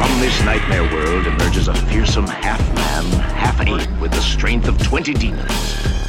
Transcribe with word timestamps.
From 0.00 0.18
this 0.18 0.42
nightmare 0.46 0.84
world 0.84 1.26
emerges 1.26 1.68
a 1.68 1.74
fearsome 1.74 2.26
half-man, 2.26 3.04
half-ape 3.34 4.00
with 4.00 4.10
the 4.10 4.22
strength 4.22 4.66
of 4.66 4.82
20 4.82 5.12
demons. 5.12 5.44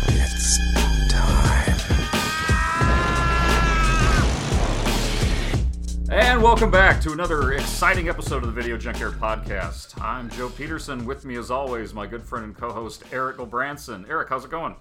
It's 0.08 0.58
time. 1.12 1.77
And 6.09 6.41
welcome 6.41 6.72
back 6.72 7.02
to 7.02 7.12
another 7.12 7.52
exciting 7.52 8.08
episode 8.08 8.44
of 8.44 8.55
the 8.55 8.62
Video 8.62 8.77
Junkyard 8.77 9.16
Podcast. 9.16 10.02
I'm 10.02 10.30
Joe 10.30 10.48
Peterson. 10.48 11.05
With 11.05 11.26
me, 11.26 11.36
as 11.36 11.52
always, 11.52 11.94
my 11.94 12.08
good 12.08 12.23
friend 12.23 12.45
and 12.45 12.55
co-host 12.55 13.03
Erik 13.12 13.39
O'Branson. 13.39 14.05
Erik, 14.08 14.30
how's 14.30 14.45
it 14.45 14.52
going? 14.52 14.78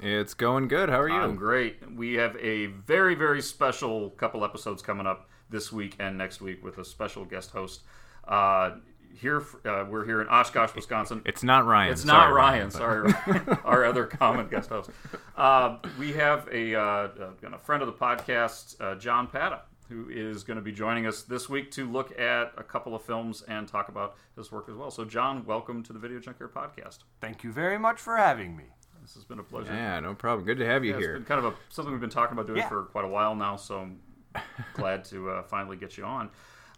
It's 0.00 0.34
going 0.34 0.66
good. 0.66 0.88
How 0.88 0.98
are 0.98 1.08
you? 1.08 1.14
I'm 1.14 1.36
great. 1.36 1.76
We 1.94 2.14
have 2.14 2.36
a 2.38 2.66
very, 2.66 3.14
very 3.14 3.40
special 3.40 4.10
couple 4.10 4.44
episodes 4.44 4.82
coming 4.82 5.06
up 5.06 5.28
this 5.52 5.70
week 5.70 5.94
and 6.00 6.18
next 6.18 6.40
week 6.40 6.64
with 6.64 6.78
a 6.78 6.84
special 6.84 7.24
guest 7.24 7.50
host. 7.50 7.82
Uh, 8.26 8.72
here, 9.14 9.44
uh, 9.66 9.84
we're 9.88 10.06
here 10.06 10.22
in 10.22 10.28
Oshkosh, 10.28 10.74
Wisconsin. 10.74 11.20
It's 11.26 11.42
not 11.42 11.66
Ryan. 11.66 11.92
It's 11.92 12.04
not 12.06 12.24
Sorry, 12.24 12.32
Ryan. 12.34 12.64
but- 12.68 12.72
Sorry, 12.72 13.12
our 13.64 13.84
other 13.84 14.06
common 14.06 14.48
guest 14.48 14.70
host. 14.70 14.90
Uh, 15.36 15.76
we 15.98 16.12
have 16.14 16.48
a, 16.50 16.74
uh, 16.74 17.08
a 17.52 17.58
friend 17.58 17.82
of 17.82 17.86
the 17.86 17.92
podcast, 17.92 18.80
uh, 18.80 18.94
John 18.94 19.26
Pata, 19.26 19.60
who 19.90 20.08
is 20.08 20.44
going 20.44 20.56
to 20.56 20.62
be 20.62 20.72
joining 20.72 21.06
us 21.06 21.22
this 21.22 21.48
week 21.50 21.70
to 21.72 21.86
look 21.88 22.18
at 22.18 22.54
a 22.56 22.62
couple 22.62 22.94
of 22.94 23.02
films 23.02 23.42
and 23.46 23.68
talk 23.68 23.88
about 23.90 24.16
his 24.34 24.50
work 24.50 24.68
as 24.70 24.74
well. 24.76 24.90
So, 24.90 25.04
John, 25.04 25.44
welcome 25.44 25.82
to 25.82 25.92
the 25.92 25.98
Video 25.98 26.18
Junkyard 26.18 26.54
Podcast. 26.54 27.00
Thank 27.20 27.44
you 27.44 27.52
very 27.52 27.78
much 27.78 28.00
for 28.00 28.16
having 28.16 28.56
me. 28.56 28.64
This 29.02 29.12
has 29.14 29.24
been 29.24 29.40
a 29.40 29.42
pleasure. 29.42 29.74
Yeah, 29.74 30.00
no 30.00 30.14
problem. 30.14 30.46
Good 30.46 30.58
to 30.58 30.64
have 30.66 30.84
you 30.84 30.92
Yeah, 30.92 30.96
it's 30.96 31.04
here. 31.04 31.14
been 31.16 31.24
kind 31.24 31.44
of 31.44 31.52
a, 31.52 31.56
something 31.68 31.92
we've 31.92 32.00
been 32.00 32.08
talking 32.08 32.32
about 32.32 32.46
doing 32.46 32.60
Yeah. 32.60 32.68
for 32.68 32.84
quite 32.84 33.04
a 33.04 33.08
while 33.08 33.34
now, 33.34 33.56
so 33.56 33.80
I'm 33.80 34.00
glad 34.74 35.04
to 35.06 35.30
uh, 35.30 35.42
finally 35.42 35.76
get 35.76 35.96
you 35.96 36.04
on. 36.04 36.30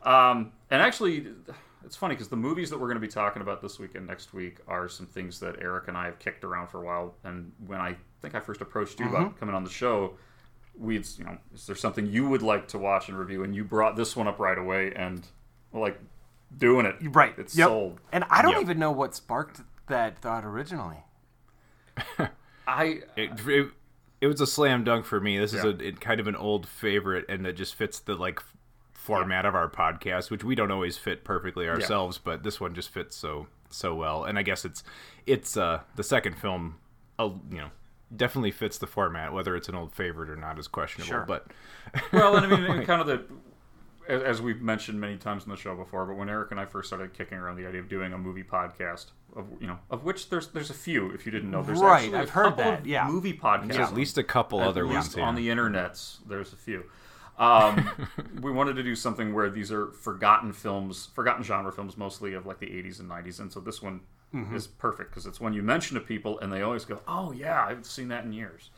Um, 0.02 0.52
and 0.70 0.82
actually, 0.82 1.28
it's 1.84 1.96
funny 1.96 2.14
because 2.14 2.28
the 2.28 2.36
movies 2.36 2.70
that 2.70 2.78
we're 2.78 2.88
going 2.88 2.96
to 2.96 3.00
be 3.00 3.08
talking 3.08 3.42
about 3.42 3.62
this 3.62 3.78
week 3.78 3.94
and 3.94 4.06
next 4.06 4.34
week 4.34 4.58
are 4.68 4.88
some 4.88 5.06
things 5.06 5.40
that 5.40 5.60
Erik 5.62 5.88
and 5.88 5.96
I 5.96 6.06
have 6.06 6.18
kicked 6.18 6.44
around 6.44 6.68
for 6.68 6.82
a 6.82 6.84
while. 6.84 7.14
And 7.24 7.52
when 7.66 7.80
I 7.80 7.96
think 8.20 8.34
I 8.34 8.40
first 8.40 8.60
approached 8.60 8.98
you 9.00 9.06
Mm-hmm. 9.06 9.14
about 9.16 9.38
coming 9.40 9.54
on 9.54 9.64
the 9.64 9.70
show, 9.70 10.14
we'd, 10.78 11.06
you 11.18 11.24
know, 11.24 11.38
is 11.54 11.66
there 11.66 11.76
something 11.76 12.06
you 12.06 12.28
would 12.28 12.42
like 12.42 12.68
to 12.68 12.78
watch 12.78 13.08
and 13.08 13.18
review? 13.18 13.44
And 13.44 13.54
you 13.54 13.64
brought 13.64 13.96
this 13.96 14.14
one 14.16 14.26
up 14.28 14.38
right 14.38 14.58
away, 14.58 14.92
and 14.94 15.26
we're 15.72 15.80
like 15.80 15.98
doing 16.58 16.84
it. 16.86 16.96
Right. 17.00 17.34
It's 17.38 17.56
Yep. 17.56 17.68
sold. 17.68 18.00
And 18.12 18.24
I 18.28 18.42
don't 18.42 18.52
Yep. 18.52 18.60
even 18.62 18.78
know 18.78 18.92
what 18.92 19.14
sparked 19.14 19.60
that 19.86 20.18
thought 20.18 20.44
originally. 20.44 20.98
I 22.66 23.00
It, 23.16 23.30
it, 23.46 23.70
it 24.24 24.28
was 24.28 24.40
a 24.40 24.46
slam 24.46 24.84
dunk 24.84 25.04
for 25.04 25.20
me. 25.20 25.38
This 25.38 25.52
is 25.52 25.64
a 25.64 25.76
it, 25.76 26.00
kind 26.00 26.18
of 26.18 26.26
an 26.26 26.34
old 26.34 26.66
favorite, 26.66 27.26
and 27.28 27.46
it 27.46 27.52
just 27.52 27.74
fits 27.74 28.00
the 28.00 28.14
like 28.14 28.40
format 28.94 29.44
of 29.44 29.54
our 29.54 29.68
podcast, 29.68 30.30
which 30.30 30.42
we 30.42 30.54
don't 30.54 30.70
always 30.70 30.96
fit 30.96 31.24
perfectly 31.24 31.68
ourselves, 31.68 32.16
but 32.16 32.42
this 32.42 32.58
one 32.58 32.74
just 32.74 32.88
fits 32.88 33.14
so 33.14 33.48
so 33.68 33.94
well. 33.94 34.24
And 34.24 34.38
I 34.38 34.42
guess 34.42 34.64
it's 34.64 34.82
it's 35.26 35.58
uh 35.58 35.80
the 35.96 36.02
second 36.02 36.38
film, 36.38 36.76
uh, 37.18 37.28
you 37.50 37.58
know, 37.58 37.70
definitely 38.16 38.50
fits 38.50 38.78
the 38.78 38.86
format. 38.86 39.34
Whether 39.34 39.56
it's 39.56 39.68
an 39.68 39.74
old 39.74 39.92
favorite 39.92 40.30
or 40.30 40.36
not 40.36 40.58
is 40.58 40.68
questionable. 40.68 41.10
Sure. 41.10 41.24
But 41.28 41.48
Well, 42.10 42.34
and 42.36 42.46
I 42.46 42.56
mean, 42.56 42.86
kind 42.86 43.02
of 43.02 43.06
the 43.06 43.24
as 44.08 44.22
as 44.22 44.42
we've 44.42 44.60
mentioned 44.62 45.00
many 45.00 45.16
times 45.16 45.44
in 45.44 45.50
the 45.50 45.56
show 45.56 45.74
before, 45.74 46.04
but 46.06 46.16
when 46.16 46.28
Erik 46.28 46.50
and 46.50 46.60
I 46.60 46.64
first 46.66 46.88
started 46.88 47.12
kicking 47.14 47.38
around 47.38 47.56
the 47.56 47.66
idea 47.66 47.80
of 47.80 47.88
doing 47.88 48.12
a 48.12 48.18
movie 48.18 48.42
podcast, 48.44 49.06
of 49.36 49.46
you 49.60 49.66
know, 49.66 49.78
of 49.90 50.04
which 50.04 50.30
there's 50.30 50.48
there's 50.48 50.70
a 50.70 50.74
few, 50.74 51.10
if 51.12 51.26
you 51.26 51.32
didn't 51.32 51.50
know, 51.50 51.62
there's 51.62 51.80
Right, 51.80 52.02
actually 52.04 52.18
a 52.18 52.22
I've 52.22 52.30
heard 52.30 52.44
couple 52.50 52.64
that, 52.64 52.80
of 52.80 52.86
yeah. 52.86 53.06
movie 53.08 53.32
podcasts. 53.32 53.68
there's 53.68 53.88
at 53.88 53.94
least 53.94 54.18
a 54.18 54.22
couple 54.24 54.60
At 54.60 54.68
other 54.68 54.84
least 54.84 54.94
ones 54.96 55.16
yeah. 55.16 55.24
on 55.24 55.34
the 55.34 55.48
internets. 55.48 56.18
There's 56.28 56.52
a 56.52 56.56
few. 56.56 56.84
Um, 57.38 57.90
we 58.40 58.50
wanted 58.52 58.76
to 58.76 58.82
do 58.82 58.94
something 58.94 59.34
where 59.34 59.50
these 59.50 59.72
are 59.72 59.88
forgotten 59.92 60.52
films, 60.52 61.06
forgotten 61.14 61.42
genre 61.42 61.72
films, 61.72 61.96
mostly 61.96 62.34
of 62.34 62.46
like 62.46 62.60
the 62.60 62.66
80s 62.66 63.00
and 63.00 63.10
90s, 63.10 63.40
and 63.40 63.52
so 63.52 63.60
this 63.60 63.82
one 63.82 64.00
Mm-hmm. 64.34 64.56
is 64.56 64.66
perfect 64.66 65.10
because 65.10 65.26
it's 65.26 65.40
one 65.40 65.52
you 65.54 65.62
mention 65.62 65.94
to 65.94 66.00
people 66.00 66.40
and 66.40 66.52
they 66.52 66.60
always 66.62 66.84
go, 66.84 66.98
"Oh 67.06 67.30
yeah, 67.30 67.64
I've 67.64 67.86
seen 67.86 68.08
that 68.08 68.24
in 68.24 68.32
years." 68.32 68.70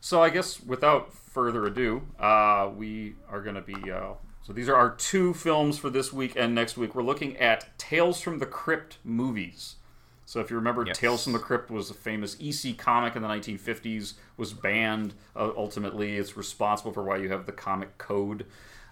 So 0.00 0.22
I 0.22 0.30
guess 0.30 0.60
without 0.62 1.12
further 1.12 1.66
ado, 1.66 2.02
uh, 2.20 2.70
we 2.76 3.14
are 3.28 3.40
going 3.42 3.56
to 3.56 3.60
be. 3.60 3.90
Uh, 3.90 4.12
so 4.42 4.52
these 4.52 4.68
are 4.68 4.74
our 4.76 4.90
two 4.90 5.34
films 5.34 5.78
for 5.78 5.90
this 5.90 6.12
week 6.12 6.32
and 6.36 6.54
next 6.54 6.76
week. 6.76 6.94
We're 6.94 7.02
looking 7.02 7.36
at 7.36 7.76
Tales 7.78 8.20
from 8.20 8.38
the 8.38 8.46
Crypt 8.46 8.98
movies. 9.04 9.76
So 10.24 10.40
if 10.40 10.48
you 10.48 10.56
remember, 10.56 10.84
Yes. 10.86 10.96
Tales 10.98 11.24
from 11.24 11.32
the 11.32 11.38
Crypt 11.40 11.70
was 11.70 11.90
a 11.90 11.94
famous 11.94 12.36
EC 12.40 12.78
comic 12.78 13.16
in 13.16 13.22
the 13.22 13.28
1950s. 13.28 14.14
Was 14.36 14.52
banned. 14.52 15.14
Uh, 15.34 15.50
ultimately, 15.56 16.16
it's 16.16 16.36
responsible 16.36 16.92
for 16.92 17.02
why 17.02 17.16
you 17.16 17.28
have 17.30 17.46
the 17.46 17.52
comic 17.52 17.98
code 17.98 18.46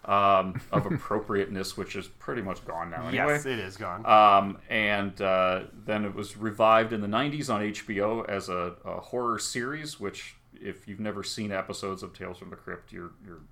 um, 0.04 0.60
of 0.72 0.84
appropriateness, 0.92 1.76
which 1.76 1.94
is 1.94 2.08
pretty 2.08 2.42
much 2.42 2.64
gone 2.64 2.90
now. 2.90 3.06
Anyway. 3.06 3.34
Yes, 3.34 3.46
it 3.46 3.58
is 3.60 3.76
gone. 3.76 4.04
Um, 4.04 4.58
and 4.68 5.20
uh, 5.22 5.62
then 5.86 6.04
it 6.04 6.14
was 6.14 6.36
revived 6.36 6.92
in 6.92 7.00
the 7.00 7.06
90s 7.06 7.48
on 7.52 7.60
HBO 7.62 8.28
as 8.28 8.48
a, 8.48 8.74
a 8.84 9.00
horror 9.00 9.38
series, 9.38 10.00
which, 10.00 10.34
if 10.60 10.88
you've 10.88 11.00
never 11.00 11.22
seen 11.22 11.52
episodes 11.52 12.02
of 12.02 12.12
Tales 12.14 12.38
from 12.38 12.50
the 12.50 12.56
Crypt, 12.56 12.92
you're, 12.92 13.12
you're 13.24 13.42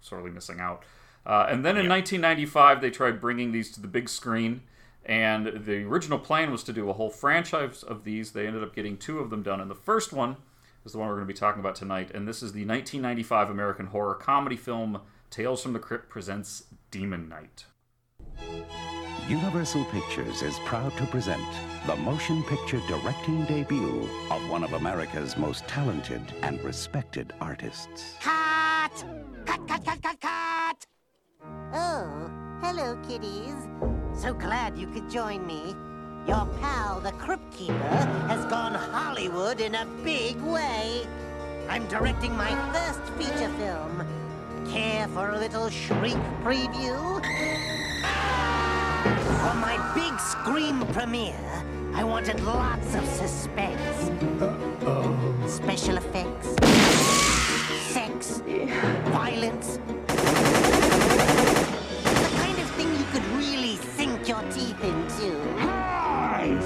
sorely 0.00 0.30
missing 0.30 0.60
out. 0.60 0.84
Uh, 1.24 1.46
and 1.48 1.64
then 1.64 1.76
in 1.76 1.88
1995, 1.88 2.80
they 2.80 2.90
tried 2.90 3.20
bringing 3.20 3.52
these 3.52 3.70
to 3.72 3.80
the 3.80 3.88
big 3.88 4.08
screen. 4.08 4.62
And 5.04 5.64
the 5.64 5.84
original 5.84 6.18
plan 6.18 6.52
was 6.52 6.62
to 6.64 6.72
do 6.72 6.88
a 6.88 6.92
whole 6.92 7.10
franchise 7.10 7.82
of 7.82 8.04
these. 8.04 8.32
They 8.32 8.46
ended 8.46 8.62
up 8.62 8.74
getting 8.74 8.96
two 8.96 9.18
of 9.18 9.30
them 9.30 9.42
done. 9.42 9.60
And 9.60 9.70
the 9.70 9.74
first 9.74 10.12
one 10.12 10.36
is 10.84 10.92
the 10.92 10.98
one 10.98 11.08
we're 11.08 11.16
going 11.16 11.26
to 11.26 11.32
be 11.32 11.38
talking 11.38 11.60
about 11.60 11.74
tonight. 11.74 12.10
And 12.14 12.26
this 12.26 12.36
is 12.36 12.52
the 12.52 12.64
1995 12.64 13.50
American 13.50 13.86
horror 13.86 14.14
comedy 14.14 14.56
film 14.56 15.00
Tales 15.30 15.62
from 15.62 15.72
the 15.72 15.78
Crypt 15.78 16.10
presents 16.10 16.64
Demon 16.90 17.26
Knight. 17.26 17.64
Universal 19.28 19.84
Pictures 19.86 20.42
is 20.42 20.58
proud 20.66 20.94
to 20.98 21.06
present 21.06 21.42
the 21.86 21.96
motion 21.96 22.42
picture 22.42 22.82
directing 22.86 23.44
debut 23.46 24.06
of 24.30 24.50
one 24.50 24.62
of 24.62 24.74
America's 24.74 25.38
most 25.38 25.66
talented 25.66 26.20
and 26.42 26.62
respected 26.62 27.32
artists. 27.40 28.16
Cut! 28.20 29.04
Cut, 29.46 29.66
cut, 29.66 29.84
cut, 29.84 30.02
cut, 30.02 30.20
cut! 30.20 30.86
Oh, 31.74 32.30
hello, 32.60 32.96
kiddies. 33.08 33.54
So 34.14 34.34
glad 34.34 34.76
you 34.76 34.86
could 34.86 35.10
join 35.10 35.46
me. 35.46 35.74
Your 36.26 36.46
pal, 36.60 37.00
the 37.00 37.12
Crypt 37.12 37.50
Keeper, 37.52 37.72
has 38.28 38.44
gone 38.46 38.74
Hollywood 38.74 39.60
in 39.60 39.74
a 39.74 39.86
big 40.04 40.40
way. 40.40 41.06
I'm 41.68 41.86
directing 41.88 42.36
my 42.36 42.50
first 42.72 43.00
feature 43.14 43.50
film. 43.54 44.06
Care 44.70 45.08
for 45.08 45.30
a 45.30 45.38
little 45.38 45.68
shriek 45.68 46.18
preview? 46.44 47.20
For 49.02 49.54
my 49.54 49.76
big 49.94 50.18
scream 50.20 50.86
premiere, 50.92 51.64
I 51.94 52.04
wanted 52.04 52.40
lots 52.44 52.94
of 52.94 53.04
suspense. 53.06 54.10
Special 55.50 55.96
effects, 55.96 56.54
sex, 57.92 58.42
violence. 59.10 59.78
The 62.22 62.28
kind 62.36 62.58
of 62.58 62.70
thing 62.76 62.88
you 62.96 63.04
could 63.12 63.32
really 63.52 63.76
sink 63.76 64.28
your 64.28 64.40
teeth 64.50 64.82
into. 64.82 65.38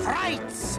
Frights! 0.05 0.76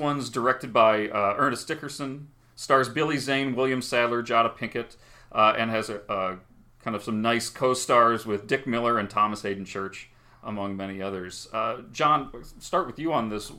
One's 0.00 0.30
directed 0.30 0.72
by 0.72 1.08
uh, 1.08 1.34
Ernest 1.38 1.68
Dickerson, 1.68 2.28
stars 2.56 2.88
Billy 2.88 3.18
Zane, 3.18 3.54
William 3.54 3.80
Sadler, 3.82 4.22
Jada 4.22 4.56
Pinkett, 4.56 4.96
uh, 5.32 5.54
and 5.56 5.70
has 5.70 5.88
a, 5.90 6.00
a 6.08 6.38
kind 6.82 6.96
of 6.96 7.02
some 7.04 7.22
nice 7.22 7.48
co-stars 7.50 8.26
with 8.26 8.46
Dick 8.46 8.66
Miller 8.66 8.98
and 8.98 9.08
Thomas 9.08 9.42
Haden 9.42 9.64
Church, 9.64 10.08
among 10.42 10.76
many 10.76 11.02
others. 11.02 11.48
Uh, 11.52 11.82
John, 11.92 12.30
start 12.58 12.86
with 12.86 12.98
you 12.98 13.12
on 13.12 13.28
this. 13.28 13.52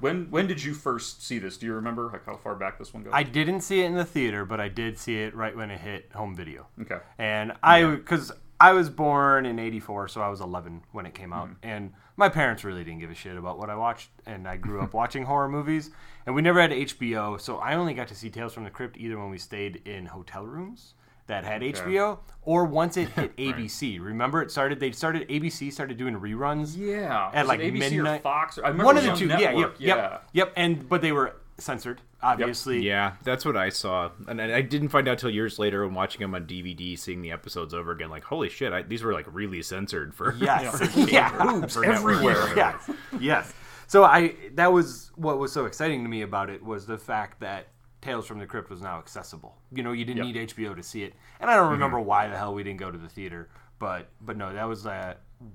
When 0.00 0.30
when 0.30 0.46
did 0.46 0.62
you 0.62 0.74
first 0.74 1.26
see 1.26 1.38
this? 1.38 1.56
Do 1.56 1.64
you 1.66 1.72
remember 1.72 2.10
like 2.12 2.26
how 2.26 2.36
far 2.36 2.54
back 2.54 2.78
this 2.78 2.92
one 2.92 3.02
goes? 3.02 3.12
I 3.14 3.22
didn't 3.22 3.62
see 3.62 3.80
it 3.80 3.86
in 3.86 3.94
the 3.94 4.04
theater, 4.04 4.44
but 4.44 4.60
I 4.60 4.68
did 4.68 4.98
see 4.98 5.16
it 5.16 5.34
right 5.34 5.56
when 5.56 5.70
it 5.70 5.80
hit 5.80 6.10
home 6.14 6.36
video. 6.36 6.66
Okay. 6.82 6.98
And 7.18 7.52
I, 7.62 7.84
because 7.86 8.32
I 8.60 8.72
was 8.72 8.90
born 8.90 9.46
in 9.46 9.58
'84, 9.58 10.08
so 10.08 10.20
I 10.20 10.28
was 10.28 10.40
11 10.40 10.82
when 10.92 11.06
it 11.06 11.14
came 11.14 11.32
out, 11.32 11.48
Mm-hmm. 11.48 11.68
and 11.68 11.92
my 12.16 12.28
parents 12.28 12.64
really 12.64 12.84
didn't 12.84 13.00
give 13.00 13.10
a 13.10 13.14
shit 13.14 13.36
about 13.36 13.58
what 13.58 13.70
I 13.70 13.74
watched, 13.76 14.10
and 14.26 14.46
I 14.48 14.56
grew 14.56 14.80
up 14.80 14.92
watching 15.00 15.24
horror 15.24 15.48
movies, 15.48 15.90
and 16.24 16.34
we 16.34 16.42
never 16.42 16.60
had 16.60 16.70
HBO, 16.70 17.40
so 17.40 17.58
I 17.58 17.74
only 17.74 17.94
got 17.94 18.08
to 18.08 18.14
see 18.14 18.30
Tales 18.30 18.52
from 18.54 18.64
the 18.64 18.70
Crypt 18.70 18.96
either 18.96 19.18
when 19.18 19.30
we 19.30 19.38
stayed 19.38 19.82
in 19.86 20.06
hotel 20.06 20.44
rooms 20.46 20.94
that 21.26 21.44
had 21.44 21.60
HBO, 21.62 22.18
or 22.42 22.64
once 22.64 22.96
it 22.96 23.08
hit 23.10 23.36
ABC. 23.38 24.00
Remember, 24.00 24.42
it 24.42 24.50
started. 24.50 24.78
They 24.78 24.92
started 24.92 25.28
ABC 25.28 25.72
started 25.72 25.96
doing 25.96 26.14
reruns. 26.18 26.76
Yeah. 26.76 27.30
At 27.34 27.46
like 27.48 27.60
ABC 27.60 27.78
midnight. 27.78 28.20
or 28.20 28.22
Fox? 28.22 28.58
I 28.58 28.68
remember 28.68 28.84
One 28.84 28.96
of 28.96 29.02
the 29.04 29.14
two. 29.14 29.30
on 29.32 29.40
Yeah, 29.40 29.50
yep, 29.50 29.74
yeah. 29.78 29.96
yep, 29.96 30.28
yep. 30.32 30.52
And 30.56 30.88
but 30.88 31.02
they 31.02 31.10
were 31.12 31.34
censored, 31.58 32.00
obviously. 32.22 32.80
Yeah, 32.82 33.14
that's 33.24 33.44
what 33.44 33.56
I 33.56 33.70
saw, 33.70 34.10
and 34.28 34.40
I 34.40 34.60
didn't 34.60 34.88
find 34.88 35.08
out 35.08 35.18
till 35.18 35.30
years 35.30 35.58
later 35.58 35.84
when 35.84 35.94
watching 35.94 36.20
them 36.20 36.34
on 36.34 36.46
DVD, 36.46 36.98
seeing 36.98 37.22
the 37.22 37.32
episodes 37.32 37.74
over 37.74 37.92
again. 37.92 38.10
Like, 38.10 38.24
holy 38.24 38.48
shit, 38.48 38.72
I, 38.72 38.82
these 38.82 39.02
were 39.02 39.12
like 39.12 39.26
really 39.32 39.62
censored 39.62 40.14
for 40.14 40.34
Yes. 40.34 40.96
yeah. 41.10 41.66
for 41.66 41.84
everywhere. 41.84 42.52
yes. 42.56 42.90
Yes. 43.18 43.52
So 43.86 44.04
I 44.04 44.34
that 44.54 44.72
was 44.72 45.12
what 45.14 45.38
was 45.38 45.52
so 45.52 45.64
exciting 45.66 46.02
to 46.02 46.08
me 46.08 46.22
about 46.22 46.50
it 46.50 46.62
was 46.62 46.86
the 46.86 46.98
fact 46.98 47.40
that 47.40 47.68
Tales 48.00 48.26
from 48.26 48.38
the 48.38 48.46
Crypt 48.46 48.68
was 48.68 48.82
now 48.82 48.98
accessible. 48.98 49.56
You 49.72 49.82
know, 49.82 49.92
you 49.92 50.04
didn't 50.04 50.26
need 50.26 50.48
HBO 50.48 50.74
to 50.76 50.82
see 50.82 51.04
it, 51.04 51.14
and 51.40 51.50
I 51.50 51.56
don't 51.56 51.70
remember 51.70 52.00
why 52.00 52.28
the 52.28 52.36
hell 52.36 52.54
we 52.54 52.62
didn't 52.62 52.80
go 52.80 52.90
to 52.90 52.98
the 52.98 53.08
theater, 53.08 53.48
but 53.78 54.08
but 54.20 54.36
no, 54.36 54.52
that 54.52 54.64
was 54.64 54.86
uh, 54.86 55.14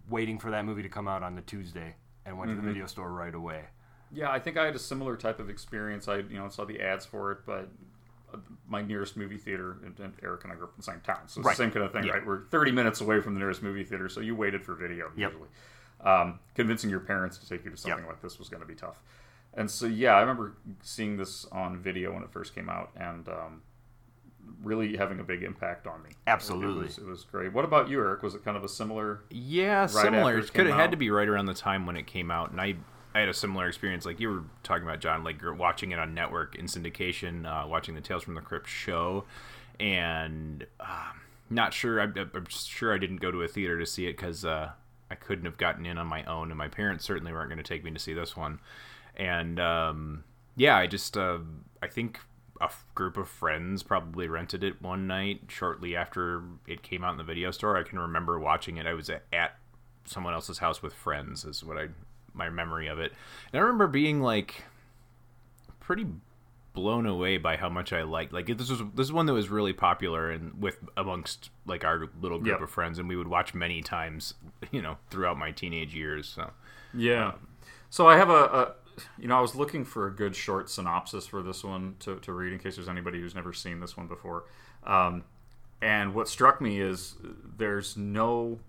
waiting 0.09 0.39
for 0.39 0.51
that 0.51 0.65
movie 0.65 0.81
to 0.81 0.89
come 0.89 1.07
out 1.07 1.23
on 1.23 1.35
the 1.35 1.41
Tuesday 1.41 1.95
and 2.25 2.37
went 2.37 2.51
to 2.51 2.55
the 2.55 2.61
video 2.61 2.85
store 2.85 3.11
right 3.11 3.33
away. 3.33 3.63
Yeah, 4.13 4.29
I 4.31 4.39
think 4.39 4.57
I 4.57 4.65
had 4.65 4.75
a 4.75 4.79
similar 4.79 5.15
type 5.15 5.39
of 5.39 5.49
experience. 5.49 6.07
I 6.07 6.17
you 6.17 6.37
know 6.37 6.49
saw 6.49 6.65
the 6.65 6.81
ads 6.81 7.05
for 7.05 7.31
it, 7.31 7.39
but 7.45 7.69
uh, 8.33 8.37
my 8.67 8.81
nearest 8.81 9.15
movie 9.17 9.37
theater, 9.37 9.77
and, 9.85 10.13
Erik 10.23 10.43
and 10.43 10.51
I 10.53 10.55
grew 10.55 10.65
up 10.65 10.71
in 10.71 10.77
the 10.77 10.83
same 10.83 11.01
town, 11.01 11.27
so 11.27 11.39
it's 11.39 11.45
Right. 11.45 11.57
the 11.57 11.63
same 11.63 11.71
kind 11.71 11.85
of 11.85 11.91
thing, 11.91 12.03
Yeah. 12.05 12.13
right? 12.13 12.25
We're 12.25 12.45
30 12.45 12.71
minutes 12.71 13.01
away 13.01 13.19
from 13.21 13.33
the 13.33 13.39
nearest 13.39 13.61
movie 13.63 13.83
theater, 13.83 14.07
so 14.09 14.21
you 14.21 14.35
waited 14.35 14.63
for 14.63 14.73
video 14.73 15.11
Yep. 15.15 15.31
usually. 15.31 15.49
Um, 16.01 16.39
convincing 16.55 16.89
your 16.89 17.01
parents 17.01 17.37
to 17.39 17.47
take 17.49 17.63
you 17.65 17.71
to 17.71 17.77
something 17.77 17.99
Yep. 18.05 18.07
like 18.13 18.21
this 18.21 18.39
was 18.39 18.47
going 18.49 18.61
to 18.61 18.67
be 18.67 18.73
tough. 18.75 19.01
And 19.53 19.69
so 19.69 19.85
yeah, 19.85 20.13
I 20.15 20.21
remember 20.21 20.53
seeing 20.81 21.17
this 21.17 21.45
on 21.51 21.77
video 21.77 22.13
when 22.13 22.23
it 22.23 22.31
first 22.31 22.55
came 22.55 22.69
out, 22.69 22.91
and 22.95 23.27
um, 23.27 23.61
really 24.63 24.95
having 24.97 25.19
a 25.19 25.23
big 25.23 25.43
impact 25.43 25.85
on 25.87 26.01
me. 26.03 26.11
Absolutely. 26.27 26.81
it 26.81 26.87
was, 26.87 26.97
it 26.99 27.05
was 27.05 27.23
great. 27.25 27.51
What 27.53 27.65
about 27.65 27.89
you, 27.89 27.99
Erik? 27.99 28.23
Was 28.23 28.33
it 28.35 28.43
kind 28.45 28.55
of 28.57 28.63
a 28.63 28.69
similar? 28.69 29.21
Yeah, 29.29 29.83
after 29.83 29.99
similar. 29.99 30.37
it 30.39 30.53
could 30.53 30.67
have 30.67 30.75
had 30.77 30.91
to 30.91 30.97
be 30.97 31.09
right 31.11 31.27
around 31.27 31.45
the 31.47 31.53
time 31.53 31.85
when 31.85 31.95
it 31.97 32.07
came 32.07 32.31
out, 32.31 32.51
and 32.51 32.61
I 32.61 32.75
I 33.13 33.19
had 33.19 33.29
a 33.29 33.33
similar 33.33 33.67
experience. 33.67 34.05
Like 34.05 34.19
you 34.19 34.29
were 34.29 34.43
talking 34.63 34.83
about, 34.83 34.99
John, 34.99 35.23
like 35.23 35.41
you're 35.41 35.53
watching 35.53 35.91
it 35.91 35.99
on 35.99 36.13
network 36.13 36.55
in 36.55 36.65
syndication, 36.65 37.45
uh, 37.45 37.67
watching 37.67 37.95
the 37.95 38.01
Tales 38.01 38.23
from 38.23 38.35
the 38.35 38.41
Crypt 38.41 38.69
show, 38.69 39.25
and 39.79 40.65
uh, 40.79 41.11
not 41.49 41.73
sure. 41.73 41.99
I'm, 41.99 42.13
I'm 42.17 42.45
sure 42.47 42.93
I 42.93 42.97
didn't 42.97 43.17
go 43.17 43.31
to 43.31 43.41
a 43.41 43.47
theater 43.47 43.77
to 43.79 43.85
see 43.85 44.05
it 44.07 44.15
because 44.15 44.45
uh, 44.45 44.71
I 45.09 45.15
couldn't 45.15 45.45
have 45.45 45.57
gotten 45.57 45.85
in 45.85 45.97
on 45.97 46.07
my 46.07 46.23
own, 46.23 46.51
and 46.51 46.57
my 46.57 46.69
parents 46.69 47.03
certainly 47.03 47.33
weren't 47.33 47.49
going 47.49 47.57
to 47.57 47.63
take 47.63 47.83
me 47.83 47.91
to 47.91 47.99
see 47.99 48.13
this 48.13 48.37
one. 48.37 48.59
And 49.15 49.59
um, 49.59 50.23
yeah, 50.55 50.77
I 50.77 50.87
just 50.87 51.17
uh, 51.17 51.39
I 51.83 51.87
think 51.87 52.19
a 52.61 52.65
f- 52.65 52.85
group 52.95 53.17
of 53.17 53.27
friends 53.27 53.83
probably 53.83 54.27
rented 54.27 54.63
it 54.63 54.81
one 54.81 55.07
night 55.07 55.41
shortly 55.49 55.95
after 55.95 56.43
it 56.67 56.83
came 56.83 57.03
out 57.03 57.11
in 57.11 57.17
the 57.17 57.23
video 57.23 57.51
store. 57.51 57.75
I 57.75 57.83
can 57.83 57.99
remember 57.99 58.39
watching 58.39 58.77
it. 58.77 58.85
I 58.85 58.93
was 58.93 59.09
at, 59.09 59.23
at 59.33 59.57
someone 60.05 60.33
else's 60.33 60.59
house 60.59 60.81
with 60.81 60.93
friends, 60.93 61.43
is 61.43 61.63
what 61.63 61.77
I 61.77 61.87
my 62.33 62.49
memory 62.49 62.87
of 62.87 62.99
it. 62.99 63.11
And 63.51 63.59
I 63.59 63.63
remember 63.63 63.87
being 63.87 64.21
like 64.21 64.63
pretty 65.79 66.07
blown 66.73 67.05
away 67.05 67.37
by 67.37 67.57
how 67.57 67.69
much 67.69 67.91
I 67.91 68.03
liked. 68.03 68.31
Like 68.31 68.45
this 68.45 68.69
was 68.69 68.79
this 68.95 69.07
is 69.07 69.11
one 69.13 69.25
that 69.25 69.33
was 69.33 69.49
really 69.49 69.73
popular 69.73 70.31
and 70.31 70.61
with 70.61 70.77
amongst 70.95 71.49
like 71.65 71.83
our 71.83 72.07
little 72.21 72.37
group 72.39 72.53
Yep. 72.53 72.61
of 72.61 72.69
friends, 72.69 72.97
and 72.99 73.09
we 73.09 73.15
would 73.15 73.27
watch 73.27 73.53
many 73.53 73.81
times, 73.81 74.35
you 74.71 74.81
know, 74.81 74.97
throughout 75.09 75.37
my 75.37 75.51
teenage 75.51 75.93
years. 75.95 76.27
So 76.27 76.51
Yeah. 76.93 77.33
So 77.89 78.07
I 78.07 78.15
have 78.15 78.29
a, 78.29 78.33
a, 78.33 78.73
you 79.19 79.27
know, 79.27 79.37
I 79.37 79.41
was 79.41 79.53
looking 79.53 79.83
for 79.83 80.07
a 80.07 80.11
good 80.15 80.33
short 80.33 80.69
synopsis 80.69 81.27
for 81.27 81.43
this 81.43 81.61
one 81.61 81.95
to, 81.99 82.15
to 82.19 82.31
read 82.31 82.53
in 82.53 82.59
case 82.59 82.75
there's 82.77 82.87
anybody 82.87 83.19
who's 83.19 83.35
never 83.35 83.51
seen 83.51 83.81
this 83.81 83.97
one 83.97 84.07
before. 84.07 84.45
Um, 84.85 85.25
and 85.81 86.13
what 86.15 86.29
struck 86.29 86.61
me 86.61 86.79
is 86.79 87.15
there's 87.57 87.97
no 87.97 88.59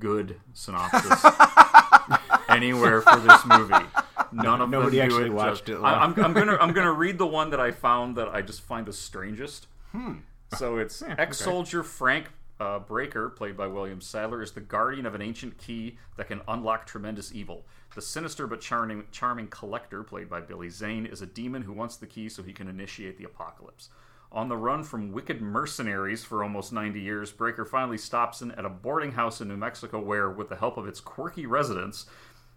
good 0.00 0.40
synopsis 0.52 1.22
anywhere 2.56 3.00
for 3.02 3.16
this 3.20 3.44
movie. 3.44 3.74
None 4.32 4.60
of 4.60 4.70
Nobody 4.70 4.96
them 4.98 5.06
actually 5.06 5.26
it 5.26 5.32
watched 5.32 5.66
just- 5.66 5.78
it 5.80 5.82
I, 5.84 6.02
I'm, 6.04 6.18
I'm 6.22 6.32
gonna 6.32 6.56
I'm 6.60 6.72
gonna 6.72 6.92
read 7.04 7.18
the 7.18 7.26
one 7.26 7.50
that 7.50 7.60
I 7.60 7.70
found 7.70 8.16
that 8.16 8.28
I 8.28 8.42
just 8.42 8.60
find 8.62 8.86
the 8.86 8.92
strangest. 8.92 9.66
So 10.56 10.78
it's 10.78 11.02
ex-soldier 11.02 11.82
Frank 11.82 12.26
uh, 12.60 12.78
Breaker, 12.80 13.28
played 13.28 13.56
by 13.56 13.66
William 13.66 14.00
Sadler, 14.00 14.42
is 14.42 14.52
the 14.52 14.60
guardian 14.60 15.06
of 15.06 15.14
an 15.14 15.22
ancient 15.22 15.58
key 15.58 15.98
that 16.16 16.28
can 16.28 16.40
unlock 16.48 16.86
tremendous 16.86 17.32
evil. 17.34 17.64
The 17.94 18.02
sinister 18.02 18.46
but 18.46 18.60
charming, 18.60 19.04
charming 19.12 19.48
collector, 19.48 20.02
played 20.02 20.28
by 20.28 20.40
Billy 20.40 20.68
Zane, 20.70 21.06
is 21.06 21.22
a 21.22 21.26
demon 21.26 21.62
who 21.62 21.72
wants 21.72 21.96
the 21.96 22.06
key 22.06 22.28
so 22.28 22.42
he 22.42 22.52
can 22.52 22.68
initiate 22.68 23.18
the 23.18 23.24
apocalypse. 23.24 23.88
On 24.32 24.48
the 24.48 24.56
run 24.56 24.82
from 24.82 25.12
wicked 25.12 25.40
mercenaries 25.40 26.24
for 26.24 26.42
almost 26.42 26.72
90 26.72 27.00
years, 27.00 27.30
Breaker 27.30 27.64
finally 27.64 27.98
stops 27.98 28.42
in 28.42 28.50
at 28.52 28.64
a 28.64 28.68
boarding 28.68 29.12
house 29.12 29.40
in 29.40 29.46
New 29.48 29.56
Mexico 29.56 30.00
where, 30.00 30.28
with 30.28 30.48
the 30.48 30.56
help 30.56 30.76
of 30.76 30.88
its 30.88 30.98
quirky 31.00 31.46
residents, 31.46 32.06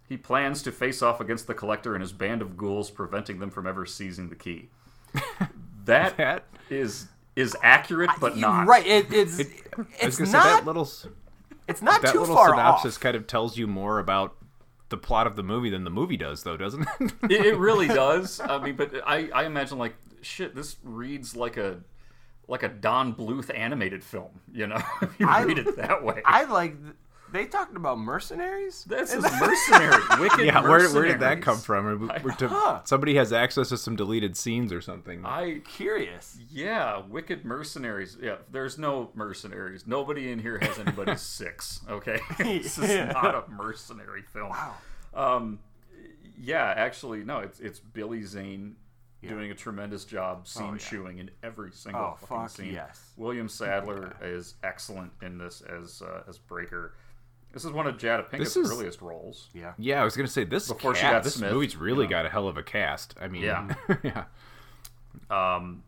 he 0.08 0.16
plans 0.16 0.62
to 0.62 0.72
face 0.72 1.02
off 1.02 1.20
against 1.20 1.46
the 1.46 1.54
collector 1.54 1.94
and 1.94 2.02
his 2.02 2.12
band 2.12 2.40
of 2.42 2.56
ghouls, 2.56 2.90
preventing 2.90 3.38
them 3.38 3.50
from 3.50 3.66
ever 3.66 3.84
seizing 3.86 4.28
the 4.28 4.36
key. 4.36 4.68
That 5.84 6.16
That- 6.18 6.44
is 6.70 7.08
is 7.34 7.56
accurate, 7.62 8.10
but 8.20 8.36
not 8.36 8.66
Right. 8.66 8.86
It, 8.86 9.06
it's 9.12 9.40
I 9.40 9.44
was 9.78 9.86
it's 10.00 10.18
gonna 10.18 10.30
not 10.32 10.42
say 10.42 10.50
that 10.50 10.64
little 10.66 10.82
s- 10.82 11.06
it's 11.66 11.80
not 11.82 12.02
that 12.02 12.12
too 12.12 12.20
little 12.20 12.34
far 12.34 12.50
synopsis 12.50 12.96
off. 12.96 13.00
kind 13.00 13.16
of 13.16 13.26
tells 13.26 13.56
you 13.56 13.66
more 13.66 13.98
about 13.98 14.36
the 14.90 14.96
plot 14.98 15.26
of 15.26 15.36
the 15.36 15.42
movie 15.42 15.70
than 15.70 15.84
the 15.84 15.90
movie 15.90 16.16
does, 16.16 16.42
though, 16.42 16.56
doesn't 16.56 16.86
it? 17.00 17.12
it, 17.30 17.46
it 17.46 17.56
really 17.58 17.88
does. 17.88 18.40
I 18.40 18.58
mean, 18.58 18.74
but 18.76 18.92
I, 19.06 19.28
I 19.34 19.44
imagine 19.44 19.78
like 19.78 19.94
shit. 20.20 20.54
This 20.54 20.76
reads 20.82 21.34
like 21.36 21.56
a 21.56 21.80
like 22.48 22.62
a 22.62 22.68
Don 22.68 23.14
Bluth 23.14 23.50
animated 23.56 24.02
film. 24.04 24.40
You 24.52 24.66
know, 24.66 24.82
if 25.02 25.18
you 25.20 25.26
I- 25.28 25.42
read 25.42 25.58
it 25.58 25.76
that 25.76 26.02
way. 26.04 26.20
I 26.26 26.44
like. 26.44 26.74
They 27.32 27.44
talked 27.46 27.76
about 27.76 27.98
mercenaries. 27.98 28.84
This 28.84 29.12
is 29.12 29.22
mercenary, 29.40 30.02
wicked. 30.18 30.46
yeah, 30.46 30.62
where, 30.62 30.88
where 30.90 31.04
did 31.04 31.20
that 31.20 31.42
come 31.42 31.58
from? 31.58 31.84
We're- 31.84 32.20
we're 32.24 32.34
to- 32.36 32.82
somebody 32.84 33.16
has 33.16 33.32
access 33.32 33.68
to 33.68 33.76
some 33.76 33.96
deleted 33.96 34.36
scenes 34.36 34.72
or 34.72 34.80
something. 34.80 35.24
I 35.24 35.60
Curious. 35.66 36.38
yeah, 36.50 37.02
wicked 37.06 37.44
mercenaries. 37.44 38.16
Yeah, 38.20 38.36
there's 38.50 38.78
no 38.78 39.10
mercenaries. 39.14 39.86
Nobody 39.86 40.30
in 40.30 40.38
here 40.38 40.58
has 40.62 40.78
anybody 40.78 41.16
six. 41.16 41.80
Okay, 41.88 42.18
this 42.38 42.78
is 42.78 42.88
Yeah. 42.90 43.12
not 43.12 43.34
a 43.34 43.50
mercenary 43.50 44.22
film. 44.22 44.50
Wow. 44.50 44.74
Um, 45.14 45.58
yeah, 46.40 46.72
actually, 46.76 47.24
no. 47.24 47.38
It's 47.40 47.60
it's 47.60 47.80
Billy 47.80 48.22
Zane 48.22 48.76
doing 49.26 49.50
a 49.50 49.54
tremendous 49.54 50.04
job 50.04 50.46
scene 50.46 50.62
Oh, 50.68 50.72
yeah. 50.72 50.78
chewing 50.78 51.18
in 51.18 51.28
every 51.42 51.72
single 51.72 52.00
Oh, 52.00 52.16
fucking 52.20 52.36
fuck 52.36 52.50
scene. 52.50 52.72
yes. 52.72 53.10
William 53.16 53.48
Sadler 53.48 54.14
is 54.22 54.54
excellent 54.62 55.10
in 55.22 55.36
this 55.38 55.60
as 55.62 56.00
uh, 56.02 56.22
as 56.28 56.38
Breaker. 56.38 56.94
This 57.52 57.64
is 57.64 57.72
one 57.72 57.86
of 57.86 57.96
Jada 57.96 58.28
Pinkett's 58.30 58.56
is- 58.56 58.70
earliest 58.70 59.00
roles. 59.00 59.48
Yeah. 59.54 59.72
yeah, 59.78 60.00
I 60.00 60.04
was 60.04 60.16
gonna 60.16 60.28
say 60.28 60.44
this. 60.44 60.68
Before 60.68 60.94
she 60.94 61.02
got 61.02 61.22
this 61.24 61.34
Smith, 61.36 61.52
movie's 61.52 61.76
really 61.76 62.04
you 62.04 62.10
know. 62.10 62.16
got 62.16 62.26
a 62.26 62.28
hell 62.30 62.46
of 62.48 62.56
a 62.56 62.62
cast. 62.62 63.14
I 63.20 63.28
mean, 63.28 63.42
Yeah. 63.42 63.74
yeah. 64.02 64.24
Um, 65.30 65.82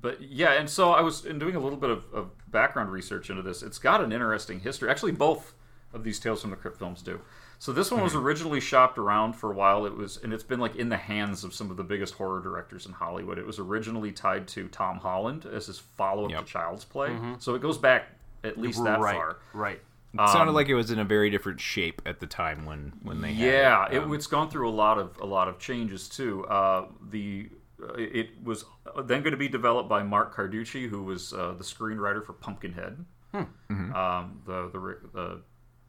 but 0.00 0.20
yeah, 0.22 0.52
and 0.52 0.68
so 0.68 0.92
I 0.92 1.00
was 1.00 1.24
in 1.24 1.38
doing 1.38 1.54
a 1.56 1.60
little 1.60 1.78
bit 1.78 1.90
of, 1.90 2.04
of 2.12 2.30
background 2.50 2.90
research 2.92 3.30
into 3.30 3.42
this. 3.42 3.62
It's 3.62 3.78
got 3.78 4.02
an 4.02 4.12
interesting 4.12 4.60
history. 4.60 4.90
Actually, 4.90 5.12
both 5.12 5.54
of 5.92 6.04
these 6.04 6.18
Tales 6.20 6.40
from 6.42 6.50
the 6.50 6.56
Crypt 6.56 6.78
films 6.78 7.02
do. 7.02 7.20
So 7.58 7.72
this 7.72 7.90
one 7.90 8.02
was 8.02 8.14
originally 8.14 8.60
shopped 8.60 8.98
around 8.98 9.34
for 9.34 9.50
a 9.50 9.54
while. 9.54 9.86
It 9.86 9.96
was, 9.96 10.18
and 10.22 10.34
it's 10.34 10.42
been 10.42 10.60
like 10.60 10.76
in 10.76 10.88
the 10.90 10.96
hands 10.98 11.44
of 11.44 11.54
some 11.54 11.70
of 11.70 11.76
the 11.78 11.84
biggest 11.84 12.14
horror 12.14 12.42
directors 12.42 12.84
in 12.84 12.92
Hollywood. 12.92 13.38
It 13.38 13.46
was 13.46 13.58
originally 13.58 14.12
tied 14.12 14.46
to 14.48 14.68
Tom 14.68 14.98
Holland 14.98 15.46
as 15.46 15.66
his 15.66 15.78
follow-up 15.78 16.30
Yep. 16.32 16.40
to 16.40 16.46
Child's 16.52 16.84
Play. 16.84 17.16
So 17.38 17.54
it 17.54 17.62
goes 17.62 17.78
back 17.78 18.08
at 18.42 18.58
least 18.58 18.82
that 18.84 19.00
right, 19.00 19.14
far. 19.14 19.38
right. 19.54 19.80
It 20.14 20.28
sounded 20.28 20.52
like 20.52 20.68
it 20.68 20.74
was 20.74 20.90
in 20.90 20.98
a 20.98 21.04
very 21.04 21.28
different 21.30 21.60
shape 21.60 22.00
at 22.06 22.20
the 22.20 22.26
time 22.26 22.64
when 22.66 22.92
when 23.02 23.20
they 23.20 23.32
Yeah, 23.32 23.84
had 23.84 23.94
it. 23.94 24.02
it, 24.04 24.10
it's 24.12 24.26
gone 24.28 24.48
through 24.48 24.68
a 24.68 24.70
lot 24.70 24.98
of 24.98 25.16
a 25.20 25.26
lot 25.26 25.48
of 25.48 25.58
changes 25.58 26.08
too. 26.08 26.46
Uh, 26.46 26.86
the 27.10 27.50
uh, 27.82 27.94
it 27.94 28.30
was 28.42 28.64
then 29.04 29.22
going 29.22 29.32
to 29.32 29.36
be 29.36 29.48
developed 29.48 29.88
by 29.88 30.02
Mark 30.02 30.34
Carducci, 30.34 30.88
who 30.88 31.02
was 31.02 31.32
uh, 31.32 31.54
the 31.58 31.64
screenwriter 31.64 32.24
for 32.24 32.32
Pumpkinhead, 32.32 33.04
um, 33.34 34.40
the 34.46 34.68
the 34.72 34.96
the 35.12 35.40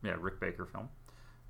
yeah 0.03 0.15
Rick 0.19 0.39
Baker 0.39 0.65
film, 0.65 0.89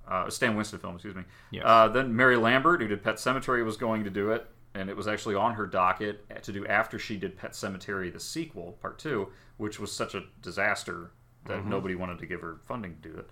uh, 0.08 0.30
Stan 0.30 0.56
Winston 0.56 0.80
film, 0.80 0.96
excuse 0.96 1.16
me. 1.16 1.24
Yes. 1.52 1.64
Uh, 1.66 1.88
then 1.88 2.16
Mary 2.16 2.36
Lambert, 2.36 2.82
who 2.82 2.88
did 2.88 3.04
Pet 3.04 3.16
Sematary, 3.16 3.64
was 3.64 3.78
going 3.78 4.04
to 4.04 4.10
do 4.10 4.32
it, 4.32 4.46
and 4.74 4.90
it 4.90 4.98
was 4.98 5.08
actually 5.08 5.36
on 5.36 5.54
her 5.54 5.66
docket 5.66 6.26
to 6.44 6.52
do 6.52 6.66
after 6.68 7.00
she 7.00 7.16
did 7.18 7.38
Pet 7.38 7.52
Sematary, 7.52 8.12
the 8.12 8.20
sequel, 8.20 8.74
part 8.82 9.00
two, 9.00 9.30
which 9.58 9.80
was 9.80 9.92
such 9.92 10.14
a 10.16 10.24
disaster 10.42 11.12
that 11.46 11.66
nobody 11.66 11.96
wanted 11.96 12.20
to 12.20 12.26
give 12.26 12.42
her 12.42 12.58
funding 12.68 12.98
to 13.02 13.10
do 13.10 13.18
it. 13.18 13.30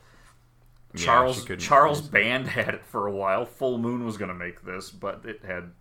Yeah, 0.96 1.06
Charles 1.06 1.46
Charles 1.60 2.02
Band 2.02 2.48
had 2.48 2.76
it 2.76 2.86
for 2.86 3.08
a 3.08 3.12
while. 3.12 3.46
Full 3.46 3.78
Moon 3.80 4.06
was 4.06 4.18
going 4.18 4.30
to 4.30 4.36
make 4.36 4.64
this, 4.64 4.92
but 4.92 5.26
it 5.26 5.42
had 5.46 5.72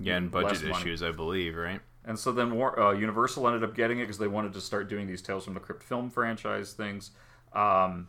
yeah, 0.00 0.16
and 0.16 0.30
budget 0.30 0.64
issues, 0.68 1.02
I 1.02 1.12
believe, 1.12 1.56
right? 1.56 1.80
and 2.04 2.18
so 2.18 2.32
then 2.32 2.54
War- 2.54 2.80
uh, 2.80 2.92
Universal 2.92 3.46
ended 3.46 3.62
up 3.62 3.74
getting 3.76 3.98
it 3.98 4.02
because 4.04 4.18
they 4.18 4.26
wanted 4.26 4.52
to 4.54 4.60
start 4.60 4.88
doing 4.88 5.06
these 5.06 5.20
Tales 5.22 5.44
from 5.44 5.54
the 5.54 5.60
Crypt 5.60 5.82
film 5.82 6.10
franchise 6.10 6.72
things. 6.72 7.10
Um, 7.52 8.08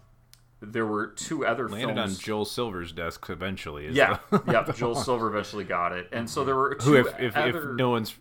there 0.62 0.86
were 0.86 1.08
two 1.08 1.46
other 1.46 1.68
Landed 1.68 1.96
films. 1.96 2.18
on 2.18 2.24
Joel 2.24 2.46
Silver's 2.46 2.92
desk 2.92 3.30
eventually. 3.30 3.90
yeah, 3.92 4.18
the- 4.30 4.42
yeah. 4.48 4.72
Joel 4.76 4.96
Silver 4.96 5.28
eventually 5.28 5.64
got 5.66 5.92
it, 5.92 6.08
and 6.12 6.30
so 6.30 6.44
there 6.46 6.56
were 6.56 6.76
two 6.76 6.92
who, 6.92 6.96
if 6.96 7.20
if, 7.20 7.36
other. 7.36 7.72
if 7.72 7.78
no 7.78 7.90
one's 7.92 8.16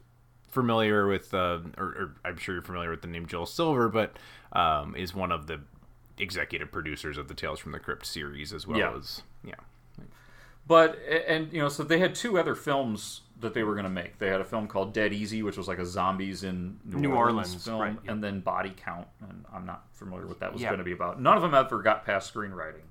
familiar 0.51 1.07
with, 1.07 1.33
uh, 1.35 1.59
or, 1.79 1.85
or 1.85 2.17
I'm 2.25 2.37
sure 2.37 2.55
you're 2.55 2.63
familiar 2.63 2.91
with 2.91 3.03
the 3.03 3.09
name 3.09 3.27
Joel 3.27 3.47
Silver, 3.47 3.89
but 3.89 4.17
um, 4.53 4.95
is 4.97 5.15
one 5.15 5.33
of 5.33 5.47
the 5.47 5.61
executive 6.19 6.71
producers 6.73 7.17
of 7.17 7.29
the 7.29 7.35
Tales 7.35 7.59
from 7.61 7.73
the 7.73 7.79
Crypt 7.79 8.05
series, 8.07 8.53
as 8.53 8.67
well 8.67 8.79
Yeah. 8.79 8.97
as 8.97 9.23
yeah. 9.45 9.55
But 10.67 10.99
and 11.27 11.53
you 11.53 11.61
know, 11.61 11.69
so 11.69 11.83
they 11.83 11.99
had 11.99 12.15
two 12.15 12.39
other 12.39 12.55
films 12.55 13.23
that 13.41 13.55
they 13.55 13.63
were 13.63 13.73
going 13.73 13.85
to 13.85 13.91
make. 13.91 14.19
They 14.19 14.29
had 14.29 14.41
a 14.41 14.45
film 14.45 14.69
called 14.69 14.93
Dead 14.93 15.13
Easy, 15.13 15.43
which 15.43 15.57
was 15.57 15.67
like 15.67 15.79
a 15.79 15.87
zombies 15.87 16.45
in 16.45 16.79
New, 16.85 16.99
New 16.99 17.15
Orleans, 17.15 17.49
Orleans, 17.55 17.65
film, 17.65 17.81
right, 17.81 17.97
yeah. 18.05 18.13
and 18.13 18.23
then 18.23 18.41
Body 18.41 18.73
Count, 18.77 19.09
and 19.29 19.45
I'm 19.53 19.65
not 19.65 19.85
familiar 19.95 20.27
what 20.27 20.41
that 20.41 20.53
was 20.53 20.61
Yeah. 20.61 20.69
going 20.69 20.79
to 20.79 20.85
be 20.85 20.93
about. 20.93 21.21
None 21.21 21.37
of 21.37 21.43
them 21.43 21.55
ever 21.55 21.81
got 21.83 22.05
past 22.05 22.33
screenwriting, 22.33 22.83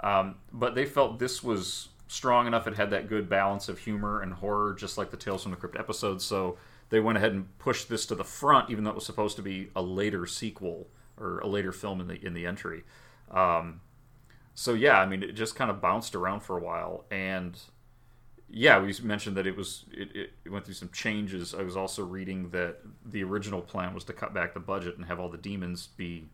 um, 0.00 0.36
but 0.52 0.74
they 0.76 0.86
felt 0.86 1.18
this 1.18 1.42
was 1.42 1.88
strong 2.06 2.46
enough. 2.46 2.66
It 2.68 2.76
had 2.76 2.90
that 2.90 3.08
good 3.08 3.28
balance 3.28 3.68
of 3.68 3.80
humor 3.80 4.22
and 4.22 4.32
horror, 4.34 4.74
just 4.74 4.96
like 4.96 5.10
the 5.10 5.16
Tales 5.16 5.42
from 5.42 5.50
the 5.50 5.56
Crypt 5.58 5.76
episodes. 5.76 6.24
So 6.24 6.56
they 6.90 7.00
went 7.00 7.18
ahead 7.18 7.32
and 7.32 7.58
pushed 7.58 7.88
this 7.88 8.04
to 8.06 8.14
the 8.14 8.24
front, 8.24 8.70
even 8.70 8.84
though 8.84 8.90
it 8.90 8.96
was 8.96 9.06
supposed 9.06 9.36
to 9.36 9.42
be 9.42 9.70
a 9.74 9.82
later 9.82 10.26
sequel 10.26 10.88
or 11.16 11.38
a 11.38 11.46
later 11.46 11.72
film 11.72 12.00
in 12.00 12.08
the 12.08 12.24
in 12.24 12.34
the 12.34 12.46
entry. 12.46 12.82
Um, 13.30 13.80
so 14.54 14.74
yeah, 14.74 15.00
I 15.00 15.06
mean, 15.06 15.22
it 15.22 15.32
just 15.32 15.54
kind 15.54 15.70
of 15.70 15.80
bounced 15.80 16.14
around 16.14 16.40
for 16.40 16.58
a 16.58 16.60
while, 16.60 17.04
and 17.10 17.58
yeah, 18.48 18.80
we 18.80 18.92
mentioned 19.02 19.36
that 19.36 19.46
it 19.46 19.56
was 19.56 19.84
it, 19.92 20.14
it, 20.14 20.32
it 20.44 20.50
went 20.50 20.64
through 20.64 20.74
some 20.74 20.90
changes. 20.90 21.54
I 21.54 21.62
was 21.62 21.76
also 21.76 22.04
reading 22.04 22.50
that 22.50 22.78
the 23.06 23.22
original 23.22 23.60
plan 23.60 23.94
was 23.94 24.04
to 24.04 24.12
cut 24.12 24.34
back 24.34 24.54
the 24.54 24.60
budget 24.60 24.96
and 24.96 25.06
have 25.06 25.20
all 25.20 25.28
the 25.28 25.38
demons 25.38 25.88
be 25.96 26.28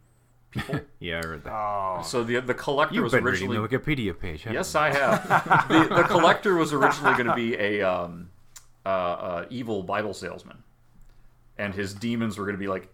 people. 0.51 0.81
Yeah, 0.99 1.21
I 1.23 1.27
read 1.27 1.45
that. 1.45 1.53
Oh, 1.53 2.03
so 2.03 2.25
the 2.25 2.41
the 2.41 2.55
collector 2.55 2.95
You've 2.95 3.05
was 3.05 3.13
been 3.13 3.23
originally 3.23 3.59
reading 3.59 3.71
the 3.71 3.79
Wikipedia 3.79 4.19
page. 4.19 4.47
yes, 4.51 4.73
you? 4.73 4.81
I 4.81 4.93
have. 4.93 5.69
the 5.69 5.95
the 5.95 6.03
collector 6.05 6.57
was 6.57 6.73
originally 6.73 7.15
going 7.15 7.27
to 7.27 7.35
be 7.35 7.55
a 7.55 7.83
um, 7.83 8.31
uh, 8.87 8.89
uh, 8.89 9.47
evil 9.51 9.83
Bible 9.83 10.15
salesman, 10.15 10.63
and 11.59 11.75
his 11.75 11.93
demons 11.95 12.39
were 12.39 12.45
going 12.45 12.57
to 12.57 12.61
be 12.61 12.69
like. 12.69 12.89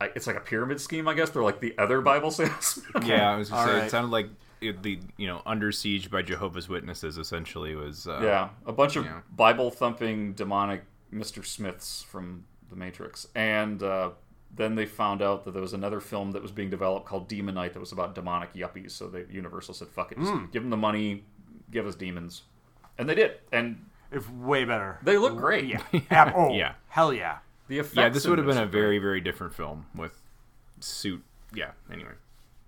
I- 0.00 0.10
It's 0.16 0.26
like 0.26 0.36
a 0.36 0.40
pyramid 0.40 0.80
scheme, 0.80 1.06
I 1.06 1.14
guess. 1.14 1.30
They're 1.30 1.44
like 1.44 1.60
the 1.60 1.76
other 1.78 2.00
Bible 2.00 2.30
salesmen. 2.38 3.06
Yeah, 3.06 3.30
I 3.32 3.36
was 3.36 3.50
gonna 3.50 3.60
All 3.60 3.66
say 3.68 3.74
right. 3.74 3.84
it 3.84 3.90
sounded 3.90 4.10
like 4.10 4.28
it, 4.60 4.82
the 4.82 4.98
you 5.16 5.26
know 5.28 5.42
under 5.46 5.70
siege 5.72 6.10
by 6.10 6.22
Jehovah's 6.22 6.68
Witnesses 6.68 7.18
essentially 7.18 7.74
was. 7.76 8.06
Uh, 8.08 8.20
Yeah, 8.22 8.48
a 8.66 8.72
bunch 8.72 8.96
of 8.96 9.04
Yeah. 9.04 9.20
Bible 9.36 9.70
thumping 9.70 10.32
demonic 10.34 10.82
Mr. 11.12 11.44
Smiths 11.46 12.02
from 12.02 12.44
The 12.70 12.76
Matrix, 12.76 13.28
and 13.36 13.80
uh, 13.82 14.10
then 14.54 14.74
they 14.74 14.86
found 14.86 15.22
out 15.22 15.44
that 15.44 15.52
there 15.52 15.62
was 15.62 15.72
another 15.72 16.00
film 16.00 16.32
that 16.32 16.42
was 16.42 16.50
being 16.52 16.68
developed 16.70 17.06
called 17.06 17.28
Demonite 17.28 17.72
that 17.74 17.80
was 17.80 17.92
about 17.92 18.14
demonic 18.14 18.52
yuppies. 18.54 18.90
So 18.92 19.06
the 19.08 19.24
Universal 19.30 19.74
said, 19.74 19.88
"Fuck 19.88 20.10
it, 20.12 20.18
just 20.18 20.32
Hmm. 20.32 20.46
give 20.52 20.62
them 20.64 20.70
the 20.70 20.76
money, 20.76 21.22
give 21.70 21.86
us 21.86 21.94
demons," 21.94 22.42
and 22.98 23.08
they 23.08 23.14
did, 23.14 23.38
and 23.52 23.84
if 24.12 24.30
way 24.30 24.64
better. 24.64 24.98
they 25.02 25.16
look 25.18 25.36
great. 25.36 25.64
Yeah. 25.92 26.00
Ab- 26.10 26.32
oh, 26.36 26.52
Yeah. 26.54 26.74
Hell 26.88 27.12
yeah. 27.12 27.38
the 27.68 27.78
effects. 27.78 27.96
yeah, 27.96 28.08
this 28.08 28.26
would 28.26 28.38
have 28.38 28.46
been 28.46 28.58
a 28.58 28.66
very 28.66 28.98
very 28.98 29.20
different 29.20 29.54
film 29.54 29.86
with 29.94 30.20
suit. 30.80 31.22
Yeah. 31.54 31.72
Anyway, 31.92 32.12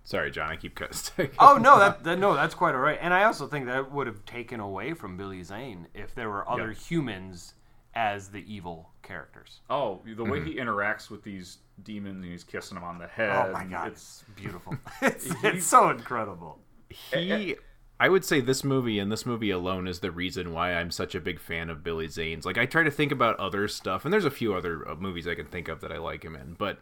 sorry, 0.04 0.30
John. 0.30 0.50
I 0.50 0.56
keep 0.56 0.74
cutting. 0.74 1.30
Oh 1.38 1.56
no, 1.56 1.78
that, 1.78 2.04
that 2.04 2.18
no, 2.18 2.34
that's 2.34 2.54
quite 2.54 2.74
all 2.74 2.80
right. 2.80 2.98
And 3.00 3.12
I 3.14 3.24
also 3.24 3.46
think 3.46 3.66
that 3.66 3.90
would 3.92 4.06
have 4.06 4.24
taken 4.24 4.60
away 4.60 4.92
from 4.94 5.16
Billy 5.16 5.42
Zane 5.42 5.88
if 5.94 6.14
there 6.14 6.28
were 6.30 6.48
other 6.48 6.68
Yeah. 6.68 6.78
humans 6.78 7.54
as 7.96 8.28
the 8.30 8.44
evil 8.52 8.90
characters. 9.02 9.60
Oh, 9.70 10.00
the 10.04 10.24
way 10.24 10.38
Mm-hmm. 10.40 10.46
he 10.48 10.54
interacts 10.56 11.10
with 11.10 11.22
these 11.22 11.58
demons 11.82 12.22
and 12.24 12.32
he's 12.32 12.42
kissing 12.44 12.74
them 12.74 12.82
on 12.84 12.98
the 12.98 13.06
head. 13.06 13.30
Oh 13.48 13.52
my 13.52 13.64
god, 13.64 13.88
It's 13.92 14.24
it's 14.28 14.40
beautiful. 14.40 14.76
it's, 15.02 15.26
it's 15.44 15.66
so 15.66 15.90
incredible. 15.90 16.58
he 16.88 17.54
I 17.98 18.08
would 18.08 18.24
say 18.24 18.40
this 18.40 18.64
movie 18.64 18.98
and 18.98 19.10
this 19.10 19.24
movie 19.24 19.50
alone 19.50 19.86
is 19.86 20.00
the 20.00 20.10
reason 20.10 20.52
why 20.52 20.74
I'm 20.74 20.90
such 20.90 21.14
a 21.14 21.20
big 21.20 21.38
fan 21.38 21.70
of 21.70 21.84
Billy 21.84 22.08
Zane's. 22.08 22.44
Like 22.44 22.58
I 22.58 22.66
try 22.66 22.82
to 22.82 22.90
think 22.90 23.12
about 23.12 23.38
other 23.38 23.68
stuff 23.68 24.04
and 24.04 24.12
there's 24.12 24.24
a 24.24 24.30
few 24.30 24.54
other 24.54 24.88
uh, 24.88 24.96
movies 24.96 25.28
I 25.28 25.34
can 25.34 25.46
think 25.46 25.68
of 25.68 25.80
that 25.80 25.92
I 25.92 25.98
like 25.98 26.24
him 26.24 26.34
in, 26.34 26.54
but 26.58 26.78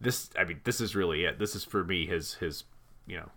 this 0.00 0.30
I 0.38 0.44
mean 0.44 0.60
this 0.64 0.80
is 0.80 0.94
really 0.94 1.24
it. 1.24 1.38
This 1.38 1.54
is 1.56 1.64
for 1.64 1.84
me 1.84 2.06
his 2.06 2.34
his 2.34 2.64
you 3.06 3.16
know 3.16 3.30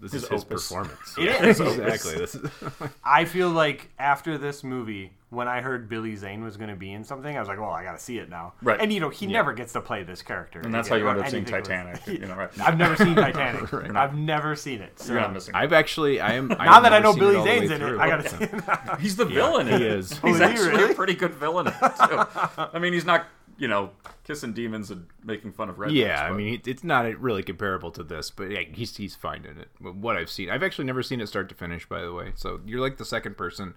this 0.00 0.12
His 0.12 0.24
is 0.24 0.28
his 0.28 0.42
opus. 0.44 0.68
performance. 0.68 1.14
It 1.18 1.24
yeah, 1.24 1.44
is. 1.46 1.60
exactly. 1.60 2.14
This 2.16 2.34
is 2.34 2.42
I 3.04 3.24
feel 3.24 3.50
like 3.50 3.90
after 3.98 4.36
this 4.38 4.62
movie, 4.64 5.12
when 5.30 5.48
I 5.48 5.60
heard 5.62 5.88
Billy 5.88 6.14
Zane 6.14 6.44
was 6.44 6.56
going 6.56 6.70
to 6.70 6.76
be 6.76 6.92
in 6.92 7.02
something, 7.04 7.34
I 7.36 7.40
was 7.40 7.48
like, 7.48 7.58
"Well, 7.58 7.70
I 7.70 7.82
got 7.84 7.92
to 7.92 7.98
see 7.98 8.18
it 8.18 8.28
now." 8.28 8.52
Right. 8.62 8.80
And 8.80 8.92
you 8.92 9.00
know, 9.00 9.08
he 9.08 9.26
never 9.26 9.52
gets 9.52 9.72
to 9.72 9.80
play 9.80 10.02
this 10.02 10.22
character, 10.22 10.60
and 10.60 10.72
that's 10.72 10.88
again, 10.88 11.00
how 11.00 11.04
you 11.04 11.08
or 11.08 11.10
end 11.16 11.20
up 11.20 11.28
seeing 11.30 11.42
anything 11.44 11.54
with- 11.60 11.64
Titanic. 12.04 12.20
You 12.20 12.26
know, 12.28 12.34
right? 12.34 12.50
I've 12.60 12.76
never 12.78 12.96
seen 12.96 13.14
Titanic. 13.14 13.94
I've 13.96 14.14
never 14.14 14.54
seen 14.56 14.80
it. 14.80 14.98
So 15.00 15.12
You're 15.12 15.22
not 15.22 15.32
missing. 15.32 15.54
I've 15.54 15.72
actually 15.72 16.20
I 16.20 16.34
am 16.34 16.48
now 16.48 16.80
that 16.80 16.92
I 16.92 16.98
know 17.00 17.14
Billy 17.14 17.42
Zane's 17.42 17.70
in 17.70 17.82
it, 17.82 17.98
I 17.98 18.08
got 18.08 18.22
to 18.22 18.28
see 18.28 18.44
it. 18.44 19.00
He's 19.00 19.16
the 19.16 19.24
villain. 19.24 19.68
in 19.68 19.80
he 19.80 19.86
is. 19.86 20.10
He's 20.18 20.40
Oh, 20.40 20.44
actually 20.44 20.68
really? 20.70 20.92
a 20.92 20.94
pretty 20.94 21.14
good 21.14 21.34
villain 21.34 21.66
too. 21.66 21.72
I 21.80 22.78
mean, 22.78 22.92
he's 22.92 23.04
not, 23.04 23.26
you 23.58 23.68
know, 23.68 23.90
kissing 24.24 24.52
demons 24.52 24.90
and 24.90 25.06
making 25.22 25.52
fun 25.52 25.68
of 25.68 25.78
red. 25.78 25.92
Yeah, 25.92 26.22
I 26.24 26.32
mean, 26.32 26.60
it's 26.66 26.82
not 26.84 27.04
really 27.20 27.42
comparable 27.42 27.90
to 27.92 28.02
this, 28.02 28.30
but 28.30 28.50
yeah, 28.50 28.60
he's 28.72 28.96
he's 28.96 29.14
fine 29.14 29.44
in 29.44 29.58
it. 29.58 29.68
What 29.80 30.16
I've 30.16 30.30
seen, 30.30 30.50
I've 30.50 30.62
actually 30.62 30.84
never 30.86 31.02
seen 31.02 31.20
it 31.20 31.26
start 31.28 31.48
to 31.50 31.54
finish. 31.54 31.88
By 31.88 32.02
the 32.02 32.12
way, 32.12 32.32
so 32.34 32.60
you're 32.66 32.80
like 32.80 32.96
the 32.96 33.04
second 33.04 33.36
person 33.36 33.74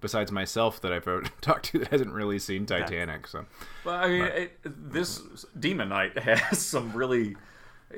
besides 0.00 0.30
myself 0.30 0.80
that 0.82 0.92
I've 0.92 1.04
talked 1.40 1.66
to 1.66 1.78
that 1.78 1.88
hasn't 1.88 2.12
really 2.12 2.38
seen 2.38 2.66
Titanic. 2.66 3.26
So 3.26 3.46
Well, 3.84 3.94
I 3.94 4.08
mean, 4.08 4.22
it, 4.24 4.58
this 4.64 5.22
Demon 5.58 5.88
Knight 5.88 6.18
has 6.18 6.58
some 6.60 6.92
really. 6.92 7.36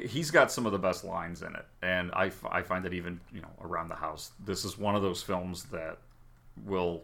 He's 0.01 0.31
got 0.31 0.53
some 0.53 0.67
of 0.67 0.73
the 0.73 0.79
best 0.79 1.05
lines 1.05 1.41
in 1.43 1.55
it, 1.55 1.65
and 1.81 2.11
I, 2.13 2.27
f- 2.27 2.45
I 2.51 2.61
find 2.61 2.85
that 2.85 2.93
even 2.93 3.19
you 3.33 3.41
know 3.41 3.49
around 3.63 3.89
the 3.89 3.95
house, 3.95 4.33
this 4.45 4.65
is 4.65 4.77
one 4.77 4.95
of 4.95 5.01
those 5.03 5.23
films 5.23 5.65
that 5.67 5.99
will 6.67 7.03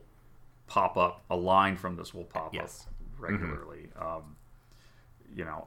pop 0.66 0.96
up. 0.98 1.22
A 1.30 1.36
line 1.36 1.76
from 1.76 1.96
this 1.96 2.12
will 2.12 2.24
pop 2.24 2.54
Yes. 2.54 2.86
up 2.86 2.91
regularly. 3.22 3.88
Um, 3.98 4.36
you 5.34 5.44
know, 5.44 5.66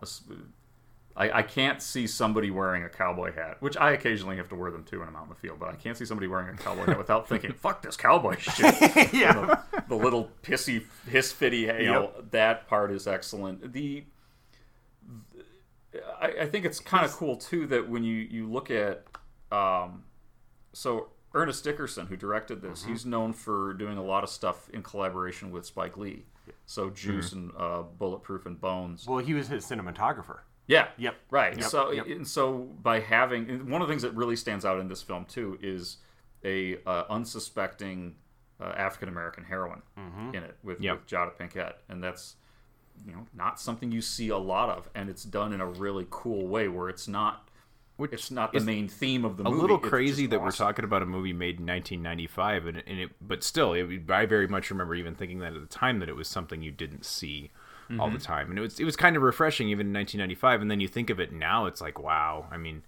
I, 1.18 1.40
I 1.40 1.42
can't 1.42 1.82
see 1.82 2.08
somebody 2.08 2.52
wearing 2.52 2.84
a 2.84 2.90
cowboy 2.90 3.34
hat, 3.34 3.58
which 3.62 3.78
I 3.78 3.92
occasionally 3.92 4.38
have 4.38 4.50
to 4.50 4.56
wear 4.56 4.70
them 4.70 4.84
too 4.84 5.00
when 5.00 5.08
I'm 5.08 5.16
out 5.16 5.24
in 5.24 5.30
the 5.30 5.36
field. 5.36 5.60
But 5.60 5.70
I 5.70 5.76
can't 5.76 5.98
see 5.98 6.06
somebody 6.06 6.28
wearing 6.28 6.50
a 6.50 6.58
cowboy 6.58 6.86
hat 6.86 6.98
without 6.98 7.28
thinking, 7.28 7.54
"Fuck 7.62 7.82
this 7.82 7.96
cowboy 7.96 8.36
shit." 8.40 9.14
yeah. 9.14 9.62
the 9.88 9.96
little 9.96 10.30
pissy 10.44 10.84
hiss 11.10 11.32
fitty 11.32 11.62
you 11.62 11.86
know 11.86 12.12
that 12.32 12.68
part 12.68 12.92
is 12.92 13.08
excellent 13.08 13.72
the 13.74 14.04
I, 16.20 16.34
I 16.42 16.46
think 16.48 16.66
it's 16.66 16.80
kind 16.80 17.06
of 17.06 17.12
cool 17.12 17.38
too 17.38 17.68
that 17.68 17.90
when 17.90 18.04
you 18.04 18.16
you 18.16 18.50
look 18.52 18.72
at 18.72 19.04
um 19.52 20.04
so 20.74 21.10
ernest 21.34 21.64
dickerson 21.64 22.08
who 22.08 22.16
directed 22.16 22.62
this 22.62 22.84
he's 22.84 23.06
known 23.06 23.34
for 23.34 23.74
doing 23.74 23.98
a 23.98 24.04
lot 24.04 24.24
of 24.24 24.30
stuff 24.30 24.70
in 24.72 24.82
collaboration 24.82 25.52
with 25.52 25.66
spike 25.66 25.98
lee 25.98 26.26
so 26.66 26.90
juice 26.90 27.32
and 27.34 27.52
uh, 27.58 27.82
bulletproof 27.84 28.46
and 28.46 28.60
bones 28.60 29.06
Well, 29.08 29.20
he 29.20 29.34
was 29.34 29.48
his 29.48 29.66
cinematographer. 29.66 30.40
yeah. 30.68 30.88
Yep. 30.98 31.16
Right. 31.30 31.58
Yep. 31.58 31.70
So 31.70 31.92
Yep. 31.92 32.08
and 32.08 32.28
so 32.28 32.58
by 32.82 33.00
having 33.00 33.70
one 33.70 33.82
of 33.82 33.88
the 33.88 33.92
things 33.94 34.02
that 34.04 34.14
really 34.16 34.36
stands 34.36 34.66
out 34.66 34.80
in 34.80 34.88
this 34.88 35.02
film 35.02 35.26
too 35.26 35.58
is 35.62 35.98
a 36.44 36.78
uh, 36.86 37.04
unsuspecting 37.10 38.16
uh, 38.62 38.66
African 38.78 39.10
American 39.10 39.44
heroine 39.44 39.82
in 40.34 40.44
it 40.44 40.58
with, 40.64 40.80
Yep. 40.80 40.96
with 40.96 41.08
Jada 41.08 41.32
Pinkett, 41.36 41.74
and 41.90 42.04
that's 42.04 42.36
you 43.06 43.12
know 43.12 43.26
not 43.34 43.60
something 43.60 43.92
you 43.92 44.02
see 44.02 44.30
a 44.30 44.38
lot 44.38 44.70
of, 44.70 44.90
and 44.96 45.10
it's 45.10 45.24
done 45.24 45.52
in 45.54 45.60
a 45.62 45.66
really 45.68 46.08
cool 46.10 46.48
way 46.48 46.68
where 46.70 46.88
it's 46.90 47.08
not 47.08 47.45
Which 47.98 48.12
it's 48.12 48.30
not 48.30 48.52
the 48.52 48.60
main 48.60 48.90
theme 48.90 49.24
of 49.24 49.38
the 49.38 49.44
a 49.44 49.46
movie. 49.50 49.58
A 49.58 49.62
little 49.62 49.78
It's 49.78 49.88
crazy 49.88 50.24
just 50.24 50.32
that 50.32 50.42
we're 50.42 50.52
talking 50.52 50.84
about 50.84 51.02
a 51.02 51.06
movie 51.06 51.32
made 51.32 51.60
in 51.60 51.66
1995, 51.66 52.66
and, 52.68 52.84
and 52.86 53.00
it, 53.00 53.10
but 53.22 53.42
still, 53.44 53.74
it, 53.74 54.10
I 54.10 54.26
very 54.26 54.48
much 54.48 54.70
remember 54.70 54.96
even 54.96 55.16
thinking 55.16 55.40
that 55.40 55.54
at 55.54 55.62
the 55.62 55.68
time 55.68 56.00
that 56.00 56.10
it 56.10 56.16
was 56.16 56.28
something 56.28 56.62
you 56.62 56.72
didn't 56.72 57.06
see 57.06 57.52
all 58.00 58.08
Mm-hmm. 58.08 58.14
the 58.18 58.20
time, 58.20 58.50
and 58.50 58.58
it 58.58 58.62
was 58.64 58.80
it 58.80 58.84
was 58.84 58.96
kind 58.96 59.16
of 59.16 59.22
refreshing 59.22 59.70
even 59.70 59.88
in 59.88 59.94
1995. 59.94 60.62
And 60.64 60.72
then 60.72 60.80
you 60.80 60.88
think 60.88 61.10
of 61.12 61.20
it 61.20 61.32
now, 61.32 61.68
it's 61.68 61.80
like 61.82 62.00
wow. 62.00 62.48
I 62.52 62.58
mean, 62.58 62.82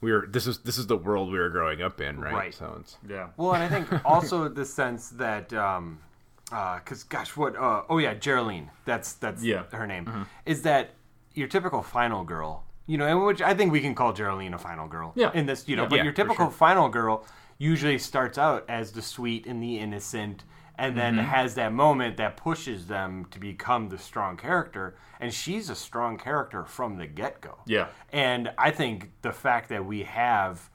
we 0.00 0.10
were 0.10 0.26
this 0.26 0.46
is 0.46 0.58
this 0.60 0.78
is 0.78 0.86
the 0.86 0.96
world 0.96 1.30
we 1.30 1.38
were 1.38 1.50
growing 1.50 1.82
up 1.82 2.00
in, 2.00 2.18
right? 2.18 2.32
Right. 2.32 2.54
So 2.54 2.78
it's 2.80 2.96
Yeah. 3.06 3.28
Well, 3.36 3.52
and 3.54 3.62
I 3.62 3.68
think 3.68 4.04
also 4.06 4.48
the 4.48 4.64
sense 4.64 5.10
that, 5.10 5.52
um, 5.52 6.00
because 6.46 7.04
gosh, 7.04 7.36
what? 7.36 7.56
Uh, 7.56 7.82
oh 7.90 7.98
yeah, 7.98 8.14
Geraldine. 8.14 8.70
That's 8.86 9.12
that's 9.12 9.42
Yeah. 9.44 9.64
her 9.72 9.86
name. 9.86 10.26
Is 10.46 10.62
that 10.62 10.90
your 11.34 11.46
typical 11.48 11.82
final 11.82 12.24
girl? 12.24 12.64
You 12.86 12.98
know, 12.98 13.06
and 13.06 13.24
which 13.24 13.42
I 13.42 13.52
think 13.54 13.72
we 13.72 13.80
can 13.80 13.94
call 13.94 14.12
Geraldine 14.12 14.54
a 14.54 14.58
final 14.58 14.86
girl. 14.88 15.12
Yeah. 15.16 15.30
In 15.34 15.46
this, 15.46 15.68
you 15.68 15.76
know, 15.76 15.82
Yeah. 15.84 15.88
but 15.88 15.96
Yeah, 15.96 16.04
your 16.04 16.12
typical 16.12 16.46
sure. 16.46 16.50
final 16.52 16.88
girl 16.88 17.24
usually 17.58 17.98
starts 17.98 18.38
out 18.38 18.64
as 18.68 18.92
the 18.92 19.02
sweet 19.02 19.46
and 19.46 19.62
the 19.62 19.78
innocent. 19.78 20.44
And 20.78 20.94
then 20.94 21.14
Mm-hmm. 21.16 21.24
has 21.28 21.54
that 21.54 21.72
moment 21.72 22.18
that 22.18 22.36
pushes 22.36 22.86
them 22.86 23.24
to 23.30 23.38
become 23.40 23.88
the 23.88 23.96
strong 23.96 24.36
character, 24.36 24.94
and 25.18 25.32
she's 25.32 25.70
a 25.70 25.74
strong 25.74 26.18
character 26.18 26.66
from 26.66 26.98
the 26.98 27.06
get 27.06 27.40
go. 27.40 27.56
Yeah. 27.66 27.86
And 28.12 28.52
I 28.58 28.70
think 28.72 29.10
the 29.22 29.32
fact 29.32 29.70
that 29.70 29.86
we 29.86 30.02
have 30.02 30.68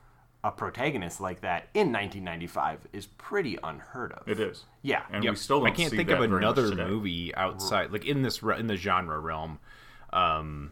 a 0.44 0.50
protagonist 0.52 1.22
like 1.22 1.42
that 1.42 1.68
in 1.76 1.92
1995 1.94 2.88
is 2.92 3.06
pretty 3.06 3.60
unheard 3.64 4.12
of. 4.14 4.28
It 4.28 4.40
is. 4.40 4.66
Yeah. 4.82 5.04
And 5.12 5.24
Yep. 5.24 5.32
we 5.34 5.38
still 5.38 5.60
don't 5.60 5.68
I 5.68 5.72
can't 5.72 5.92
see 5.92 5.98
think 5.98 6.10
that 6.10 6.20
of 6.20 6.34
another 6.34 6.74
movie 6.76 7.34
outside 7.36 7.92
like 7.92 8.04
in 8.06 8.24
this 8.24 8.42
in 8.42 8.66
the 8.66 8.76
genre 8.78 9.20
realm 9.20 9.60
um 10.14 10.72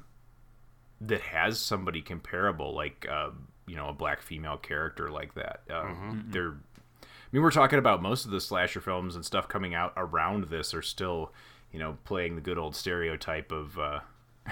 that 1.02 1.22
has 1.22 1.60
somebody 1.60 2.02
comparable 2.02 2.74
like 2.74 3.08
uh, 3.10 3.30
you 3.68 3.76
know 3.76 3.90
a 3.90 3.94
black 3.94 4.22
female 4.22 4.58
character 4.58 5.10
like 5.10 5.34
that 5.36 5.62
uh, 5.70 5.84
Mm-hmm. 5.84 6.20
they're 6.32 6.56
I 7.02 7.32
mean 7.32 7.44
we're 7.44 7.52
talking 7.52 7.80
about 7.80 8.02
most 8.02 8.26
of 8.26 8.32
the 8.32 8.42
slasher 8.42 8.82
films 8.82 9.16
and 9.16 9.24
stuff 9.24 9.48
coming 9.48 9.74
out 9.76 9.94
around 9.96 10.46
this 10.46 10.74
are 10.74 10.82
still 10.82 11.32
you 11.72 11.80
know 11.80 11.98
playing 12.06 12.36
the 12.36 12.42
good 12.42 12.58
old 12.58 12.76
stereotype 12.76 13.52
of 13.52 13.78
uh 13.78 14.00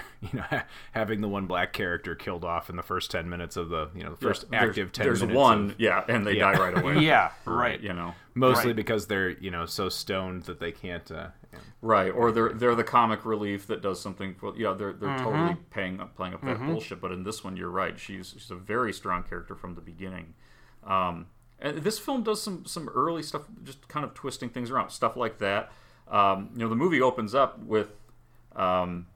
you 0.20 0.28
know, 0.32 0.60
having 0.92 1.20
the 1.20 1.28
one 1.28 1.46
black 1.46 1.72
character 1.72 2.14
killed 2.14 2.44
off 2.44 2.68
in 2.70 2.76
the 2.76 2.82
first 2.82 3.10
ten 3.10 3.28
minutes 3.28 3.56
of 3.56 3.68
the, 3.68 3.88
you 3.94 4.02
know, 4.04 4.10
the 4.10 4.16
first 4.16 4.50
There's- 4.50 4.68
active 4.70 4.92
ten 4.92 5.04
There's 5.06 5.20
minutes. 5.20 5.36
one, 5.36 5.70
of- 5.70 5.80
yeah, 5.80 6.04
and 6.08 6.26
they 6.26 6.36
Yeah. 6.36 6.52
die 6.52 6.58
right 6.58 6.78
away. 6.78 6.98
Yeah, 7.04 7.30
right. 7.44 7.80
You 7.80 7.92
know. 7.92 8.14
mostly 8.34 8.66
Right. 8.68 8.76
because 8.76 9.06
they're 9.08 9.30
you 9.30 9.50
know 9.50 9.66
so 9.66 9.88
stoned 9.88 10.44
that 10.44 10.60
they 10.60 10.72
can't. 10.72 11.10
Uh, 11.10 11.28
yeah. 11.52 11.58
Right, 11.80 12.10
or 12.10 12.30
they're 12.32 12.52
they're 12.52 12.74
the 12.74 12.84
comic 12.84 13.24
relief 13.24 13.66
that 13.68 13.80
does 13.82 14.00
something. 14.00 14.34
For, 14.34 14.54
yeah, 14.56 14.72
they're 14.74 14.92
they're 14.92 15.08
Mm-hmm. 15.10 15.24
totally 15.24 15.56
paying 15.70 16.00
up, 16.00 16.14
playing 16.16 16.34
up 16.34 16.42
that 16.44 16.58
bullshit. 16.58 17.00
But 17.00 17.12
in 17.12 17.22
this 17.24 17.42
one, 17.42 17.56
you're 17.56 17.70
right. 17.70 17.98
She's 17.98 18.30
she's 18.36 18.50
a 18.50 18.56
very 18.56 18.92
strong 18.92 19.22
character 19.22 19.54
from 19.54 19.74
the 19.74 19.80
beginning. 19.80 20.34
Um, 20.86 21.26
and 21.60 21.78
this 21.78 21.98
film 21.98 22.22
does 22.22 22.42
some 22.42 22.64
some 22.66 22.88
early 22.90 23.22
stuff, 23.22 23.42
just 23.64 23.88
kind 23.88 24.04
of 24.04 24.14
twisting 24.14 24.48
things 24.50 24.70
around, 24.70 24.90
stuff 24.90 25.16
like 25.16 25.38
that. 25.38 25.72
Um, 26.08 26.50
you 26.54 26.60
know, 26.60 26.68
the 26.68 26.76
movie 26.76 27.00
opens 27.02 27.34
up 27.34 27.58
with 27.58 27.88
um, 28.56 29.06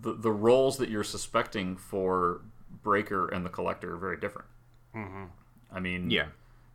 the 0.00 0.12
the 0.12 0.30
roles 0.32 0.78
that 0.78 0.88
you're 0.88 1.04
suspecting 1.04 1.76
for 1.76 2.42
Breaker 2.82 3.28
and 3.28 3.44
the 3.44 3.50
Collector 3.50 3.94
are 3.94 3.98
very 3.98 4.16
different. 4.18 4.48
Mm-hmm. 4.94 5.24
I 5.72 5.80
mean, 5.80 6.10
yeah. 6.10 6.26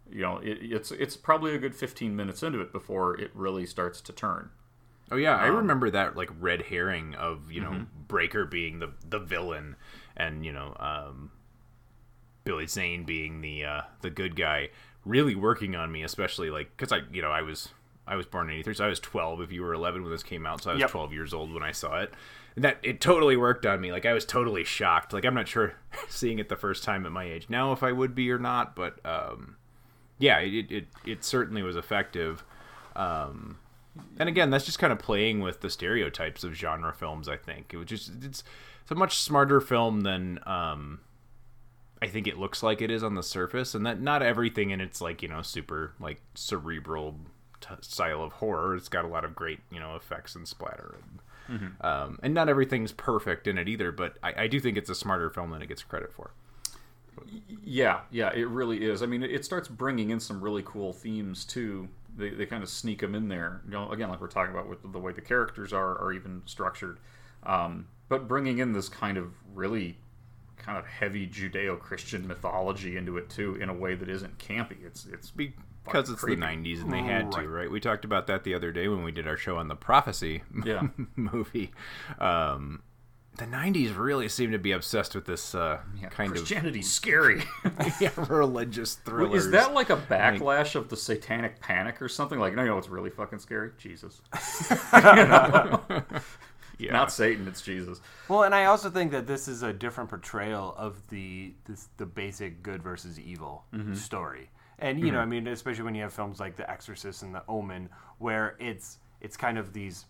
you 0.09 0.21
know, 0.21 0.37
it, 0.37 0.57
it's 0.61 0.91
it's 0.91 1.15
probably 1.17 1.55
a 1.55 1.57
good 1.57 1.75
15 1.75 2.15
minutes 2.15 2.43
into 2.43 2.59
it 2.61 2.71
before 2.71 3.19
it 3.19 3.31
really 3.33 3.65
starts 3.65 4.01
to 4.01 4.11
turn. 4.13 4.49
Oh 5.11 5.17
yeah, 5.17 5.35
I 5.35 5.49
Um, 5.49 5.57
remember 5.57 5.89
that 5.91 6.15
like 6.15 6.29
red 6.39 6.63
herring 6.63 7.15
of 7.15 7.51
you 7.51 7.61
know 7.61 7.71
mm-hmm. 7.71 8.03
Breaker 8.07 8.45
being 8.45 8.79
the 8.79 8.91
the 9.07 9.19
villain, 9.19 9.75
and 10.15 10.45
you 10.45 10.51
know 10.51 10.75
um, 10.79 11.31
Billy 12.43 12.67
Zane 12.67 13.03
being 13.03 13.41
the 13.41 13.65
uh, 13.65 13.81
the 14.01 14.09
good 14.09 14.35
guy, 14.35 14.69
really 15.05 15.35
working 15.35 15.75
on 15.75 15.91
me, 15.91 16.03
especially 16.03 16.49
like 16.49 16.71
because 16.77 16.91
I 16.91 17.01
you 17.11 17.21
know 17.21 17.31
I 17.31 17.41
was 17.41 17.69
I 18.07 18.15
was 18.15 18.25
born 18.25 18.49
in 18.49 18.55
'83, 18.55 18.73
so 18.75 18.85
I 18.85 18.87
was 18.87 18.99
12 18.99 19.41
if 19.41 19.51
you 19.51 19.61
were 19.61 19.73
11 19.73 20.01
when 20.01 20.11
this 20.11 20.23
came 20.23 20.45
out, 20.45 20.63
so 20.63 20.71
I 20.71 20.73
was 20.73 20.81
Yep. 20.81 20.89
12 20.91 21.13
years 21.13 21.33
old 21.33 21.53
when 21.53 21.63
I 21.63 21.71
saw 21.71 21.99
it. 21.99 22.13
That 22.57 22.79
it 22.83 22.99
totally 22.99 23.37
worked 23.37 23.65
on 23.65 23.79
me. 23.79 23.91
Like 23.91 24.05
I 24.05 24.13
was 24.13 24.25
totally 24.25 24.63
shocked. 24.63 25.13
Like 25.13 25.25
I'm 25.25 25.33
not 25.33 25.47
sure 25.47 25.75
seeing 26.09 26.39
it 26.39 26.49
the 26.49 26.55
first 26.55 26.83
time 26.83 27.05
at 27.05 27.11
my 27.11 27.23
age 27.23 27.47
now 27.49 27.71
if 27.71 27.83
I 27.83 27.91
would 27.91 28.13
be 28.13 28.29
or 28.31 28.39
not, 28.39 28.75
but 28.75 29.03
um, 29.05 29.55
yeah, 30.19 30.39
it, 30.39 30.71
it 30.71 30.87
it 31.05 31.23
certainly 31.23 31.63
was 31.63 31.75
effective. 31.75 32.43
Um, 32.95 33.59
and 34.17 34.29
again, 34.29 34.49
that's 34.49 34.65
just 34.65 34.79
kind 34.79 34.93
of 34.93 34.99
playing 34.99 35.39
with 35.39 35.61
the 35.61 35.69
stereotypes 35.69 36.43
of 36.43 36.53
genre 36.53 36.93
films. 36.93 37.27
I 37.27 37.37
think 37.37 37.73
it 37.73 37.77
was 37.77 37.87
just 37.87 38.11
it's, 38.23 38.43
it's 38.81 38.91
a 38.91 38.95
much 38.95 39.17
smarter 39.17 39.59
film 39.59 40.01
than 40.01 40.39
um, 40.45 40.99
I 42.01 42.07
think 42.07 42.27
it 42.27 42.37
looks 42.37 42.63
like 42.63 42.81
it 42.81 42.89
is 42.89 43.03
on 43.03 43.15
the 43.15 43.23
surface, 43.23 43.75
and 43.75 43.85
that 43.85 44.01
not 44.01 44.23
everything 44.23 44.71
in 44.71 44.81
it's 44.81 45.01
like 45.01 45.21
you 45.21 45.27
know 45.27 45.41
super 45.41 45.93
like 45.99 46.21
cerebral 46.33 47.17
t- 47.59 47.75
style 47.81 48.23
of 48.23 48.33
horror. 48.33 48.75
It's 48.75 48.89
got 48.89 49.05
a 49.05 49.09
lot 49.09 49.23
of 49.23 49.35
great 49.35 49.59
you 49.71 49.79
know 49.79 49.95
effects 49.95 50.35
and 50.35 50.47
splatter, 50.47 50.95
and, 51.01 51.19
um, 51.81 52.19
and 52.23 52.33
not 52.33 52.49
everything's 52.49 52.91
perfect 52.91 53.47
in 53.47 53.57
it 53.57 53.67
either. 53.67 53.91
But 53.91 54.17
I, 54.23 54.43
I 54.43 54.47
do 54.47 54.59
think 54.59 54.77
it's 54.77 54.89
a 54.89 54.95
smarter 54.95 55.29
film 55.29 55.51
than 55.51 55.61
it 55.61 55.67
gets 55.67 55.83
credit 55.83 56.11
for. 56.13 56.31
Yeah, 57.63 58.01
yeah, 58.09 58.31
it 58.33 58.47
really 58.47 58.83
is. 58.83 59.03
I 59.03 59.05
mean, 59.05 59.23
it 59.23 59.45
starts 59.45 59.67
bringing 59.67 60.09
in 60.09 60.19
some 60.19 60.41
really 60.41 60.63
cool 60.65 60.93
themes 60.93 61.45
too. 61.45 61.89
They, 62.17 62.29
they 62.29 62.45
kind 62.45 62.63
of 62.63 62.69
sneak 62.69 62.99
them 62.99 63.15
in 63.15 63.27
there. 63.27 63.61
You 63.65 63.71
know, 63.71 63.91
again, 63.91 64.09
like 64.09 64.21
we're 64.21 64.27
talking 64.27 64.53
about 64.53 64.67
with 64.67 64.79
the 64.91 64.99
way 64.99 65.11
the 65.11 65.21
characters 65.21 65.73
are 65.73 65.97
are 66.01 66.13
even 66.13 66.41
structured, 66.45 66.99
um, 67.43 67.87
but 68.09 68.27
bringing 68.27 68.59
in 68.59 68.73
this 68.73 68.89
kind 68.89 69.17
of 69.17 69.33
really 69.53 69.97
kind 70.61 70.77
of 70.77 70.85
heavy 70.85 71.27
Judeo-Christian 71.27 72.27
mythology 72.27 72.95
into 72.97 73.17
it 73.17 73.29
too, 73.29 73.55
in 73.55 73.67
a 73.69 73.73
way 73.73 73.95
that 73.95 74.07
isn't 74.07 74.37
campy. 74.37 74.77
It's 74.85 75.05
it's 75.05 75.31
because 75.31 76.09
it's 76.09 76.21
creepy. 76.21 76.39
the 76.39 76.45
90s 76.45 76.81
and 76.81 76.93
they 76.93 77.01
had 77.01 77.31
to 77.31 77.39
Right. 77.39 77.47
right 77.49 77.71
we 77.71 77.79
talked 77.79 78.05
about 78.05 78.27
that 78.27 78.43
the 78.43 78.53
other 78.53 78.71
day 78.71 78.87
when 78.87 79.03
we 79.03 79.11
did 79.11 79.27
our 79.27 79.35
show 79.37 79.57
on 79.57 79.67
the 79.67 79.75
prophecy 79.75 80.43
Yeah. 80.65 80.87
movie 81.15 81.71
um 82.19 82.83
the 83.37 83.45
90s 83.45 83.97
really 83.97 84.27
seem 84.29 84.51
to 84.51 84.59
be 84.59 84.73
obsessed 84.73 85.15
with 85.15 85.25
this 85.25 85.55
uh, 85.55 85.79
yeah, 85.99 86.09
kind 86.09 86.31
Christianity's 86.31 86.91
scary. 86.91 87.41
of 87.63 87.95
yeah, 88.01 88.11
religious 88.27 88.95
thrillers. 88.95 89.45
Is 89.45 89.51
that 89.51 89.73
like 89.73 89.89
a 89.89 89.95
backlash 89.95 90.75
of 90.75 90.89
the 90.89 90.97
satanic 90.97 91.61
panic 91.61 92.01
or 92.01 92.09
something? 92.09 92.37
Like, 92.39 92.53
no, 92.55 92.61
you 92.63 92.67
know, 92.67 92.77
it's 92.77 92.89
really 92.89 93.09
fucking 93.09 93.39
scary. 93.39 93.71
Jesus, 93.77 94.21
yeah. 96.81 96.91
not 96.93 97.11
Satan, 97.11 97.47
it's 97.47 97.61
Jesus. 97.61 98.01
Well, 98.27 98.43
and 98.43 98.53
I 98.55 98.65
also 98.65 98.89
think 98.89 99.11
that 99.11 99.27
this 99.27 99.47
is 99.47 99.63
a 99.63 99.71
different 99.71 100.09
portrayal 100.09 100.73
of 100.77 101.07
the 101.09 101.53
this, 101.65 101.87
the 101.97 102.05
basic 102.05 102.63
good 102.63 102.81
versus 102.83 103.19
evil 103.19 103.65
Mm-hmm. 103.73 103.93
story. 103.95 104.49
And 104.79 104.99
you 104.99 105.11
know, 105.11 105.19
I 105.19 105.25
mean, 105.25 105.47
especially 105.47 105.83
when 105.83 105.93
you 105.95 106.01
have 106.01 106.13
films 106.13 106.39
like 106.39 106.55
The 106.55 106.69
Exorcist 106.69 107.21
and 107.21 107.35
The 107.35 107.43
Omen, 107.47 107.89
where 108.17 108.55
it's 108.59 108.97
it's 109.21 109.37
kind 109.37 109.57
of 109.59 109.73
these 109.73 110.05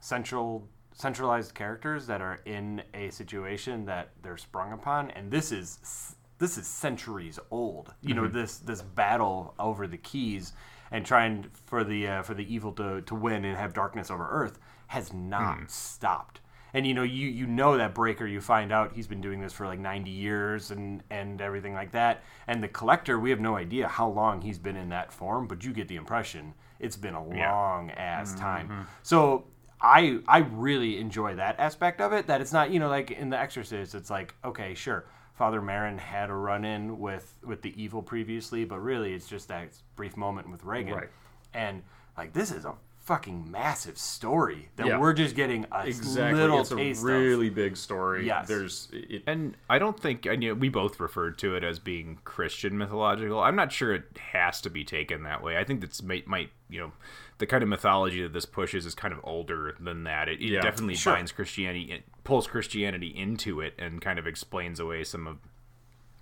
central 0.00 0.68
centralized 0.92 1.54
characters 1.54 2.06
that 2.06 2.20
are 2.20 2.40
in 2.44 2.82
a 2.92 3.10
situation 3.10 3.86
that 3.86 4.10
they're 4.22 4.36
sprung 4.36 4.72
upon, 4.72 5.10
and 5.12 5.30
this 5.30 5.52
is 5.52 6.14
this 6.38 6.58
is 6.58 6.66
centuries 6.66 7.38
old. 7.50 7.94
You 8.02 8.14
know, 8.14 8.28
this 8.28 8.58
this 8.58 8.82
battle 8.82 9.54
over 9.58 9.86
the 9.86 9.96
keys 9.98 10.52
and 10.90 11.06
trying 11.06 11.46
for 11.66 11.84
the 11.84 12.06
uh, 12.06 12.22
for 12.22 12.34
the 12.34 12.52
evil 12.52 12.72
to, 12.72 13.00
to 13.02 13.14
win 13.14 13.44
and 13.44 13.56
have 13.56 13.72
darkness 13.72 14.10
over 14.10 14.28
Earth 14.30 14.58
has 14.90 15.12
not 15.12 15.58
hmm. 15.58 15.64
stopped. 15.68 16.40
And 16.74 16.84
you 16.84 16.94
know, 16.94 17.04
you 17.04 17.28
you 17.28 17.46
know 17.46 17.76
that 17.76 17.94
Breaker, 17.94 18.26
you 18.26 18.40
find 18.40 18.72
out 18.72 18.92
he's 18.92 19.06
been 19.06 19.20
doing 19.20 19.40
this 19.40 19.52
for 19.52 19.66
like 19.66 19.78
90 19.78 20.10
years 20.10 20.72
and 20.72 21.02
and 21.10 21.40
everything 21.40 21.74
like 21.74 21.92
that. 21.92 22.22
And 22.48 22.62
the 22.62 22.68
Collector, 22.68 23.18
we 23.18 23.30
have 23.30 23.40
no 23.40 23.56
idea 23.56 23.86
how 23.86 24.08
long 24.08 24.40
he's 24.40 24.58
been 24.58 24.76
in 24.76 24.88
that 24.88 25.12
form, 25.12 25.46
but 25.46 25.64
you 25.64 25.72
get 25.72 25.86
the 25.86 25.96
impression 25.96 26.54
it's 26.80 26.96
been 26.96 27.14
a 27.14 27.24
long 27.24 27.90
ass 27.90 28.34
time. 28.34 28.68
Mm-hmm. 28.68 28.82
So 29.02 29.44
I 29.80 30.20
I 30.26 30.38
really 30.38 30.98
enjoy 30.98 31.36
that 31.36 31.60
aspect 31.60 32.00
of 32.00 32.12
it. 32.12 32.26
That 32.26 32.40
it's 32.40 32.52
not 32.52 32.70
you 32.72 32.80
know 32.80 32.88
like 32.88 33.12
in 33.12 33.30
The 33.30 33.38
Exorcist, 33.38 33.94
it's 33.94 34.10
like 34.10 34.34
okay, 34.44 34.74
sure, 34.74 35.06
Father 35.34 35.60
Merrin 35.60 35.98
had 35.98 36.30
a 36.30 36.34
run 36.34 36.64
in 36.64 36.98
with 36.98 37.32
with 37.44 37.62
the 37.62 37.80
evil 37.80 38.02
previously, 38.02 38.64
but 38.64 38.80
really 38.80 39.14
it's 39.14 39.28
just 39.28 39.46
that 39.48 39.68
brief 39.94 40.16
moment 40.16 40.50
with 40.50 40.64
Regan. 40.64 40.94
Right. 40.94 41.08
And 41.54 41.82
like 42.16 42.32
this 42.32 42.50
is 42.50 42.64
a 42.64 42.74
fucking 43.10 43.50
massive 43.50 43.98
story 43.98 44.68
that 44.76 44.86
Yeah. 44.86 44.98
we're 45.00 45.12
just 45.12 45.34
getting 45.34 45.66
a 45.72 45.84
Exactly, 45.88 46.40
little 46.40 46.60
it's 46.60 46.70
a 46.70 46.76
taste 46.76 47.02
really 47.02 47.50
big 47.50 47.76
story. 47.76 48.24
Yes. 48.24 48.46
There's 48.46 48.88
it, 48.92 49.24
And 49.26 49.56
I 49.68 49.80
don't 49.80 49.98
think, 49.98 50.26
you 50.26 50.36
know, 50.36 50.54
we 50.54 50.68
both 50.68 51.00
referred 51.00 51.36
to 51.38 51.56
it 51.56 51.64
as 51.64 51.80
being 51.80 52.18
Christian 52.22 52.78
mythological. 52.78 53.40
I'm 53.40 53.56
not 53.56 53.72
sure 53.72 53.92
it 53.92 54.04
has 54.32 54.60
to 54.60 54.70
be 54.70 54.84
taken 54.84 55.24
that 55.24 55.42
way. 55.42 55.56
I 55.58 55.64
think 55.64 55.80
that's 55.80 56.04
might, 56.04 56.28
might 56.28 56.50
you 56.68 56.78
know, 56.78 56.92
the 57.38 57.46
kind 57.46 57.64
of 57.64 57.68
mythology 57.68 58.22
that 58.22 58.32
this 58.32 58.46
pushes 58.46 58.86
is 58.86 58.94
kind 58.94 59.12
of 59.12 59.18
older 59.24 59.74
than 59.80 60.04
that. 60.04 60.28
It, 60.28 60.40
it 60.40 60.50
Yeah, 60.52 60.60
definitely 60.60 60.94
sure. 60.94 61.14
binds 61.14 61.32
Christianity, 61.32 61.90
it 61.90 62.04
pulls 62.22 62.46
Christianity 62.46 63.08
into 63.08 63.60
it, 63.60 63.74
and 63.76 64.00
kind 64.00 64.20
of 64.20 64.26
explains 64.28 64.78
away 64.78 65.02
some 65.02 65.26
of 65.26 65.38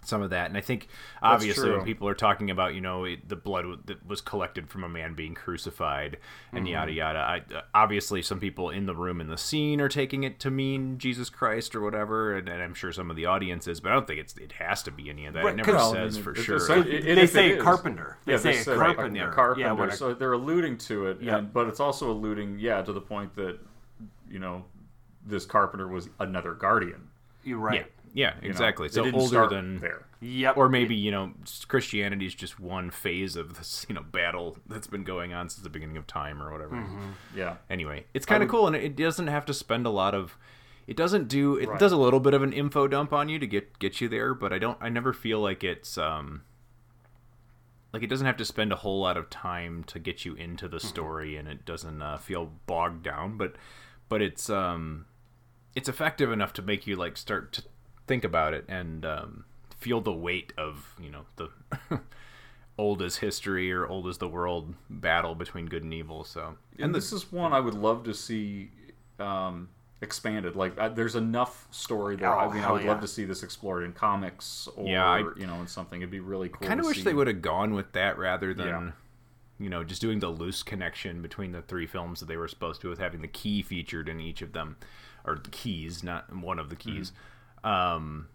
some 0.04 0.22
of 0.22 0.30
that. 0.30 0.48
And 0.48 0.56
I 0.56 0.60
think 0.60 0.88
obviously 1.22 1.70
when 1.70 1.84
people 1.84 2.08
are 2.08 2.14
talking 2.14 2.50
about 2.50 2.74
you 2.74 2.80
know 2.80 3.04
it, 3.04 3.28
the 3.28 3.36
blood 3.36 3.62
w- 3.62 3.80
that 3.86 4.06
was 4.06 4.20
collected 4.20 4.70
from 4.70 4.84
a 4.84 4.88
man 4.88 5.14
being 5.14 5.34
crucified 5.34 6.16
and 6.52 6.64
Mm-hmm. 6.64 6.72
yada 6.72 6.92
yada. 6.92 7.18
I, 7.18 7.36
uh, 7.54 7.60
obviously 7.74 8.22
some 8.22 8.40
people 8.40 8.70
in 8.70 8.86
the 8.86 8.94
room 8.94 9.20
in 9.20 9.28
the 9.28 9.36
scene 9.36 9.80
are 9.80 9.88
taking 9.88 10.22
it 10.24 10.40
to 10.40 10.50
mean 10.50 10.98
Jesus 10.98 11.28
Christ 11.28 11.74
or 11.74 11.80
whatever, 11.80 12.36
and, 12.36 12.48
and 12.48 12.62
I'm 12.62 12.74
sure 12.74 12.92
some 12.92 13.10
of 13.10 13.16
the 13.16 13.26
audience 13.26 13.66
is, 13.68 13.80
but 13.80 13.90
I 13.90 13.94
don't 13.94 14.06
think 14.06 14.20
it's 14.20 14.36
it 14.38 14.52
has 14.52 14.82
to 14.84 14.90
be 14.90 15.10
any 15.10 15.26
of 15.26 15.34
that. 15.34 15.44
Right, 15.44 15.54
it 15.54 15.56
never 15.66 15.78
says 15.78 16.14
Well, 16.16 16.22
for 16.24 16.32
mean, 16.32 16.42
sure. 16.42 16.56
it's- 16.56 16.86
it- 16.86 17.06
it- 17.08 17.14
They 17.16 17.26
say 17.26 17.50
it 17.50 17.58
is- 17.58 17.62
carpenter. 17.64 18.16
They 18.24 18.32
Yeah, 18.32 18.38
say 18.38 18.52
say 18.54 18.74
carpenter. 18.76 19.16
Yeah, 19.16 19.24
Yeah, 19.26 19.32
carpenter. 19.34 19.74
when 19.74 19.88
a- 19.90 19.96
so 19.96 20.14
they're 20.14 20.32
alluding 20.32 20.78
to 20.78 21.06
it, 21.08 21.20
Yep. 21.20 21.38
and, 21.38 21.52
but 21.52 21.66
it's 21.68 21.80
also 21.80 22.10
alluding, 22.10 22.58
yeah, 22.60 22.80
to 22.82 22.92
the 22.92 23.00
point 23.00 23.34
that 23.36 23.58
you 24.30 24.38
know 24.38 24.64
this 25.26 25.44
carpenter 25.44 25.86
was 25.88 26.08
another 26.18 26.54
guardian. 26.54 27.08
You're 27.48 27.58
yeah, 27.58 27.64
right. 27.80 27.92
yeah, 28.14 28.34
you 28.36 28.42
know? 28.48 28.50
exactly. 28.50 28.88
So 28.88 29.02
didn't 29.04 29.20
older 29.20 29.28
start 29.28 29.50
than 29.50 29.78
there. 29.78 30.04
Yep. 30.20 30.56
or 30.56 30.68
maybe 30.68 30.96
you 30.96 31.12
know 31.12 31.32
Christianity 31.68 32.26
is 32.26 32.34
just 32.34 32.58
one 32.58 32.90
phase 32.90 33.36
of 33.36 33.56
this 33.56 33.86
you 33.88 33.94
know 33.94 34.02
battle 34.02 34.58
that's 34.66 34.88
been 34.88 35.04
going 35.04 35.32
on 35.32 35.48
since 35.48 35.62
the 35.62 35.70
beginning 35.70 35.96
of 35.96 36.06
time 36.06 36.42
or 36.42 36.50
whatever. 36.52 36.84
Yeah. 37.36 37.56
Anyway, 37.70 38.04
it's 38.14 38.26
kind 38.26 38.42
of 38.42 38.48
would- 38.48 38.52
cool, 38.58 38.66
and 38.66 38.74
it 38.76 38.96
doesn't 38.96 39.28
have 39.28 39.44
to 39.46 39.54
spend 39.54 39.86
a 39.86 39.90
lot 39.90 40.14
of. 40.14 40.36
It 40.88 40.96
doesn't 40.96 41.28
do. 41.28 41.56
It 41.56 41.68
Right. 41.68 41.78
does 41.78 41.92
a 41.92 41.96
little 41.98 42.18
bit 42.18 42.32
of 42.34 42.42
an 42.42 42.52
info 42.52 42.88
dump 42.88 43.12
on 43.12 43.28
you 43.28 43.38
to 43.38 43.46
get 43.46 43.78
get 43.78 44.00
you 44.00 44.08
there, 44.08 44.32
but 44.34 44.52
I 44.52 44.58
don't. 44.58 44.78
I 44.80 44.88
never 44.88 45.12
feel 45.12 45.38
like 45.40 45.62
it's 45.62 45.96
um. 45.98 46.42
Like 47.92 48.02
it 48.02 48.08
doesn't 48.08 48.26
have 48.26 48.36
to 48.38 48.44
spend 48.44 48.72
a 48.72 48.76
whole 48.76 49.00
lot 49.00 49.16
of 49.16 49.30
time 49.30 49.82
to 49.84 49.98
get 49.98 50.24
you 50.24 50.34
into 50.34 50.68
the 50.68 50.78
story, 50.80 51.36
and 51.36 51.48
it 51.48 51.64
doesn't 51.64 52.02
uh, 52.02 52.18
feel 52.18 52.52
bogged 52.66 53.02
down. 53.02 53.38
But, 53.38 53.54
but 54.10 54.20
it's 54.20 54.50
um, 54.50 55.06
it's 55.74 55.88
effective 55.88 56.30
enough 56.32 56.52
to 56.54 56.62
make 56.62 56.86
you 56.86 56.96
like 56.96 57.16
start 57.16 57.52
to 57.52 57.62
think 58.06 58.24
about 58.24 58.54
it 58.54 58.64
and 58.68 59.04
um, 59.04 59.44
feel 59.78 60.00
the 60.00 60.12
weight 60.12 60.52
of 60.58 60.94
you 61.00 61.10
know 61.10 61.24
the 61.36 61.50
old 62.78 63.02
as 63.02 63.16
history 63.16 63.72
or 63.72 63.86
old 63.86 64.06
as 64.06 64.18
the 64.18 64.28
world 64.28 64.74
battle 64.88 65.34
between 65.34 65.66
good 65.66 65.82
and 65.82 65.92
evil. 65.92 66.24
So 66.24 66.56
And 66.78 66.94
this 66.94 67.12
is 67.12 67.30
one 67.32 67.52
I 67.52 67.60
would 67.60 67.74
love 67.74 68.04
to 68.04 68.14
see 68.14 68.70
um, 69.18 69.68
expanded. 70.00 70.54
Like, 70.54 70.78
I, 70.78 70.88
there's 70.88 71.16
enough 71.16 71.66
story 71.72 72.14
there. 72.16 72.32
Oh, 72.32 72.38
I 72.48 72.54
mean, 72.54 72.62
I 72.62 72.70
would 72.70 72.82
yeah. 72.82 72.90
love 72.92 73.00
to 73.00 73.08
see 73.08 73.24
this 73.24 73.42
explored 73.42 73.82
in 73.82 73.92
comics 73.92 74.68
or 74.76 74.86
Yeah, 74.86 75.04
I- 75.04 75.18
you 75.36 75.46
know, 75.46 75.56
in 75.60 75.66
something. 75.66 76.00
It'd 76.00 76.10
be 76.10 76.20
really 76.20 76.48
cool. 76.50 76.66
kind 76.68 76.78
of 76.78 76.86
wish 76.86 76.98
see. 76.98 77.02
they 77.02 77.14
would 77.14 77.26
have 77.26 77.42
gone 77.42 77.74
with 77.74 77.92
that 77.92 78.16
rather 78.16 78.54
than 78.54 78.66
Yeah. 78.68 78.90
you 79.58 79.68
know 79.68 79.82
just 79.82 80.00
doing 80.00 80.20
the 80.20 80.28
loose 80.28 80.62
connection 80.62 81.20
between 81.20 81.50
the 81.50 81.62
three 81.62 81.86
films 81.86 82.20
that 82.20 82.26
they 82.26 82.36
were 82.36 82.46
supposed 82.46 82.80
to 82.82 82.88
with 82.88 83.00
having 83.00 83.22
the 83.22 83.28
key 83.28 83.60
featured 83.60 84.08
in 84.08 84.20
each 84.20 84.40
of 84.40 84.52
them 84.52 84.76
or 85.28 85.36
the 85.36 85.50
keys 85.50 86.02
not 86.02 86.34
one 86.34 86.58
of 86.58 86.70
the 86.70 86.76
keys 86.76 87.12
um 87.64 88.28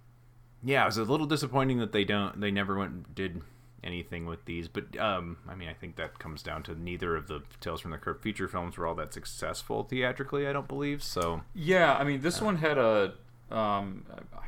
yeah 0.64 0.84
it 0.84 0.86
was 0.86 0.98
a 0.98 1.04
little 1.04 1.26
disappointing 1.26 1.78
that 1.80 1.92
they 1.92 2.04
don't 2.04 2.40
they 2.40 2.52
never 2.52 2.78
went 2.78 2.92
and 2.92 3.16
did 3.16 3.42
anything 3.84 4.26
with 4.26 4.46
these 4.46 4.68
but 4.70 4.86
um 4.98 5.38
i 5.50 5.56
mean 5.56 5.68
i 5.68 5.74
think 5.74 5.96
that 5.98 6.18
comes 6.18 6.42
down 6.42 6.64
to 6.64 6.74
neither 6.80 7.16
of 7.16 7.28
the 7.28 7.42
tales 7.60 7.82
from 7.82 7.92
the 7.92 7.98
crypt 7.98 8.22
feature 8.24 8.48
films 8.48 8.78
were 8.78 8.88
all 8.88 8.96
that 8.96 9.14
successful 9.14 9.84
theatrically 9.84 10.48
i 10.48 10.54
don't 10.54 10.68
believe 10.70 11.04
so 11.04 11.42
Yeah, 11.54 11.94
I 11.96 12.04
mean, 12.06 12.22
this 12.22 12.42
one 12.42 12.58
had 12.58 12.78
a. 12.78 13.14
Um, 13.52 14.06
I 14.10 14.40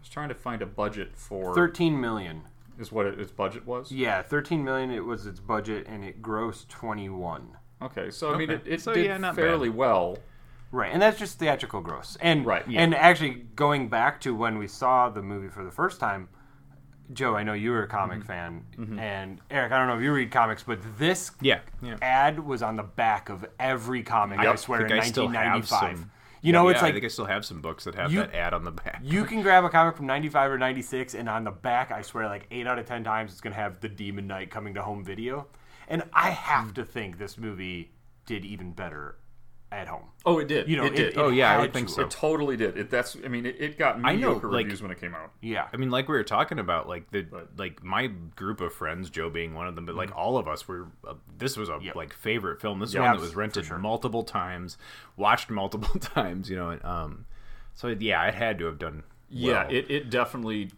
was 0.00 0.08
trying 0.10 0.28
to 0.28 0.34
find 0.34 0.60
a 0.60 0.66
budget 0.66 1.12
for. 1.16 1.54
Thirteen 1.54 1.98
million. 2.00 2.42
is 2.78 2.92
what 2.92 3.06
it, 3.06 3.18
its 3.18 3.32
budget 3.32 3.66
was. 3.66 3.90
Yeah, 3.90 4.20
thirteen 4.22 4.62
million. 4.62 4.90
It 4.90 5.04
was 5.04 5.26
its 5.26 5.40
budget, 5.40 5.86
and 5.88 6.04
it 6.04 6.20
grossed 6.22 6.68
twenty-one. 6.68 7.56
Okay, 7.82 8.10
so 8.10 8.32
I 8.34 8.36
mean, 8.36 8.50
it, 8.50 8.62
it 8.66 8.80
So, 8.82 8.92
did 8.92 9.06
yeah, 9.06 9.16
not 9.16 9.34
fairly 9.34 9.70
well. 9.70 10.18
Right, 10.74 10.92
and 10.92 11.00
that's 11.00 11.18
just 11.18 11.38
theatrical 11.38 11.80
gross. 11.80 12.16
And 12.20 12.44
Right, 12.44 12.66
yeah. 12.68 12.80
and 12.82 12.94
actually 12.94 13.46
going 13.54 13.88
back 13.88 14.20
to 14.22 14.34
when 14.34 14.58
we 14.58 14.66
saw 14.68 15.08
the 15.08 15.22
movie 15.22 15.48
for 15.48 15.64
the 15.64 15.70
first 15.70 16.00
time, 16.00 16.28
Joe, 17.12 17.36
I 17.36 17.42
know 17.42 17.52
you 17.52 17.70
were 17.70 17.82
a 17.82 17.88
comic 17.88 18.20
Mm-hmm. 18.20 18.26
fan, 18.96 18.98
and 18.98 19.40
Erik, 19.50 19.72
I 19.72 19.78
don't 19.78 19.88
know 19.88 19.96
if 19.96 20.02
you 20.02 20.12
read 20.12 20.30
comics, 20.30 20.62
but 20.62 20.80
this 20.98 21.30
yeah 21.40 21.60
yeah 21.82 21.96
ad 22.02 22.40
was 22.40 22.62
on 22.62 22.76
the 22.76 22.82
back 22.82 23.28
of 23.28 23.44
every 23.60 24.02
comic. 24.02 24.38
I 24.40 24.54
swear 24.56 24.84
in 24.86 24.92
I 24.92 25.00
still 25.00 25.28
have 25.28 25.34
1995. 25.34 26.06
You 26.42 26.52
know, 26.52 26.64
Yeah, 26.64 26.72
it's 26.72 26.80
I 26.82 26.86
like 26.86 26.94
think 26.94 27.04
I 27.04 27.08
still 27.08 27.24
have 27.26 27.44
some 27.44 27.60
books 27.62 27.84
that 27.84 27.94
have 27.94 28.10
You- 28.12 28.20
that 28.20 28.34
ad 28.34 28.52
on 28.54 28.64
the 28.64 28.70
back. 28.70 29.00
you 29.02 29.24
can 29.24 29.42
grab 29.42 29.64
a 29.64 29.68
comic 29.70 29.96
from 29.96 30.06
95 30.06 30.50
or 30.50 30.58
96 30.58 31.14
and 31.14 31.26
on 31.28 31.44
the 31.44 31.50
back 31.50 31.90
i 31.90 32.02
swear 32.02 32.26
like 32.26 32.46
8 32.50 32.66
out 32.66 32.78
of 32.78 32.84
10 32.84 33.02
times 33.04 33.32
it's 33.32 33.40
going 33.40 33.54
to 33.54 33.60
have 33.60 33.80
the 33.80 33.88
demon 33.88 34.26
knight 34.26 34.50
coming 34.50 34.74
to 34.74 34.82
home 34.82 35.02
video 35.04 35.46
and 35.88 36.02
i 36.12 36.28
have 36.30 36.74
to 36.74 36.84
think 36.84 37.16
this 37.16 37.38
movie 37.38 37.92
did 38.26 38.44
even 38.44 38.72
better 38.72 39.16
at 39.78 39.88
home 39.88 40.04
Oh, 40.26 40.38
it 40.38 40.48
did. 40.48 40.68
you 40.68 40.76
know 40.78 40.84
it 40.84 40.96
did. 40.96 41.18
Oh, 41.18 41.28
yeah, 41.28 41.52
I 41.54 41.60
would 41.60 41.72
think 41.74 41.88
to. 41.88 41.92
so. 41.94 42.02
It 42.02 42.10
totally 42.10 42.56
did. 42.56 42.78
It, 42.78 42.88
that's. 42.90 43.14
I 43.22 43.28
mean, 43.28 43.44
it, 43.44 43.56
it 43.60 43.78
got 43.78 43.96
I 43.96 44.14
know, 44.16 44.28
mediocre 44.30 44.50
like- 44.50 44.64
reviews 44.64 44.80
when 44.80 44.90
it 44.90 44.98
came 44.98 45.14
out. 45.14 45.32
yeah 45.42 45.68
I 45.72 45.76
mean, 45.76 45.90
like 45.90 46.08
we 46.08 46.16
were 46.16 46.24
talking 46.24 46.58
about, 46.58 46.88
like 46.88 47.10
the 47.10 47.22
But- 47.22 47.50
like 47.58 47.84
my 47.84 48.06
group 48.06 48.60
of 48.62 48.72
friends, 48.72 49.10
Joe 49.10 49.28
being 49.28 49.52
one 49.54 49.66
of 49.68 49.74
them, 49.74 49.84
but 49.84 49.94
like 49.96 50.16
all 50.16 50.38
of 50.38 50.48
us 50.48 50.66
were. 50.66 50.88
Uh, 51.06 51.14
this 51.36 51.56
was 51.58 51.68
a 51.68 51.78
Yep. 51.82 51.94
like 51.94 52.14
favorite 52.14 52.60
film. 52.60 52.78
This 52.78 52.90
is 52.90 52.96
one 52.96 53.04
that 53.12 53.20
was 53.20 53.34
rented 53.36 53.66
sure. 53.66 53.78
multiple 53.78 54.22
times, 54.24 54.78
watched 55.16 55.50
multiple 55.50 56.00
times. 56.00 56.48
You 56.48 56.56
know, 56.56 56.70
and, 56.70 56.84
um, 56.84 57.26
so 57.74 57.88
yeah, 57.88 58.24
it 58.26 58.34
had 58.34 58.58
to 58.60 58.64
have 58.66 58.78
done. 58.78 59.02
Yeah, 59.36 59.64
well. 59.64 59.74
it, 59.74 59.90
it 59.90 60.10
definitely 60.10 60.70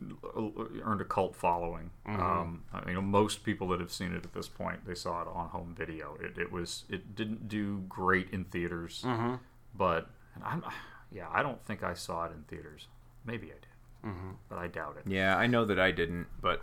earned 0.85 1.01
a 1.01 1.05
cult 1.05 1.37
following. 1.37 1.91
Mm-hmm. 2.09 2.21
Um, 2.23 2.63
I 2.73 2.85
mean, 2.85 3.05
most 3.07 3.45
people 3.45 3.69
that 3.69 3.81
have 3.81 3.93
seen 3.93 4.13
it 4.15 4.25
at 4.25 4.33
this 4.33 4.49
point, 4.49 4.87
they 4.87 4.95
saw 4.95 5.23
it 5.23 5.29
on 5.29 5.49
home 5.51 5.75
video. 5.77 6.17
It, 6.21 6.39
it 6.39 6.51
was 6.53 6.85
it 6.89 7.15
didn't 7.15 7.49
do 7.49 7.85
great 7.89 8.31
in 8.31 8.45
theaters, 8.45 9.03
Mm-hmm. 9.07 9.35
but 9.77 10.09
and 10.35 10.45
I'm 10.45 10.65
yeah, 11.13 11.27
I 11.33 11.43
don't 11.43 11.63
think 11.65 11.83
I 11.83 11.95
saw 11.95 12.25
it 12.27 12.33
in 12.33 12.43
theaters. 12.49 12.89
Maybe 13.25 13.49
I 13.49 13.55
did, 13.55 13.67
Mm-hmm. 14.13 14.31
but 14.49 14.59
I 14.59 14.67
doubt 14.69 14.97
it. 15.05 15.11
yeah, 15.11 15.37
I 15.37 15.47
know 15.47 15.65
that 15.65 15.79
I 15.81 15.91
didn't, 15.91 16.27
but 16.41 16.63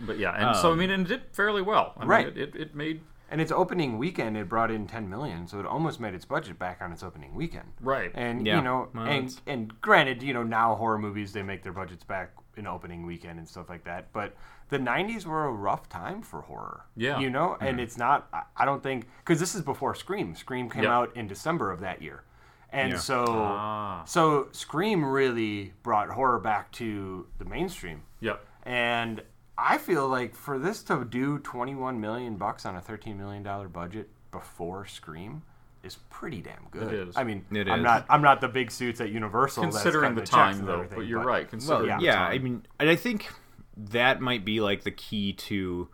But 0.00 0.18
yeah, 0.18 0.32
and 0.48 0.56
so 0.56 0.68
I 0.70 0.72
Um, 0.72 0.78
mean, 0.78 0.90
and 0.90 1.06
it 1.06 1.08
did 1.08 1.22
fairly 1.32 1.62
well. 1.62 1.94
I 1.96 2.00
mean, 2.00 2.08
Right. 2.08 2.26
It, 2.28 2.36
it, 2.38 2.54
it 2.56 2.74
made 2.74 3.00
and 3.32 3.40
its 3.40 3.50
opening 3.50 3.96
weekend 3.98 4.36
it 4.36 4.48
brought 4.48 4.70
in 4.70 4.86
10 4.86 5.08
million 5.08 5.46
so 5.48 5.58
it 5.58 5.66
almost 5.66 5.98
made 5.98 6.14
its 6.14 6.24
budget 6.26 6.58
back 6.58 6.80
on 6.82 6.92
its 6.92 7.02
opening 7.02 7.34
weekend 7.34 7.72
right. 7.80 8.12
and 8.14 8.46
Yeah. 8.46 8.56
you 8.56 8.62
know 8.62 8.88
Well, 8.94 9.06
and 9.06 9.40
and 9.46 9.80
granted 9.80 10.22
you 10.22 10.34
know 10.34 10.42
now 10.44 10.74
horror 10.76 10.98
movies 10.98 11.32
they 11.32 11.42
make 11.42 11.62
their 11.64 11.72
budgets 11.72 12.04
back 12.04 12.30
in 12.56 12.66
opening 12.66 13.06
weekend 13.06 13.38
and 13.38 13.48
stuff 13.48 13.68
like 13.70 13.84
that 13.84 14.12
but 14.12 14.36
the 14.68 14.78
90s 14.78 15.24
were 15.26 15.46
a 15.46 15.50
rough 15.52 15.88
time 15.88 16.20
for 16.22 16.42
horror 16.42 16.84
Yeah. 16.94 17.18
you 17.18 17.30
know 17.30 17.56
and 17.60 17.80
it's 17.80 17.96
not 17.96 18.28
I- 18.32 18.42
i 18.58 18.64
don't 18.66 18.82
think 18.82 19.08
because 19.24 19.40
this 19.40 19.54
is 19.54 19.62
before 19.62 19.94
scream 19.94 20.34
scream 20.34 20.68
came 20.68 20.82
Yep. 20.84 20.92
out 20.92 21.16
in 21.16 21.26
december 21.26 21.70
of 21.72 21.80
that 21.80 22.02
year 22.02 22.24
and 22.70 22.92
Yeah. 22.92 22.98
so 22.98 23.24
Ah. 23.28 24.02
so 24.04 24.48
scream 24.52 25.04
really 25.04 25.72
brought 25.82 26.10
horror 26.10 26.38
back 26.38 26.70
to 26.72 27.26
the 27.38 27.44
mainstream 27.46 28.02
Yep. 28.20 28.44
and 28.64 29.22
I 29.56 29.78
feel 29.78 30.08
like 30.08 30.34
for 30.34 30.58
this 30.58 30.82
to 30.84 31.04
do 31.04 31.38
21 31.38 32.00
million 32.00 32.36
bucks 32.36 32.64
on 32.64 32.76
a 32.76 32.80
13 32.80 33.18
million 33.18 33.42
dollar 33.42 33.68
budget 33.68 34.08
before 34.30 34.86
Scream 34.86 35.42
is 35.82 35.96
pretty 36.10 36.40
damn 36.40 36.66
good. 36.70 36.92
It 36.92 37.08
is. 37.08 37.16
I 37.16 37.24
mean, 37.24 37.44
It 37.50 37.68
I'm 37.68 37.80
is. 37.80 37.84
not 37.84 38.06
I'm 38.08 38.22
not 38.22 38.40
the 38.40 38.48
big 38.48 38.70
suits 38.70 39.00
at 39.00 39.10
Universal 39.10 39.64
Considering 39.64 40.14
cutting 40.14 40.14
the 40.16 40.26
time, 40.26 40.64
though, 40.66 40.86
but 40.94 41.02
you're 41.02 41.20
right. 41.22 41.42
Well, 41.42 41.50
Considering 41.50 41.98
the 41.98 42.04
yeah, 42.04 42.14
time. 42.14 42.32
I 42.32 42.38
mean, 42.38 42.66
and 42.80 42.88
I 42.88 42.96
think 42.96 43.28
that 43.76 44.20
might 44.20 44.44
be 44.44 44.60
like 44.60 44.84
the 44.84 44.90
key 44.90 45.32
to 45.32 45.88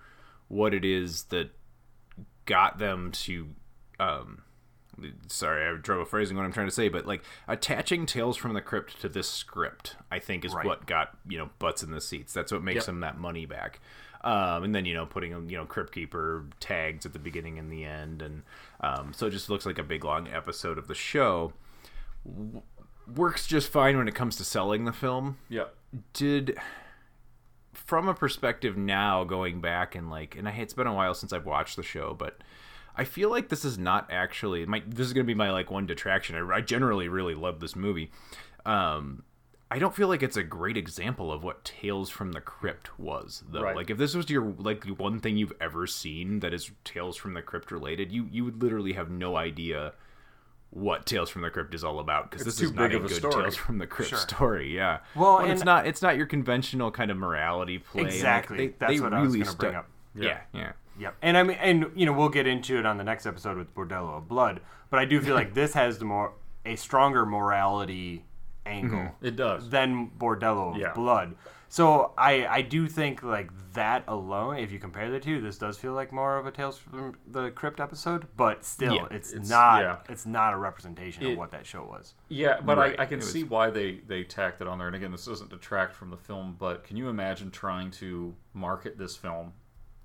what 0.49 0.75
it 0.75 0.85
is 0.85 1.25
that 1.25 1.51
got 2.47 2.79
them 2.79 3.13
to. 3.13 3.49
Um, 4.01 4.43
sorry, 5.29 5.65
I 5.65 5.69
have 5.69 5.83
trouble 5.83 6.05
phrasing 6.05 6.37
what 6.37 6.45
I'm 6.45 6.53
trying 6.53 6.67
to 6.69 6.73
say, 6.75 6.89
but 6.89 7.07
like 7.07 7.23
attaching 7.47 8.07
Tales 8.07 8.37
from 8.37 8.53
the 8.55 8.61
Crypt 8.61 9.01
to 9.01 9.09
this 9.09 9.29
script, 9.29 9.97
I 10.11 10.19
think 10.19 10.45
is 10.45 10.55
Right. 10.55 10.65
what 10.67 10.87
got 10.87 11.17
you 11.29 11.39
know 11.39 11.51
butts 11.59 11.83
in 11.83 11.91
the 11.91 12.01
seats. 12.01 12.33
That's 12.33 12.53
what 12.53 12.63
makes 12.63 12.77
Yep. 12.77 12.87
them 12.87 13.01
that 13.01 13.19
money 13.19 13.47
back. 13.47 13.81
Um, 14.25 14.65
and 14.65 14.75
then 14.75 14.85
you 14.85 14.95
know 14.95 15.07
putting 15.07 15.31
you 15.49 15.57
know 15.57 15.65
Crypt 15.65 15.93
Keeper 15.93 16.47
tags 16.61 17.07
at 17.07 17.13
the 17.13 17.19
beginning 17.21 17.59
and 17.59 17.71
the 17.71 17.85
end, 17.85 18.21
and 18.23 18.43
um, 18.81 19.13
so 19.13 19.27
it 19.27 19.31
just 19.31 19.49
looks 19.49 19.65
like 19.65 19.79
a 19.79 19.83
big 19.85 20.05
long 20.05 20.27
episode 20.29 20.77
of 20.79 20.89
the 20.89 20.95
show. 20.95 21.53
W- 22.27 22.63
works 23.15 23.47
just 23.47 23.71
fine 23.71 23.97
when 23.97 24.07
it 24.09 24.15
comes 24.15 24.37
to 24.37 24.45
selling 24.45 24.85
the 24.85 24.93
film 24.93 25.39
Yeah. 25.49 25.65
did 26.13 26.59
from 27.73 28.07
a 28.09 28.13
perspective 28.15 28.77
now 28.77 29.25
going 29.25 29.61
back 29.63 29.95
and 29.95 30.11
like 30.11 30.37
and 30.37 30.47
I 30.47 30.53
it's 30.53 30.75
been 30.75 30.87
a 30.87 30.93
while 30.93 31.15
since 31.15 31.33
I've 31.33 31.47
watched 31.47 31.77
the 31.77 31.83
show 31.83 32.13
but 32.13 32.39
I 32.99 33.05
feel 33.05 33.31
like 33.31 33.49
this 33.49 33.65
is 33.65 33.79
not 33.79 34.09
actually 34.11 34.67
my 34.67 34.83
this 34.87 35.07
is 35.07 35.13
going 35.13 35.25
to 35.25 35.27
be 35.31 35.35
my 35.35 35.51
like 35.51 35.71
one 35.71 35.87
detraction 35.87 36.35
I, 36.37 36.57
I 36.57 36.61
generally 36.61 37.09
really 37.09 37.35
love 37.35 37.61
this 37.61 37.75
movie 37.77 38.11
um 38.67 39.23
I 39.71 39.79
don't 39.79 39.95
feel 39.95 40.09
like 40.09 40.23
it's 40.23 40.37
a 40.39 40.43
great 40.43 40.77
example 40.79 41.31
of 41.31 41.45
what 41.45 41.63
Tales 41.65 42.09
from 42.11 42.33
the 42.33 42.41
Crypt 42.41 42.99
was 42.99 43.45
though 43.49 43.63
Right. 43.63 43.77
like 43.77 43.91
if 43.91 43.99
this 43.99 44.15
was 44.15 44.29
your 44.31 44.55
like 44.59 44.85
one 44.87 45.21
thing 45.21 45.37
you've 45.37 45.53
ever 45.61 45.87
seen 45.87 46.41
that 46.41 46.53
is 46.53 46.71
Tales 46.85 47.17
from 47.17 47.35
the 47.35 47.43
Crypt 47.43 47.71
related 47.71 48.11
you 48.11 48.29
you 48.33 48.45
would 48.45 48.63
literally 48.63 48.95
have 48.95 49.11
no 49.11 49.37
idea 49.37 49.93
what 50.71 51.07
Tales 51.07 51.31
from 51.31 51.43
the 51.43 51.51
Crypt 51.51 51.75
is 51.75 51.83
all 51.85 51.99
about 51.99 52.31
because 52.31 52.45
this 52.45 52.61
is 52.61 52.71
too 52.71 52.77
not 52.77 52.89
big 52.91 52.95
a 52.95 52.97
of 52.99 53.05
a 53.05 53.09
good 53.09 53.17
story. 53.17 53.43
Tales 53.45 53.57
from 53.57 53.79
the 53.79 53.87
Crypt 53.87 54.11
Sure. 54.11 54.19
story. 54.19 54.75
Yeah. 54.75 54.99
Well, 55.15 55.39
it's 55.41 55.61
and- 55.63 55.65
not 55.65 55.87
it's 55.87 56.03
not 56.03 56.17
your 56.19 56.27
conventional 56.27 56.91
kind 56.91 57.11
of 57.11 57.17
morality 57.17 57.79
play. 57.79 58.01
and, 58.03 58.09
like, 58.11 58.15
Exactly. 58.17 58.57
they- 58.59 58.75
That's 58.79 58.93
they 58.95 59.01
what 59.01 59.15
I 59.15 59.21
was 59.23 59.29
really 59.33 59.45
gonna 59.45 59.57
bring 59.57 59.73
stu- 59.73 59.79
up. 59.79 59.89
Yeah, 60.15 60.41
yeah. 60.53 60.73
Yep. 60.99 61.17
And 61.23 61.37
I 61.37 61.43
mean, 61.43 61.57
and 61.61 61.87
you 61.95 62.07
know, 62.07 62.13
we'll 62.13 62.29
get 62.29 62.47
into 62.47 62.79
it 62.79 62.87
on 62.87 62.97
the 62.99 63.05
next 63.05 63.27
episode 63.27 63.57
with 63.57 63.75
Bordello 63.75 64.19
of 64.19 64.29
Blood. 64.29 64.61
But 64.91 65.01
I 65.01 65.05
do 65.05 65.21
feel 65.21 65.35
like 65.35 65.55
this 65.63 65.75
has 65.75 65.99
the 65.99 66.05
more 66.05 66.33
a 66.67 66.77
stronger 66.77 67.25
morality 67.27 68.25
angle. 68.67 68.99
Mm-hmm. 68.99 69.27
It 69.27 69.37
does. 69.37 69.69
Than 69.71 70.11
Bordello 70.19 70.73
of 70.73 70.77
Yeah. 70.77 70.93
Blood. 70.93 71.35
So 71.71 72.13
I 72.17 72.47
I 72.47 72.63
do 72.63 72.89
think 72.89 73.23
like 73.23 73.51
that 73.75 74.03
alone, 74.09 74.57
if 74.57 74.73
you 74.73 74.79
compare 74.79 75.11
the 75.11 75.21
two, 75.21 75.43
this 75.43 75.59
does 75.59 75.77
feel 75.77 75.93
like 75.93 76.13
more 76.13 76.39
of 76.39 76.47
a 76.47 76.51
Tales 76.51 76.79
from 76.79 77.15
the 77.27 77.51
Crypt 77.51 77.79
episode, 77.79 78.27
but 78.39 78.65
still, 78.65 78.95
Yeah, 78.95 79.07
it's, 79.11 79.33
it's- 79.33 79.51
not 79.51 79.83
yeah. 79.83 79.97
it's 80.09 80.25
not 80.25 80.55
a 80.55 80.57
representation 80.57 81.25
It- 81.27 81.33
of 81.33 81.39
what 81.39 81.51
that 81.51 81.67
show 81.67 81.85
was. 81.85 82.15
Yeah, 82.29 82.61
but 82.63 82.79
Right, 82.79 82.99
I, 82.99 83.03
I 83.03 83.07
can 83.07 83.19
it 83.19 83.23
was- 83.23 83.31
see 83.33 83.45
why 83.45 83.69
they, 83.69 84.01
they 84.07 84.25
tacked 84.25 84.63
it 84.63 84.67
on 84.67 84.79
there. 84.79 84.87
And 84.87 84.97
again, 84.97 85.13
this 85.13 85.27
doesn't 85.27 85.51
detract 85.51 85.95
from 85.95 86.09
the 86.09 86.17
film, 86.17 86.57
but 86.59 86.85
can 86.85 86.97
you 86.97 87.09
imagine 87.11 87.51
trying 87.51 87.91
to 87.93 88.35
market 88.55 88.97
this 88.97 89.15
film 89.15 89.53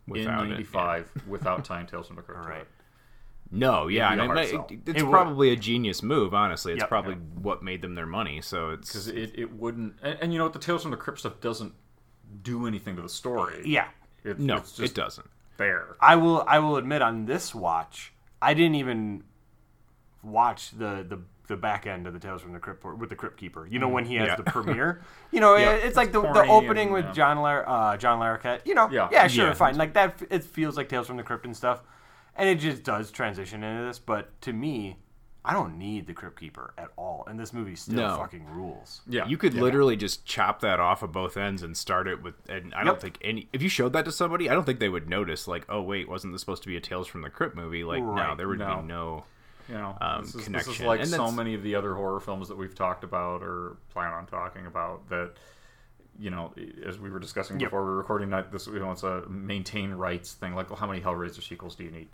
Without 0.07 0.41
in 0.45 0.47
it, 0.47 0.55
'95 0.55 1.11
without 1.27 1.63
tying 1.65 1.85
Tales 1.87 2.07
from 2.07 2.17
the 2.17 2.21
Crypt? 2.21 2.45
Right. 2.45 2.67
No, 3.51 3.87
yeah, 3.87 4.13
be 4.15 4.19
a 4.21 4.23
and 4.29 4.39
it- 4.39 4.49
sell. 4.49 4.67
it- 4.69 4.79
it's 4.87 4.99
It 4.99 5.03
would- 5.03 5.11
probably 5.11 5.51
a 5.51 5.55
genius 5.55 6.01
move. 6.03 6.33
Honestly, 6.33 6.73
it's 6.73 6.81
Yep. 6.81 6.89
probably 6.89 7.13
what 7.15 7.61
made 7.63 7.81
them 7.81 7.93
their 7.95 8.05
money. 8.07 8.41
So 8.41 8.71
it's 8.71 8.89
Because 8.89 9.07
it, 9.07 9.31
it 9.35 9.53
wouldn't. 9.53 9.95
And, 10.01 10.17
and 10.21 10.33
you 10.33 10.39
know 10.39 10.45
what? 10.45 10.53
The 10.53 10.59
Tales 10.59 10.81
from 10.81 10.91
the 10.91 10.97
Crypt 10.97 11.19
stuff 11.19 11.39
doesn't 11.39 11.73
do 12.41 12.65
anything 12.65 12.95
to 12.95 13.01
the 13.03 13.09
story. 13.09 13.61
Yeah. 13.65 13.87
It, 14.23 14.39
no, 14.39 14.57
it's 14.57 14.75
just 14.75 14.91
it 14.91 14.95
doesn't. 14.95 15.29
There. 15.57 15.95
I 16.01 16.15
will 16.15 16.43
I 16.47 16.57
will 16.59 16.77
admit 16.77 17.01
on 17.03 17.25
this 17.25 17.53
watch, 17.53 18.11
I 18.41 18.53
didn't 18.55 18.75
even 18.75 19.23
watch 20.23 20.71
the 20.71 21.05
the, 21.07 21.19
the 21.47 21.57
back 21.57 21.85
end 21.85 22.07
of 22.07 22.13
the 22.13 22.19
Tales 22.19 22.41
from 22.41 22.53
the 22.53 22.59
Crypt 22.59 22.83
with 22.85 23.09
the 23.09 23.15
Crypt 23.15 23.37
Keeper. 23.37 23.67
You 23.67 23.79
know 23.79 23.89
when 23.89 24.05
he 24.05 24.15
has 24.15 24.27
Yeah. 24.27 24.35
the 24.35 24.43
premiere. 24.51 25.01
You 25.31 25.39
know, 25.41 25.55
Yeah, 25.57 25.71
it's 25.73 25.97
like 25.97 26.11
the, 26.11 26.21
the 26.21 26.45
opening 26.47 26.87
and, 26.87 26.93
with 26.93 27.05
yeah. 27.05 27.11
John 27.11 27.39
Lar- 27.41 27.67
uh, 27.67 27.97
John 27.97 28.19
Larroquette. 28.19 28.61
You 28.65 28.75
know, 28.75 28.89
Yeah. 28.89 29.09
yeah, 29.11 29.27
sure, 29.27 29.47
Yeah. 29.47 29.53
fine. 29.53 29.77
Like 29.77 29.93
that, 29.93 30.21
it 30.29 30.43
feels 30.43 30.77
like 30.77 30.87
Tales 30.89 31.07
from 31.07 31.17
the 31.17 31.23
Crypt 31.23 31.45
and 31.45 31.55
stuff, 31.55 31.81
and 32.35 32.47
it 32.47 32.59
just 32.59 32.83
does 32.83 33.11
transition 33.11 33.63
into 33.63 33.83
this. 33.85 33.99
But 33.99 34.39
to 34.41 34.53
me, 34.53 34.97
I 35.45 35.51
don't 35.51 35.77
need 35.77 36.07
the 36.07 36.13
Crypt 36.13 36.39
Keeper 36.39 36.73
at 36.77 36.87
all, 36.95 37.25
and 37.27 37.37
this 37.37 37.51
movie 37.51 37.75
still 37.75 37.95
No. 37.97 38.15
fucking 38.15 38.45
rules. 38.45 39.01
Yeah. 39.05 39.25
You 39.27 39.35
could 39.37 39.53
yeah. 39.53 39.61
literally 39.63 39.97
just 39.97 40.25
chop 40.25 40.61
that 40.61 40.79
off 40.79 41.03
of 41.03 41.11
both 41.11 41.35
ends 41.35 41.61
and 41.61 41.75
start 41.75 42.07
it 42.07 42.23
with. 42.23 42.35
And 42.47 42.73
I 42.73 42.85
don't 42.85 43.01
think 43.01 43.17
any. 43.21 43.49
If 43.51 43.61
you 43.61 43.67
showed 43.67 43.91
that 43.91 44.05
to 44.05 44.11
somebody, 44.13 44.49
I 44.49 44.53
don't 44.53 44.63
think 44.65 44.79
they 44.79 44.87
would 44.87 45.09
notice. 45.09 45.45
Like, 45.45 45.65
oh 45.67 45.81
wait, 45.81 46.07
wasn't 46.07 46.31
this 46.33 46.39
supposed 46.39 46.63
to 46.63 46.69
be 46.69 46.77
a 46.77 46.79
Tales 46.79 47.07
from 47.09 47.23
the 47.23 47.29
Crypt 47.29 47.57
movie? 47.57 47.83
Like, 47.83 48.01
no, 48.01 48.35
there 48.37 48.47
would 48.47 48.59
No. 48.59 48.77
be 48.77 48.87
no. 48.87 49.25
You 49.69 49.75
know, 49.75 49.97
um, 50.01 50.23
this, 50.23 50.35
is, 50.35 50.45
this 50.47 50.67
is 50.67 50.79
like 50.81 50.99
And 50.99 51.09
so 51.09 51.31
many 51.31 51.53
of 51.53 51.63
the 51.63 51.75
other 51.75 51.93
horror 51.95 52.19
films 52.19 52.47
that 52.49 52.57
we've 52.57 52.75
talked 52.75 53.03
about 53.03 53.41
or 53.41 53.77
plan 53.91 54.11
on 54.11 54.25
talking 54.25 54.65
about 54.65 55.09
that. 55.09 55.33
You 56.19 56.29
know, 56.29 56.53
as 56.85 56.99
we 56.99 57.09
were 57.09 57.17
discussing 57.17 57.59
Yep. 57.59 57.67
before 57.69 57.81
we 57.83 57.89
were 57.89 57.97
recording 57.97 58.29
that, 58.29 58.51
this 58.51 58.67
you 58.67 58.77
know 58.79 58.91
it's 58.91 59.01
a 59.01 59.23
maintain 59.27 59.91
rights 59.91 60.33
thing. 60.33 60.53
Like, 60.53 60.69
well, 60.69 60.77
how 60.77 60.85
many 60.85 61.01
Hellraiser 61.01 61.41
sequels 61.41 61.75
do 61.75 61.83
you 61.83 61.91
need? 61.91 62.09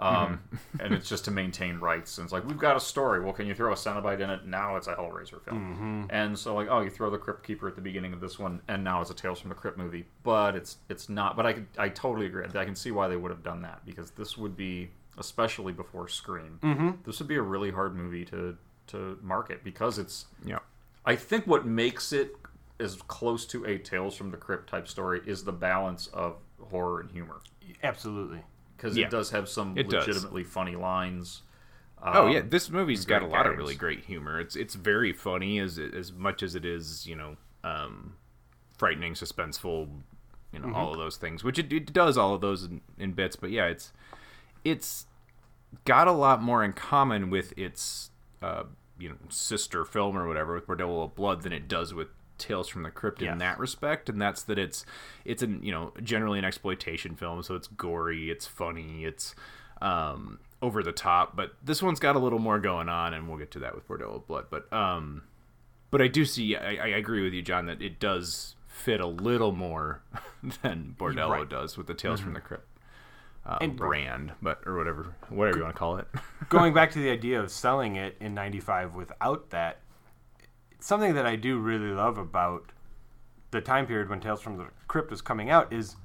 Mm-hmm. 0.00 0.32
Um, 0.32 0.40
and 0.80 0.92
it's 0.92 1.08
just 1.08 1.24
to 1.26 1.30
maintain 1.30 1.78
rights. 1.78 2.18
And 2.18 2.24
it's 2.24 2.32
like 2.32 2.46
we've 2.46 2.58
got 2.58 2.76
a 2.76 2.80
story. 2.80 3.20
Well, 3.20 3.32
can 3.32 3.46
you 3.46 3.54
throw 3.54 3.72
a 3.72 3.76
Cenobite 3.76 4.20
in 4.20 4.30
it? 4.30 4.46
Now 4.46 4.76
it's 4.76 4.88
a 4.88 4.94
Hellraiser 4.94 5.40
film. 5.42 5.74
Mm-hmm. 5.74 6.04
And 6.10 6.38
so 6.38 6.54
like, 6.54 6.68
oh, 6.70 6.80
you 6.80 6.90
throw 6.90 7.08
the 7.08 7.18
Crypt 7.18 7.44
Keeper 7.46 7.68
at 7.68 7.76
the 7.76 7.80
beginning 7.80 8.12
of 8.12 8.20
this 8.20 8.38
one, 8.38 8.60
and 8.68 8.82
now 8.82 9.00
it's 9.00 9.10
a 9.10 9.14
Tales 9.14 9.40
from 9.40 9.48
the 9.50 9.54
Crypt 9.54 9.78
movie. 9.78 10.06
But 10.22 10.56
it's 10.56 10.78
it's 10.88 11.08
not. 11.08 11.36
But 11.36 11.46
I 11.46 11.56
I 11.78 11.88
totally 11.88 12.26
agree. 12.26 12.44
I 12.52 12.64
can 12.64 12.76
see 12.76 12.90
why 12.90 13.08
they 13.08 13.16
would 13.16 13.30
have 13.30 13.42
done 13.42 13.62
that 13.62 13.86
because 13.86 14.10
this 14.10 14.36
would 14.36 14.56
be, 14.56 14.90
especially 15.18 15.72
before 15.72 16.08
Scream, 16.08 16.58
Mm-hmm. 16.62 16.90
this 17.04 17.18
would 17.18 17.28
be 17.28 17.36
a 17.36 17.42
really 17.42 17.70
hard 17.70 17.94
movie 17.96 18.24
to 18.26 18.56
to 18.88 19.18
market 19.22 19.64
because 19.64 19.98
it's. 19.98 20.26
Yeah. 20.44 20.58
I 21.04 21.16
think 21.16 21.46
what 21.46 21.64
makes 21.66 22.12
it 22.12 22.36
as 22.80 22.96
close 23.08 23.46
to 23.46 23.64
a 23.64 23.78
Tales 23.78 24.16
from 24.16 24.30
the 24.30 24.36
Crypt 24.36 24.68
type 24.68 24.86
story 24.88 25.22
is 25.26 25.44
the 25.44 25.52
balance 25.52 26.08
of 26.08 26.36
horror 26.70 27.00
and 27.00 27.10
humor 27.10 27.40
Absolutely. 27.82 28.40
because 28.76 28.96
Yeah. 28.96 29.06
it 29.06 29.10
does 29.10 29.30
have 29.30 29.48
some 29.48 29.76
It 29.78 29.88
does. 29.88 30.06
legitimately 30.06 30.44
funny 30.44 30.76
lines. 30.76 31.42
Oh 32.02 32.26
Um, 32.26 32.32
yeah, 32.32 32.42
this 32.46 32.68
movie's 32.70 33.04
got 33.06 33.22
a 33.22 33.26
lot 33.26 33.46
of 33.46 33.56
really 33.56 33.74
great 33.74 34.04
humor. 34.04 34.38
It's 34.38 34.54
it's 34.56 34.74
very 34.74 35.12
funny 35.12 35.58
as 35.58 35.78
as 35.78 36.12
much 36.12 36.42
as 36.42 36.54
it 36.54 36.64
is, 36.64 37.06
you 37.06 37.16
know, 37.16 37.36
um, 37.64 38.14
frightening, 38.76 39.14
suspenseful, 39.14 39.88
you 40.52 40.58
know, 40.58 40.72
all 40.74 40.92
of 40.92 40.98
those 40.98 41.16
things. 41.16 41.42
Which 41.42 41.58
it, 41.58 41.72
it 41.72 41.92
does 41.92 42.18
all 42.18 42.34
of 42.34 42.40
those 42.40 42.64
in, 42.64 42.80
in 42.98 43.12
bits. 43.12 43.34
But 43.36 43.50
yeah, 43.50 43.66
it's 43.66 43.92
it's 44.70 45.06
got 45.84 46.08
a 46.08 46.12
lot 46.12 46.42
more 46.42 46.64
in 46.64 46.72
common 46.72 47.30
with 47.30 47.56
its 47.56 48.10
uh, 48.42 48.64
you 48.98 49.08
know 49.08 49.16
sister 49.28 49.84
film 49.84 50.16
or 50.16 50.26
whatever 50.26 50.54
with 50.54 50.66
Bordello 50.66 51.04
of 51.04 51.14
Blood 51.14 51.42
than 51.42 51.52
it 51.52 51.68
does 51.68 51.94
with 51.94 52.08
Tales 52.38 52.68
from 52.68 52.82
the 52.82 52.90
Crypt 52.90 53.22
in 53.22 53.38
that 53.38 53.58
respect, 53.58 54.08
and 54.08 54.20
that's 54.20 54.42
that 54.42 54.58
it's 54.58 54.84
it's 55.24 55.42
an 55.42 55.62
you 55.62 55.72
know 55.72 55.92
generally 56.02 56.38
an 56.38 56.44
exploitation 56.44 57.14
film, 57.16 57.42
so 57.42 57.54
it's 57.54 57.68
gory, 57.68 58.30
it's 58.30 58.46
funny, 58.46 59.04
it's 59.04 59.34
um, 59.80 60.38
over 60.60 60.82
the 60.82 60.92
top, 60.92 61.36
but 61.36 61.54
this 61.62 61.82
one's 61.82 62.00
got 62.00 62.16
a 62.16 62.18
little 62.18 62.38
more 62.38 62.58
going 62.58 62.88
on, 62.88 63.14
and 63.14 63.28
we'll 63.28 63.38
get 63.38 63.50
to 63.52 63.58
that 63.60 63.74
with 63.74 63.86
Bordello 63.88 64.16
of 64.16 64.26
Blood. 64.26 64.46
But 64.50 64.70
um, 64.72 65.22
but 65.90 66.02
I 66.02 66.08
do 66.08 66.24
see, 66.24 66.56
I, 66.56 66.74
I 66.74 66.86
agree 66.88 67.22
with 67.24 67.32
you, 67.32 67.42
John, 67.42 67.66
that 67.66 67.80
it 67.80 67.98
does 68.00 68.54
fit 68.66 69.00
a 69.00 69.06
little 69.06 69.52
more 69.52 70.02
than 70.62 70.94
Bordello 70.98 71.30
Right. 71.30 71.48
does 71.48 71.78
with 71.78 71.86
the 71.86 71.94
Tales 71.94 72.20
from 72.20 72.34
the 72.34 72.40
Crypt 72.40 72.66
uh, 73.46 73.58
And- 73.60 73.76
brand, 73.76 74.32
but 74.42 74.60
or 74.66 74.76
whatever, 74.76 75.14
whatever 75.28 75.58
you 75.58 75.62
want 75.64 75.74
to 75.74 75.78
call 75.78 75.96
it. 75.98 76.08
going 76.48 76.74
back 76.74 76.90
to 76.92 76.98
the 76.98 77.10
idea 77.10 77.40
of 77.40 77.50
selling 77.50 77.96
it 77.96 78.16
in 78.20 78.34
95 78.34 78.94
without 78.94 79.50
that 79.50 79.78
something 80.78 81.14
that 81.14 81.26
i 81.26 81.34
do 81.36 81.58
really 81.58 81.88
love 81.90 82.18
about 82.18 82.70
the 83.50 83.60
time 83.60 83.86
period 83.86 84.08
when 84.10 84.20
tales 84.20 84.40
from 84.42 84.58
the 84.58 84.66
crypt 84.88 85.10
was 85.10 85.22
coming 85.22 85.48
out 85.50 85.72
is 85.72 85.96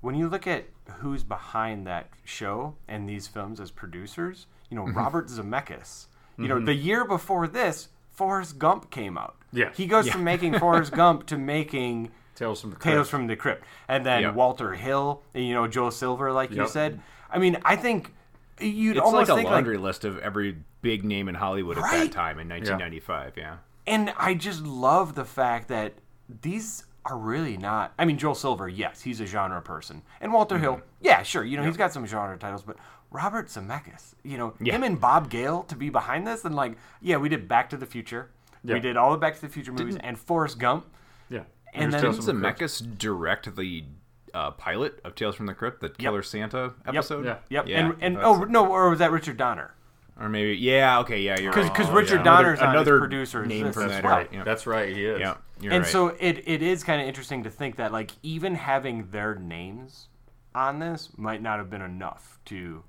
when 0.00 0.14
you 0.14 0.28
look 0.28 0.46
at 0.46 0.64
who's 0.98 1.22
behind 1.24 1.86
that 1.86 2.08
show 2.24 2.74
and 2.88 3.08
these 3.08 3.26
films 3.26 3.58
as 3.60 3.70
producers 3.70 4.46
you 4.70 4.76
know 4.76 4.84
robert 4.86 5.26
zemeckis. 5.28 6.06
You 6.38 6.48
know 6.48 6.64
the 6.64 6.72
year 6.74 7.04
before 7.04 7.46
this 7.48 7.88
forrest 8.08 8.58
gump 8.58 8.90
came 8.90 9.18
out. 9.18 9.36
Yeah. 9.52 9.72
he 9.74 9.86
goes 9.86 10.08
from 10.08 10.24
making 10.24 10.58
forrest 10.58 10.92
gump 11.02 11.26
to 11.26 11.36
making 11.36 12.12
Tales 12.40 12.60
from 12.60 12.70
the 12.70 12.76
Crypt. 12.76 12.94
Tales 12.94 13.08
from 13.08 13.26
the 13.26 13.36
Crypt, 13.36 13.64
and 13.86 14.04
then 14.04 14.22
Yeah. 14.22 14.32
Walter 14.32 14.72
Hill, 14.72 15.22
and, 15.34 15.44
you 15.44 15.54
know 15.54 15.68
Joel 15.68 15.90
Silver, 15.90 16.32
like 16.32 16.50
you 16.50 16.66
said. 16.66 17.00
I 17.30 17.38
mean, 17.38 17.58
I 17.64 17.76
think 17.76 18.12
you'd 18.60 18.96
It's 18.96 19.04
almost 19.04 19.30
like 19.30 19.46
a 19.46 19.48
laundry 19.50 19.76
list 19.76 20.04
of 20.04 20.18
every 20.18 20.56
big 20.82 21.04
name 21.04 21.28
in 21.28 21.34
Hollywood 21.34 21.76
at 21.78 21.84
that 21.84 22.10
time 22.12 22.38
in 22.38 22.48
1995. 22.48 23.34
Yeah. 23.36 23.56
and 23.86 24.12
I 24.16 24.34
just 24.34 24.62
love 24.62 25.14
the 25.14 25.24
fact 25.24 25.68
that 25.68 25.94
these 26.42 26.84
are 27.04 27.16
really 27.18 27.56
not. 27.56 27.92
I 27.98 28.04
mean, 28.04 28.18
Joel 28.18 28.34
Silver, 28.34 28.68
yes, 28.68 29.02
he's 29.02 29.20
a 29.20 29.26
genre 29.26 29.60
person, 29.62 30.02
and 30.20 30.32
Walter 30.32 30.54
Mm-hmm. 30.56 30.64
Hill, 30.64 30.80
yeah, 31.00 31.22
sure, 31.22 31.44
you 31.44 31.56
know, 31.56 31.62
he's 31.64 31.76
got 31.76 31.92
some 31.92 32.06
genre 32.06 32.36
titles, 32.38 32.62
but 32.62 32.76
Robert 33.10 33.48
Zemeckis, 33.48 34.14
you 34.22 34.38
know, 34.38 34.54
Yeah. 34.60 34.74
him 34.74 34.82
and 34.84 35.00
Bob 35.00 35.28
Gale 35.30 35.62
to 35.64 35.76
be 35.76 35.88
behind 35.90 36.26
this, 36.26 36.44
and 36.44 36.54
like, 36.54 36.76
yeah, 37.02 37.16
we 37.16 37.28
did 37.28 37.48
Back 37.48 37.68
to 37.70 37.76
the 37.76 37.86
Future, 37.86 38.30
Yeah. 38.62 38.74
we 38.74 38.80
did 38.80 38.96
all 38.96 39.10
the 39.12 39.16
Back 39.18 39.34
to 39.36 39.40
the 39.40 39.48
Future 39.48 39.72
movies, 39.72 39.96
and 40.00 40.18
Forrest 40.18 40.58
Gump. 40.58 40.86
Yeah. 41.30 41.44
And 41.72 41.82
Here's 41.82 41.92
then- 41.94 42.02
Tales 42.12 42.26
Didn't 42.26 42.42
the 42.42 42.48
Zemeckis 42.48 42.98
direct 42.98 43.54
the 43.56 43.84
uh, 44.34 44.50
pilot 44.52 45.00
of 45.04 45.14
Tales 45.14 45.34
from 45.36 45.46
the 45.46 45.54
Crypt, 45.54 45.80
the 45.80 45.88
Killer 45.90 46.22
Santa 46.22 46.74
episode? 46.86 47.24
Yeah. 47.26 47.36
Yep, 47.48 47.68
Yeah, 47.68 47.78
and 47.80 47.96
and 48.00 48.18
oh 48.18 48.44
no, 48.44 48.66
or 48.66 48.90
was 48.90 48.98
that 49.00 49.10
Richard 49.12 49.36
Donner? 49.36 49.74
Or 50.20 50.28
maybe, 50.28 50.54
yeah, 50.56 50.98
okay, 51.00 51.20
yeah, 51.20 51.38
you're 51.40 51.50
'Cause- 51.52 51.64
right. 51.68 51.74
'cause 51.74 51.88
Oh, 51.88 51.94
Richard 51.94 52.18
yeah. 52.18 52.22
Donner's 52.24 52.60
on 52.60 52.70
another 52.70 52.98
producer. 52.98 53.46
name 53.46 53.64
That's 53.64 53.74
from 53.76 53.84
right. 53.88 54.02
that. 54.02 54.04
Right. 54.04 54.28
Yeah. 54.32 54.44
That's 54.44 54.66
right. 54.66 54.94
He 54.94 55.04
is. 55.06 55.18
yeah, 55.20 55.34
you're 55.60 55.72
and 55.72 55.82
right. 55.84 55.90
so 55.90 56.08
it, 56.08 56.42
it 56.46 56.60
is 56.62 56.84
kind 56.84 57.00
of 57.00 57.08
interesting 57.08 57.42
to 57.44 57.50
think 57.50 57.76
that 57.76 57.90
like 57.92 58.10
even 58.22 58.54
having 58.56 59.08
their 59.10 59.34
names 59.34 60.08
on 60.54 60.78
this 60.78 61.08
might 61.16 61.40
not 61.40 61.58
have 61.58 61.70
been 61.70 61.80
enough 61.82 62.38
to 62.46 62.82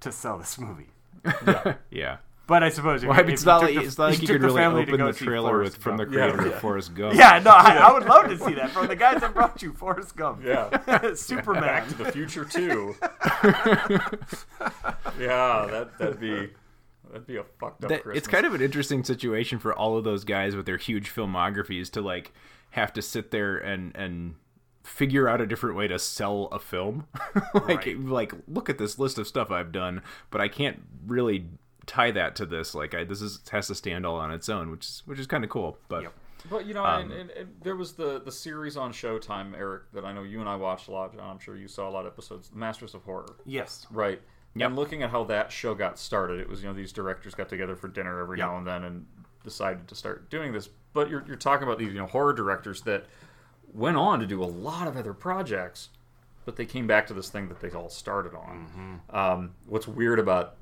to 0.00 0.12
sell 0.12 0.36
this 0.38 0.58
movie. 0.58 0.90
yeah. 1.90 2.18
But 2.48 2.62
I 2.62 2.68
suppose 2.68 3.02
if, 3.02 3.08
Well, 3.08 3.18
you- 3.24 3.32
it's 3.32 3.42
if 3.42 3.46
not 3.46 3.62
like 3.62 3.74
the- 3.74 3.80
it's 3.82 3.98
not 3.98 4.10
like 4.10 4.22
you 4.22 4.28
could 4.28 4.40
really 4.42 4.56
family 4.56 4.84
to 4.84 4.92
open 4.92 4.98
go 5.00 5.06
the 5.08 5.18
see 5.18 5.24
trailer 5.24 5.58
with 5.58 5.76
from 5.78 5.96
the 5.96 6.06
creator 6.06 6.42
Yeah. 6.46 6.52
of 6.52 6.60
Forrest 6.60 6.94
Gump. 6.94 7.14
Yeah, 7.16 7.40
no, 7.40 7.50
I, 7.50 7.74
I 7.76 7.92
would 7.92 8.04
love 8.04 8.28
to 8.28 8.38
see 8.38 8.54
that 8.54 8.70
from 8.70 8.86
the 8.86 8.94
guys 8.94 9.20
that 9.20 9.34
brought 9.34 9.60
you 9.62 9.72
Forrest 9.72 10.14
Gump. 10.16 10.42
Yeah. 10.44 11.12
Superman. 11.14 11.62
Back 11.62 11.88
to 11.88 11.94
the 11.94 12.12
Future 12.12 12.44
too. 12.44 12.94
yeah, 15.18 15.66
that 15.70 15.90
that'd 15.98 16.20
be 16.20 16.50
that'd 17.10 17.26
be 17.26 17.36
a 17.36 17.44
fucked 17.58 17.84
up 17.84 17.88
that, 17.90 18.02
Christmas. 18.02 18.18
it's 18.18 18.28
kind 18.28 18.46
of 18.46 18.54
an 18.54 18.60
interesting 18.60 19.04
situation 19.04 19.58
for 19.58 19.72
all 19.74 19.96
of 19.96 20.04
those 20.04 20.24
guys 20.24 20.54
with 20.56 20.66
their 20.66 20.76
huge 20.76 21.12
filmographies 21.14 21.90
to 21.92 22.00
like 22.00 22.32
have 22.70 22.92
to 22.92 23.02
sit 23.02 23.30
there 23.30 23.56
and 23.56 23.94
and 23.96 24.34
figure 24.82 25.28
out 25.28 25.40
a 25.40 25.46
different 25.46 25.76
way 25.76 25.88
to 25.88 25.98
sell 25.98 26.48
a 26.52 26.58
film 26.60 27.06
like 27.54 27.86
Right. 27.86 27.98
like 28.00 28.32
look 28.46 28.70
at 28.70 28.78
this 28.78 29.00
list 29.00 29.18
of 29.18 29.26
stuff 29.26 29.50
i've 29.50 29.72
done 29.72 30.00
but 30.30 30.40
i 30.40 30.46
can't 30.46 30.80
really 31.08 31.46
tie 31.86 32.10
that 32.10 32.34
to 32.36 32.44
this 32.46 32.74
like 32.74 32.94
I, 32.94 33.04
this 33.04 33.22
is 33.22 33.40
has 33.50 33.68
to 33.68 33.74
stand 33.74 34.04
all 34.04 34.16
on 34.16 34.30
its 34.32 34.48
own 34.48 34.70
which 34.70 34.84
is 34.86 35.02
which 35.06 35.18
is 35.18 35.26
kind 35.26 35.44
of 35.44 35.50
cool 35.50 35.78
but 35.88 36.02
Yep. 36.02 36.12
But 36.48 36.66
you 36.66 36.74
know, 36.74 36.84
Um, 36.84 37.10
and, 37.10 37.12
and, 37.12 37.30
and 37.30 37.48
there 37.62 37.74
was 37.74 37.94
the 37.94 38.20
the 38.20 38.30
series 38.30 38.76
on 38.76 38.92
Showtime, 38.92 39.56
Erik, 39.58 39.90
that 39.92 40.04
I 40.04 40.12
know 40.12 40.22
you 40.22 40.38
and 40.38 40.48
I 40.48 40.54
watched 40.54 40.86
a 40.86 40.92
lot. 40.92 41.12
John, 41.12 41.28
I'm 41.28 41.38
sure 41.40 41.56
you 41.56 41.66
saw 41.66 41.88
a 41.88 41.90
lot 41.90 42.06
of 42.06 42.12
episodes. 42.12 42.52
Masters 42.54 42.94
of 42.94 43.02
Horror. 43.02 43.34
Yes. 43.44 43.84
Right. 43.90 44.20
Yep. 44.54 44.66
And 44.68 44.76
looking 44.76 45.02
at 45.02 45.10
how 45.10 45.24
that 45.24 45.50
show 45.50 45.74
got 45.74 45.98
started, 45.98 46.38
it 46.38 46.48
was 46.48 46.62
you 46.62 46.68
know 46.68 46.74
these 46.74 46.92
directors 46.92 47.34
got 47.34 47.48
together 47.48 47.74
for 47.74 47.88
dinner 47.88 48.20
every 48.20 48.38
Yep. 48.38 48.46
now 48.46 48.58
and 48.58 48.66
then 48.66 48.84
and 48.84 49.06
decided 49.42 49.88
to 49.88 49.94
start 49.96 50.30
doing 50.30 50.52
this. 50.52 50.68
But 50.92 51.10
you're 51.10 51.24
you're 51.26 51.34
talking 51.36 51.66
about 51.66 51.78
these 51.78 51.92
you 51.92 51.98
know 51.98 52.06
horror 52.06 52.32
directors 52.32 52.82
that 52.82 53.06
went 53.72 53.96
on 53.96 54.20
to 54.20 54.26
do 54.26 54.40
a 54.42 54.46
lot 54.46 54.86
of 54.86 54.96
other 54.96 55.14
projects, 55.14 55.88
but 56.44 56.54
they 56.54 56.66
came 56.66 56.86
back 56.86 57.08
to 57.08 57.14
this 57.14 57.28
thing 57.28 57.48
that 57.48 57.58
they 57.60 57.70
all 57.70 57.88
started 57.88 58.34
on. 58.34 58.68
Mm-hmm. 59.10 59.16
Um, 59.16 59.54
what's 59.66 59.88
weird 59.88 60.20
about 60.20 60.54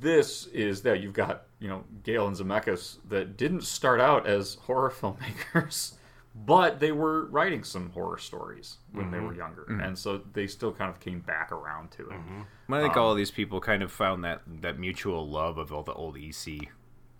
this 0.00 0.46
is 0.48 0.82
that 0.82 1.00
you've 1.00 1.12
got 1.12 1.44
you 1.58 1.68
know 1.68 1.84
Gale 2.02 2.26
and 2.26 2.36
Zemeckis 2.36 2.98
that 3.08 3.36
didn't 3.36 3.62
start 3.62 4.00
out 4.00 4.26
as 4.26 4.56
horror 4.66 4.90
filmmakers, 5.00 5.94
but 6.34 6.80
they 6.80 6.92
were 6.92 7.26
writing 7.26 7.64
some 7.64 7.90
horror 7.90 8.18
stories 8.18 8.78
when 8.92 9.10
they 9.10 9.18
were 9.18 9.30
mm-hmm. 9.30 9.38
younger, 9.38 9.62
mm-hmm. 9.62 9.80
and 9.80 9.98
so 9.98 10.22
they 10.32 10.46
still 10.46 10.72
kind 10.72 10.90
of 10.90 11.00
came 11.00 11.20
back 11.20 11.52
around 11.52 11.90
to 11.92 12.02
it. 12.08 12.12
Mm-hmm. 12.12 12.74
I 12.74 12.80
think 12.80 12.96
all 12.96 13.08
of 13.08 13.12
um, 13.12 13.18
these 13.18 13.30
people 13.30 13.60
kind 13.60 13.82
of 13.82 13.92
found 13.92 14.24
that 14.24 14.42
that 14.62 14.78
mutual 14.78 15.28
love 15.28 15.58
of 15.58 15.72
all 15.72 15.82
the 15.82 15.94
old 15.94 16.16
EC 16.16 16.68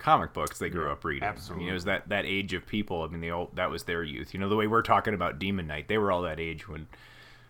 comic 0.01 0.33
books 0.33 0.59
they 0.59 0.70
grew 0.70 0.90
up 0.90 1.05
reading. 1.05 1.23
absolutely. 1.23 1.64
You 1.64 1.70
know, 1.70 1.73
it 1.73 1.75
was 1.75 1.85
that 1.85 2.09
that 2.09 2.25
age 2.25 2.55
of 2.55 2.66
people. 2.66 3.03
I 3.03 3.09
mean, 3.09 3.20
they 3.20 3.31
all 3.31 3.51
that 3.55 3.70
was 3.70 3.85
their 3.85 4.03
youth. 4.03 4.35
You 4.35 4.40
know, 4.40 4.49
the 4.49 4.57
way 4.57 4.66
we're 4.66 4.83
talking 4.83 5.14
about 5.14 5.38
Demon 5.38 5.66
Knight, 5.66 5.88
they 5.88 5.99
were 5.99 6.11
all 6.11 6.23
that 6.23 6.40
age 6.40 6.68
when, 6.68 6.88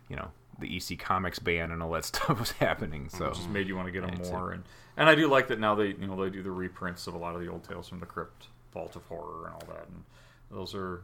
you 0.09 0.16
know, 0.16 0.31
the 0.61 0.77
EC 0.77 0.99
Comics 0.99 1.38
ban 1.38 1.70
and 1.70 1.83
all 1.83 1.90
that 1.92 2.05
stuff 2.12 2.38
was 2.38 2.53
happening. 2.53 3.09
So 3.09 3.27
it 3.27 3.35
just 3.35 3.49
made 3.51 3.66
you 3.68 3.77
want 3.77 3.87
to 3.88 3.92
get 3.92 4.03
them 4.03 4.14
That's 4.16 4.31
more. 4.31 4.53
And 4.53 4.64
and 4.96 5.09
I 5.09 5.14
do 5.14 5.29
like 5.29 5.49
that 5.49 5.59
now 5.61 5.75
they 5.75 5.88
you 5.88 6.07
know 6.07 6.23
they 6.23 6.31
do 6.31 6.42
the 6.42 6.51
reprints 6.51 7.07
of 7.07 7.14
a 7.14 7.18
lot 7.18 7.35
of 7.35 7.40
the 7.40 7.49
old 7.49 7.64
Tales 7.64 7.88
from 7.88 8.01
the 8.01 8.07
Crypt, 8.07 8.46
Vault 8.73 8.96
of 8.96 9.05
Horror, 9.07 9.46
and 9.46 9.55
all 9.55 9.62
that. 9.68 9.87
And 9.88 10.05
those 10.51 10.75
are 10.75 11.03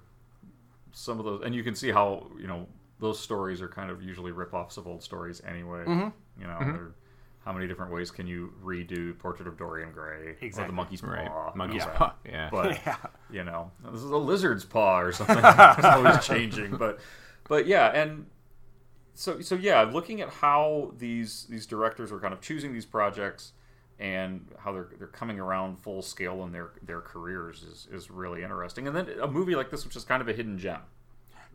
some 0.92 1.19
of 1.19 1.25
those, 1.25 1.42
and 1.45 1.55
you 1.55 1.62
can 1.62 1.75
see 1.75 1.90
how 1.90 2.27
you 2.38 2.47
know 2.47 2.66
those 2.99 3.19
stories 3.19 3.61
are 3.61 3.69
kind 3.69 3.90
of 3.90 4.03
usually 4.03 4.33
rip-offs 4.33 4.77
of 4.79 4.87
old 4.87 5.03
stories 5.03 5.42
anyway. 5.47 5.85
Mm-hmm. 5.85 6.40
You 6.40 6.47
know, 6.47 6.59
they're- 6.61 6.95
how 7.45 7.53
many 7.53 7.69
different 7.69 7.92
ways 7.92 8.11
can 8.11 8.27
you 8.27 8.53
redo 8.61 9.16
Portrait 9.21 9.47
of 9.47 9.57
Dorian 9.57 9.92
Gray 9.92 10.16
or 10.31 10.37
Exactly. 10.40 10.66
the 10.66 10.73
Monkey's 10.73 11.01
Paw? 11.01 11.07
Right. 11.12 11.55
Monkey's 11.57 11.83
all 11.83 11.88
that. 11.90 11.97
Paw, 11.97 12.14
yeah. 12.29 12.49
But 12.51 12.81
Yeah. 12.87 12.97
you 13.31 13.45
know, 13.45 13.71
this 13.92 14.03
is 14.03 14.11
a 14.11 14.16
lizard's 14.16 14.64
paw 14.64 14.99
or 14.99 15.12
something. 15.12 15.38
it's 15.45 15.85
always 15.85 16.27
changing, 16.27 16.77
but 16.77 16.99
but 17.49 17.69
yeah, 17.69 17.87
and 17.95 18.27
so 19.16 19.40
so 19.40 19.55
yeah, 19.57 19.83
looking 19.83 20.20
at 20.20 20.29
how 20.29 20.92
these 20.98 21.46
these 21.50 21.66
directors 21.66 22.12
are 22.12 22.20
kind 22.20 22.33
of 22.33 22.40
choosing 22.40 22.72
these 22.72 22.87
projects 22.87 23.52
and 23.98 24.46
how 24.59 24.72
they're 24.72 24.88
they're 24.98 25.07
coming 25.09 25.40
around 25.40 25.79
full 25.79 26.02
scale 26.02 26.44
in 26.44 26.52
their 26.52 26.70
their 26.83 27.00
careers 27.00 27.62
is 27.62 27.88
is 27.90 28.11
really 28.11 28.42
interesting. 28.42 28.87
And 28.87 28.94
then 28.94 29.09
a 29.20 29.26
movie 29.26 29.55
like 29.55 29.70
this, 29.70 29.85
which 29.85 29.96
is 29.96 30.05
kind 30.05 30.20
of 30.22 30.29
a 30.29 30.33
hidden 30.33 30.59
gem. 30.59 30.81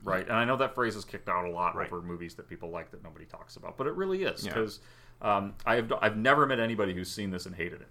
Right, 0.04 0.28
and 0.28 0.36
I 0.36 0.46
know 0.46 0.58
that 0.58 0.74
phrase 0.74 0.96
is 0.96 1.06
kicked 1.06 1.30
out 1.30 1.46
a 1.46 1.52
lot 1.52 1.76
Right. 1.76 1.86
over 1.88 2.02
movies 2.02 2.34
that 2.36 2.50
people 2.50 2.72
like 2.72 2.90
that 2.90 3.04
nobody 3.04 3.26
talks 3.26 3.56
about, 3.56 3.78
but 3.78 3.86
it 3.86 3.94
really 3.94 4.24
is 4.24 4.44
Yeah. 4.44 4.52
because 4.54 4.80
um, 5.22 5.54
I 5.64 5.76
have 5.76 5.94
I've 6.02 6.18
never 6.18 6.48
met 6.48 6.60
anybody 6.60 6.96
who's 6.96 7.12
seen 7.12 7.30
this 7.30 7.46
and 7.46 7.56
hated 7.56 7.82
it. 7.82 7.88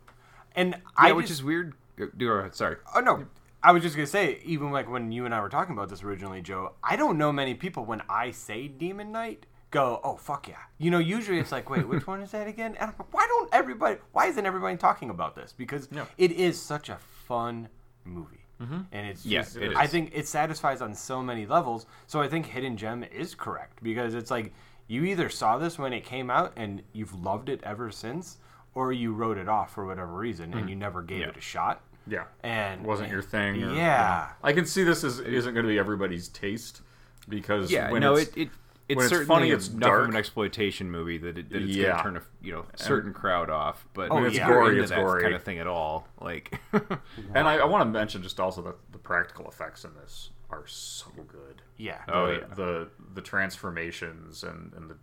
And 0.56 0.70
yeah, 0.70 0.78
I 0.96 1.12
which 1.12 1.28
just- 1.28 1.38
is 1.40 1.44
weird. 1.44 1.74
Go- 1.96 2.08
Go. 2.18 2.50
Sorry. 2.50 2.76
Oh 2.96 3.00
no. 3.00 3.26
I 3.62 3.70
was 3.72 3.82
just 3.82 3.94
gonna 3.94 4.06
say, 4.08 4.40
even 4.44 4.72
like 4.72 4.88
when 4.90 5.12
you 5.12 5.24
and 5.26 5.32
I 5.34 5.40
were 5.40 5.50
talking 5.50 5.76
about 5.76 5.88
this 5.90 6.02
originally, 6.02 6.40
Joe, 6.42 6.72
I 6.82 6.96
don't 6.96 7.16
know 7.18 7.30
many 7.30 7.54
people 7.54 7.84
when 7.84 8.02
I 8.08 8.30
say 8.32 8.66
Demon 8.66 9.12
Knight 9.12 9.46
go, 9.70 10.00
"Oh 10.02 10.16
fuck 10.16 10.48
yeah!" 10.48 10.56
You 10.78 10.90
know, 10.90 10.98
usually 10.98 11.38
it's 11.38 11.52
like, 11.52 11.70
"Wait, 11.70 11.86
which 11.88 12.06
one 12.06 12.20
is 12.22 12.30
that 12.32 12.46
again?" 12.46 12.74
And 12.78 12.90
I'm 12.90 12.94
like, 12.98 13.12
why 13.12 13.26
don't 13.28 13.48
everybody? 13.52 13.98
Why 14.12 14.26
isn't 14.26 14.44
everybody 14.44 14.76
talking 14.76 15.10
about 15.10 15.34
this? 15.36 15.52
Because 15.56 15.88
Yeah. 15.90 16.06
it 16.18 16.32
is 16.32 16.60
such 16.60 16.88
a 16.88 16.96
fun 16.96 17.68
movie, 18.04 18.44
mm-hmm. 18.60 18.80
and 18.92 19.06
it's 19.06 19.24
Yeah, 19.24 19.42
just, 19.42 19.56
it 19.56 19.76
I 19.76 19.86
think 19.86 20.10
it 20.14 20.26
satisfies 20.26 20.80
on 20.80 20.94
so 20.94 21.22
many 21.22 21.46
levels. 21.46 21.86
So 22.06 22.20
I 22.20 22.28
think 22.28 22.46
Hidden 22.46 22.76
Gem 22.76 23.04
is 23.04 23.34
correct 23.34 23.82
because 23.82 24.14
it's 24.14 24.30
like 24.30 24.52
you 24.88 25.04
either 25.04 25.28
saw 25.28 25.56
this 25.58 25.78
when 25.78 25.92
it 25.92 26.04
came 26.04 26.30
out 26.30 26.52
and 26.56 26.82
you've 26.92 27.14
loved 27.14 27.48
it 27.48 27.60
ever 27.62 27.90
since, 27.92 28.38
or 28.74 28.92
you 28.92 29.12
wrote 29.12 29.38
it 29.38 29.48
off 29.48 29.72
for 29.72 29.86
whatever 29.86 30.12
reason 30.14 30.46
and 30.46 30.54
mm-hmm. 30.62 30.68
you 30.68 30.76
never 30.76 31.02
gave 31.02 31.20
Yeah. 31.20 31.28
it 31.28 31.36
a 31.36 31.40
shot. 31.40 31.82
Yeah, 32.08 32.24
And 32.42 32.80
it 32.80 32.86
wasn't 32.88 33.10
your 33.10 33.22
thing. 33.22 33.54
or, 33.54 33.58
you 33.58 33.66
know. 33.66 33.74
Yeah. 33.74 34.30
I 34.42 34.52
can 34.52 34.66
see 34.66 34.82
this 34.82 35.04
as 35.04 35.20
isn't 35.20 35.54
going 35.54 35.64
to 35.64 35.68
be 35.70 35.78
everybody's 35.78 36.26
taste 36.28 36.80
because 37.28 37.70
Yeah, 37.70 37.92
when 37.92 38.00
no, 38.00 38.16
it's, 38.16 38.34
it, 38.36 38.48
it 38.90 38.96
when 38.96 39.04
it's 39.06 39.12
it's 39.12 39.20
certainly 39.20 39.26
funny, 39.26 39.48
enough 39.50 39.58
it's 39.58 39.68
of 39.68 39.80
dark. 39.80 40.08
an 40.08 40.16
exploitation 40.16 40.90
movie 40.90 41.18
that, 41.18 41.38
it, 41.38 41.50
that 41.50 41.62
it's 41.62 41.76
Yeah. 41.76 41.90
gonna 41.92 42.02
turn 42.02 42.16
a 42.18 42.22
you 42.42 42.52
know 42.52 42.66
certain 42.76 43.12
crowd 43.12 43.48
off. 43.50 43.86
But 43.94 44.10
Oh, 44.10 44.14
when 44.16 44.24
yeah. 44.24 44.28
it's 44.30 44.38
It's 44.38 44.46
gory, 44.46 44.70
gory, 44.74 44.80
it's 44.82 44.90
gory. 44.92 45.22
kind 45.22 45.34
of 45.34 45.42
thing 45.42 45.58
at 45.58 45.66
all. 45.66 46.08
Like, 46.20 46.58
and 46.72 47.48
I, 47.48 47.58
I 47.58 47.64
want 47.64 47.82
to 47.82 47.86
mention 47.90 48.22
just 48.22 48.38
also 48.40 48.62
that 48.62 48.76
the 48.92 48.98
practical 48.98 49.48
effects 49.48 49.84
in 49.84 49.94
this 49.94 50.30
are 50.50 50.66
so 50.66 51.10
good. 51.28 51.62
Yeah. 51.76 51.98
Oh, 52.08 52.26
the, 52.26 52.32
yeah. 52.32 52.54
the 52.54 52.88
the 53.14 53.20
transformations 53.22 54.42
and 54.42 54.72
and 54.74 54.90
the 54.90 54.96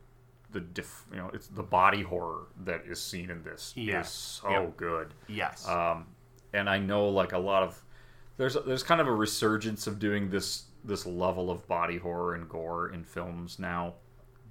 the 0.52 0.60
diff, 0.62 1.04
you 1.12 1.18
know 1.18 1.30
it's 1.34 1.48
the 1.48 1.64
body 1.64 2.02
horror 2.04 2.48
that 2.64 2.84
is 2.88 3.02
seen 3.02 3.30
in 3.30 3.44
this 3.44 3.74
Yeah. 3.76 4.02
is 4.02 4.10
so 4.10 4.50
Yeah. 4.50 4.66
good. 4.78 5.14
Yes. 5.28 5.68
Um, 5.68 6.08
and 6.54 6.70
I 6.70 6.80
know 6.80 7.10
like 7.10 7.34
a 7.34 7.38
lot 7.38 7.64
of 7.64 7.82
there's 8.38 8.56
there's 8.66 8.84
kind 8.84 9.02
of 9.02 9.08
a 9.08 9.14
resurgence 9.14 9.88
of 9.88 10.00
doing 10.00 10.30
this 10.30 10.64
this 10.88 11.06
level 11.06 11.52
of 11.52 11.68
body 11.68 11.98
horror 11.98 12.34
and 12.34 12.48
gore 12.50 12.90
in 12.90 13.04
films 13.04 13.60
now, 13.60 13.94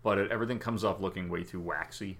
but 0.02 0.18
it, 0.18 0.30
everything 0.30 0.58
comes 0.58 0.84
off 0.84 1.00
looking 1.00 1.28
way 1.28 1.42
too 1.42 1.60
waxy. 1.60 2.18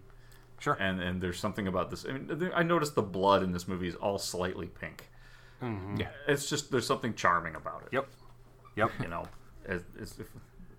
Sure. 0.59 0.75
And 0.81 1.01
and 1.03 1.21
there's 1.21 1.39
something 1.39 1.69
about 1.69 1.91
this. 1.91 2.07
I 2.09 2.13
mean, 2.13 2.51
I 2.55 2.63
noticed 2.63 2.95
the 2.95 3.03
blood 3.03 3.43
in 3.43 3.53
this 3.53 3.69
movie 3.69 3.89
is 3.89 3.95
all 3.97 4.19
slightly 4.19 4.67
pink. 4.67 5.09
yeah, 5.63 6.09
It's 6.27 6.49
just 6.49 6.71
there's 6.71 6.87
something 6.87 7.15
charming 7.15 7.55
about 7.55 7.83
it. 7.83 7.89
Yep. 7.93 8.09
Yep. 8.77 8.91
You 9.03 9.09
know, 9.09 9.25
it's, 9.67 9.85
it's 9.99 10.19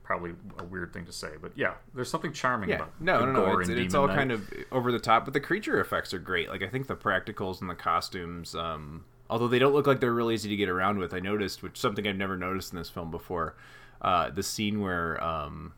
probably 0.03 0.31
a 0.59 0.63
weird 0.63 0.93
thing 0.93 1.05
to 1.05 1.11
say, 1.11 1.29
but 1.41 1.51
yeah, 1.55 1.73
there's 1.93 2.09
something 2.09 2.31
charming 2.31 2.69
yeah, 2.69 2.75
about 2.75 3.01
no, 3.01 3.19
the 3.19 3.25
no, 3.25 3.45
no. 3.45 3.59
It's, 3.59 3.69
in 3.69 3.77
it's 3.77 3.93
all 3.93 4.07
Knight. 4.07 4.15
kind 4.15 4.31
of 4.31 4.49
over 4.71 4.91
the 4.91 4.99
top, 4.99 5.25
but 5.25 5.33
the 5.33 5.39
creature 5.39 5.79
effects 5.79 6.13
are 6.13 6.19
great. 6.19 6.49
Like 6.49 6.63
I 6.63 6.69
think 6.69 6.87
the 6.87 6.95
practicals 6.95 7.59
and 7.61 7.69
the 7.69 7.75
costumes, 7.75 8.55
um, 8.55 9.03
although 9.29 9.47
they 9.47 9.59
don't 9.59 9.73
look 9.73 9.87
like 9.87 9.99
they're 9.99 10.13
real 10.13 10.31
easy 10.31 10.49
to 10.49 10.55
get 10.55 10.69
around 10.69 10.99
with. 10.99 11.13
I 11.13 11.19
noticed, 11.19 11.63
which 11.63 11.73
is 11.73 11.79
something 11.79 12.07
I've 12.07 12.15
never 12.15 12.37
noticed 12.37 12.71
in 12.71 12.77
this 12.77 12.89
film 12.89 13.11
before, 13.11 13.55
uh, 14.01 14.29
the 14.29 14.43
scene 14.43 14.81
where 14.81 15.21
um, 15.23 15.73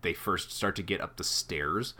they 0.00 0.12
first 0.14 0.50
start 0.52 0.76
to 0.76 0.82
get 0.82 1.00
up 1.00 1.16
the 1.16 1.24
stairs. 1.24 1.94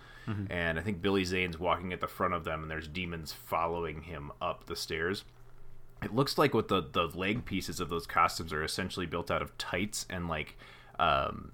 And 0.51 0.79
I 0.79 0.83
think 0.83 1.03
Billy 1.03 1.25
Zane's 1.25 1.59
walking 1.59 1.93
at 1.93 2.01
the 2.01 2.07
front 2.07 2.33
of 2.35 2.45
them, 2.45 2.63
and 2.63 2.71
there's 2.71 2.87
demons 2.87 3.33
following 3.33 4.03
him 4.03 4.31
up 4.41 4.67
the 4.67 4.77
stairs. 4.77 5.25
It 6.03 6.15
looks 6.15 6.39
like 6.39 6.55
what 6.55 6.69
the 6.69 6.81
the 6.81 7.07
leg 7.07 7.45
pieces 7.45 7.81
of 7.81 7.89
those 7.89 8.07
costumes 8.07 8.53
are 8.53 8.63
essentially 8.63 9.07
built 9.07 9.31
out 9.31 9.43
of 9.43 9.57
tights 9.59 10.07
and 10.09 10.29
like 10.29 10.57
um, 10.99 11.53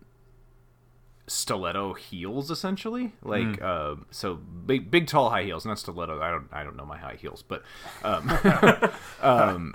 stiletto 1.29 1.95
heels, 1.95 2.51
essentially. 2.51 3.13
Like 3.23 3.61
uh, 3.63 3.97
so, 4.11 4.35
big 4.37 4.91
big 4.91 5.07
tall 5.07 5.31
high 5.31 5.45
heels, 5.45 5.65
not 5.65 5.79
stiletto. 5.79 6.21
I 6.21 6.31
don't 6.31 6.49
I 6.53 6.65
don't 6.65 6.77
know 6.77 6.87
my 6.87 6.99
high 6.99 7.17
heels, 7.21 7.43
but 7.43 7.63
um, 8.03 8.31
um, 9.23 9.75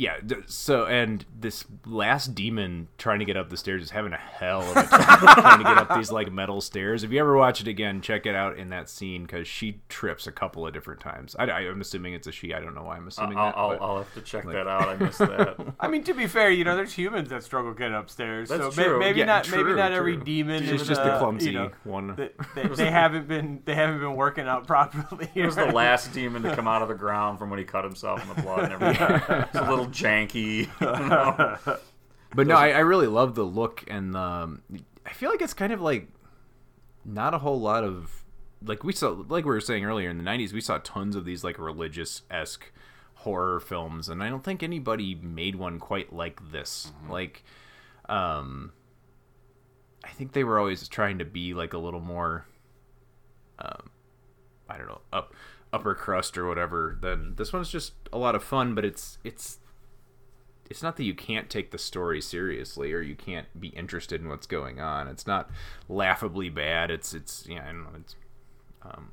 yeah. 0.00 0.16
th- 0.26 0.44
So 0.46 0.86
and 0.86 1.26
this 1.38 1.66
last 1.84 2.34
demon 2.34 2.88
trying 2.96 3.18
to 3.18 3.26
get 3.26 3.36
up 3.36 3.50
the 3.50 3.56
stairs 3.58 3.82
is 3.82 3.90
having 3.90 4.14
a 4.14 4.16
hell 4.16 4.62
of 4.62 4.74
a 4.74 4.82
time 4.84 5.18
trying 5.34 5.58
to 5.58 5.64
get 5.64 5.76
up 5.76 5.94
these 5.94 6.10
like 6.10 6.32
metal 6.32 6.62
stairs. 6.62 7.04
If 7.04 7.12
you 7.12 7.20
ever 7.20 7.36
watch 7.36 7.60
it 7.60 7.68
again, 7.68 8.00
check 8.00 8.24
it 8.24 8.34
out 8.34 8.58
in 8.58 8.70
that 8.70 8.88
scene 8.88 9.24
because 9.24 9.46
she 9.46 9.80
trips 9.90 10.26
a 10.26 10.32
couple 10.32 10.66
of 10.66 10.72
different 10.72 11.00
times. 11.00 11.36
I, 11.38 11.44
I, 11.44 11.60
am 11.64 11.82
assuming 11.82 12.14
it's 12.14 12.26
a 12.26 12.32
she. 12.32 12.54
I 12.54 12.60
don't 12.60 12.74
know 12.74 12.84
why 12.84 12.96
I'm 12.96 13.08
assuming 13.08 13.36
I'll, 13.36 13.46
that. 13.46 13.58
I'll, 13.58 13.68
but- 13.68 13.82
I'll 13.82 13.96
have 13.98 14.14
to 14.14 14.22
check 14.22 14.46
that 14.46 14.66
out. 14.66 14.88
I 14.88 14.96
missed 14.96 15.18
that. 15.18 15.74
I 15.78 15.88
mean, 15.88 16.02
to 16.04 16.14
be 16.14 16.26
fair, 16.26 16.50
you 16.50 16.64
know, 16.64 16.76
there's 16.76 16.94
humans 16.94 17.28
that 17.28 17.42
struggle 17.42 17.74
getting 17.74 17.94
upstairs. 17.94 18.48
That's 18.48 18.74
so 18.74 18.80
may- 18.80 18.88
true. 18.88 18.98
maybe 18.98 19.18
Yeah, 19.18 19.26
not. 19.26 19.50
maybe 19.50 19.64
true, 19.64 19.78
every 19.78 20.16
true. 20.16 20.24
demon. 20.24 20.62
It's 20.62 20.80
is, 20.80 20.88
just 20.88 21.02
the 21.02 21.12
uh, 21.12 21.18
clumsy 21.18 21.50
you 21.50 21.58
know, 21.58 21.70
one. 21.84 22.16
They, 22.16 22.30
they, 22.54 22.68
they 22.68 22.90
haven't 22.90 23.28
been. 23.28 23.60
They 23.66 23.74
haven't 23.74 24.00
been 24.00 24.16
working 24.16 24.46
out 24.46 24.66
properly. 24.66 25.28
It 25.34 25.44
was 25.44 25.56
the 25.56 25.66
last 25.66 26.14
demon 26.14 26.42
to 26.44 26.56
come 26.56 26.66
out 26.66 26.80
of 26.80 26.88
the 26.88 26.94
ground 26.94 27.38
from 27.38 27.50
when 27.50 27.58
he 27.58 27.66
cut 27.66 27.84
himself 27.84 28.22
in 28.22 28.34
the 28.34 28.40
blood 28.42 28.64
and 28.64 28.72
everything. 28.72 29.40
It's 29.42 29.56
a 29.56 29.68
little 29.68 29.89
janky. 29.90 30.66
you 30.66 30.68
know? 30.80 31.78
But 32.34 32.46
no, 32.46 32.54
I, 32.54 32.70
I 32.70 32.78
really 32.80 33.08
love 33.08 33.34
the 33.34 33.42
look 33.42 33.84
and 33.88 34.16
um, 34.16 34.62
I 35.04 35.12
feel 35.12 35.30
like 35.30 35.42
it's 35.42 35.54
kind 35.54 35.72
of 35.72 35.80
like 35.80 36.08
not 37.04 37.34
a 37.34 37.38
whole 37.38 37.60
lot 37.60 37.84
of 37.84 38.24
like 38.62 38.84
we 38.84 38.92
saw 38.92 39.08
like 39.28 39.44
we 39.44 39.50
were 39.50 39.60
saying 39.60 39.84
earlier 39.84 40.10
in 40.10 40.18
the 40.18 40.24
90s 40.24 40.52
we 40.52 40.60
saw 40.60 40.78
tons 40.78 41.16
of 41.16 41.24
these 41.24 41.42
like 41.42 41.58
religious 41.58 42.22
esque 42.30 42.70
horror 43.14 43.58
films 43.60 44.08
and 44.08 44.22
I 44.22 44.28
don't 44.28 44.44
think 44.44 44.62
anybody 44.62 45.14
made 45.14 45.56
one 45.56 45.78
quite 45.78 46.12
like 46.12 46.52
this 46.52 46.92
like 47.08 47.42
um 48.08 48.72
I 50.04 50.08
think 50.08 50.32
they 50.32 50.44
were 50.44 50.58
always 50.58 50.88
trying 50.88 51.18
to 51.18 51.24
be 51.24 51.54
like 51.54 51.72
a 51.72 51.78
little 51.78 52.00
more 52.00 52.46
um 53.58 53.90
I 54.68 54.76
don't 54.76 54.88
know 54.88 55.00
up 55.12 55.34
upper 55.72 55.94
crust 55.94 56.36
or 56.36 56.46
whatever 56.46 56.98
then 57.00 57.34
this 57.36 57.52
one's 57.52 57.70
just 57.70 57.94
a 58.12 58.18
lot 58.18 58.34
of 58.34 58.42
fun 58.42 58.74
but 58.74 58.84
it's 58.84 59.18
it's 59.24 59.58
it's 60.70 60.82
not 60.82 60.96
that 60.96 61.04
you 61.04 61.14
can't 61.14 61.50
take 61.50 61.72
the 61.72 61.78
story 61.78 62.20
seriously 62.20 62.92
or 62.92 63.02
you 63.02 63.16
can't 63.16 63.60
be 63.60 63.68
interested 63.68 64.20
in 64.20 64.28
what's 64.28 64.46
going 64.46 64.80
on. 64.80 65.08
It's 65.08 65.26
not 65.26 65.50
laughably 65.88 66.48
bad. 66.48 66.90
It's 66.92 67.12
it's 67.12 67.44
yeah, 67.48 67.64
I 67.64 67.72
don't 67.72 67.82
know. 67.82 67.90
It's 67.96 68.14
um, 68.82 69.10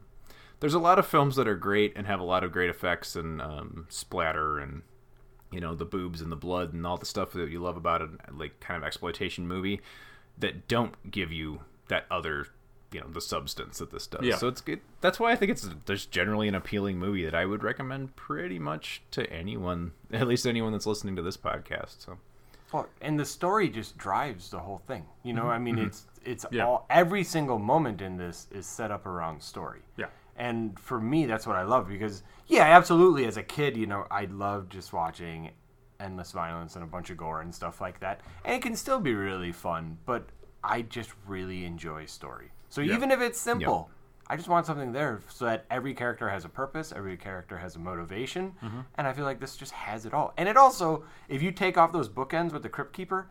there's 0.60 0.76
a 0.76 0.80
lot 0.80 1.00
of 1.00 1.08
films 1.08 1.36
that 1.36 1.48
are 1.48 1.56
great 1.56 1.94
and 1.96 2.06
have 2.06 2.20
a 2.20 2.24
lot 2.24 2.44
of 2.44 2.52
great 2.52 2.70
effects 2.70 3.16
and 3.16 3.42
um, 3.42 3.88
splatter 3.90 4.60
and 4.60 4.84
you 5.52 5.60
know 5.60 5.74
the 5.74 5.86
boobs 5.86 6.22
and 6.22 6.32
the 6.32 6.38
blood 6.38 6.74
and 6.74 6.86
all 6.86 6.98
the 6.98 7.06
stuff 7.06 7.32
that 7.34 7.50
you 7.50 7.60
love 7.60 7.76
about 7.76 8.02
a 8.02 8.10
like 8.32 8.60
kind 8.60 8.78
of 8.78 8.86
exploitation 8.86 9.48
movie 9.48 9.82
that 10.38 10.68
don't 10.68 11.10
give 11.10 11.32
you 11.32 11.62
that 11.90 12.06
other 12.12 12.48
you 12.92 13.02
know 13.02 13.08
the 13.10 13.22
substance 13.22 13.80
that 13.80 13.92
this 13.92 14.08
does. 14.08 14.24
Yeah. 14.24 14.38
So 14.38 14.48
it's 14.48 14.62
good. 14.62 14.82
That's 15.02 15.20
why 15.20 15.32
I 15.32 15.36
think 15.36 15.52
it's 15.52 15.70
there's 15.86 16.06
generally 16.06 16.48
an 16.48 16.56
appealing 16.56 16.98
movie 16.98 17.26
that 17.26 17.36
I 17.36 17.46
would 17.46 17.64
recommend 17.64 18.16
pretty 18.16 18.60
much 18.60 19.02
to 19.12 19.30
anyone, 19.32 19.92
at 20.12 20.28
least 20.28 20.46
anyone 20.48 20.72
that's 20.72 20.86
listening 20.86 21.16
to 21.18 21.22
this 21.22 21.38
podcast. 21.38 22.02
So 22.06 22.18
Well, 22.72 22.88
and 23.02 23.20
the 23.20 23.26
story 23.26 23.70
just 23.70 23.98
drives 23.98 24.50
the 24.50 24.60
whole 24.60 24.82
thing. 24.88 25.06
You 25.24 25.34
know, 25.34 25.48
I 25.48 25.58
mean, 25.58 25.76
mm-hmm. 25.76 25.88
it's 25.88 26.06
it's 26.24 26.46
Yeah. 26.52 26.66
all 26.66 26.86
every 26.90 27.24
single 27.24 27.60
moment 27.60 28.02
in 28.02 28.18
this 28.18 28.48
is 28.52 28.66
set 28.66 28.92
up 28.92 29.06
around 29.06 29.42
story. 29.42 29.82
Yeah. 29.98 30.08
And 30.38 30.80
for 30.80 31.02
me, 31.02 31.26
that's 31.26 31.48
what 31.48 31.56
I 31.56 31.64
love 31.64 31.90
because, 31.90 32.22
yeah, 32.46 32.64
absolutely. 32.64 33.26
As 33.26 33.38
a 33.38 33.44
kid, 33.44 33.76
you 33.76 33.88
know, 33.88 34.06
I 34.12 34.26
loved 34.26 34.72
just 34.72 34.94
watching 34.94 35.50
endless 36.00 36.32
violence 36.32 36.76
and 36.76 36.84
a 36.84 36.88
bunch 36.88 37.10
of 37.10 37.18
gore 37.18 37.42
and 37.42 37.54
stuff 37.54 37.82
like 37.82 38.00
that. 38.02 38.22
And 38.46 38.54
it 38.56 38.62
can 38.62 38.76
still 38.76 39.00
be 39.00 39.16
really 39.16 39.52
fun, 39.52 39.98
but 40.06 40.30
I 40.64 40.84
just 40.84 41.12
really 41.26 41.66
enjoy 41.66 42.06
story. 42.06 42.52
So 42.70 42.82
even 42.82 43.12
if 43.12 43.22
it's 43.22 43.40
simple, 43.40 43.90
I 44.30 44.36
just 44.36 44.50
want 44.50 44.66
something 44.66 44.92
there 44.92 45.22
so 45.30 45.46
that 45.46 45.66
every 45.72 45.94
character 45.94 46.28
has 46.30 46.44
a 46.44 46.50
purpose, 46.50 46.92
every 46.96 47.16
character 47.16 47.58
has 47.58 47.76
a 47.76 47.80
motivation, 47.80 48.54
mm-hmm. 48.62 48.82
and 48.96 49.08
I 49.08 49.14
feel 49.14 49.24
like 49.24 49.40
this 49.40 49.56
just 49.56 49.72
has 49.72 50.06
it 50.06 50.14
all. 50.14 50.34
And 50.38 50.50
it 50.50 50.58
also, 50.58 51.04
if 51.30 51.42
you 51.42 51.52
take 51.52 51.78
off 51.78 51.94
those 51.94 52.10
bookends 52.10 52.52
with 52.52 52.62
the 52.64 52.70
Crypt 52.70 52.92
Keeper, 52.94 53.28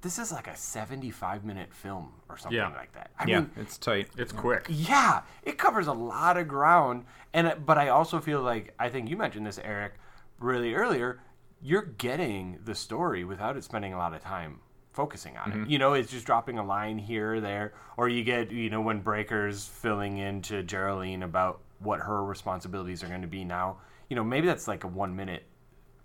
this 0.00 0.18
is 0.18 0.32
like 0.32 0.46
a 0.46 0.56
75 0.56 1.44
minute 1.44 1.74
film 1.74 2.12
or 2.30 2.38
something 2.38 2.56
Yeah. 2.56 2.68
like 2.70 2.92
that. 2.92 3.10
I 3.18 3.26
Yeah, 3.26 3.40
mean, 3.40 3.50
it's 3.56 3.76
tight. 3.76 4.08
It's 4.16 4.32
quick. 4.32 4.64
yeah, 4.70 5.22
it 5.42 5.58
covers 5.58 5.86
a 5.86 5.92
lot 5.92 6.36
of 6.38 6.48
ground, 6.48 7.04
and 7.34 7.54
but 7.66 7.76
I 7.76 7.88
also 7.88 8.20
feel 8.20 8.40
like 8.40 8.72
I 8.78 8.88
think 8.88 9.10
you 9.10 9.16
mentioned 9.18 9.44
this, 9.46 9.58
Erik, 9.58 9.94
really 10.38 10.72
earlier. 10.72 11.20
You're 11.60 11.82
getting 11.82 12.60
the 12.64 12.74
story 12.76 13.24
without 13.24 13.56
it 13.56 13.64
spending 13.64 13.92
a 13.92 13.98
lot 13.98 14.14
of 14.14 14.22
time 14.22 14.60
focusing 14.98 15.36
on 15.36 15.52
it. 15.52 15.54
Mm-hmm. 15.54 15.70
You 15.70 15.78
know, 15.78 15.92
it's 15.94 16.10
just 16.10 16.26
dropping 16.26 16.58
a 16.58 16.64
line 16.66 16.98
here 16.98 17.34
or 17.34 17.40
there, 17.40 17.72
or 17.96 18.08
you 18.08 18.24
get 18.24 18.50
you 18.50 18.68
know 18.68 18.80
when 18.80 18.98
Breaker's 19.00 19.64
filling 19.64 20.18
in 20.18 20.42
to 20.42 20.64
Geraldine 20.64 21.22
about 21.22 21.60
what 21.78 22.00
her 22.00 22.24
responsibilities 22.24 23.04
are 23.04 23.06
going 23.06 23.22
to 23.22 23.28
be 23.28 23.44
now. 23.44 23.76
You 24.10 24.16
know, 24.16 24.24
maybe 24.24 24.48
that's 24.48 24.66
like 24.66 24.82
a 24.82 24.88
one 24.88 25.14
minute 25.14 25.44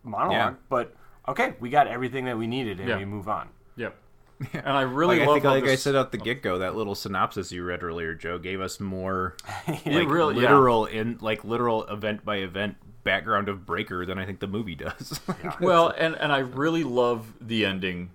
monologue, 0.03 0.31
Yeah. 0.53 0.53
but 0.69 0.93
okay, 1.27 1.55
we 1.59 1.71
got 1.71 1.87
everything 1.87 2.25
that 2.25 2.37
we 2.37 2.45
needed, 2.45 2.79
and 2.79 2.87
Yeah. 2.87 2.99
we 2.99 3.05
move 3.05 3.27
on. 3.27 3.49
Yep. 3.77 3.95
And 4.53 4.67
I 4.77 4.81
really 4.81 5.17
Like, 5.19 5.27
I 5.29 5.31
think, 5.33 5.43
how 5.45 5.49
like 5.51 5.63
I 5.65 5.75
said 5.75 5.95
at 5.95 6.11
the 6.11 6.19
oh. 6.19 6.23
get 6.23 6.43
go, 6.43 6.59
that 6.59 6.75
little 6.75 6.93
synopsis 6.95 7.51
you 7.51 7.63
read 7.63 7.81
earlier, 7.81 8.13
Joe, 8.13 8.37
gave 8.37 8.61
us 8.61 8.79
more 8.79 9.37
like 9.67 9.85
really- 10.07 10.35
yeah. 10.35 10.41
literal 10.41 10.85
in 10.85 11.17
like 11.19 11.43
literal 11.43 11.85
event 11.85 12.23
by 12.23 12.37
event 12.37 12.75
background 13.03 13.49
of 13.49 13.65
Breaker 13.65 14.05
than 14.05 14.19
I 14.19 14.25
think 14.25 14.39
the 14.39 14.47
movie 14.47 14.75
does. 14.75 15.19
Well, 15.59 15.89
and 15.97 16.13
and 16.15 16.31
I 16.31 16.39
really 16.39 16.83
love 16.83 17.33
the 17.41 17.65
ending. 17.65 18.11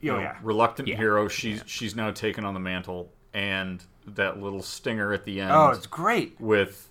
You 0.00 0.12
Oh, 0.12 0.16
know, 0.16 0.22
yeah. 0.22 0.36
reluctant 0.42 0.88
Yeah. 0.88 0.96
hero. 0.96 1.28
She's 1.28 1.62
she's 1.66 1.94
now 1.94 2.10
taken 2.10 2.44
on 2.44 2.54
the 2.54 2.60
mantle, 2.60 3.12
and 3.34 3.82
that 4.06 4.40
little 4.40 4.62
stinger 4.62 5.12
at 5.12 5.24
the 5.24 5.40
end. 5.40 5.52
Oh, 5.52 5.68
it's 5.70 5.86
great. 5.86 6.40
with 6.40 6.88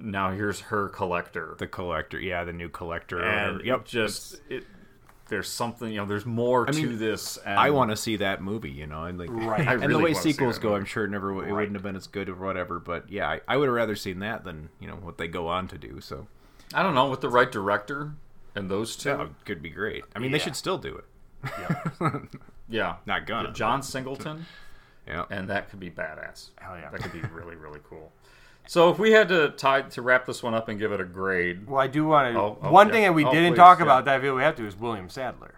now 0.00 0.30
here's 0.30 0.60
her 0.60 0.88
collector, 0.88 1.54
the 1.58 1.66
collector, 1.66 2.18
yeah, 2.20 2.44
the 2.44 2.52
new 2.52 2.68
collector. 2.68 3.22
and. 3.22 3.62
Yep, 3.64 3.84
just 3.84 4.40
it. 4.48 4.64
There's 5.28 5.48
something 5.48 5.90
you 5.90 5.96
know. 5.96 6.06
There's 6.06 6.24
more 6.24 6.66
to 6.66 6.72
mean, 6.72 6.98
this. 6.98 7.36
And 7.38 7.58
I 7.58 7.70
want 7.70 7.90
to 7.90 7.96
see 7.96 8.16
that 8.16 8.40
movie, 8.42 8.70
you 8.70 8.86
know, 8.86 9.04
and 9.04 9.18
like, 9.18 9.28
Right. 9.32 9.66
I 9.68 9.74
and 9.74 9.92
the 9.92 9.98
way 9.98 10.14
sequels 10.14 10.58
go, 10.58 10.68
movie. 10.68 10.80
I'm 10.80 10.84
sure 10.84 11.04
it 11.04 11.10
never, 11.10 11.30
it 11.44 11.52
wouldn't 11.52 11.74
have 11.74 11.82
been 11.82 11.96
as 11.96 12.06
good 12.06 12.28
or 12.28 12.34
whatever. 12.36 12.78
But 12.78 13.10
yeah, 13.10 13.28
I, 13.28 13.40
I 13.48 13.56
would 13.56 13.66
have 13.66 13.74
rather 13.74 13.96
seen 13.96 14.20
that 14.20 14.44
than 14.44 14.68
you 14.78 14.86
know 14.86 14.94
what 14.94 15.18
they 15.18 15.26
go 15.26 15.48
on 15.48 15.66
to 15.68 15.78
do. 15.78 16.00
So 16.00 16.28
I 16.72 16.82
don't 16.84 16.94
know 16.94 17.10
with 17.10 17.22
the 17.22 17.28
right 17.28 17.50
director 17.50 18.12
and 18.54 18.70
those 18.70 18.94
two. 18.96 19.16
that 19.16 19.44
could 19.44 19.60
be 19.62 19.70
great. 19.70 20.04
I 20.14 20.20
mean, 20.20 20.30
they 20.30 20.38
should 20.38 20.54
still 20.56 20.78
do 20.78 20.94
it. 20.96 21.04
Yeah, 22.68 22.96
Not 23.06 23.26
gonna. 23.26 23.52
John 23.52 23.82
Singleton. 23.82 24.46
Yeah, 25.06 25.24
and 25.30 25.48
that 25.48 25.70
could 25.70 25.78
be 25.80 25.90
badass. 25.90 26.50
Hell 26.58 26.76
yeah. 26.76 26.90
that 26.90 27.00
could 27.00 27.12
be 27.12 27.20
really 27.28 27.56
really 27.56 27.80
cool. 27.88 28.12
So 28.68 28.90
if 28.90 28.98
we 28.98 29.12
had 29.12 29.28
to 29.28 29.50
tie 29.50 29.82
to 29.82 30.02
wrap 30.02 30.26
this 30.26 30.42
one 30.42 30.52
up 30.52 30.68
and 30.68 30.76
give 30.78 30.90
it 30.90 31.00
a 31.00 31.04
grade, 31.04 31.68
Well, 31.68 31.80
I 31.80 31.86
do 31.86 32.04
want 32.06 32.34
to. 32.34 32.40
Oh, 32.40 32.58
oh, 32.62 32.70
one 32.72 32.88
yeah. 32.88 32.92
thing 32.92 33.02
that 33.04 33.14
we 33.14 33.24
Oh, 33.24 33.32
didn't 33.32 33.52
please, 33.52 33.58
talk 33.58 33.78
yeah. 33.78 33.84
about 33.84 34.04
that 34.06 34.16
I 34.16 34.20
feel 34.20 34.34
we 34.34 34.42
have 34.42 34.56
to 34.56 34.66
is 34.66 34.74
William 34.76 35.08
Sadler. 35.08 35.54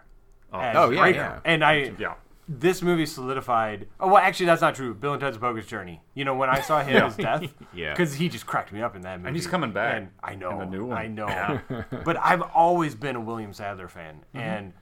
as 0.53 0.75
Oh, 0.75 0.91
yeah, 0.91 1.07
yeah. 1.07 1.39
And 1.43 1.65
I, 1.65 1.91
yeah, 1.97 2.13
this 2.47 2.83
movie 2.83 3.07
solidified. 3.07 3.87
Oh 3.99 4.07
well, 4.09 4.17
actually, 4.17 4.45
that's 4.45 4.61
not 4.61 4.75
true. 4.75 4.93
Bill 4.93 5.13
and 5.13 5.21
Ted's 5.21 5.39
Bogus 5.39 5.65
Journey. 5.65 6.01
You 6.13 6.23
know, 6.25 6.35
when 6.35 6.49
I 6.51 6.61
saw 6.61 6.83
him 6.83 7.01
as 7.01 7.17
Death, 7.17 7.51
Yeah. 7.73 7.93
because 7.93 8.13
he 8.13 8.29
just 8.29 8.45
cracked 8.45 8.71
me 8.71 8.83
up 8.83 8.95
in 8.95 9.01
that 9.01 9.17
movie. 9.17 9.27
and 9.29 9.35
he's 9.35 9.47
coming 9.47 9.71
back. 9.71 9.95
And 9.97 10.09
I 10.23 10.35
know, 10.35 10.51
in 10.51 10.59
the 10.59 10.65
new 10.77 10.85
one. 10.85 10.97
I 10.99 11.07
know. 11.07 11.27
Yeah. 11.27 11.83
but 12.05 12.15
I've 12.17 12.43
always 12.53 12.93
been 12.93 13.15
a 13.15 13.19
William 13.21 13.53
Sadler 13.53 13.87
fan, 13.87 14.17
Mm-hmm. 14.35 14.37
and 14.37 14.73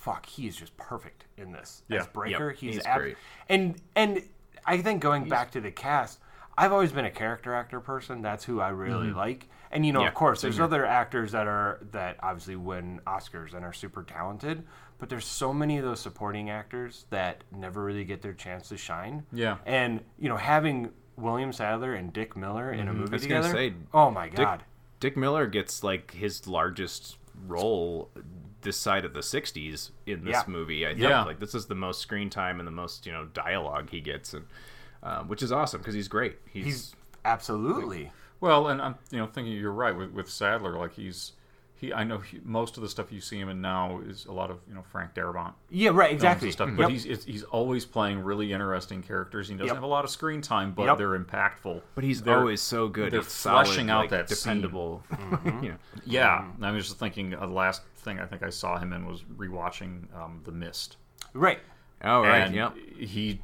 fuck, 0.00 0.24
he 0.26 0.46
is 0.46 0.56
just 0.56 0.74
perfect 0.78 1.26
in 1.36 1.52
this 1.52 1.82
Yeah. 1.88 1.98
as 2.00 2.06
Breaker. 2.08 2.48
Yep, 2.50 2.58
he's 2.58 2.74
he's 2.76 2.84
ab- 2.86 3.00
great. 3.00 3.16
And 3.48 3.80
and 3.94 4.22
I 4.64 4.78
think 4.78 5.02
going 5.02 5.28
back 5.28 5.50
to 5.52 5.60
the 5.60 5.70
cast, 5.70 6.18
I've 6.56 6.72
always 6.72 6.90
been 6.92 7.04
a 7.04 7.10
character 7.10 7.54
actor 7.54 7.80
person. 7.80 8.22
That's 8.22 8.44
who 8.44 8.60
I 8.60 8.70
really 8.70 9.12
like. 9.12 9.48
And 9.70 9.84
you 9.86 9.92
know, 9.92 10.00
Mm-hmm. 10.00 10.04
Yeah, 10.04 10.08
of 10.08 10.14
course, 10.14 10.40
there's 10.42 10.56
here. 10.56 10.64
other 10.64 10.84
actors 10.86 11.32
that 11.32 11.46
are 11.46 11.80
that 11.92 12.16
obviously 12.22 12.56
win 12.56 13.00
Oscars 13.06 13.54
and 13.54 13.64
are 13.64 13.72
super 13.72 14.02
talented, 14.02 14.64
but 14.98 15.08
there's 15.10 15.26
so 15.26 15.52
many 15.52 15.76
of 15.78 15.84
those 15.84 16.00
supporting 16.00 16.48
actors 16.50 17.04
that 17.10 17.44
never 17.52 17.84
really 17.84 18.04
get 18.04 18.22
their 18.22 18.32
chance 18.32 18.68
to 18.70 18.76
shine. 18.78 19.24
Yeah. 19.32 19.58
And 19.66 20.00
you 20.18 20.28
know, 20.28 20.36
having 20.38 20.90
William 21.16 21.52
Sadler 21.52 21.94
and 21.94 22.12
Dick 22.12 22.36
Miller 22.36 22.72
in 22.72 22.88
a 22.88 22.92
movie 22.94 23.04
Mm-hmm. 23.04 23.12
I 23.12 23.16
was 23.16 23.22
together. 23.22 23.52
say, 23.52 23.74
oh 23.92 24.10
my 24.10 24.28
Dick, 24.28 24.36
god. 24.36 24.62
Dick 24.98 25.16
Miller 25.16 25.46
gets 25.46 25.84
like 25.84 26.12
his 26.12 26.46
largest 26.48 27.16
role 27.46 28.10
this 28.62 28.76
side 28.76 29.04
of 29.04 29.12
the 29.14 29.20
60s 29.20 29.90
in 30.06 30.24
this 30.24 30.32
Yeah. 30.34 30.42
movie. 30.46 30.86
I 30.86 30.90
think 30.90 31.00
Yeah. 31.00 31.24
like 31.24 31.38
this 31.40 31.54
is 31.54 31.66
the 31.66 31.74
most 31.74 32.00
screen 32.00 32.28
time 32.30 32.58
and 32.60 32.66
the 32.66 32.72
most, 32.72 33.06
you 33.06 33.12
know, 33.12 33.26
dialogue 33.26 33.90
he 33.90 34.00
gets 34.00 34.34
and 34.34 34.46
um, 35.02 35.28
which 35.28 35.42
is 35.42 35.50
awesome 35.50 35.80
because 35.80 35.94
he's 35.94 36.08
great. 36.08 36.38
He's, 36.52 36.64
He's 36.66 36.96
absolutely. 37.24 38.12
Well, 38.40 38.68
and 38.68 38.80
I'm 38.82 38.96
you 39.10 39.18
know 39.18 39.26
thinking 39.26 39.52
you're 39.54 39.72
right 39.72 39.96
with, 39.96 40.10
with 40.12 40.28
Sadler. 40.28 40.76
Like 40.76 40.92
he's 40.94 41.32
he. 41.80 41.92
I 41.92 42.04
know 42.04 42.18
he, 42.18 42.40
most 42.44 42.76
of 42.76 42.82
the 42.82 42.88
stuff 42.88 43.10
you 43.10 43.20
see 43.20 43.38
him 43.38 43.48
in 43.48 43.60
now 43.60 44.00
is 44.06 44.26
a 44.26 44.32
lot 44.32 44.50
of 44.50 44.58
you 44.68 44.74
know 44.74 44.82
Frank 44.92 45.14
Darabont 45.14 45.52
Yeah, 45.70 45.90
right, 45.92 46.12
exactly. 46.12 46.48
and 46.48 46.52
stuff. 46.52 46.68
Yep. 46.68 46.76
But 46.76 46.90
he's 46.90 47.06
it's, 47.06 47.24
he's 47.24 47.42
always 47.44 47.84
playing 47.84 48.20
really 48.20 48.52
interesting 48.52 49.02
characters. 49.02 49.48
He 49.48 49.54
doesn't 49.54 49.66
Yep. 49.68 49.74
have 49.76 49.82
a 49.82 49.86
lot 49.86 50.04
of 50.04 50.10
screen 50.10 50.42
time, 50.42 50.72
but 50.72 50.84
Yep. 50.86 50.98
they're 50.98 51.18
impactful. 51.18 51.82
but 51.94 52.04
he's 52.04 52.22
They're- 52.22 52.36
always 52.38 52.60
so 52.60 52.88
good. 52.88 53.12
They're 53.12 53.20
He's 53.22 53.32
solid, 53.32 53.66
fleshing 53.66 53.90
out 53.90 54.00
like, 54.02 54.10
that 54.10 54.28
dependable. 54.28 55.02
you 55.62 55.70
know. 55.70 55.76
Yeah, 56.04 56.44
I 56.60 56.70
was 56.70 56.86
just 56.86 56.98
thinking. 56.98 57.34
Uh, 57.34 57.46
the 57.46 57.52
last 57.52 57.82
thing 57.98 58.18
I 58.20 58.26
think 58.26 58.42
I 58.42 58.50
saw 58.50 58.78
him 58.78 58.92
in 58.92 59.06
was 59.06 59.22
rewatching 59.36 60.14
um, 60.16 60.40
The 60.44 60.52
Mist. 60.52 60.96
right. 61.34 61.58
Oh 62.02 62.22
right, 62.22 62.38
and 62.46 62.54
yep. 62.54 62.74
he 62.98 63.40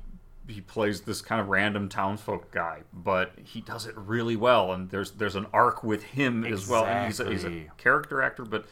he 0.49 0.61
plays 0.61 1.01
this 1.03 1.21
kind 1.23 1.41
of 1.41 1.49
random 1.49 1.89
townsfolk 1.89 2.51
guy, 2.53 2.83
but 2.93 3.33
he 3.43 3.61
does 3.61 3.87
it 3.87 3.95
really 3.97 4.37
well. 4.37 4.73
And 4.73 4.89
there's 4.91 5.11
there's 5.13 5.35
an 5.37 5.47
arc 5.53 5.83
with 5.83 6.03
him 6.05 6.45
as 6.45 6.69
well. 6.69 6.85
And 6.85 7.07
he's 7.07 7.19
a, 7.21 7.31
he's 7.31 7.45
a 7.45 7.67
character 7.77 8.23
actor, 8.23 8.45
but 8.45 8.65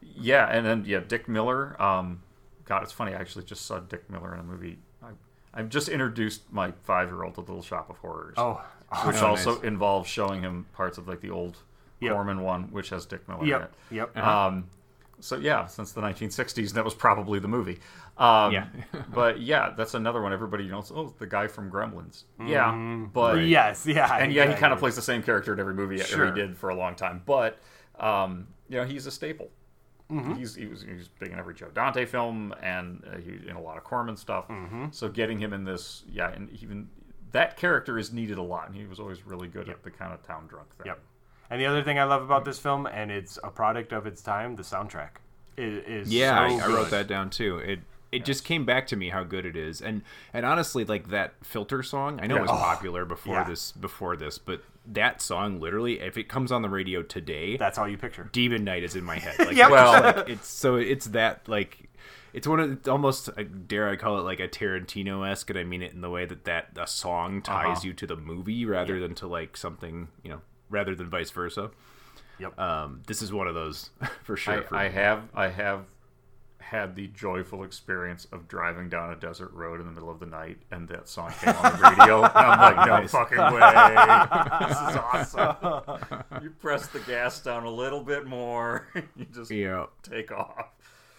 yeah, 0.00 0.46
and 0.46 0.64
then 0.64 0.84
yeah, 0.86 1.00
Dick 1.00 1.28
Miller. 1.28 1.80
Um, 1.82 2.22
God, 2.64 2.82
it's 2.82 2.92
funny. 2.92 3.14
I 3.14 3.18
actually 3.20 3.44
just 3.44 3.66
saw 3.66 3.78
Dick 3.80 4.08
Miller 4.10 4.32
in 4.34 4.40
a 4.40 4.44
movie. 4.44 4.78
I, 5.02 5.08
I've 5.54 5.68
just 5.70 5.88
introduced 5.88 6.42
my 6.52 6.72
five 6.84 7.08
year 7.08 7.24
old 7.24 7.34
to 7.34 7.40
Little 7.40 7.62
Shop 7.62 7.90
of 7.90 7.98
Horrors. 7.98 8.34
Oh, 8.36 8.60
which 9.06 9.16
Oh, 9.16 9.26
also 9.28 9.54
nice. 9.56 9.64
involves 9.64 10.08
showing 10.08 10.42
him 10.42 10.66
parts 10.72 10.98
of 10.98 11.08
like 11.08 11.20
the 11.20 11.30
old 11.30 11.56
Yep. 12.00 12.12
Corman 12.12 12.42
one, 12.42 12.64
which 12.70 12.90
has 12.90 13.06
Dick 13.06 13.26
Miller 13.28 13.42
in 13.42 13.48
Yep. 13.48 13.62
it. 13.90 13.94
Yep. 13.96 14.16
Um, 14.18 14.66
so 15.20 15.36
yeah, 15.36 15.66
since 15.66 15.92
the 15.92 16.00
1960s, 16.00 16.72
that 16.72 16.84
was 16.84 16.94
probably 16.94 17.38
the 17.38 17.48
movie. 17.48 17.78
Um, 18.16 18.52
Yeah. 18.52 18.66
but 19.14 19.40
yeah, 19.40 19.70
that's 19.76 19.94
another 19.94 20.22
one. 20.22 20.32
Everybody 20.32 20.68
knows. 20.68 20.92
Oh, 20.94 21.14
the 21.18 21.26
guy 21.26 21.46
from 21.46 21.70
Gremlins. 21.70 22.24
Yeah, 22.44 23.06
but 23.12 23.40
yes, 23.44 23.86
yeah. 23.86 24.16
and 24.20 24.32
yeah, 24.32 24.48
he 24.48 24.54
kind 24.54 24.72
of 24.72 24.78
plays 24.78 24.96
the 24.96 25.02
same 25.02 25.22
character 25.22 25.52
in 25.52 25.60
every 25.60 25.74
movie 25.74 25.98
Sure. 25.98 26.26
he 26.26 26.32
did 26.32 26.56
for 26.56 26.70
a 26.70 26.74
long 26.74 26.94
time. 26.94 27.22
But 27.26 27.58
um, 27.98 28.48
you 28.68 28.76
know, 28.78 28.84
he's 28.84 29.06
a 29.06 29.10
staple. 29.10 29.50
Mm-hmm. 30.10 30.34
He's 30.34 30.54
he 30.54 30.66
was 30.66 30.82
he 30.82 30.94
was 30.94 31.08
big 31.08 31.32
in 31.32 31.38
every 31.38 31.54
Joe 31.54 31.68
Dante 31.74 32.06
film 32.06 32.54
and 32.62 33.04
uh, 33.12 33.18
he 33.18 33.46
in 33.48 33.56
a 33.56 33.60
lot 33.60 33.76
of 33.76 33.84
Corman 33.84 34.16
stuff. 34.16 34.48
Mm-hmm. 34.48 34.86
So 34.90 35.08
getting 35.08 35.38
him 35.38 35.52
in 35.52 35.64
this, 35.64 36.04
yeah, 36.10 36.30
and 36.32 36.48
even 36.62 36.88
that 37.32 37.58
character 37.58 37.98
is 37.98 38.10
needed 38.10 38.38
a 38.38 38.42
lot, 38.42 38.68
and 38.68 38.74
he 38.74 38.86
was 38.86 38.98
always 39.00 39.26
really 39.26 39.48
good 39.48 39.68
at 39.68 39.82
the 39.82 39.90
kind 39.90 40.14
of 40.14 40.22
town 40.22 40.46
drunk 40.46 40.74
thing. 40.76 40.86
Yep. 40.86 41.00
And 41.50 41.60
the 41.60 41.66
other 41.66 41.82
thing 41.82 41.98
I 41.98 42.04
love 42.04 42.22
about 42.22 42.44
this 42.44 42.58
film, 42.58 42.86
and 42.86 43.10
it's 43.10 43.38
a 43.42 43.50
product 43.50 43.92
of 43.92 44.06
its 44.06 44.20
time, 44.22 44.56
the 44.56 44.62
soundtrack 44.62 45.10
is, 45.56 45.82
is 45.86 46.12
Yeah, 46.14 46.48
so 46.48 46.56
I, 46.56 46.64
I 46.64 46.68
wrote 46.68 46.90
that 46.90 47.06
down 47.06 47.30
too. 47.30 47.58
It 47.58 47.80
it 48.10 48.24
just 48.24 48.42
came 48.42 48.64
back 48.64 48.86
to 48.86 48.96
me 48.96 49.10
how 49.10 49.22
good 49.22 49.44
it 49.44 49.54
is, 49.56 49.80
and 49.82 50.02
and 50.32 50.46
honestly, 50.46 50.84
like 50.84 51.08
that 51.08 51.34
filter 51.42 51.82
song, 51.82 52.20
I 52.22 52.26
know 52.26 52.36
it 52.36 52.42
was 52.42 52.50
Oh, 52.50 52.56
popular 52.56 53.04
before 53.04 53.34
yeah. 53.36 53.44
this 53.44 53.72
before 53.72 54.16
this, 54.16 54.38
but 54.38 54.62
that 54.86 55.20
song 55.20 55.60
literally, 55.60 56.00
if 56.00 56.16
it 56.16 56.28
comes 56.28 56.50
on 56.50 56.62
the 56.62 56.70
radio 56.70 57.02
today, 57.02 57.56
That's 57.58 57.76
all 57.76 57.86
you 57.88 57.98
picture. 57.98 58.28
Demon 58.32 58.64
Knight 58.64 58.82
is 58.82 58.96
in 58.96 59.04
my 59.04 59.18
head. 59.18 59.38
Like, 59.46 59.56
Yep. 59.56 59.70
Well- 59.70 60.02
like, 60.02 60.28
it's 60.30 60.48
so 60.48 60.76
it's 60.76 61.06
that 61.08 61.46
like 61.48 61.90
it's 62.32 62.46
one 62.46 62.60
of 62.60 62.72
it's 62.72 62.88
almost 62.88 63.28
uh, 63.30 63.42
dare 63.66 63.88
I 63.90 63.96
call 63.96 64.18
it 64.18 64.22
like 64.22 64.40
a 64.40 64.48
Tarantino 64.48 65.28
esque, 65.30 65.50
and 65.50 65.58
I 65.58 65.64
mean 65.64 65.82
it 65.82 65.92
in 65.92 66.00
the 66.00 66.10
way 66.10 66.24
that 66.24 66.44
that 66.44 66.68
a 66.78 66.86
song 66.86 67.42
ties 67.42 67.78
Uh-huh. 67.78 67.86
you 67.88 67.92
to 67.94 68.06
the 68.06 68.16
movie 68.16 68.64
rather 68.64 68.98
than 69.00 69.14
to 69.16 69.26
like 69.26 69.56
something 69.56 70.08
you 70.22 70.30
know 70.30 70.40
rather 70.70 70.94
than 70.94 71.08
vice 71.08 71.30
versa. 71.30 71.70
Yep. 72.38 72.58
Um, 72.58 73.02
this 73.06 73.22
is 73.22 73.32
one 73.32 73.48
of 73.48 73.54
those 73.54 73.90
for 74.24 74.36
sure. 74.36 74.62
for 74.62 74.76
I, 74.76 74.86
I 74.86 74.88
have 74.88 75.28
I 75.34 75.48
have 75.48 75.84
had 76.58 76.94
the 76.94 77.06
joyful 77.08 77.64
experience 77.64 78.26
of 78.30 78.46
driving 78.46 78.90
down 78.90 79.10
a 79.10 79.16
desert 79.16 79.50
road 79.52 79.80
in 79.80 79.86
the 79.86 79.92
middle 79.92 80.10
of 80.10 80.20
the 80.20 80.26
night 80.26 80.58
and 80.70 80.86
that 80.88 81.08
song 81.08 81.32
came 81.40 81.54
on 81.54 81.72
the 81.72 81.96
radio. 81.98 82.22
and 82.22 82.32
I'm 82.34 82.76
like, 82.76 82.86
no 82.86 83.08
fucking 83.08 83.38
way. 83.38 84.68
This 84.68 84.78
is 84.78 84.96
awesome. 85.40 86.42
You 86.42 86.50
press 86.50 86.86
the 86.88 87.00
gas 87.00 87.40
down 87.40 87.64
a 87.64 87.70
little 87.70 88.02
bit 88.02 88.26
more. 88.26 88.88
You 89.16 89.24
just 89.32 89.50
yeah. 89.50 89.86
take 90.02 90.30
off. 90.30 90.66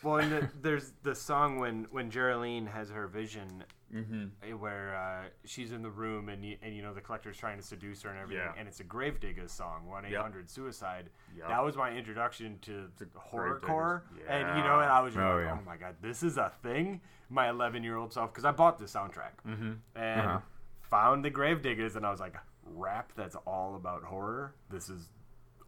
Well, 0.03 0.17
and 0.17 0.31
the, 0.31 0.49
there's 0.61 0.93
the 1.03 1.15
song 1.15 1.59
when 1.59 1.87
when 1.91 2.09
Geraldine 2.09 2.67
has 2.67 2.89
her 2.89 3.07
vision 3.07 3.63
eh, 3.95 4.53
where 4.53 4.95
uh, 4.95 5.29
she's 5.45 5.71
in 5.71 5.81
the 5.81 5.89
room 5.89 6.29
and 6.29 6.43
you, 6.45 6.57
and 6.61 6.75
you 6.75 6.81
know 6.81 6.93
the 6.93 7.01
collector's 7.01 7.37
trying 7.37 7.57
to 7.57 7.63
seduce 7.63 8.01
her 8.03 8.09
and 8.09 8.19
everything, 8.19 8.43
Yeah. 8.45 8.59
and 8.59 8.67
it's 8.67 8.79
a 8.79 8.83
Gravediggaz 8.83 9.49
song, 9.49 9.87
one 9.87 10.05
eight 10.05 10.15
hundred 10.15 10.49
Suicide. 10.49 11.09
Yep. 11.37 11.47
That 11.47 11.63
was 11.63 11.75
my 11.75 11.91
introduction 11.91 12.59
to 12.63 12.89
horrorcore, 13.17 14.01
Gravediggaz. 14.01 14.29
and 14.29 14.57
you 14.57 14.63
know, 14.63 14.79
and 14.79 14.89
I 14.91 15.01
was 15.01 15.13
just 15.13 15.23
Oh, 15.23 15.35
like, 15.35 15.45
yeah. 15.45 15.57
oh 15.59 15.65
my 15.65 15.77
god, 15.77 15.95
this 16.01 16.23
is 16.23 16.37
a 16.37 16.51
thing. 16.63 17.01
My 17.29 17.49
eleven 17.49 17.83
year 17.83 17.95
old 17.97 18.11
self, 18.13 18.31
because 18.31 18.45
I 18.45 18.51
bought 18.51 18.79
the 18.79 18.85
soundtrack 18.85 19.33
Mm-hmm. 19.47 19.71
and 19.95 20.21
Uh-huh. 20.21 20.39
found 20.81 21.23
the 21.25 21.31
Gravediggaz, 21.31 21.95
and 21.95 22.05
I 22.05 22.11
was 22.11 22.19
like, 22.19 22.35
rap 22.65 23.11
that's 23.15 23.35
all 23.47 23.75
about 23.75 24.03
horror. 24.03 24.53
This 24.69 24.89
is 24.89 25.09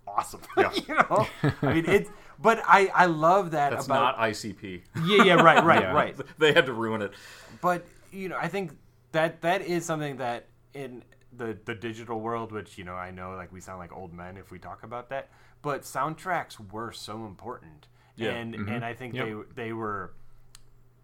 awesome. 0.07 0.41
Yeah. 0.57 0.71
you 0.73 0.95
know, 0.95 1.27
I 1.61 1.73
mean 1.73 1.85
it's, 1.87 2.09
but 2.39 2.61
I 2.65 2.91
I 2.93 3.05
love 3.05 3.51
that 3.51 3.71
That's 3.71 3.85
about 3.85 4.17
not 4.17 4.29
ICP. 4.29 4.81
yeah 5.05 5.23
yeah 5.23 5.33
right 5.35 5.63
right 5.63 5.81
Yeah. 5.87 5.91
right 5.93 6.15
they 6.39 6.53
had 6.53 6.65
to 6.67 6.73
ruin 6.73 7.01
it. 7.01 7.13
but 7.61 7.85
you 8.11 8.29
know, 8.29 8.37
I 8.39 8.47
think 8.47 8.71
that 9.11 9.41
that 9.41 9.61
is 9.61 9.85
something 9.85 10.17
that 10.17 10.47
in 10.73 11.03
the 11.35 11.57
the 11.65 11.75
digital 11.75 12.19
world, 12.19 12.51
which 12.51 12.77
you 12.77 12.83
know, 12.83 12.95
I 12.95 13.11
know 13.11 13.31
like 13.35 13.51
we 13.51 13.61
sound 13.61 13.79
like 13.79 13.93
old 13.93 14.13
men 14.13 14.37
if 14.37 14.51
we 14.51 14.59
talk 14.59 14.83
about 14.83 15.09
that, 15.09 15.29
but 15.61 15.81
soundtracks 15.83 16.55
were 16.71 16.91
so 16.91 17.25
important, 17.25 17.87
Yeah. 18.15 18.31
and 18.31 18.53
mm-hmm. 18.55 18.69
and 18.69 18.85
I 18.85 18.93
think 18.93 19.13
Yep. 19.13 19.25
they 19.55 19.63
they 19.65 19.73
were 19.73 20.13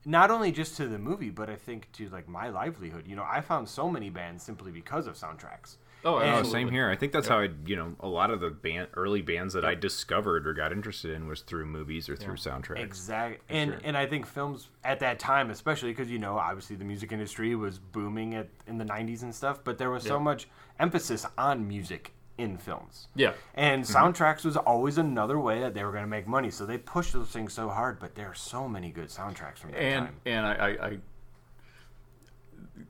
not 0.06 0.32
only 0.32 0.52
just 0.52 0.78
to 0.78 0.88
the 0.88 0.98
movie, 0.98 1.30
but 1.30 1.50
I 1.50 1.56
think 1.56 1.92
to 1.94 2.10
like 2.10 2.28
my 2.28 2.50
livelihood. 2.50 3.08
You 3.08 3.16
know, 3.16 3.26
I 3.30 3.42
found 3.42 3.68
so 3.68 3.90
many 3.90 4.10
bands 4.10 4.44
simply 4.44 4.72
because 4.72 5.08
of 5.08 5.16
soundtracks. 5.16 5.78
Oh, 6.06 6.20
And- 6.20 6.36
Oh, 6.38 6.44
same 6.44 6.70
here. 6.70 6.90
I 6.90 6.96
think 6.96 7.12
that's 7.12 7.28
how 7.28 7.40
I, 7.40 7.50
you 7.66 7.76
know, 7.76 7.96
a 8.00 8.08
lot 8.08 8.30
of 8.30 8.40
the 8.40 8.50
band, 8.50 8.88
early 8.96 9.22
bands 9.22 9.54
that 9.54 9.66
I 9.66 9.76
discovered 9.76 10.48
or 10.48 10.54
got 10.54 10.72
interested 10.72 11.12
in 11.12 11.28
was 11.28 11.42
through 11.42 11.66
movies 11.66 12.08
or 12.10 12.16
through 12.16 12.36
soundtracks. 12.36 12.80
Exactly, 12.80 13.40
and 13.50 13.72
sure. 13.72 13.82
and 13.84 13.98
I 13.98 14.06
think 14.06 14.26
films 14.26 14.70
at 14.84 15.00
that 15.00 15.20
time, 15.20 15.50
especially 15.50 15.92
because 15.92 16.10
you 16.10 16.20
know, 16.20 16.38
obviously 16.38 16.76
the 16.76 16.86
music 16.86 17.12
industry 17.12 17.56
was 17.56 17.80
booming 17.80 18.36
at 18.36 18.50
in 18.68 18.78
the 18.78 18.86
'90s 18.86 19.24
and 19.24 19.34
stuff, 19.34 19.60
but 19.64 19.78
there 19.78 19.90
was 19.90 20.04
so 20.04 20.20
much 20.20 20.48
emphasis 20.80 21.26
on 21.38 21.68
music 21.68 22.14
in 22.38 22.58
films. 22.58 23.08
Yeah. 23.16 23.34
and 23.56 23.84
mm-hmm. 23.84 23.96
soundtracks 23.96 24.46
was 24.46 24.58
always 24.58 24.98
another 24.98 25.40
way 25.40 25.60
that 25.60 25.74
they 25.74 25.84
were 25.84 25.92
going 25.92 26.04
to 26.04 26.10
make 26.10 26.28
money. 26.28 26.52
So 26.52 26.66
they 26.66 26.78
pushed 26.78 27.14
those 27.14 27.30
things 27.30 27.54
so 27.54 27.70
hard, 27.70 28.00
but 28.00 28.16
there 28.16 28.28
are 28.28 28.36
so 28.36 28.68
many 28.68 28.92
good 28.92 29.10
soundtracks 29.10 29.58
from 29.58 29.72
that 29.72 29.82
and 29.82 30.06
time. 30.06 30.16
and 30.26 30.46
I, 30.46 30.54
I, 30.54 30.68
I 30.88 30.98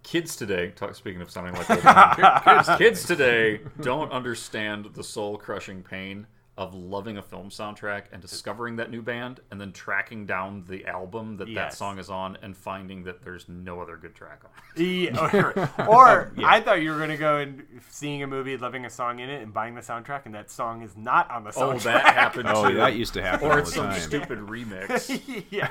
kids 0.04 0.36
today 0.36 0.70
talk 0.76 0.96
speaking 0.96 1.22
of 1.22 1.30
something 1.30 1.54
like 1.54 1.68
that 1.68 2.42
kids, 2.66 2.78
kids 2.78 3.06
today 3.06 3.60
don't 3.82 4.12
understand 4.12 4.86
the 4.94 5.04
soul 5.04 5.38
crushing 5.38 5.84
pain 5.84 6.28
of 6.58 6.74
loving 6.74 7.18
a 7.18 7.22
film 7.22 7.50
soundtrack 7.52 8.06
and 8.12 8.20
discovering 8.20 8.78
that 8.78 8.90
new 8.90 9.00
band 9.04 9.40
and 9.52 9.62
then 9.62 9.72
tracking 9.72 10.26
down 10.26 10.64
the 10.68 10.84
album 10.88 11.38
that 11.38 11.46
that 11.46 11.52
Yes. 11.52 11.78
song 11.78 12.00
is 12.00 12.10
on 12.10 12.36
and 12.42 12.58
finding 12.58 13.04
that 13.04 13.22
there's 13.22 13.48
no 13.48 13.80
other 13.80 13.96
good 13.96 14.16
track 14.16 14.42
on 14.44 14.50
it. 14.76 14.82
Yeah, 14.84 15.30
or 15.34 15.70
or 15.88 16.34
um, 16.36 16.44
I 16.44 16.60
thought 16.60 16.82
you 16.82 16.90
were 16.90 16.98
going 16.98 17.12
to 17.12 17.18
go 17.18 17.38
and 17.38 17.64
seeing 17.92 18.24
a 18.24 18.28
movie, 18.28 18.58
loving 18.58 18.86
a 18.86 18.90
song 18.90 19.20
in 19.20 19.30
it, 19.30 19.44
and 19.44 19.54
buying 19.54 19.76
the 19.76 19.82
soundtrack, 19.82 20.26
and 20.26 20.34
that 20.34 20.50
song 20.50 20.82
is 20.82 20.98
not 20.98 21.30
on 21.30 21.44
the 21.44 21.52
soundtrack. 21.52 21.76
oh 21.76 21.78
that 21.80 22.06
happened 22.16 22.50
Oh, 22.52 22.68
too 22.70 22.76
that 22.78 22.96
used 22.96 23.14
to 23.14 23.22
happen 23.22 23.52
or 23.52 23.60
it's 23.60 23.70
the 23.70 23.76
some 23.76 23.90
time. 23.92 24.00
stupid 24.00 24.40
remix 24.40 25.44
yeah. 25.52 25.70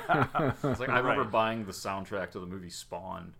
it's 0.63 0.79
like 0.79 0.87
i 0.87 0.99
remember 0.99 1.23
Right. 1.23 1.31
buying 1.31 1.65
the 1.65 1.73
soundtrack 1.73 2.31
to 2.31 2.39
the 2.39 2.45
movie 2.45 2.69
spawn 2.69 3.33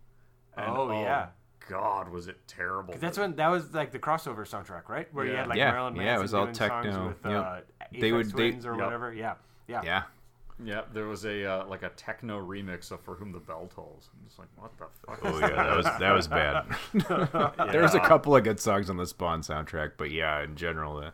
and, 0.58 0.68
Oh, 0.78 0.92
yeah. 1.02 1.28
god 1.70 2.10
was 2.10 2.28
it 2.28 2.38
terrible 2.48 2.96
That's 2.98 3.18
when 3.18 3.36
that 3.36 3.50
was 3.50 3.74
like 3.74 3.92
the 3.92 4.00
crossover 4.00 4.48
soundtrack, 4.48 4.90
right? 4.90 5.08
Where 5.14 5.26
you 5.26 5.36
had 5.36 5.48
like 5.48 5.58
Yeah, 5.58 5.72
Marilyn 5.72 5.96
yeah, 5.96 6.02
it 6.02 6.06
Manson 6.06 6.22
was 6.24 6.34
all 6.34 6.44
doing 6.46 6.56
songs 6.56 6.86
techno, 6.86 7.08
with 7.08 7.26
yep. 7.26 7.34
uh, 7.46 7.60
They 7.92 7.98
Aphex 8.12 8.14
would- 8.16 8.26
they- 8.28 8.50
Twins 8.52 8.66
or 8.66 8.76
Yep. 8.76 8.84
whatever. 8.86 9.14
Yeah, 9.14 9.34
yeah, 9.68 9.82
Yeah. 9.84 10.04
Yeah, 10.64 10.82
there 10.92 11.06
was 11.06 11.24
a 11.24 11.46
uh, 11.46 11.66
like 11.68 11.84
a 11.84 11.90
techno 11.90 12.44
remix 12.44 12.90
of 12.90 13.00
"For 13.02 13.14
Whom 13.14 13.32
the 13.32 13.38
Bell 13.40 13.70
Tolls." 13.76 14.10
I'm 14.12 14.26
just 14.26 14.40
like, 14.40 14.48
what 14.56 14.76
the 14.80 14.88
fuck? 15.06 15.20
Oh 15.24 15.38
yeah, 15.38 15.50
that 15.50 15.78
was 15.78 15.86
that 15.86 16.12
was 16.14 16.28
bad. 16.28 16.66
There 17.72 17.84
was 17.84 17.94
a 17.94 18.00
couple 18.00 18.36
of 18.36 18.44
good 18.44 18.60
songs 18.60 18.90
on 18.90 18.98
the 18.98 19.06
Spawn 19.06 19.42
soundtrack, 19.42 19.92
but 19.98 20.10
yeah, 20.10 20.42
in 20.42 20.56
general, 20.56 20.98
uh, 20.98 21.12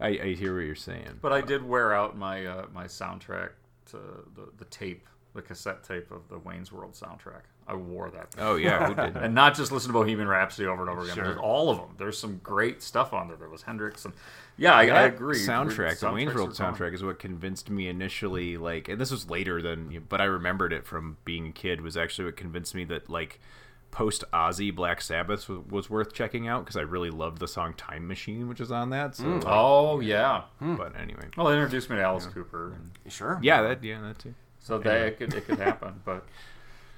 I, 0.00 0.08
I 0.08 0.32
hear 0.32 0.56
what 0.56 0.64
you're 0.66 0.74
saying. 0.74 1.20
But 1.22 1.32
I 1.32 1.40
did 1.40 1.62
wear 1.62 1.94
out 1.94 2.18
my 2.18 2.46
uh, 2.46 2.66
my 2.74 2.86
soundtrack 2.86 3.50
to 3.92 3.98
the, 4.34 4.48
the 4.58 4.64
tape, 4.64 5.06
the 5.36 5.42
cassette 5.42 5.84
tape 5.84 6.10
of 6.10 6.28
the 6.28 6.40
Wayne's 6.40 6.72
World 6.72 6.94
soundtrack. 6.94 7.42
I 7.66 7.74
wore 7.74 8.10
that. 8.10 8.32
thing. 8.32 8.44
Oh 8.44 8.56
yeah, 8.56 8.86
who 8.88 8.94
did? 9.02 9.16
And 9.16 9.34
not 9.34 9.54
just 9.54 9.72
listen 9.72 9.88
to 9.88 9.92
Bohemian 9.92 10.28
Rhapsody 10.28 10.66
over 10.68 10.82
and 10.82 10.90
over 10.90 11.02
again. 11.02 11.14
Sure. 11.14 11.24
There's 11.24 11.38
all 11.38 11.70
of 11.70 11.78
them. 11.78 11.94
There's 11.98 12.18
some 12.18 12.38
great 12.42 12.82
stuff 12.82 13.12
on 13.12 13.28
there. 13.28 13.36
There 13.36 13.48
was 13.48 13.62
Hendrix 13.62 14.04
and 14.04 14.14
yeah, 14.56 14.74
I, 14.74 14.82
I 14.86 15.02
agree. 15.02 15.38
Soundtrack, 15.38 15.98
the 15.98 16.12
Wayne's 16.12 16.32
World 16.34 16.50
are 16.50 16.54
fun. 16.54 16.74
soundtrack 16.74 16.94
is 16.94 17.02
what 17.02 17.18
convinced 17.18 17.70
me 17.70 17.88
initially. 17.88 18.56
Like, 18.56 18.88
and 18.88 19.00
this 19.00 19.10
was 19.10 19.28
later 19.28 19.60
than, 19.60 20.04
but 20.08 20.20
I 20.20 20.24
remembered 20.24 20.72
it 20.72 20.86
from 20.86 21.16
being 21.24 21.48
a 21.48 21.52
kid. 21.52 21.80
Was 21.80 21.96
actually 21.96 22.26
what 22.26 22.36
convinced 22.36 22.72
me 22.74 22.84
that 22.84 23.10
like 23.10 23.40
post 23.90 24.22
Ozzy 24.32 24.74
Black 24.74 25.00
Sabbath 25.00 25.48
was, 25.48 25.58
was 25.70 25.90
worth 25.90 26.12
checking 26.12 26.46
out 26.46 26.64
because 26.64 26.76
I 26.76 26.82
really 26.82 27.10
loved 27.10 27.38
the 27.38 27.48
song 27.48 27.74
Time 27.74 28.06
Machine, 28.06 28.48
which 28.48 28.60
is 28.60 28.70
on 28.70 28.90
that. 28.90 29.16
So, 29.16 29.40
Oh 29.46 30.00
yeah. 30.00 30.42
Hmm. 30.60 30.76
but 30.76 30.94
anyway, 31.00 31.26
Well, 31.36 31.46
they 31.46 31.54
introduced 31.54 31.90
me 31.90 31.96
to 31.96 32.02
Alice 32.02 32.26
Cooper. 32.26 32.74
And 32.74 33.12
sure. 33.12 33.38
yeah, 33.42 33.62
that 33.62 33.82
yeah, 33.82 34.00
that 34.02 34.18
too. 34.20 34.34
so 34.60 34.78
that 34.78 35.00
it 35.02 35.18
could 35.18 35.34
it 35.34 35.46
could 35.46 35.58
happen. 35.58 36.00
But 36.04 36.24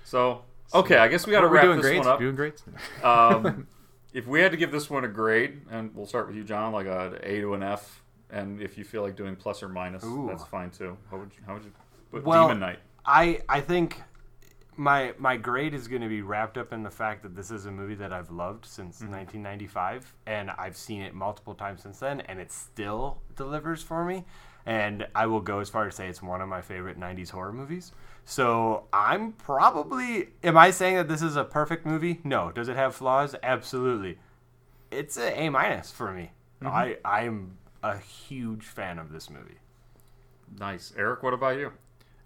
so 0.05 0.43
okay, 0.75 0.97
I 0.97 1.09
guess 1.09 1.27
we 1.27 1.33
got 1.33 1.41
to 1.43 1.49
wrap 1.49 1.65
doing 1.65 1.81
this 1.81 1.99
one 1.99 2.07
up. 2.07 2.19
Doing 2.19 2.37
great. 2.37 2.63
Um, 3.05 3.67
if 4.13 4.27
we 4.27 4.41
had 4.41 4.51
to 4.53 4.57
give 4.57 4.73
this 4.73 4.89
one 4.89 5.05
a 5.05 5.09
grade, 5.09 5.61
and 5.71 5.95
we'll 5.95 6.07
start 6.07 6.27
with 6.27 6.37
you, 6.37 6.45
John, 6.45 6.73
like 6.73 6.87
a 6.87 7.19
A 7.23 7.41
to 7.41 7.55
an 7.55 7.63
F, 7.63 8.03
and 8.31 8.61
if 8.63 8.79
you 8.79 8.85
feel 8.85 9.03
like 9.03 9.15
doing 9.17 9.37
plus 9.37 9.63
or 9.63 9.69
minus, 9.69 10.05
Ooh. 10.05 10.27
that's 10.29 10.45
fine 10.45 10.71
too. 10.71 10.97
How 11.11 11.19
would 11.19 11.31
you, 11.37 11.43
how 11.47 11.55
would 11.55 11.65
you 11.65 11.73
put 12.11 12.25
Well, 12.25 12.49
Demon 12.49 12.61
Knight? 12.61 12.79
I 13.05 13.41
I 13.49 13.61
think 13.61 14.03
my 14.77 15.13
my 15.19 15.37
grade 15.37 15.75
is 15.75 15.87
going 15.89 16.03
to 16.03 16.09
be 16.09 16.23
wrapped 16.23 16.57
up 16.59 16.73
in 16.73 16.83
the 16.83 16.91
fact 16.91 17.23
that 17.23 17.35
this 17.37 17.51
is 17.51 17.67
a 17.67 17.71
movie 17.71 17.95
that 17.97 18.13
I've 18.13 18.31
loved 18.31 18.65
since 18.67 18.97
Mm-hmm. 19.03 19.13
1995, 19.13 20.15
and 20.27 20.51
I've 20.51 20.77
seen 20.77 21.03
it 21.03 21.15
multiple 21.15 21.55
times 21.55 21.83
since 21.83 21.99
then, 21.99 22.21
and 22.23 22.39
it 22.41 22.51
still 22.53 23.21
delivers 23.37 23.83
for 23.83 24.05
me. 24.05 24.25
And 24.67 25.07
I 25.15 25.27
will 25.27 25.41
go 25.41 25.61
as 25.61 25.71
far 25.71 25.87
as 25.87 25.95
say 25.95 26.09
it's 26.09 26.21
one 26.21 26.41
of 26.41 26.49
my 26.49 26.61
favorite 26.61 26.99
90s 26.99 27.31
horror 27.31 27.53
movies. 27.53 27.93
So 28.25 28.89
I'm 28.93 29.33
probably. 29.33 30.31
Am 30.43 30.59
I 30.59 30.73
saying 30.73 30.97
that 30.97 31.09
this 31.09 31.23
is 31.23 31.37
a 31.37 31.45
perfect 31.45 31.87
movie? 31.87 32.21
No. 32.25 32.51
Does 32.51 32.69
it 32.69 32.77
have 32.77 32.95
flaws? 32.95 33.37
Absolutely. 33.43 34.19
It's 34.91 35.17
a 35.17 35.41
A 35.41 35.49
minus 35.51 35.93
for 35.93 36.13
me. 36.13 36.33
Mm-hmm. 36.61 36.67
I 36.67 36.97
I'm 37.05 37.59
a 37.83 37.99
huge 37.99 38.65
fan 38.65 38.99
of 38.99 39.13
this 39.13 39.31
movie. 39.31 39.59
Nice, 40.59 40.93
Erik. 40.97 41.23
What 41.23 41.35
about 41.35 41.59
you? 41.59 41.73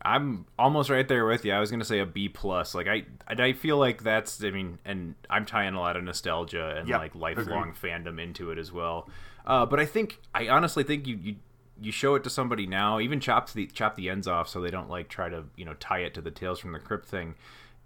I'm 0.03 0.47
almost 0.59 0.89
right 0.89 1.07
there 1.07 1.27
with 1.27 1.45
you. 1.45 1.53
I 1.53 1.61
was 1.61 1.71
gonna 1.71 1.85
say 1.85 1.99
a 1.99 2.07
B 2.07 2.29
plus. 2.29 2.75
Like 2.75 2.87
I, 2.87 3.05
I 3.27 3.53
feel 3.53 3.77
like 3.77 4.03
that's. 4.03 4.43
I 4.43 4.51
mean, 4.51 4.79
and 4.85 5.15
I'm 5.29 5.45
tying 5.45 5.75
a 5.75 5.81
lot 5.81 5.97
of 5.97 6.05
nostalgia 6.05 6.77
and 6.79 6.89
Yep, 6.89 6.99
like 6.99 7.15
lifelong 7.15 7.75
fandom 7.75 8.19
into 8.21 8.51
it 8.51 8.59
as 8.59 8.73
well. 8.73 9.11
Uh, 9.45 9.67
but 9.67 9.79
I 9.79 9.85
think 9.85 10.19
I 10.35 10.49
honestly 10.49 10.85
think 10.85 11.07
you 11.07 11.19
you 11.23 11.37
you 11.81 11.93
show 11.93 12.15
it 12.15 12.25
to 12.25 12.31
somebody 12.31 12.67
now, 12.67 13.01
even 13.01 13.21
chop 13.21 13.51
the 13.51 13.67
chop 13.67 13.97
the 13.97 14.11
ends 14.11 14.29
off 14.29 14.49
so 14.49 14.61
they 14.61 14.71
don't 14.71 14.91
like 14.91 15.09
try 15.09 15.29
to 15.29 15.45
you 15.57 15.65
know 15.65 15.75
tie 15.75 16.01
it 16.01 16.15
to 16.15 16.21
the 16.21 16.31
Tales 16.31 16.59
from 16.59 16.73
the 16.73 16.79
Crypt 16.79 17.07
thing. 17.07 17.35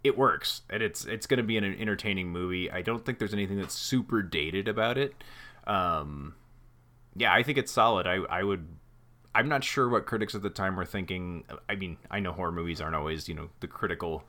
It 0.02 0.18
works, 0.18 0.62
and 0.68 0.82
it's 0.82 1.04
it's 1.04 1.26
gonna 1.26 1.42
be 1.42 1.56
an 1.56 1.64
entertaining 1.64 2.28
movie. 2.28 2.70
I 2.70 2.82
don't 2.82 3.04
think 3.04 3.18
there's 3.18 3.32
anything 3.32 3.58
that's 3.58 3.74
super 3.74 4.22
dated 4.22 4.68
about 4.68 4.98
it. 4.98 5.14
Um, 5.66 6.34
yeah, 7.16 7.32
I 7.32 7.42
think 7.42 7.58
it's 7.58 7.72
solid. 7.72 8.06
I 8.06 8.16
I 8.28 8.42
would 8.42 8.66
I'm 9.34 9.48
not 9.48 9.64
sure 9.64 9.88
what 9.88 10.06
critics 10.06 10.34
at 10.34 10.42
the 10.42 10.50
time 10.50 10.76
were 10.76 10.84
thinking. 10.84 11.44
I 11.68 11.74
mean, 11.74 11.96
I 12.10 12.20
know 12.20 12.32
horror 12.32 12.52
movies 12.52 12.80
aren't 12.80 12.94
always, 12.94 13.28
you 13.28 13.34
know, 13.34 13.50
the 13.60 13.66
critical 13.66 14.24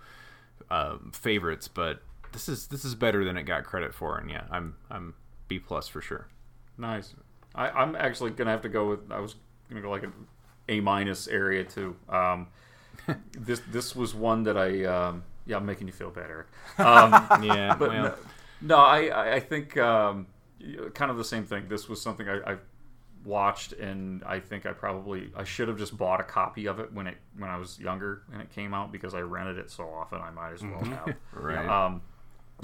um, 0.71 1.11
favorites, 1.13 1.67
but 1.67 2.01
this 2.31 2.49
is 2.49 2.67
this 2.67 2.83
is 2.83 2.95
better 2.95 3.23
than 3.23 3.37
it 3.37 3.43
got 3.43 3.63
credit 3.65 3.93
for, 3.93 4.17
and 4.17 4.29
yeah, 4.29 4.45
I'm 4.49 4.75
I'm 4.89 5.13
B 5.47 5.59
plus 5.59 5.87
for 5.87 6.01
sure. 6.01 6.27
Nice. 6.77 7.13
I, 7.53 7.69
I'm 7.69 7.95
actually 7.95 8.31
gonna 8.31 8.51
have 8.51 8.61
to 8.63 8.69
go 8.69 8.89
with. 8.89 9.11
I 9.11 9.19
was 9.19 9.35
gonna 9.69 9.81
go 9.81 9.89
like 9.89 10.03
an 10.03 10.13
A 10.69 10.79
minus 10.79 11.27
area 11.27 11.63
too. 11.63 11.95
Um, 12.09 12.47
this 13.37 13.61
this 13.71 13.95
was 13.95 14.13
one 14.15 14.43
that 14.43 14.57
I. 14.57 14.83
Um, 14.85 15.23
yeah, 15.47 15.57
I'm 15.57 15.65
making 15.65 15.87
you 15.87 15.93
feel 15.93 16.09
better. 16.09 16.47
Um, 16.79 17.11
Yeah, 17.43 17.75
but 17.77 17.89
well, 17.89 18.03
no, 18.03 18.15
no, 18.61 18.77
I 18.77 19.35
I 19.35 19.39
think 19.39 19.77
um, 19.77 20.27
kind 20.93 21.11
of 21.11 21.17
the 21.17 21.23
same 21.23 21.45
thing. 21.45 21.67
This 21.69 21.87
was 21.87 22.01
something 22.01 22.27
I, 22.27 22.53
I 22.53 22.57
watched, 23.23 23.73
and 23.73 24.23
I 24.23 24.39
think 24.39 24.65
I 24.65 24.73
probably 24.73 25.31
I 25.35 25.43
should 25.43 25.67
have 25.67 25.77
just 25.77 25.97
bought 25.97 26.19
a 26.19 26.23
copy 26.23 26.67
of 26.67 26.79
it 26.79 26.91
when 26.93 27.07
it 27.07 27.17
when 27.37 27.49
I 27.49 27.57
was 27.57 27.79
younger 27.79 28.23
and 28.31 28.41
it 28.41 28.49
came 28.51 28.73
out 28.73 28.91
because 28.91 29.13
I 29.13 29.21
rented 29.21 29.57
it 29.57 29.71
so 29.71 29.83
often. 29.89 30.21
I 30.21 30.31
might 30.31 30.53
as 30.53 30.63
well 30.63 30.83
have. 30.83 31.15
right. 31.33 31.67
Um, 31.67 32.01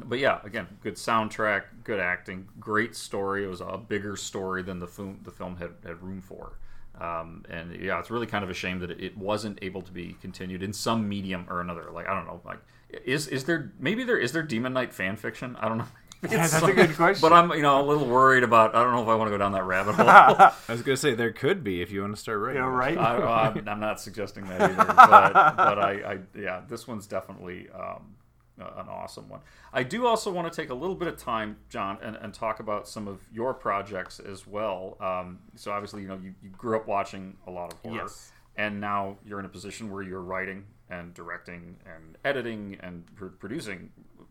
but 0.05 0.19
yeah, 0.19 0.39
again, 0.43 0.67
good 0.81 0.95
soundtrack, 0.95 1.63
good 1.83 1.99
acting, 1.99 2.47
great 2.59 2.95
story. 2.95 3.43
It 3.43 3.47
was 3.47 3.61
a 3.61 3.77
bigger 3.77 4.15
story 4.15 4.61
than 4.63 4.79
the 4.79 4.87
film 4.87 5.19
the 5.23 5.31
film 5.31 5.57
had, 5.57 5.71
had 5.85 6.01
room 6.01 6.21
for. 6.21 6.53
Um, 6.99 7.45
and 7.49 7.75
yeah, 7.81 7.99
it's 7.99 8.11
really 8.11 8.27
kind 8.27 8.43
of 8.43 8.49
a 8.49 8.53
shame 8.53 8.79
that 8.79 8.91
it 8.91 9.17
wasn't 9.17 9.59
able 9.61 9.81
to 9.81 9.91
be 9.91 10.15
continued 10.21 10.61
in 10.61 10.73
some 10.73 11.07
medium 11.07 11.45
or 11.49 11.61
another. 11.61 11.89
Like 11.91 12.07
I 12.07 12.13
don't 12.13 12.25
know, 12.25 12.41
like 12.45 12.59
is 13.05 13.27
is 13.27 13.45
there 13.45 13.71
maybe 13.79 14.03
there 14.03 14.17
is 14.17 14.31
there 14.33 14.43
Demon 14.43 14.73
Knight 14.73 14.93
fan 14.93 15.15
fiction? 15.15 15.55
I 15.59 15.67
don't 15.67 15.79
know. 15.79 15.87
Yeah, 16.29 16.45
that's 16.45 16.61
a 16.61 16.71
good 16.71 16.95
question. 16.95 17.19
But 17.19 17.33
I'm 17.33 17.49
you 17.49 17.63
know 17.63 17.81
a 17.81 17.87
little 17.87 18.05
worried 18.05 18.43
about. 18.43 18.75
I 18.75 18.83
don't 18.83 18.93
know 18.93 19.01
if 19.01 19.07
I 19.07 19.15
want 19.15 19.29
to 19.29 19.31
go 19.31 19.39
down 19.39 19.53
that 19.53 19.63
rabbit 19.63 19.95
hole. 19.95 20.05
I 20.07 20.53
was 20.69 20.83
gonna 20.83 20.95
say 20.95 21.15
there 21.15 21.31
could 21.31 21.63
be 21.63 21.81
if 21.81 21.91
you 21.91 22.01
want 22.01 22.13
to 22.13 22.21
start 22.21 22.37
writing. 22.37 22.61
Yeah, 22.61 22.67
right. 22.69 22.95
I, 22.95 23.47
I'm, 23.47 23.67
I'm 23.67 23.79
not 23.79 23.99
suggesting 23.99 24.47
that 24.49 24.61
either, 24.61 24.75
but, 24.85 25.33
but 25.33 25.79
I, 25.79 25.91
I, 26.05 26.19
yeah, 26.39 26.61
this 26.69 26.87
one's 26.87 27.07
definitely 27.07 27.69
um, 27.73 28.13
an 28.57 28.87
awesome 28.89 29.27
one. 29.29 29.39
I 29.73 29.83
do 29.83 30.05
also 30.05 30.31
want 30.31 30.51
to 30.51 30.55
take 30.61 30.69
a 30.69 30.73
little 30.73 30.95
bit 30.95 31.07
of 31.07 31.17
time, 31.17 31.57
John, 31.69 31.97
and, 32.03 32.15
and 32.15 32.33
talk 32.33 32.59
about 32.59 32.87
some 32.87 33.07
of 33.07 33.19
your 33.33 33.53
projects 33.53 34.19
as 34.19 34.45
well. 34.45 34.97
Um, 34.99 35.39
so 35.55 35.71
obviously, 35.71 36.01
you 36.03 36.07
know, 36.07 36.19
you, 36.21 36.33
you 36.43 36.49
grew 36.49 36.75
up 36.75 36.87
watching 36.87 37.37
a 37.47 37.51
lot 37.51 37.73
of 37.73 37.79
horror, 37.79 37.95
Yes. 38.03 38.31
and 38.57 38.79
now 38.79 39.17
you're 39.25 39.39
in 39.39 39.45
a 39.45 39.49
position 39.49 39.89
where 39.91 40.03
you're 40.03 40.21
writing 40.21 40.65
and 40.89 41.13
directing 41.13 41.77
and 41.85 42.17
editing 42.25 42.77
and 42.81 43.05
pr- 43.15 43.27
producing 43.27 43.89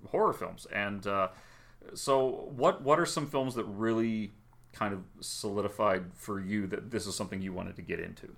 horror 0.08 0.32
films. 0.32 0.66
And 0.72 1.06
uh, 1.06 1.28
so, 1.94 2.50
what 2.54 2.82
what 2.82 3.00
are 3.00 3.06
some 3.06 3.26
films 3.26 3.54
that 3.54 3.64
really 3.64 4.32
kind 4.72 4.94
of 4.94 5.00
solidified 5.20 6.04
for 6.14 6.38
you 6.38 6.66
that 6.68 6.90
this 6.92 7.06
is 7.06 7.16
something 7.16 7.42
you 7.42 7.52
wanted 7.52 7.74
to 7.76 7.82
get 7.82 7.98
into? 7.98 8.28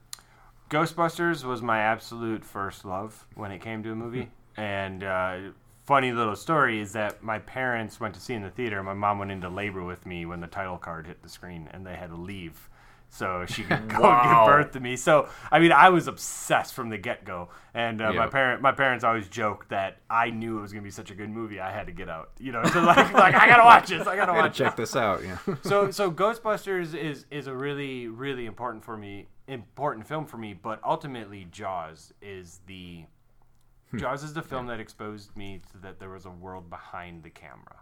Ghostbusters 0.71 1.45
was 1.45 1.61
my 1.61 1.81
absolute 1.81 2.45
first 2.45 2.85
love 2.85 3.27
when 3.35 3.53
it 3.53 3.61
came 3.61 3.83
to 3.83 3.93
a 3.93 3.95
movie. 3.95 4.31
and 4.57 5.03
uh, 5.03 5.39
funny 5.85 6.13
little 6.13 6.37
story 6.37 6.81
is 6.81 6.93
that 6.93 7.23
my 7.23 7.39
parents 7.39 7.99
went 8.01 8.15
to 8.15 8.21
see 8.21 8.35
in 8.35 8.43
the 8.43 8.51
theater. 8.51 8.83
My 8.83 8.95
mom 8.95 9.19
went 9.19 9.31
into 9.31 9.49
labor 9.49 9.83
with 9.85 10.07
me 10.07 10.27
when 10.27 10.41
the 10.41 10.47
title 10.47 10.79
card 10.79 11.07
hit 11.07 11.23
the 11.23 11.29
screen, 11.29 11.69
and 11.73 11.87
they 11.87 11.95
had 11.97 12.11
to 12.11 12.17
leave 12.17 12.69
so 13.09 13.45
she 13.47 13.63
could 13.63 13.89
go 13.95 14.01
Wow. 14.01 14.47
give 14.47 14.55
birth 14.55 14.73
to 14.73 14.81
me. 14.81 14.97
So 14.97 15.29
I 15.51 15.59
mean, 15.59 15.71
I 15.73 15.91
was 15.91 16.07
obsessed 16.09 16.73
from 16.73 16.89
the 16.89 16.97
get 16.97 17.25
go. 17.25 17.51
And 17.75 18.01
uh, 18.01 18.13
my 18.15 18.27
parent, 18.27 18.63
my 18.63 18.73
parents 18.73 19.05
always 19.05 19.29
joked 19.29 19.69
that 19.69 19.99
I 20.09 20.31
knew 20.31 20.59
it 20.59 20.63
was 20.63 20.73
gonna 20.73 20.83
be 20.83 20.91
such 20.91 21.11
a 21.11 21.15
good 21.15 21.29
movie, 21.29 21.61
I 21.61 21.71
had 21.71 21.87
to 21.87 21.93
get 21.93 22.09
out. 22.09 22.31
You 22.39 22.53
know, 22.53 22.63
so 22.73 22.81
like, 22.83 23.13
like 23.13 23.35
I 23.35 23.47
gotta 23.47 23.65
watch 23.65 23.89
this. 23.91 24.07
I 24.07 24.17
gotta 24.17 24.23
I 24.33 24.37
gotta 24.37 24.49
watch 24.49 24.57
check 24.57 24.77
this 24.77 24.97
out. 24.97 25.23
Yeah. 25.23 25.37
so 25.63 25.91
so 25.91 26.11
Ghostbusters 26.11 26.95
is 26.95 27.27
is 27.31 27.47
a 27.49 27.55
really 27.55 28.09
really 28.09 28.47
important 28.47 28.83
for 28.85 28.97
me 28.97 29.27
important 29.49 30.07
film 30.07 30.25
for 30.25 30.39
me, 30.39 30.55
but 30.55 30.81
ultimately 30.85 31.47
Jaws 31.51 32.15
is 32.23 32.61
the 32.67 33.05
Hmm. 33.93 33.99
Jaws 33.99 34.25
is 34.25 34.33
the 34.33 34.43
film 34.43 34.67
that 34.67 34.81
exposed 34.81 35.37
me 35.37 35.61
to 35.71 35.79
that 35.79 36.01
there 36.01 36.11
was 36.11 36.27
a 36.27 36.31
world 36.31 36.69
behind 36.69 37.23
the 37.23 37.31
camera. 37.31 37.77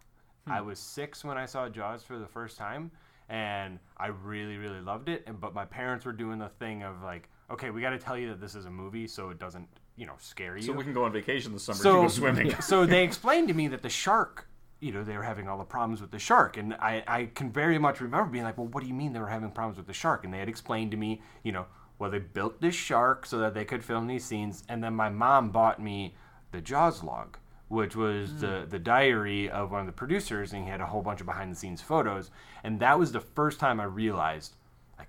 Hmm. 0.46 0.52
I 0.52 0.60
was 0.60 0.78
six 0.78 1.24
when 1.24 1.38
I 1.38 1.46
saw 1.46 1.68
Jaws 1.68 2.02
for 2.02 2.18
the 2.18 2.26
first 2.26 2.58
time, 2.58 2.90
and 3.28 3.78
I 3.96 4.08
really 4.08 4.58
really 4.58 4.80
loved 4.80 5.08
it. 5.08 5.22
And 5.26 5.40
but 5.40 5.54
my 5.54 5.64
parents 5.64 6.04
were 6.04 6.12
doing 6.12 6.38
the 6.38 6.48
thing 6.48 6.82
of 6.82 7.02
like, 7.02 7.28
okay, 7.50 7.70
we 7.70 7.80
got 7.80 7.90
to 7.90 7.98
tell 7.98 8.18
you 8.18 8.28
that 8.28 8.40
this 8.40 8.54
is 8.54 8.66
a 8.66 8.70
movie, 8.70 9.06
so 9.06 9.30
it 9.30 9.38
doesn't 9.38 9.68
you 9.96 10.06
know 10.06 10.14
scare 10.18 10.56
you 10.56 10.62
So 10.62 10.72
we 10.72 10.82
can 10.82 10.94
go 10.94 11.04
on 11.04 11.12
vacation 11.12 11.52
this 11.52 11.64
summer 11.64 11.78
so, 11.78 11.96
to 11.96 12.02
go 12.02 12.08
swimming. 12.08 12.54
so 12.60 12.86
they 12.86 13.04
explained 13.04 13.48
to 13.48 13.54
me 13.54 13.68
that 13.68 13.82
the 13.82 13.90
shark, 13.90 14.48
you 14.80 14.92
know, 14.92 15.04
they 15.04 15.16
were 15.16 15.22
having 15.22 15.46
all 15.46 15.58
the 15.58 15.64
problems 15.64 16.00
with 16.00 16.10
the 16.10 16.18
shark. 16.18 16.56
And 16.56 16.74
I, 16.74 17.04
I 17.06 17.26
can 17.26 17.52
very 17.52 17.78
much 17.78 18.00
remember 18.00 18.30
being 18.30 18.44
like, 18.44 18.56
well, 18.56 18.68
what 18.68 18.80
do 18.80 18.88
you 18.88 18.94
mean 18.94 19.12
they 19.12 19.20
were 19.20 19.28
having 19.28 19.50
problems 19.50 19.76
with 19.76 19.86
the 19.86 19.92
shark? 19.92 20.24
And 20.24 20.32
they 20.32 20.38
had 20.38 20.48
explained 20.48 20.90
to 20.92 20.96
me, 20.96 21.20
you 21.42 21.52
know, 21.52 21.66
well, 22.00 22.10
they 22.10 22.18
built 22.18 22.62
this 22.62 22.74
shark 22.74 23.26
so 23.26 23.38
that 23.38 23.52
they 23.52 23.66
could 23.66 23.84
film 23.84 24.06
these 24.06 24.24
scenes. 24.24 24.64
And 24.68 24.82
then 24.82 24.94
my 24.94 25.10
mom 25.10 25.50
bought 25.50 25.80
me 25.80 26.14
the 26.50 26.62
Jaws 26.62 27.04
log, 27.04 27.36
which 27.68 27.94
was 27.94 28.30
hmm. 28.30 28.38
the, 28.38 28.66
the 28.68 28.78
diary 28.78 29.50
of 29.50 29.70
one 29.70 29.80
of 29.80 29.86
the 29.86 29.92
producers. 29.92 30.52
And 30.54 30.64
he 30.64 30.70
had 30.70 30.80
a 30.80 30.86
whole 30.86 31.02
bunch 31.02 31.20
of 31.20 31.26
behind 31.26 31.52
the 31.52 31.56
scenes 31.56 31.82
photos. 31.82 32.30
And 32.64 32.80
that 32.80 32.98
was 32.98 33.12
the 33.12 33.20
first 33.20 33.60
time 33.60 33.78
I 33.78 33.84
realized 33.84 34.56
like, 34.98 35.08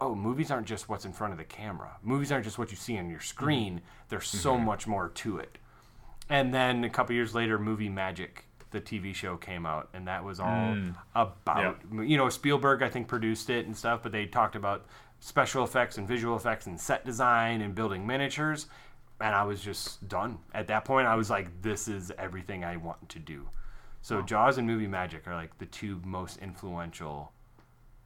oh, 0.00 0.14
movies 0.14 0.52
aren't 0.52 0.68
just 0.68 0.88
what's 0.88 1.04
in 1.04 1.12
front 1.12 1.32
of 1.32 1.38
the 1.38 1.44
camera. 1.44 1.96
Movies 2.04 2.30
aren't 2.30 2.44
just 2.44 2.58
what 2.58 2.70
you 2.70 2.76
see 2.76 2.96
on 2.96 3.10
your 3.10 3.18
mm-hmm. 3.18 3.26
screen. 3.26 3.80
There's 4.08 4.28
so 4.28 4.54
mm-hmm. 4.54 4.64
much 4.64 4.86
more 4.86 5.08
to 5.08 5.38
it. 5.38 5.58
And 6.28 6.54
then 6.54 6.84
a 6.84 6.90
couple 6.90 7.16
years 7.16 7.34
later, 7.34 7.58
Movie 7.58 7.88
Magic, 7.88 8.44
the 8.70 8.80
TV 8.80 9.12
show, 9.12 9.36
came 9.36 9.64
out, 9.64 9.88
and 9.94 10.08
that 10.08 10.24
was 10.24 10.40
all 10.40 10.46
mm. 10.46 10.94
about 11.14 11.76
you 11.92 12.16
know 12.16 12.28
Spielberg. 12.28 12.82
I 12.82 12.88
think 12.88 13.06
produced 13.06 13.48
it 13.48 13.64
and 13.66 13.76
stuff, 13.76 14.02
but 14.02 14.10
they 14.10 14.26
talked 14.26 14.56
about 14.56 14.86
special 15.20 15.64
effects 15.64 15.98
and 15.98 16.06
visual 16.06 16.36
effects 16.36 16.66
and 16.66 16.80
set 16.80 17.04
design 17.04 17.60
and 17.62 17.74
building 17.74 18.06
miniatures. 18.06 18.66
And 19.20 19.34
I 19.34 19.44
was 19.44 19.60
just 19.60 20.06
done 20.08 20.38
at 20.54 20.66
that 20.68 20.84
point. 20.84 21.06
I 21.06 21.14
was 21.14 21.30
like, 21.30 21.62
this 21.62 21.88
is 21.88 22.12
everything 22.18 22.64
I 22.64 22.76
want 22.76 23.08
to 23.08 23.18
do. 23.18 23.48
So 24.02 24.22
Jaws 24.22 24.58
and 24.58 24.66
Movie 24.66 24.86
Magic 24.86 25.26
are 25.26 25.34
like 25.34 25.56
the 25.58 25.66
two 25.66 26.00
most 26.04 26.36
influential 26.38 27.32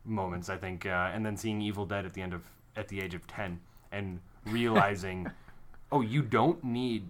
moments 0.05 0.49
I 0.49 0.57
think, 0.57 0.87
uh, 0.87 1.11
and 1.13 1.27
then 1.27 1.37
seeing 1.37 1.61
Evil 1.61 1.85
Dead 1.85 2.07
at 2.07 2.15
the 2.15 2.23
end 2.23 2.33
of 2.33 2.43
at 2.77 2.89
the 2.89 3.01
age 3.01 3.15
of 3.15 3.27
ten 3.27 3.61
and 3.93 4.21
realizing, 4.47 5.31
oh, 5.93 6.01
you 6.01 6.23
don't 6.23 6.63
need 6.65 7.07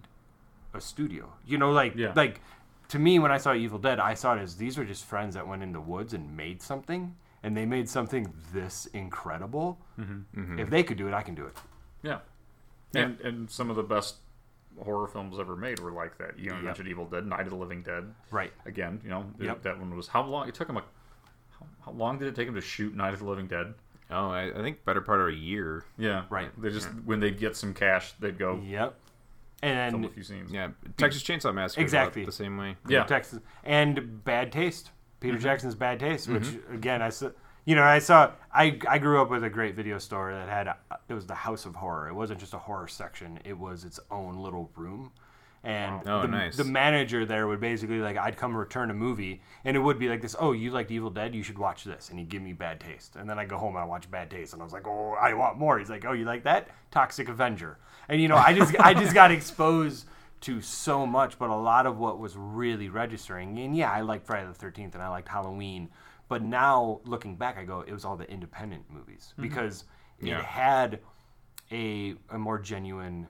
a 0.74 0.80
studio. 0.80 1.30
You 1.46 1.58
know, 1.58 1.70
like 1.70 1.94
Yeah. 1.94 2.12
like 2.16 2.40
to 2.88 2.98
me 2.98 3.18
when 3.20 3.30
I 3.30 3.36
saw 3.38 3.54
Evil 3.54 3.78
Dead, 3.78 4.00
I 4.00 4.14
saw 4.14 4.34
it 4.34 4.40
as 4.40 4.56
these 4.56 4.76
were 4.76 4.84
just 4.84 5.04
friends 5.04 5.34
that 5.34 5.46
went 5.46 5.62
in 5.62 5.72
the 5.72 5.80
woods 5.80 6.14
and 6.14 6.36
made 6.36 6.60
something, 6.62 7.14
and 7.42 7.56
they 7.56 7.64
made 7.66 7.88
something 7.88 8.32
this 8.52 8.86
incredible. 8.92 9.78
Mm-hmm. 9.98 10.58
If 10.58 10.70
they 10.70 10.82
could 10.82 10.96
do 10.98 11.08
it, 11.08 11.14
I 11.14 11.22
can 11.22 11.34
do 11.34 11.46
it. 11.46 11.56
Yeah. 12.02 12.18
And 12.94 13.20
and 13.20 13.50
some 13.50 13.70
of 13.70 13.76
the 13.76 13.82
best 13.82 14.16
horror 14.82 15.06
films 15.08 15.38
ever 15.38 15.56
made 15.56 15.78
were 15.80 15.92
like 15.92 16.16
that. 16.18 16.38
You 16.38 16.50
know, 16.50 16.56
Yep. 16.56 16.64
mentioned 16.64 16.88
Evil 16.88 17.06
Dead, 17.06 17.26
Night 17.26 17.42
of 17.42 17.50
the 17.50 17.56
Living 17.56 17.82
Dead. 17.82 18.12
Right. 18.30 18.52
Again, 18.66 19.00
you 19.04 19.10
know, 19.10 19.26
Yep. 19.38 19.62
that 19.62 19.78
one 19.78 19.94
was 19.96 20.08
how 20.08 20.22
long? 20.24 20.48
It 20.48 20.54
took 20.54 20.68
him 20.68 20.76
a 20.76 20.82
how, 21.58 21.66
how 21.84 21.92
long 21.92 22.18
did 22.18 22.28
it 22.28 22.34
take 22.34 22.48
him 22.48 22.54
to 22.54 22.60
shoot 22.60 22.94
Night 22.96 23.12
of 23.12 23.20
the 23.20 23.26
Living 23.26 23.46
Dead? 23.46 23.74
Oh, 24.10 24.28
I, 24.30 24.50
I 24.50 24.62
think 24.62 24.84
better 24.84 25.00
part 25.00 25.20
of 25.20 25.28
a 25.28 25.32
year. 25.34 25.84
Yeah, 25.96 26.24
Right. 26.30 26.50
They 26.60 26.70
just 26.70 26.88
when 27.04 27.20
they'd 27.20 27.38
get 27.38 27.56
some 27.56 27.74
cash, 27.74 28.12
they'd 28.18 28.38
go 28.38 28.60
Yep. 28.64 28.96
film 29.60 29.72
And 29.74 30.04
a 30.04 30.08
few 30.08 30.22
scenes. 30.24 30.50
Yeah, 30.50 30.70
Texas 30.96 31.22
Chainsaw 31.22 31.54
Massacre. 31.54 31.80
Exactly. 31.82 32.22
Exactly 32.22 32.24
the 32.24 32.32
same 32.32 32.56
way. 32.56 32.76
Yeah. 32.88 33.04
Texas 33.04 33.38
and 33.62 34.24
bad 34.24 34.50
taste. 34.50 34.90
Peter 35.20 35.34
Mm-hmm. 35.36 35.42
Jackson's 35.42 35.74
bad 35.74 36.00
taste, 36.00 36.28
which 36.28 36.48
again 36.72 37.02
I 37.02 37.10
saw. 37.10 37.30
You 37.66 37.76
know, 37.76 37.82
I 37.84 37.98
saw. 37.98 38.32
I 38.52 38.78
I 38.88 38.98
grew 38.98 39.20
up 39.20 39.30
with 39.30 39.44
a 39.44 39.50
great 39.50 39.74
video 39.76 39.98
store 39.98 40.32
that 40.32 40.48
had. 40.48 40.66
A, 40.68 40.76
it 41.08 41.14
was 41.14 41.26
the 41.26 41.34
House 41.34 41.66
of 41.66 41.76
Horror. 41.76 42.08
It 42.08 42.14
wasn't 42.14 42.40
just 42.40 42.54
a 42.54 42.58
horror 42.58 42.88
section. 42.88 43.38
It 43.44 43.58
was 43.58 43.84
its 43.84 44.00
own 44.10 44.38
little 44.38 44.70
room. 44.76 45.12
And 45.62 46.08
Oh, 46.08 46.22
the, 46.22 46.28
nice. 46.28 46.56
the 46.56 46.64
manager 46.64 47.26
there 47.26 47.46
would 47.46 47.60
basically 47.60 47.98
like 47.98 48.16
I'd 48.16 48.38
come 48.38 48.56
return 48.56 48.90
a 48.90 48.94
movie 48.94 49.42
and 49.62 49.76
it 49.76 49.80
would 49.80 49.98
be 49.98 50.08
like 50.08 50.22
this. 50.22 50.34
Oh, 50.40 50.52
you 50.52 50.70
liked 50.70 50.90
Evil 50.90 51.10
Dead? 51.10 51.34
You 51.34 51.42
should 51.42 51.58
watch 51.58 51.84
this. 51.84 52.08
And 52.08 52.18
he'd 52.18 52.30
give 52.30 52.40
me 52.40 52.54
Bad 52.54 52.80
Taste. 52.80 53.16
And 53.16 53.28
then 53.28 53.38
I 53.38 53.44
go 53.44 53.58
home 53.58 53.74
and 53.76 53.82
I 53.82 53.84
watch 53.84 54.10
Bad 54.10 54.30
Taste. 54.30 54.54
And 54.54 54.62
I 54.62 54.64
was 54.64 54.72
like, 54.72 54.86
oh, 54.86 55.14
I 55.20 55.34
want 55.34 55.58
more. 55.58 55.78
He's 55.78 55.90
like, 55.90 56.06
oh, 56.06 56.12
you 56.12 56.24
like 56.24 56.44
that? 56.44 56.68
Toxic 56.90 57.28
Avenger. 57.28 57.76
And 58.08 58.22
you 58.22 58.28
know, 58.28 58.36
I 58.36 58.54
just 58.54 58.74
I 58.80 58.94
just 58.94 59.12
got 59.12 59.30
exposed 59.38 60.06
to 60.42 60.60
so 60.60 61.06
much, 61.06 61.38
but 61.38 61.50
a 61.50 61.54
lot 61.56 61.86
of 61.86 61.98
what 61.98 62.18
was 62.18 62.36
really 62.36 62.88
registering. 62.88 63.58
And 63.58 63.76
yeah, 63.76 63.90
I 63.90 64.00
liked 64.00 64.26
Friday 64.26 64.46
the 64.46 64.54
Thirteenth 64.54 64.94
and 64.94 65.02
I 65.02 65.08
liked 65.08 65.28
Halloween, 65.28 65.90
but 66.28 66.42
now 66.42 67.00
looking 67.04 67.36
back, 67.36 67.58
I 67.58 67.64
go, 67.64 67.80
it 67.86 67.92
was 67.92 68.04
all 68.04 68.16
the 68.16 68.30
independent 68.30 68.84
movies 68.90 69.32
mm-hmm. 69.32 69.42
because 69.42 69.84
Yeah. 70.20 70.38
it 70.38 70.44
had 70.44 71.00
a 71.70 72.14
a 72.30 72.38
more 72.38 72.58
genuine 72.58 73.28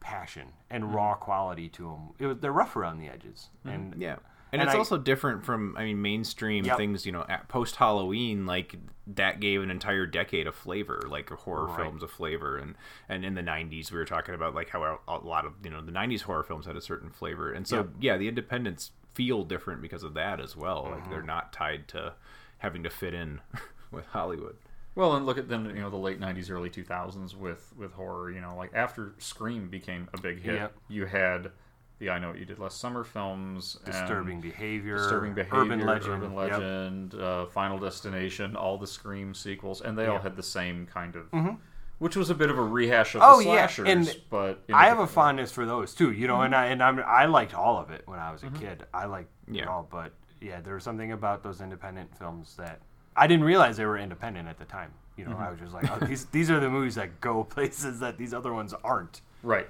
passion 0.00 0.48
and 0.70 0.94
raw 0.94 1.12
mm-hmm. 1.14 1.22
quality 1.24 1.68
to 1.70 1.82
them. 1.84 2.10
It 2.18 2.26
was 2.26 2.38
they're 2.38 2.52
rough 2.52 2.76
around 2.76 2.98
the 2.98 3.08
edges, 3.08 3.50
mm-hmm. 3.60 3.68
and 3.68 4.00
Yeah. 4.00 4.16
And, 4.52 4.60
And 4.60 4.68
it's 4.68 4.74
I- 4.74 4.78
also 4.78 4.98
different 4.98 5.44
from, 5.44 5.76
I 5.76 5.84
mean, 5.84 6.02
mainstream 6.02 6.64
Yep. 6.64 6.76
things, 6.76 7.06
you 7.06 7.12
know, 7.12 7.24
post 7.48 7.76
Halloween, 7.76 8.46
like 8.46 8.74
that 9.06 9.40
gave 9.40 9.62
an 9.62 9.70
entire 9.70 10.06
decade 10.06 10.46
of 10.46 10.54
flavor, 10.54 11.02
like 11.08 11.30
horror 11.30 11.66
Right. 11.66 11.76
films 11.76 12.02
of 12.02 12.10
flavor. 12.10 12.56
And, 12.56 12.74
and 13.08 13.24
in 13.24 13.34
the 13.34 13.42
90s, 13.42 13.90
we 13.92 13.98
were 13.98 14.04
talking 14.04 14.34
about 14.34 14.54
like 14.54 14.70
how 14.70 15.00
a 15.06 15.18
lot 15.18 15.44
of, 15.46 15.54
you 15.62 15.70
know, 15.70 15.80
the 15.80 15.92
90s 15.92 16.22
horror 16.22 16.42
films 16.42 16.66
had 16.66 16.76
a 16.76 16.80
certain 16.80 17.10
flavor. 17.10 17.52
And 17.52 17.66
so, 17.66 17.76
Yep. 17.76 17.88
yeah, 18.00 18.16
the 18.16 18.28
independents 18.28 18.90
feel 19.14 19.44
different 19.44 19.82
because 19.82 20.02
of 20.02 20.14
that 20.14 20.40
as 20.40 20.56
well. 20.56 20.84
Like 20.90 21.00
Mm-hmm. 21.02 21.10
they're 21.10 21.22
not 21.22 21.52
tied 21.52 21.86
to 21.88 22.14
having 22.58 22.82
to 22.82 22.90
fit 22.90 23.14
in 23.14 23.40
with 23.90 24.06
Hollywood. 24.06 24.56
Well, 24.96 25.14
and 25.14 25.24
look 25.24 25.38
at 25.38 25.48
then 25.48 25.66
you 25.66 25.80
know 25.80 25.88
the 25.90 25.96
late 25.96 26.20
'90s, 26.20 26.50
early 26.50 26.68
2000s 26.68 27.36
with 27.36 27.72
with 27.76 27.92
horror. 27.92 28.30
You 28.30 28.40
know, 28.40 28.56
like 28.56 28.72
after 28.74 29.14
Scream 29.18 29.68
became 29.68 30.08
a 30.12 30.20
big 30.20 30.42
hit, 30.42 30.54
Yep. 30.56 30.74
you 30.88 31.06
had 31.06 31.52
the 32.00 32.10
I 32.10 32.18
Know 32.18 32.28
What 32.30 32.38
You 32.38 32.46
Did 32.46 32.58
Last 32.58 32.80
Summer 32.80 33.04
films, 33.04 33.78
disturbing 33.84 34.40
behavior, 34.40 34.96
disturbing 34.96 35.34
behavior, 35.34 35.60
urban 35.60 35.86
legend, 35.86 36.14
urban 36.14 36.32
Yep. 36.32 36.50
legend, 36.50 37.14
uh, 37.14 37.46
Final 37.46 37.78
Destination, 37.78 38.56
all 38.56 38.78
the 38.78 38.86
Scream 38.86 39.34
sequels, 39.34 39.80
and 39.82 39.96
they 39.96 40.06
all 40.06 40.18
had 40.18 40.34
the 40.34 40.42
same 40.42 40.86
kind 40.86 41.14
of, 41.14 41.30
mm-hmm. 41.30 41.54
which 41.98 42.16
was 42.16 42.30
a 42.30 42.34
bit 42.34 42.50
of 42.50 42.58
a 42.58 42.62
rehash 42.62 43.14
of 43.14 43.20
Oh, 43.22 43.38
the 43.38 43.44
yeah, 43.50 43.68
and 43.86 44.16
but 44.30 44.64
I 44.72 44.86
have 44.86 44.98
a 44.98 45.02
way. 45.02 45.08
fondness 45.08 45.52
for 45.52 45.66
those 45.66 45.94
too, 45.94 46.10
you 46.10 46.26
know, 46.26 46.36
mm-hmm. 46.36 46.46
and 46.46 46.54
I 46.56 46.66
and 46.66 46.82
I'm, 46.82 46.98
I 47.06 47.26
liked 47.26 47.54
all 47.54 47.78
of 47.78 47.90
it 47.90 48.02
when 48.06 48.18
I 48.18 48.32
was 48.32 48.42
a 48.42 48.46
mm-hmm. 48.46 48.56
kid. 48.56 48.86
I 48.94 49.04
liked 49.04 49.30
it 49.48 49.56
Yeah. 49.56 49.66
all, 49.66 49.86
but 49.88 50.12
yeah, 50.40 50.62
there 50.62 50.74
was 50.74 50.82
something 50.82 51.12
about 51.12 51.42
those 51.42 51.60
independent 51.60 52.16
films 52.18 52.56
that 52.56 52.80
I 53.14 53.26
didn't 53.26 53.44
realize 53.44 53.76
they 53.76 53.84
were 53.84 53.98
independent 53.98 54.48
at 54.48 54.58
the 54.58 54.64
time. 54.64 54.92
You 55.18 55.26
know, 55.26 55.36
I 55.36 55.50
was 55.50 55.60
just 55.60 55.74
like, 55.74 55.90
oh, 55.90 56.06
these 56.06 56.24
these 56.26 56.50
are 56.50 56.60
the 56.60 56.70
movies 56.70 56.94
that 56.94 57.20
go 57.20 57.44
places 57.56 58.00
that 58.00 58.16
these 58.16 58.32
other 58.32 58.54
ones 58.54 58.72
aren't. 58.82 59.20
Right. 59.42 59.68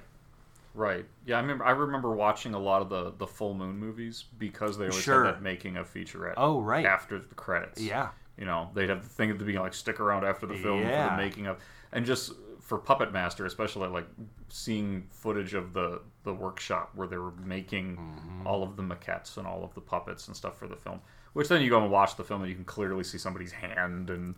Right. 0.73 1.05
Yeah, 1.25 1.37
I 1.37 1.41
remember. 1.41 1.65
I 1.65 1.71
remember 1.71 2.11
watching 2.15 2.53
a 2.53 2.59
lot 2.59 2.81
of 2.81 2.89
the 2.89 3.11
the 3.17 3.27
full 3.27 3.53
moon 3.53 3.77
movies 3.77 4.25
because 4.37 4.77
they 4.77 4.85
always 4.85 5.03
Sure. 5.03 5.25
had 5.25 5.35
that 5.35 5.41
making 5.41 5.77
a 5.77 5.83
featurette. 5.83 6.35
Oh, 6.37 6.61
right. 6.61 6.85
After 6.85 7.19
the 7.19 7.35
credits. 7.35 7.81
Yeah. 7.81 8.09
You 8.37 8.45
know, 8.45 8.69
they'd 8.73 8.89
have 8.89 9.03
the 9.03 9.09
thing 9.09 9.29
at 9.29 9.37
the 9.37 9.45
beginning, 9.45 9.63
like 9.65 9.73
stick 9.73 9.99
around 9.99 10.23
after 10.25 10.45
the 10.47 10.55
film 10.55 10.81
for 10.83 10.87
the 10.87 11.17
making 11.17 11.47
of, 11.47 11.57
and 11.91 12.05
just 12.05 12.31
for 12.61 12.77
Puppet 12.77 13.11
Master, 13.11 13.45
especially 13.45 13.89
like 13.89 14.07
seeing 14.49 15.07
footage 15.11 15.53
of 15.53 15.73
the 15.73 16.01
the 16.23 16.33
workshop 16.33 16.91
where 16.95 17.07
they 17.07 17.17
were 17.17 17.31
making 17.43 17.97
Mm-hmm. 17.97 18.47
all 18.47 18.63
of 18.63 18.77
the 18.77 18.83
maquettes 18.83 19.37
and 19.37 19.45
all 19.45 19.63
of 19.63 19.73
the 19.75 19.81
puppets 19.81 20.27
and 20.27 20.35
stuff 20.37 20.57
for 20.57 20.67
the 20.67 20.75
film. 20.77 21.01
Which 21.33 21.47
then 21.49 21.61
you 21.61 21.69
go 21.69 21.81
and 21.81 21.91
watch 21.91 22.15
the 22.15 22.23
film 22.23 22.41
and 22.41 22.49
you 22.49 22.55
can 22.55 22.65
clearly 22.65 23.03
see 23.03 23.17
somebody's 23.17 23.51
hand 23.51 24.09
and 24.09 24.35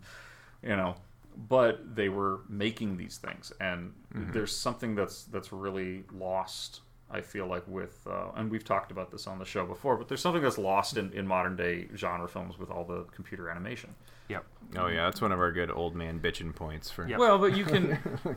you 0.62 0.74
know 0.76 0.96
but 1.36 1.94
they 1.96 2.08
were 2.08 2.40
making 2.48 2.96
these 2.96 3.18
things 3.18 3.52
and 3.60 3.92
Mm-hmm. 4.14 4.30
there's 4.32 4.56
something 4.56 4.94
that's 4.94 5.24
that's 5.24 5.52
really 5.52 6.04
lost 6.12 6.80
I 7.10 7.20
feel 7.20 7.46
like 7.46 7.62
with, 7.68 8.04
uh, 8.10 8.30
and 8.34 8.50
we've 8.50 8.64
talked 8.64 8.90
about 8.90 9.10
this 9.10 9.26
on 9.26 9.38
the 9.38 9.44
show 9.44 9.66
before, 9.66 9.96
but 9.96 10.08
there's 10.08 10.20
something 10.22 10.42
that's 10.42 10.58
lost 10.58 10.96
in, 10.96 11.12
in 11.12 11.26
modern 11.26 11.54
day 11.54 11.86
genre 11.94 12.26
films 12.28 12.58
with 12.58 12.70
all 12.70 12.82
the 12.84 13.04
computer 13.14 13.50
animation. 13.50 13.94
Yep. 14.28 14.44
Oh 14.78 14.86
yeah, 14.86 15.04
that's 15.04 15.20
one 15.20 15.30
of 15.30 15.38
our 15.38 15.52
good 15.52 15.70
old 15.70 15.94
man 15.94 16.18
bitching 16.18 16.54
points 16.54 16.90
for. 16.90 17.06
Yep. 17.06 17.18
Well, 17.18 17.38
but 17.38 17.56
you 17.56 17.64
can. 17.64 17.98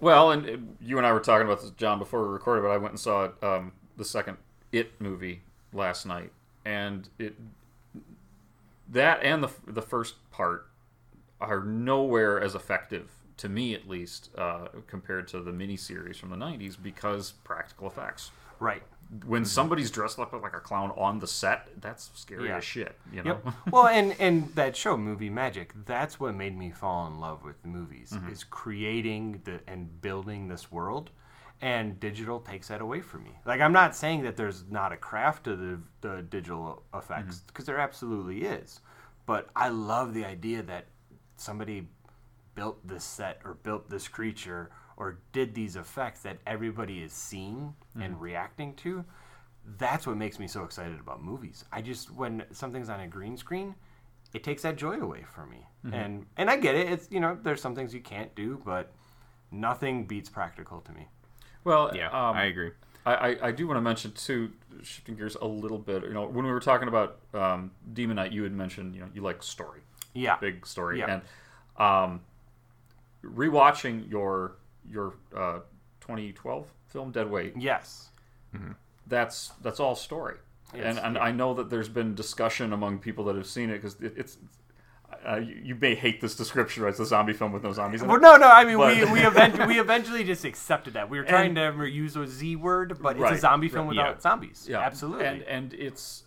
well, 0.00 0.30
and 0.30 0.48
uh, 0.48 0.56
you 0.80 0.96
and 0.98 1.06
I 1.06 1.12
were 1.12 1.20
talking 1.20 1.46
about 1.46 1.60
this, 1.60 1.70
John, 1.72 1.98
before 1.98 2.22
we 2.26 2.32
recorded, 2.32 2.62
but 2.62 2.70
I 2.70 2.78
went 2.78 2.92
and 2.92 3.00
saw 3.00 3.26
it, 3.26 3.34
um, 3.42 3.72
the 3.96 4.04
second 4.04 4.38
It 4.72 5.00
movie 5.00 5.42
last 5.72 6.06
night, 6.06 6.32
and 6.64 7.08
it 7.18 7.36
that 8.88 9.22
and 9.22 9.42
the 9.42 9.50
the 9.66 9.82
first 9.82 10.14
part 10.30 10.68
are 11.50 11.64
nowhere 11.64 12.40
as 12.40 12.54
effective 12.54 13.10
to 13.38 13.48
me, 13.48 13.74
at 13.74 13.88
least, 13.88 14.30
uh, 14.38 14.68
compared 14.86 15.26
to 15.28 15.40
the 15.40 15.50
miniseries 15.50 16.16
from 16.16 16.30
the 16.30 16.36
'90s 16.36 16.76
because 16.80 17.32
practical 17.44 17.86
effects. 17.88 18.30
Right. 18.60 18.82
When 19.26 19.44
somebody's 19.44 19.90
dressed 19.90 20.18
up 20.18 20.32
like 20.32 20.54
a 20.54 20.60
clown 20.60 20.90
on 20.96 21.18
the 21.18 21.26
set, 21.26 21.68
that's 21.80 22.10
scary 22.14 22.48
Yeah. 22.48 22.56
as 22.56 22.64
shit. 22.64 22.96
You 23.12 23.22
know. 23.22 23.40
Yep. 23.44 23.54
well, 23.72 23.86
and 23.88 24.14
and 24.18 24.54
that 24.54 24.76
show, 24.76 24.96
Movie 24.96 25.30
Magic, 25.30 25.72
that's 25.84 26.18
what 26.18 26.34
made 26.34 26.56
me 26.56 26.70
fall 26.70 27.06
in 27.08 27.18
love 27.20 27.44
with 27.44 27.64
movies. 27.66 28.12
Mm-hmm. 28.14 28.30
Is 28.32 28.44
creating 28.44 29.40
the 29.44 29.60
and 29.66 30.00
building 30.00 30.48
this 30.48 30.70
world, 30.72 31.10
and 31.60 31.98
digital 32.00 32.40
takes 32.40 32.68
that 32.68 32.80
away 32.80 33.00
from 33.00 33.24
me. 33.24 33.32
Like 33.44 33.60
I'm 33.60 33.72
not 33.72 33.94
saying 33.96 34.22
that 34.22 34.36
there's 34.36 34.64
not 34.70 34.92
a 34.92 34.96
craft 34.96 35.44
to 35.44 35.56
the 35.56 35.80
the 36.00 36.22
digital 36.22 36.84
effects 36.94 37.36
Mm-hmm. 37.38 37.46
because 37.48 37.64
there 37.66 37.78
absolutely 37.78 38.44
is, 38.44 38.80
but 39.26 39.50
I 39.56 39.68
love 39.68 40.14
the 40.14 40.24
idea 40.24 40.62
that 40.62 40.86
somebody 41.36 41.88
built 42.54 42.86
this 42.86 43.04
set 43.04 43.40
or 43.44 43.54
built 43.54 43.90
this 43.90 44.08
creature 44.08 44.70
or 44.96 45.18
did 45.32 45.54
these 45.54 45.76
effects 45.76 46.20
that 46.20 46.38
everybody 46.46 47.02
is 47.02 47.12
seeing 47.12 47.74
and 48.00 48.20
reacting 48.20 48.74
to 48.74 49.04
that's 49.78 50.06
what 50.06 50.16
makes 50.16 50.38
me 50.38 50.46
so 50.46 50.64
excited 50.64 51.00
about 51.00 51.22
movies. 51.22 51.64
I 51.72 51.80
just 51.80 52.10
when 52.10 52.44
something's 52.52 52.88
on 52.88 53.00
a 53.00 53.08
green 53.08 53.36
screen 53.36 53.74
it 54.32 54.42
takes 54.42 54.62
that 54.62 54.76
joy 54.76 55.00
away 55.00 55.22
from 55.22 55.50
me. 55.50 55.66
And 55.92 56.26
and 56.36 56.50
i 56.50 56.56
get 56.56 56.74
it. 56.74 56.90
It's 56.90 57.08
you 57.10 57.20
know 57.20 57.38
there's 57.42 57.60
some 57.60 57.74
things 57.74 57.94
you 57.94 58.00
can't 58.00 58.34
do 58.34 58.60
but 58.64 58.92
nothing 59.50 60.06
beats 60.06 60.28
practical 60.28 60.80
to 60.82 60.92
me. 60.92 61.08
Well, 61.64 61.92
Yeah, 61.94 62.08
um, 62.08 62.36
I 62.36 62.44
agree. 62.44 62.72
I, 63.06 63.14
I, 63.14 63.36
I 63.48 63.52
do 63.52 63.66
want 63.66 63.76
to 63.76 63.82
mention 63.82 64.12
too, 64.12 64.50
shifting 64.82 65.14
gears 65.14 65.36
a 65.36 65.46
little 65.46 65.78
bit. 65.78 66.04
You 66.04 66.14
know, 66.14 66.26
when 66.26 66.44
we 66.44 66.50
were 66.50 66.60
talking 66.60 66.88
about 66.88 67.18
um, 67.34 67.70
Demon 67.92 68.16
Knight, 68.16 68.32
you 68.32 68.42
had 68.42 68.52
mentioned 68.52 68.94
you 68.94 69.02
know 69.02 69.08
you 69.14 69.22
like 69.22 69.42
story, 69.42 69.80
yeah 70.14 70.36
big 70.40 70.66
story, 70.66 71.00
Yeah. 71.00 71.20
and 71.78 71.82
um, 71.84 72.20
rewatching 73.24 74.08
your 74.10 74.56
your 74.88 75.14
uh, 75.36 75.60
2012 76.00 76.66
film 76.86 77.10
Dead 77.10 77.30
Weight. 77.30 77.54
yes 77.56 78.10
That's 79.06 79.48
that's 79.62 79.80
all 79.80 79.94
story, 79.96 80.36
and 80.72 80.98
and 80.98 81.18
I 81.18 81.30
know 81.32 81.54
that 81.54 81.68
there's 81.70 81.88
been 81.88 82.14
discussion 82.14 82.72
among 82.72 82.98
people 83.00 83.24
that 83.24 83.36
have 83.36 83.46
seen 83.46 83.70
it 83.70 83.74
because 83.82 84.00
it, 84.00 84.14
it's. 84.16 84.38
Uh, 85.26 85.36
you, 85.36 85.54
you 85.62 85.74
may 85.76 85.94
hate 85.94 86.20
this 86.20 86.34
description, 86.34 86.82
right? 86.82 86.90
It's 86.90 86.98
a 87.00 87.06
zombie 87.06 87.32
film 87.34 87.52
with 87.52 87.62
no 87.62 87.72
zombies. 87.72 88.02
In 88.02 88.08
well, 88.08 88.16
it. 88.16 88.20
no, 88.20 88.36
no. 88.36 88.48
I 88.48 88.64
mean, 88.64 88.76
But- 88.78 88.96
we 88.96 89.12
we, 89.12 89.20
event- 89.26 89.66
we 89.68 89.78
eventually 89.78 90.24
just 90.24 90.44
accepted 90.44 90.94
that. 90.94 91.08
We 91.08 91.18
were 91.18 91.24
trying 91.24 91.54
to 91.54 91.86
use 91.86 92.16
a 92.16 92.26
Z 92.26 92.56
word, 92.56 92.98
but 93.00 93.16
it's 93.16 93.22
Right, 93.22 93.34
a 93.34 93.38
zombie 93.38 93.68
film 93.68 93.86
right, 93.86 93.96
without 93.96 94.14
yeah. 94.16 94.20
zombies. 94.20 94.66
Yeah, 94.68 94.80
absolutely. 94.80 95.24
And 95.26 95.42
and 95.42 95.74
it's 95.74 96.24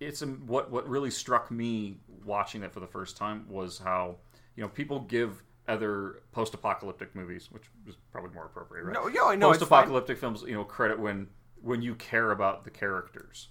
it's 0.00 0.22
um, 0.22 0.42
what 0.46 0.70
what 0.70 0.88
really 0.88 1.10
struck 1.10 1.50
me 1.50 1.98
watching 2.28 2.62
it 2.62 2.72
for 2.72 2.78
the 2.80 2.86
first 2.86 3.16
time 3.16 3.44
was 3.48 3.78
how 3.78 4.16
you 4.54 4.62
know 4.62 4.68
people 4.68 5.00
give 5.00 5.42
other 5.66 6.20
post-apocalyptic 6.32 7.14
movies, 7.14 7.48
which 7.50 7.64
is 7.86 7.96
probably 8.12 8.30
more 8.32 8.46
appropriate, 8.46 8.84
right? 8.84 8.94
No, 8.94 9.06
yeah, 9.08 9.34
no, 9.36 9.50
it's 9.50 9.58
post-apocalyptic 9.58 10.16
films, 10.18 10.42
you 10.46 10.54
know, 10.54 10.64
credit 10.64 10.98
when 11.00 11.26
when 11.60 11.82
you 11.82 11.94
care 11.96 12.30
about 12.30 12.62
the 12.64 12.70
characters. 12.70 13.48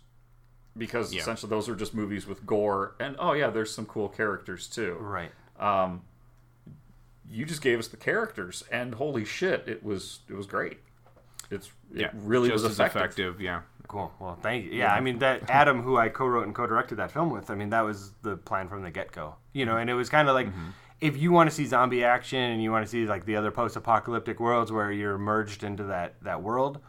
Because 0.78 1.14
Yeah. 1.14 1.22
essentially 1.22 1.50
those 1.50 1.68
are 1.68 1.76
just 1.76 1.94
movies 1.94 2.26
with 2.28 2.46
gore 2.46 2.96
and 3.00 3.16
oh 3.20 3.34
yeah, 3.34 3.50
there's 3.50 3.74
some 3.74 3.86
cool 3.86 4.08
characters 4.10 4.68
too. 4.68 4.96
right. 5.00 5.32
Um, 5.60 6.04
You 7.30 7.46
just 7.46 7.62
gave 7.62 7.78
us 7.80 7.88
the 7.90 7.98
characters 7.98 8.64
and 8.72 8.96
holy 8.96 9.26
shit, 9.26 9.68
it 9.68 9.84
was 9.84 10.20
it 10.30 10.34
was 10.36 10.46
great. 10.48 10.80
It's 11.52 11.68
it 11.94 12.02
Yeah, 12.02 12.12
really 12.14 12.50
just 12.50 12.64
was 12.64 12.72
as 12.72 12.80
effective. 12.80 13.02
effective. 13.02 13.42
Yeah. 13.42 13.62
Cool. 13.88 14.12
Well, 14.20 14.38
thank 14.42 14.66
you. 14.66 14.72
Yeah, 14.72 14.94
I 14.94 15.00
mean 15.00 15.20
that 15.20 15.50
Adam, 15.50 15.82
who 15.82 15.98
I 15.98 16.10
co-wrote 16.10 16.46
and 16.46 16.54
co-directed 16.54 16.96
that 16.96 17.12
film 17.12 17.30
with, 17.30 17.50
I 17.50 17.56
mean 17.56 17.70
that 17.70 17.82
was 17.82 18.12
the 18.22 18.38
plan 18.38 18.68
from 18.68 18.84
the 18.84 18.92
get-go. 18.92 19.36
You 19.54 19.66
know, 19.66 19.74
mm-hmm. 19.74 19.82
and 19.82 19.90
it 19.90 19.94
was 19.94 20.10
kind 20.10 20.28
of 20.28 20.36
like 20.36 20.48
mm-hmm. 20.48 20.70
if 21.00 21.18
you 21.18 21.32
want 21.32 21.50
to 21.50 21.56
see 21.56 21.66
zombie 21.66 22.04
action 22.04 22.40
and 22.40 22.62
you 22.62 22.72
want 22.72 22.86
to 22.86 22.90
see 22.90 23.06
like 23.06 23.26
the 23.26 23.36
other 23.36 23.52
post-apocalyptic 23.52 24.40
worlds 24.40 24.72
where 24.72 24.92
you're 24.92 25.18
merged 25.18 25.64
into 25.64 25.84
that 25.86 26.16
that 26.24 26.42
world, 26.42 26.80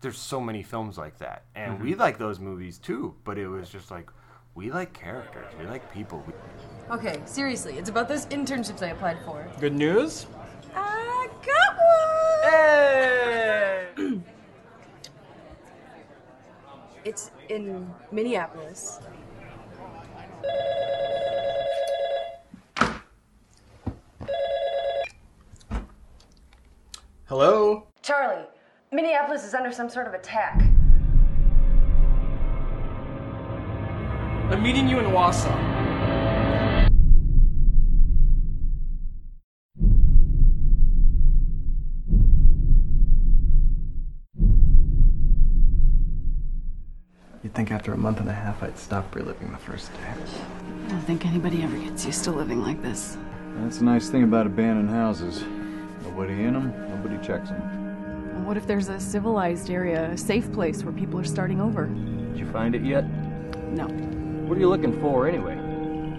there's 0.00 0.18
so 0.18 0.40
many 0.40 0.62
films 0.62 0.96
like 0.96 1.18
that, 1.18 1.44
and 1.54 1.80
we 1.80 1.92
mm-hmm. 1.92 2.00
like 2.00 2.18
those 2.18 2.40
movies 2.40 2.78
too. 2.78 3.14
But 3.24 3.38
it 3.38 3.48
was 3.48 3.68
just 3.68 3.90
like 3.90 4.10
we 4.54 4.70
like 4.70 4.94
characters, 4.94 5.52
we 5.58 5.66
like 5.66 5.92
people. 5.92 6.24
We, 6.26 6.32
Okay, 6.88 7.20
seriously, 7.26 7.76
it's 7.78 7.90
about 7.90 8.08
those 8.08 8.26
internships 8.26 8.82
I 8.82 8.90
applied 8.90 9.18
for. 9.24 9.46
Good 9.60 9.74
news? 9.74 10.26
I 10.74 11.28
got 11.44 11.76
one! 13.96 14.24
it's 17.06 17.30
in 17.48 17.88
Minneapolis. 18.10 18.98
Hello? 27.26 27.86
Charlie, 28.02 28.44
Minneapolis 28.90 29.44
is 29.44 29.54
under 29.54 29.70
some 29.70 29.88
sort 29.88 30.08
of 30.08 30.14
attack. 30.14 30.60
I'm 34.50 34.62
meeting 34.62 34.88
you 34.88 34.98
in 34.98 35.06
Wausau. 35.06 35.75
Think 47.56 47.70
after 47.70 47.94
a 47.94 47.96
month 47.96 48.20
and 48.20 48.28
a 48.28 48.34
half 48.34 48.62
I'd 48.62 48.76
stop 48.76 49.14
reliving 49.14 49.50
the 49.50 49.56
first 49.56 49.90
day. 49.94 50.10
I 50.10 50.90
don't 50.90 51.00
think 51.00 51.24
anybody 51.24 51.62
ever 51.62 51.78
gets 51.78 52.04
used 52.04 52.22
to 52.24 52.30
living 52.30 52.60
like 52.60 52.82
this. 52.82 53.16
That's 53.60 53.78
the 53.78 53.84
nice 53.86 54.10
thing 54.10 54.24
about 54.24 54.44
abandoned 54.44 54.90
houses. 54.90 55.42
Nobody 56.02 56.34
in 56.44 56.52
them, 56.52 56.74
nobody 56.90 57.16
checks 57.26 57.48
them. 57.48 58.34
Well, 58.34 58.42
what 58.42 58.58
if 58.58 58.66
there's 58.66 58.90
a 58.90 59.00
civilized 59.00 59.70
area, 59.70 60.10
a 60.10 60.18
safe 60.18 60.52
place 60.52 60.84
where 60.84 60.92
people 60.92 61.18
are 61.18 61.24
starting 61.24 61.62
over? 61.62 61.86
Did 61.86 62.38
you 62.38 62.46
find 62.52 62.74
it 62.74 62.82
yet? 62.82 63.08
No. 63.70 63.86
What 64.46 64.58
are 64.58 64.60
you 64.60 64.68
looking 64.68 65.00
for 65.00 65.26
anyway? 65.26 65.56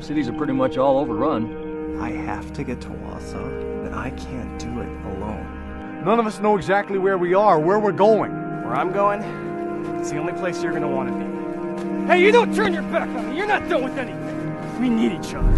Cities 0.02 0.28
are 0.30 0.34
pretty 0.34 0.54
much 0.54 0.80
all 0.80 0.98
overrun. 0.98 2.02
I 2.02 2.10
have 2.10 2.52
to 2.54 2.64
get 2.64 2.82
to 2.82 2.88
Wausau, 2.88 3.84
but 3.84 3.94
I 3.94 4.10
can't 4.10 4.58
do 4.58 4.82
it 4.82 4.90
alone. 5.16 6.02
None 6.04 6.20
of 6.20 6.26
us 6.26 6.40
know 6.40 6.58
exactly 6.58 6.98
where 6.98 7.20
we 7.20 7.36
are, 7.36 7.60
where 7.60 7.78
we're 7.78 7.92
going. 7.92 8.32
Where 8.64 8.74
I'm 8.74 8.92
going, 8.92 9.22
it's 10.08 10.14
the 10.14 10.20
only 10.20 10.32
place 10.32 10.64
you're 10.64 10.72
gonna 10.72 10.88
want 10.88 11.10
to 11.10 11.16
be. 11.16 12.08
Hey, 12.08 12.24
you 12.24 12.32
don't 12.32 12.56
turn 12.56 12.74
your 12.74 12.84
back 12.84 13.10
on 13.10 13.30
me. 13.30 13.36
You're 13.36 13.46
not 13.46 13.68
done 13.68 13.84
with 13.84 13.98
anything. 13.98 14.80
We 14.80 14.88
need 14.88 15.12
each 15.12 15.34
other. 15.34 15.54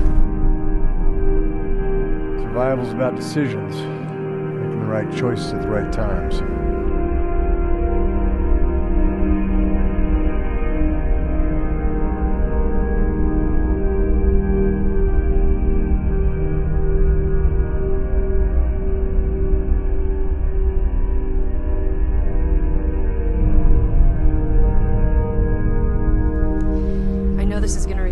Survival's 2.41 2.91
about 2.91 3.15
decisions, 3.15 3.75
making 3.75 4.79
the 4.79 4.87
right 4.87 5.15
choices 5.15 5.53
at 5.53 5.61
the 5.61 5.67
right 5.67 5.93
times. 5.93 6.41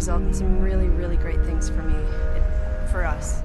Result 0.08 0.24
in 0.26 0.34
some 0.34 0.62
really, 0.62 0.88
really 0.88 1.18
great 1.18 1.44
things 1.44 1.68
for 1.68 1.82
me. 1.84 1.94
and 1.94 2.90
For 2.90 3.04
us. 3.06 3.42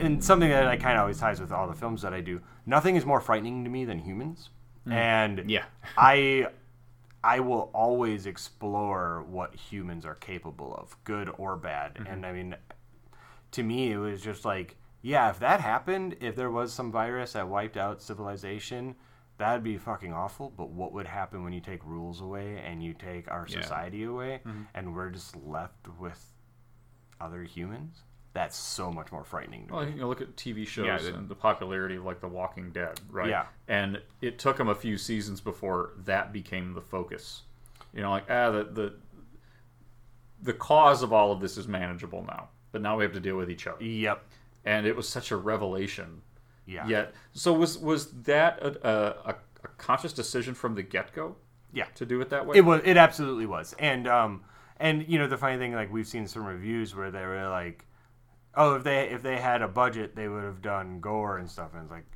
and 0.00 0.22
something 0.22 0.48
that 0.48 0.66
I 0.66 0.76
kind 0.76 0.96
of 0.96 1.02
always 1.02 1.18
ties 1.18 1.40
with 1.40 1.52
all 1.52 1.66
the 1.68 1.74
films 1.74 2.02
that 2.02 2.12
I 2.14 2.20
do. 2.20 2.40
Nothing 2.66 2.96
is 2.96 3.04
more 3.04 3.20
frightening 3.20 3.62
to 3.64 3.70
me 3.70 3.84
than 3.84 3.98
humans, 3.98 4.50
mm. 4.86 4.92
and 4.92 5.48
Yeah. 5.48 5.64
I 5.96 6.48
I 7.24 7.40
will 7.40 7.70
always 7.74 8.26
explore 8.26 9.22
what 9.28 9.54
humans 9.54 10.06
are 10.06 10.14
capable 10.14 10.74
of, 10.74 10.96
good 11.04 11.30
or 11.38 11.56
bad. 11.56 11.98
And 12.08 12.24
I 12.24 12.32
mean, 12.32 12.54
to 13.52 13.62
me, 13.62 13.92
it 13.92 13.98
was 13.98 14.22
just 14.22 14.44
like, 14.44 14.76
yeah, 15.02 15.28
if 15.30 15.38
that 15.40 15.60
happened, 15.60 16.16
if 16.20 16.36
there 16.36 16.50
was 16.50 16.72
some 16.72 16.92
virus 16.92 17.32
that 17.32 17.48
wiped 17.48 17.76
out 17.76 18.00
civilization, 18.02 18.94
that'd 19.36 19.62
be 19.64 19.76
fucking 19.78 20.12
awful. 20.12 20.50
But 20.56 20.70
what 20.70 20.92
would 20.92 21.06
happen 21.06 21.42
when 21.44 21.52
you 21.52 21.60
take 21.60 21.84
rules 21.84 22.20
away 22.20 22.58
and 22.58 22.82
you 22.82 22.94
take 22.94 23.30
our 23.30 23.46
Yeah. 23.48 23.60
society 23.62 24.04
away, 24.04 24.40
Mhm. 24.44 24.66
and 24.74 24.94
we're 24.94 25.10
just 25.10 25.36
left 25.36 25.88
with 25.98 26.32
other 27.20 27.42
humans? 27.42 28.02
That's 28.38 28.56
so 28.56 28.92
much 28.92 29.10
more 29.10 29.24
frightening. 29.24 29.66
To 29.66 29.74
Well, 29.74 29.84
me. 29.84 29.92
you 29.94 29.98
know, 29.98 30.08
look 30.08 30.20
at 30.20 30.36
TV 30.36 30.64
shows 30.64 30.86
Yeah, 30.86 31.14
and 31.14 31.28
the 31.28 31.34
popularity 31.34 31.96
of 31.96 32.04
like 32.04 32.20
The 32.20 32.28
Walking 32.28 32.70
Dead, 32.70 33.00
right? 33.10 33.28
Yeah. 33.28 33.46
And 33.66 34.00
it 34.20 34.38
took 34.38 34.58
them 34.58 34.68
a 34.68 34.76
few 34.76 34.96
seasons 34.96 35.40
before 35.40 35.94
that 36.04 36.32
became 36.32 36.72
the 36.72 36.80
focus. 36.80 37.42
You 37.92 38.02
know, 38.02 38.12
like 38.12 38.30
ah, 38.30 38.52
the 38.52 38.62
the 38.62 38.94
the 40.40 40.52
cause 40.52 41.02
of 41.02 41.12
all 41.12 41.32
of 41.32 41.40
this 41.40 41.56
is 41.58 41.66
manageable 41.66 42.24
now, 42.28 42.50
but 42.70 42.80
now 42.80 42.96
we 42.96 43.02
have 43.02 43.12
to 43.14 43.18
deal 43.20 43.36
with 43.36 43.50
each 43.50 43.66
other. 43.66 43.82
Yep. 43.82 44.22
And 44.64 44.86
it 44.86 44.94
was 44.94 45.08
such 45.08 45.32
a 45.32 45.36
revelation. 45.36 46.22
Yeah. 46.64 46.86
Yet, 46.86 47.14
so 47.32 47.52
was 47.52 47.76
was 47.76 48.12
that 48.22 48.62
a, 48.62 48.88
a, 49.30 49.30
a 49.64 49.68
conscious 49.78 50.12
decision 50.12 50.54
from 50.54 50.76
the 50.76 50.82
get 50.84 51.12
go? 51.12 51.34
Yeah. 51.72 51.86
To 51.96 52.06
do 52.06 52.20
it 52.20 52.30
that 52.30 52.46
way. 52.46 52.56
It 52.56 52.60
was. 52.60 52.82
It 52.84 52.96
absolutely 52.96 53.46
was. 53.46 53.74
And 53.80 54.06
um, 54.06 54.44
and 54.78 55.04
you 55.08 55.18
know 55.18 55.26
the 55.26 55.36
funny 55.36 55.58
thing, 55.58 55.72
like 55.74 55.92
we've 55.92 56.06
seen 56.06 56.28
some 56.28 56.44
reviews 56.44 56.94
where 56.94 57.10
they 57.10 57.26
were 57.26 57.48
like, 57.48 57.84
oh, 58.54 58.76
if 58.76 58.84
they 58.84 59.08
if 59.08 59.22
they 59.22 59.36
had 59.38 59.62
a 59.62 59.68
budget, 59.68 60.16
they 60.16 60.28
would 60.28 60.44
have 60.44 60.62
done 60.62 61.00
gore 61.00 61.38
and 61.38 61.50
stuff. 61.50 61.70
And 61.74 61.82
it's 61.82 61.90
like, 61.90 62.06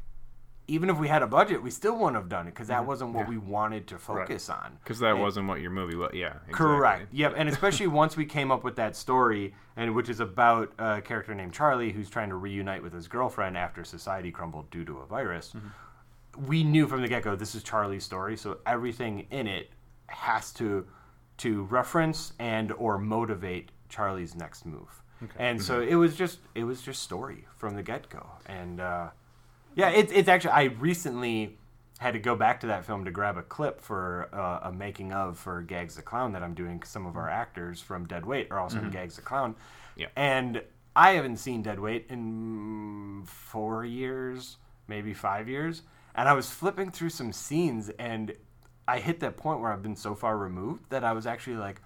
even 0.68 0.88
if 0.90 0.98
we 0.98 1.08
had 1.08 1.22
a 1.22 1.26
budget, 1.26 1.62
we 1.62 1.70
still 1.70 1.96
wouldn't 1.96 2.16
have 2.16 2.28
done 2.28 2.46
it 2.46 2.50
because 2.50 2.68
that 2.68 2.78
mm-hmm. 2.78 2.88
wasn't 2.88 3.12
what 3.14 3.28
we 3.28 3.36
wanted 3.36 3.86
to 3.88 3.98
focus 3.98 4.48
on. 4.48 4.78
Because 4.82 5.00
that 5.00 5.12
And- 5.12 5.20
wasn't 5.20 5.48
what 5.48 5.60
your 5.60 5.70
movie 5.70 5.96
was. 5.96 6.12
Yeah. 6.14 6.28
Exactly. 6.28 6.54
Correct. 6.54 7.14
Yep. 7.14 7.34
And 7.36 7.48
especially 7.48 7.88
once 7.88 8.16
we 8.16 8.24
came 8.24 8.50
up 8.50 8.64
with 8.64 8.76
that 8.76 8.96
story, 8.96 9.54
and 9.76 9.94
which 9.94 10.08
is 10.08 10.20
about 10.20 10.72
a 10.78 11.00
character 11.02 11.34
named 11.34 11.52
Charlie 11.52 11.92
who's 11.92 12.08
trying 12.08 12.28
to 12.28 12.36
reunite 12.36 12.82
with 12.82 12.92
his 12.92 13.08
girlfriend 13.08 13.56
after 13.56 13.84
society 13.84 14.30
crumbled 14.30 14.70
due 14.70 14.84
to 14.84 14.98
a 14.98 15.06
virus. 15.06 15.52
Mm-hmm. 15.56 16.46
We 16.46 16.64
knew 16.64 16.86
from 16.86 17.02
the 17.02 17.08
get 17.08 17.22
go 17.24 17.36
this 17.36 17.54
is 17.54 17.62
Charlie's 17.62 18.04
story, 18.04 18.36
so 18.38 18.58
everything 18.64 19.26
in 19.30 19.46
it 19.46 19.70
has 20.06 20.52
to 20.54 20.86
to 21.38 21.64
reference 21.64 22.34
and 22.38 22.72
or 22.72 22.98
motivate 22.98 23.70
Charlie's 23.88 24.34
next 24.34 24.64
move. 24.64 25.01
Okay. 25.22 25.32
And 25.38 25.62
so 25.62 25.80
it 25.80 25.94
was 25.94 26.16
just 26.16 26.38
it 26.54 26.64
was 26.64 26.82
just 26.82 27.02
story 27.02 27.46
from 27.56 27.76
the 27.76 27.82
get 27.82 28.08
go, 28.08 28.26
and 28.46 28.80
uh, 28.80 29.08
yeah, 29.74 29.90
it's 29.90 30.12
it's 30.12 30.28
actually 30.28 30.52
I 30.52 30.64
recently 30.64 31.58
had 31.98 32.14
to 32.14 32.18
go 32.18 32.34
back 32.34 32.58
to 32.60 32.66
that 32.66 32.84
film 32.84 33.04
to 33.04 33.10
grab 33.12 33.36
a 33.36 33.42
clip 33.42 33.80
for 33.80 34.28
uh, 34.32 34.68
a 34.68 34.72
making 34.72 35.12
of 35.12 35.38
for 35.38 35.62
Gags 35.62 35.94
the 35.94 36.02
Clown 36.02 36.32
that 36.32 36.42
I'm 36.42 36.54
doing. 36.54 36.82
some 36.82 37.06
of 37.06 37.16
our 37.16 37.28
actors 37.28 37.80
from 37.80 38.06
Dead 38.06 38.26
Weight 38.26 38.48
are 38.50 38.58
also 38.58 38.78
in 38.78 38.86
Mhm. 38.86 38.92
Gags 38.92 39.14
the 39.16 39.22
Clown. 39.22 39.54
Yeah. 39.94 40.08
And 40.16 40.62
I 40.96 41.12
haven't 41.12 41.36
seen 41.36 41.62
Dead 41.62 41.78
Weight 41.78 42.06
in 42.10 43.22
four 43.26 43.84
years, 43.84 44.56
maybe 44.88 45.14
five 45.14 45.48
years. 45.48 45.82
And 46.14 46.28
I 46.28 46.32
was 46.32 46.50
flipping 46.50 46.90
through 46.90 47.10
some 47.10 47.32
scenes 47.32 47.88
and 47.98 48.34
I 48.88 48.98
hit 48.98 49.20
that 49.20 49.36
point 49.36 49.60
where 49.60 49.72
I've 49.72 49.82
been 49.82 49.96
so 49.96 50.14
far 50.16 50.36
removed 50.36 50.90
that 50.90 51.04
I 51.04 51.12
was 51.12 51.24
actually 51.26 51.56
like, 51.56 51.80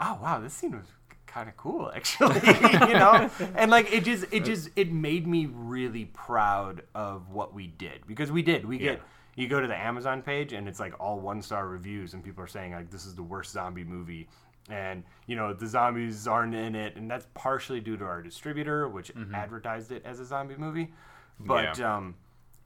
oh 0.00 0.18
wow, 0.22 0.40
this 0.40 0.54
scene 0.54 0.72
was 0.72 0.86
kind 1.32 1.48
of 1.48 1.56
cool 1.56 1.90
actually, 1.96 2.34
you 2.88 2.94
know? 2.94 3.30
And 3.54 3.70
like 3.70 3.92
it 3.92 4.04
just 4.04 4.24
it 4.30 4.44
just 4.44 4.68
it 4.76 4.92
made 4.92 5.26
me 5.26 5.46
really 5.46 6.04
proud 6.06 6.82
of 6.94 7.30
what 7.30 7.54
we 7.54 7.66
did 7.66 8.06
because 8.06 8.30
we 8.30 8.42
did. 8.42 8.64
We 8.64 8.78
Yeah. 8.78 8.92
get 8.92 9.02
you 9.34 9.48
go 9.48 9.60
to 9.60 9.66
the 9.66 9.76
Amazon 9.76 10.20
page 10.22 10.52
and 10.52 10.68
it's 10.68 10.78
like 10.78 10.92
all 11.00 11.18
one 11.18 11.40
star 11.40 11.66
reviews 11.66 12.12
and 12.14 12.22
people 12.22 12.44
are 12.44 12.48
saying 12.48 12.72
like 12.72 12.90
this 12.90 13.06
is 13.06 13.14
the 13.14 13.22
worst 13.22 13.50
zombie 13.52 13.84
movie 13.84 14.28
and 14.68 15.02
you 15.26 15.34
know 15.36 15.52
the 15.54 15.66
zombies 15.66 16.26
aren't 16.28 16.54
in 16.54 16.74
it 16.74 16.96
and 16.96 17.10
that's 17.10 17.26
partially 17.34 17.80
due 17.80 17.96
to 17.96 18.04
our 18.04 18.20
distributor 18.22 18.88
which 18.88 19.10
advertised 19.34 19.90
it 19.90 20.02
as 20.04 20.20
a 20.20 20.24
zombie 20.26 20.54
movie 20.56 20.92
but 21.40 21.78
Yeah. 21.78 21.96
um 21.96 22.14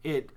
it 0.03 0.31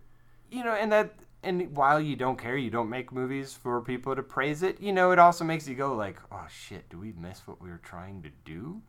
you 0.51 0.63
know 0.63 0.71
and 0.73 0.91
that 0.91 1.13
and 1.43 1.75
while 1.75 1.99
you 2.01 2.15
don't 2.15 2.37
care 2.37 2.57
you 2.57 2.69
don't 2.69 2.89
make 2.89 3.11
movies 3.11 3.53
for 3.53 3.81
people 3.81 4.15
to 4.15 4.21
praise 4.23 4.61
it 4.63 4.79
you 4.81 4.91
know 4.91 5.11
it 5.11 5.19
also 5.19 5.43
makes 5.43 5.67
you 5.67 5.75
go 5.75 5.95
like 5.95 6.17
oh 6.31 6.45
shit 6.49 6.89
do 6.89 6.97
we 6.99 7.13
miss 7.13 7.41
what 7.47 7.61
we 7.61 7.69
were 7.69 7.77
trying 7.83 8.21
to 8.21 8.29
do 8.45 8.81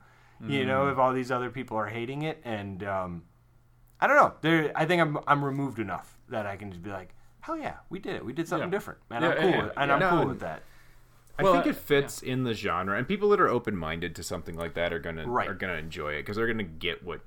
you 0.47 0.65
know 0.65 0.85
Mm. 0.87 0.93
if 0.93 0.99
all 0.99 1.13
these 1.13 1.31
other 1.31 1.51
people 1.51 1.77
are 1.77 1.87
hating 1.87 2.23
it 2.23 2.41
and 2.45 2.83
um 2.83 3.23
i 4.01 4.07
don't 4.07 4.17
know 4.17 4.33
there 4.41 4.73
i 4.75 4.85
think 4.87 5.01
i'm 5.03 5.19
i'm 5.27 5.45
removed 5.45 5.79
enough 5.79 6.19
that 6.29 6.47
i 6.47 6.57
can 6.57 6.71
just 6.71 6.83
be 6.83 6.91
like 6.91 7.15
hell 7.41 7.57
yeah 7.59 7.75
we 7.91 7.99
did 7.99 8.15
it 8.17 8.25
we 8.25 8.33
did 8.33 8.49
something 8.49 8.69
Yeah. 8.69 8.71
different 8.79 8.99
and 9.11 9.25
Yeah, 9.25 9.31
i'm 9.33 9.37
cool 9.43 9.51
yeah, 9.51 9.63
with, 9.65 9.73
and 9.77 9.93
i'm 9.93 10.01
No, 10.01 10.11
cool 10.19 10.27
with 10.27 10.41
that 10.41 10.63
I 11.39 11.43
Well, 11.43 11.55
think 11.55 11.67
uh, 11.67 11.71
it 11.71 11.77
fits 11.77 12.21
in 12.21 12.45
the 12.45 12.53
genre, 12.53 12.99
and 12.99 13.09
people 13.09 13.31
that 13.31 13.41
are 13.41 13.49
open 13.49 13.75
minded 13.75 14.15
to 14.17 14.23
something 14.23 14.57
like 14.57 14.75
that 14.75 14.93
are 14.93 14.99
gonna 14.99 15.27
Right. 15.27 15.49
are 15.49 15.55
gonna 15.55 15.75
enjoy 15.75 16.13
it 16.13 16.19
because 16.19 16.37
they're 16.37 16.47
gonna 16.47 16.65
get 16.65 17.03
what 17.03 17.23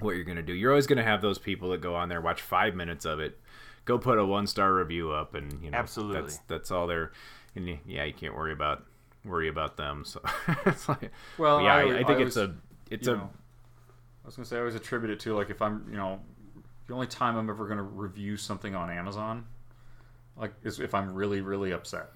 what 0.00 0.16
you're 0.16 0.24
gonna 0.24 0.42
do. 0.42 0.52
You're 0.52 0.70
always 0.72 0.86
gonna 0.86 1.02
have 1.02 1.22
those 1.22 1.38
people 1.38 1.70
that 1.70 1.80
go 1.80 1.94
on 1.94 2.10
there, 2.10 2.20
watch 2.20 2.42
five 2.42 2.74
minutes 2.74 3.06
of 3.06 3.18
it, 3.20 3.40
go 3.86 3.96
put 3.98 4.18
a 4.18 4.24
one 4.26 4.46
star 4.46 4.74
review 4.74 5.10
up, 5.12 5.34
and 5.34 5.50
you 5.62 5.70
know 5.70 5.78
Absolutely. 5.78 6.20
that's 6.20 6.38
that's 6.48 6.70
all 6.70 6.86
they're. 6.86 7.12
And 7.54 7.66
y- 7.66 7.80
yeah, 7.86 8.04
you 8.04 8.12
can't 8.12 8.36
worry 8.36 8.52
about 8.52 8.84
worry 9.24 9.48
about 9.48 9.78
them. 9.78 10.04
So 10.04 10.20
it's 10.66 10.86
like, 10.88 11.10
Well, 11.38 11.62
yeah, 11.62 11.74
I 11.76 11.80
I, 11.80 11.84
I 12.00 12.04
think 12.04 12.18
I 12.20 12.22
it's 12.24 12.36
always- 12.36 12.50
a 12.50 12.54
it's 12.90 13.06
you 13.08 13.14
a 13.14 13.16
know, 13.16 13.30
I 14.24 14.26
was 14.26 14.36
gonna 14.36 14.44
say 14.46 14.56
I 14.56 14.58
always 14.60 14.74
attribute 14.74 15.10
it 15.10 15.20
to 15.20 15.34
like 15.34 15.48
if 15.50 15.62
I'm 15.62 15.86
you 15.90 15.96
know 15.96 16.20
the 16.86 16.94
only 16.94 17.06
time 17.06 17.36
I'm 17.36 17.48
ever 17.50 17.66
gonna 17.66 17.82
review 17.82 18.36
something 18.36 18.74
on 18.74 18.90
Amazon 18.90 19.46
like 20.36 20.52
is 20.62 20.78
if 20.80 20.94
I'm 20.94 21.14
really 21.14 21.40
really 21.40 21.72
upset. 21.72 22.10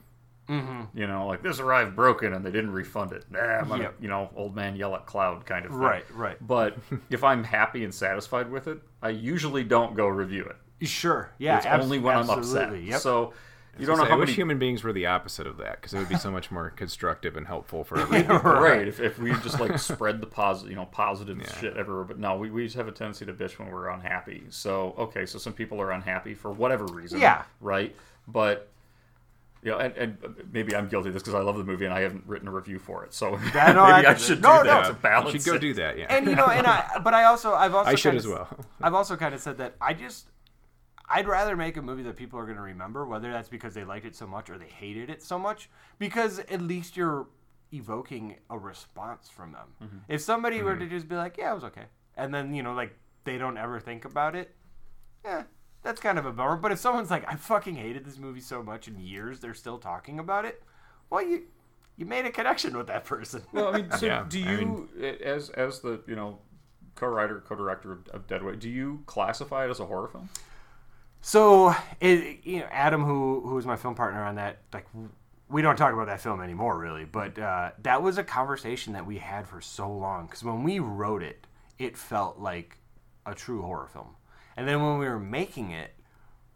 Mhm. 0.48 0.88
You 0.94 1.06
know, 1.06 1.28
like 1.28 1.42
this 1.44 1.60
arrived 1.60 1.94
broken 1.94 2.32
and 2.34 2.44
they 2.44 2.50
didn't 2.50 2.72
refund 2.72 3.12
it. 3.12 3.24
Nah, 3.30 3.38
I'm 3.38 3.68
gonna, 3.68 3.84
Yep. 3.84 3.94
you 4.00 4.08
know, 4.08 4.30
old 4.34 4.54
man 4.56 4.74
yell 4.74 4.96
at 4.96 5.06
cloud 5.06 5.46
kind 5.46 5.64
of 5.64 5.70
thing. 5.70 5.80
Right, 5.80 6.04
right. 6.12 6.36
But 6.44 6.76
if 7.08 7.22
I'm 7.22 7.44
happy 7.44 7.84
and 7.84 7.94
satisfied 7.94 8.50
with 8.50 8.66
it, 8.66 8.78
I 9.00 9.10
usually 9.10 9.62
don't 9.62 9.94
go 9.94 10.08
review 10.08 10.42
it. 10.44 10.56
Sure. 10.82 11.30
Yeah. 11.38 11.58
It's 11.58 11.66
abs- 11.66 11.84
only 11.84 11.98
when 11.98 12.14
I'm 12.16 12.30
upset. 12.30 12.38
absolutely. 12.38 12.90
Yep. 12.90 13.00
So 13.00 13.32
you 13.78 13.86
don't 13.86 13.96
know 13.96 14.02
gonna 14.02 14.06
say, 14.06 14.10
how 14.10 14.16
I 14.16 14.18
wish 14.18 14.26
many 14.28 14.36
human 14.36 14.58
beings 14.58 14.82
were 14.84 14.92
the 14.92 15.06
opposite 15.06 15.46
of 15.46 15.56
that 15.58 15.80
because 15.80 15.94
it 15.94 15.98
would 15.98 16.08
be 16.08 16.16
so 16.16 16.30
much 16.30 16.50
more 16.50 16.70
constructive 16.70 17.36
and 17.36 17.46
helpful 17.46 17.84
for 17.84 17.98
everyone. 18.00 18.42
right. 18.42 18.86
If, 18.88 19.00
if 19.00 19.18
we 19.18 19.30
just 19.34 19.60
like 19.60 19.78
spread 19.78 20.20
the 20.20 20.26
positive, 20.26 20.70
you 20.70 20.76
know, 20.76 20.86
positive 20.86 21.40
shit 21.60 21.76
everywhere, 21.76 22.04
but 22.04 22.18
no, 22.18 22.36
we, 22.36 22.50
we 22.50 22.64
just 22.64 22.76
have 22.76 22.88
a 22.88 22.92
tendency 22.92 23.24
to 23.26 23.32
bitch 23.32 23.58
when 23.58 23.70
we're 23.70 23.88
unhappy. 23.88 24.44
So 24.50 24.94
okay, 24.98 25.24
so 25.26 25.38
some 25.38 25.52
people 25.52 25.80
are 25.80 25.92
unhappy 25.92 26.34
for 26.34 26.50
whatever 26.50 26.84
reason. 26.86 27.20
Yeah. 27.20 27.44
Right. 27.60 27.94
But 28.28 28.68
you 29.62 29.70
know, 29.70 29.78
and, 29.78 29.94
and 29.96 30.16
uh, 30.24 30.28
maybe 30.52 30.74
I'm 30.74 30.88
guilty 30.88 31.08
of 31.08 31.14
this 31.14 31.22
because 31.22 31.34
I 31.34 31.40
love 31.42 31.58
the 31.58 31.64
movie 31.64 31.84
and 31.84 31.92
I 31.92 32.00
haven't 32.00 32.24
written 32.26 32.48
a 32.48 32.50
review 32.50 32.78
for 32.78 33.04
it. 33.04 33.12
So 33.12 33.38
Yeah, 33.54 33.72
no, 33.72 33.84
maybe 33.86 34.06
I, 34.06 34.12
I- 34.12 34.14
should 34.14 34.40
no, 34.42 34.62
do 34.62 34.68
that 34.68 34.82
no. 34.84 34.88
to 34.88 34.94
balance. 34.94 35.34
You 35.34 35.40
should 35.40 35.46
go 35.50 35.54
it. 35.56 35.60
do 35.60 35.74
that, 35.74 35.98
yeah. 35.98 36.06
and 36.08 36.26
you 36.26 36.34
know, 36.34 36.46
and 36.46 36.66
I, 36.66 36.98
but 37.04 37.12
I 37.12 37.24
also, 37.24 37.52
I've 37.54 37.74
also, 37.76 37.90
I 37.90 37.94
should 37.94 38.12
kinda 38.12 38.18
as 38.18 38.26
well. 38.26 38.48
I've 38.80 38.94
also 38.94 39.16
kind 39.16 39.34
of 39.34 39.40
said 39.42 39.58
that 39.58 39.74
I 39.80 39.92
just, 39.92 40.26
I'd 41.10 41.26
rather 41.26 41.56
make 41.56 41.76
a 41.76 41.82
movie 41.82 42.04
that 42.04 42.14
people 42.14 42.38
are 42.38 42.44
going 42.44 42.56
to 42.56 42.62
remember, 42.62 43.04
whether 43.04 43.32
that's 43.32 43.48
because 43.48 43.74
they 43.74 43.84
liked 43.84 44.06
it 44.06 44.14
so 44.14 44.26
much 44.26 44.48
or 44.48 44.56
they 44.58 44.68
hated 44.68 45.10
it 45.10 45.22
so 45.22 45.38
much, 45.38 45.68
because 45.98 46.38
at 46.38 46.62
least 46.62 46.96
you're 46.96 47.26
evoking 47.72 48.36
a 48.48 48.56
response 48.56 49.28
from 49.28 49.52
them. 49.52 49.66
Mm-hmm. 49.82 49.98
If 50.08 50.20
somebody 50.20 50.62
were 50.62 50.76
to 50.76 50.86
just 50.86 51.08
be 51.08 51.16
like, 51.16 51.36
"Yeah, 51.36 51.52
it 51.52 51.54
was 51.54 51.64
okay," 51.64 51.86
and 52.16 52.32
then 52.32 52.54
you 52.54 52.62
know, 52.62 52.74
like 52.74 52.96
they 53.24 53.38
don't 53.38 53.56
ever 53.56 53.80
think 53.80 54.04
about 54.04 54.36
it, 54.36 54.54
yeah, 55.24 55.44
that's 55.82 56.00
kind 56.00 56.18
of 56.18 56.26
a 56.26 56.32
bummer. 56.32 56.56
But 56.56 56.72
if 56.72 56.78
someone's 56.78 57.10
like, 57.10 57.24
"I 57.28 57.34
fucking 57.34 57.74
hated 57.74 58.04
this 58.04 58.18
movie 58.18 58.40
so 58.40 58.62
much," 58.62 58.86
in 58.86 59.00
years 59.00 59.40
they're 59.40 59.54
still 59.54 59.78
talking 59.78 60.20
about 60.20 60.44
it, 60.44 60.62
well, 61.10 61.22
you 61.22 61.48
you 61.96 62.06
made 62.06 62.24
a 62.24 62.30
connection 62.30 62.76
with 62.76 62.86
that 62.86 63.04
person. 63.04 63.42
Well, 63.52 63.74
I 63.74 63.78
mean, 63.78 63.90
so 63.90 64.06
Yeah, 64.06 64.24
do 64.28 64.38
I 64.38 64.50
you, 64.52 64.88
as 65.22 65.50
as 65.50 65.80
the 65.80 66.00
you 66.06 66.14
know, 66.14 66.38
co-writer, 66.94 67.40
co-director 67.40 67.92
of, 67.92 68.08
of 68.08 68.26
Dead 68.26 68.42
Weight, 68.42 68.60
do 68.60 68.68
you 68.70 69.02
classify 69.06 69.66
it 69.66 69.70
as 69.70 69.80
a 69.80 69.86
horror 69.86 70.08
film? 70.08 70.28
So, 71.22 71.74
it, 72.00 72.40
you 72.44 72.60
know, 72.60 72.68
Adam, 72.70 73.04
who 73.04 73.42
who 73.44 73.54
was 73.54 73.66
my 73.66 73.76
film 73.76 73.94
partner 73.94 74.22
on 74.24 74.36
that, 74.36 74.58
like, 74.72 74.86
we 75.48 75.62
don't 75.62 75.76
talk 75.76 75.92
about 75.92 76.06
that 76.06 76.20
film 76.20 76.40
anymore, 76.40 76.78
really. 76.78 77.04
But 77.04 77.38
uh, 77.38 77.72
that 77.82 78.02
was 78.02 78.18
a 78.18 78.24
conversation 78.24 78.94
that 78.94 79.06
we 79.06 79.18
had 79.18 79.46
for 79.46 79.60
so 79.60 79.90
long 79.92 80.26
because 80.26 80.42
when 80.42 80.62
we 80.62 80.78
wrote 80.78 81.22
it, 81.22 81.46
it 81.78 81.96
felt 81.96 82.38
like 82.38 82.78
a 83.26 83.34
true 83.34 83.60
horror 83.62 83.88
film, 83.92 84.16
and 84.56 84.66
then 84.66 84.82
when 84.82 84.98
we 84.98 85.06
were 85.06 85.20
making 85.20 85.72
it, 85.72 85.92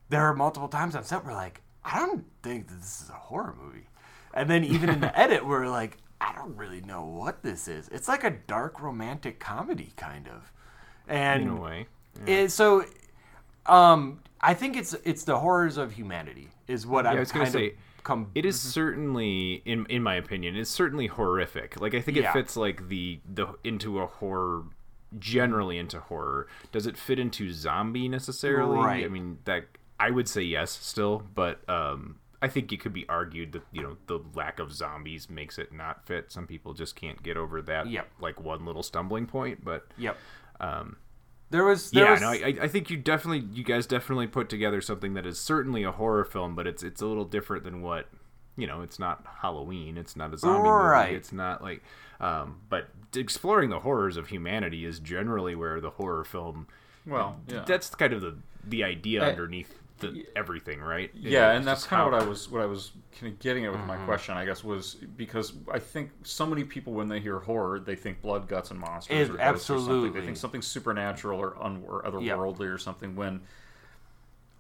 there 0.09 0.23
were 0.23 0.35
multiple 0.35 0.69
times 0.69 0.95
on 0.97 1.05
set 1.05 1.25
we're 1.25 1.33
like, 1.33 1.61
I 1.85 1.99
don't 1.99 2.25
think 2.43 2.69
that 2.69 2.81
this 2.81 3.03
is 3.03 3.11
a 3.11 3.15
horror 3.15 3.55
movie, 3.61 3.89
and 4.33 4.49
then 4.49 4.65
even 4.65 4.89
in 4.89 5.01
the 5.01 5.19
edit 5.19 5.47
we're 5.47 5.69
like, 5.69 5.99
I 6.21 6.33
don't 6.33 6.57
really 6.57 6.81
know 6.81 7.05
what 7.05 7.43
this 7.43 7.69
is. 7.69 7.89
It's 7.89 8.09
like 8.09 8.25
a 8.25 8.31
dark 8.31 8.81
romantic 8.81 9.41
comedy 9.41 9.93
kind 9.97 10.27
of, 10.27 10.51
and 11.07 11.43
In 11.43 11.49
a 11.51 11.57
way, 11.61 11.87
it, 12.27 12.51
so 12.51 12.85
um, 13.67 14.21
I 14.45 14.55
think 14.55 14.77
it's 14.77 14.93
it's 15.05 15.25
the 15.25 15.39
horrors 15.39 15.77
of 15.77 15.93
humanity 15.93 16.49
is 16.69 16.87
what 16.87 17.05
Yeah, 17.05 17.13
I've 17.13 17.17
I 17.17 17.21
was 17.21 17.33
gonna 17.33 17.45
kind 17.47 17.53
say 17.53 17.75
come. 18.03 18.31
It 18.35 18.45
is 18.45 18.61
certainly, 18.61 19.63
in 19.65 19.87
in 19.87 20.03
my 20.03 20.15
opinion, 20.17 20.55
it's 20.57 20.71
certainly 20.71 21.07
horrific. 21.07 21.81
Like 21.81 21.95
I 21.95 22.01
think 22.01 22.17
it 22.19 22.23
Yeah. 22.25 22.33
fits 22.33 22.57
like 22.57 22.89
the 22.89 23.21
the 23.27 23.47
into 23.65 24.01
a 24.01 24.07
horror, 24.07 24.65
generally 25.19 25.79
into 25.79 26.01
horror. 26.01 26.47
Does 26.73 26.87
it 26.87 26.97
fit 26.97 27.19
into 27.19 27.53
zombie 27.53 28.09
necessarily? 28.09 28.77
Right. 28.79 29.05
I 29.05 29.09
mean 29.09 29.39
that 29.45 29.65
I 29.99 30.11
would 30.11 30.29
say 30.29 30.43
yes 30.43 30.71
still, 30.73 31.23
but 31.35 31.67
um, 31.69 32.19
I 32.43 32.49
think 32.49 32.73
it 32.73 32.81
could 32.81 32.93
be 32.93 33.09
argued 33.09 33.53
that 33.53 33.63
you 33.73 33.83
know 33.83 33.97
the 34.07 34.19
lack 34.35 34.59
of 34.59 34.73
zombies 34.73 35.31
makes 35.31 35.57
it 35.59 35.73
not 35.73 36.05
fit. 36.07 36.31
Some 36.33 36.47
people 36.47 36.75
just 36.75 36.97
can't 36.97 37.23
get 37.23 37.37
over 37.37 37.63
that 37.63 37.89
Yep. 37.89 38.09
like 38.21 38.41
one 38.41 38.67
little 38.67 38.83
stumbling 38.83 39.27
point. 39.27 39.65
But 39.65 39.87
Yep. 39.97 40.19
um, 40.61 40.97
There 41.55 41.65
was, 41.65 41.93
there 41.93 42.07
yeah, 42.07 42.11
was... 42.11 42.21
no, 42.21 42.31
I, 42.31 42.57
I 42.63 42.67
think 42.67 42.91
you 42.91 42.97
definitely, 42.97 43.47
you 43.53 43.63
guys 43.63 43.87
definitely 43.87 44.27
put 44.27 44.49
together 44.49 44.81
something 44.81 45.15
that 45.15 45.25
is 45.25 45.39
certainly 45.39 45.85
a 45.85 45.93
horror 45.93 46.25
film, 46.25 46.57
but 46.57 46.67
it's 46.67 46.83
it's 46.83 47.01
a 47.01 47.07
little 47.07 47.25
different 47.25 47.63
than 47.63 47.81
what, 47.81 48.09
you 48.57 48.67
know, 48.67 48.83
it's 48.83 48.99
not 48.99 49.25
Halloween, 49.41 49.97
it's 49.97 50.17
not 50.17 50.35
a 50.35 50.37
zombie 50.39 50.69
Right. 50.69 51.07
movie, 51.07 51.17
it's 51.17 51.33
not 51.33 51.63
like, 51.63 51.81
um, 52.19 52.57
but 52.69 52.89
exploring 53.15 53.71
the 53.71 53.79
horrors 53.79 54.17
of 54.17 54.31
humanity 54.31 54.85
is 54.85 54.99
generally 54.99 55.55
where 55.55 55.81
the 55.81 55.91
horror 55.91 56.25
film, 56.25 56.67
Well, 57.07 57.37
yeah. 57.47 57.63
that's 57.65 57.89
kind 57.95 58.13
of 58.13 58.21
the 58.21 58.35
the 58.67 58.83
idea 58.83 59.23
underneath 59.23 59.79
the 60.13 60.27
everything, 60.37 60.81
right? 60.81 61.11
Yeah, 61.15 61.51
and 61.53 61.65
that's 61.67 61.87
kind 61.87 62.03
of 62.03 62.07
how- 62.13 62.19
what 62.19 62.23
I 62.25 62.29
was 62.29 62.49
what 62.51 62.63
I 62.63 62.67
was 62.67 62.93
kind 63.19 63.33
of 63.33 63.39
getting 63.39 63.65
at 63.65 63.73
with 63.73 63.81
my 63.83 63.97
Mhm. 63.97 64.05
question, 64.05 64.37
I 64.37 64.45
guess, 64.45 64.63
was 64.65 64.95
because 64.95 65.53
I 65.73 65.79
think 65.79 66.11
so 66.23 66.47
many 66.47 66.65
people 66.65 66.93
when 66.93 67.09
they 67.09 67.21
hear 67.21 67.39
horror, 67.41 67.79
they 67.79 67.97
think 67.97 68.21
blood, 68.23 68.49
guts, 68.49 68.71
and 68.71 68.79
monsters, 68.81 69.29
It- 69.29 69.35
or 69.35 69.37
ghosts 69.39 69.71
or 69.71 69.79
something. 69.79 70.13
They 70.13 70.23
think 70.23 70.37
something 70.37 70.63
supernatural 70.63 71.39
or 71.41 71.57
un- 71.63 71.85
or 71.87 72.03
Yep. 72.21 72.37
otherworldly 72.39 72.73
or 72.75 72.79
something. 72.79 73.17
When 73.17 73.43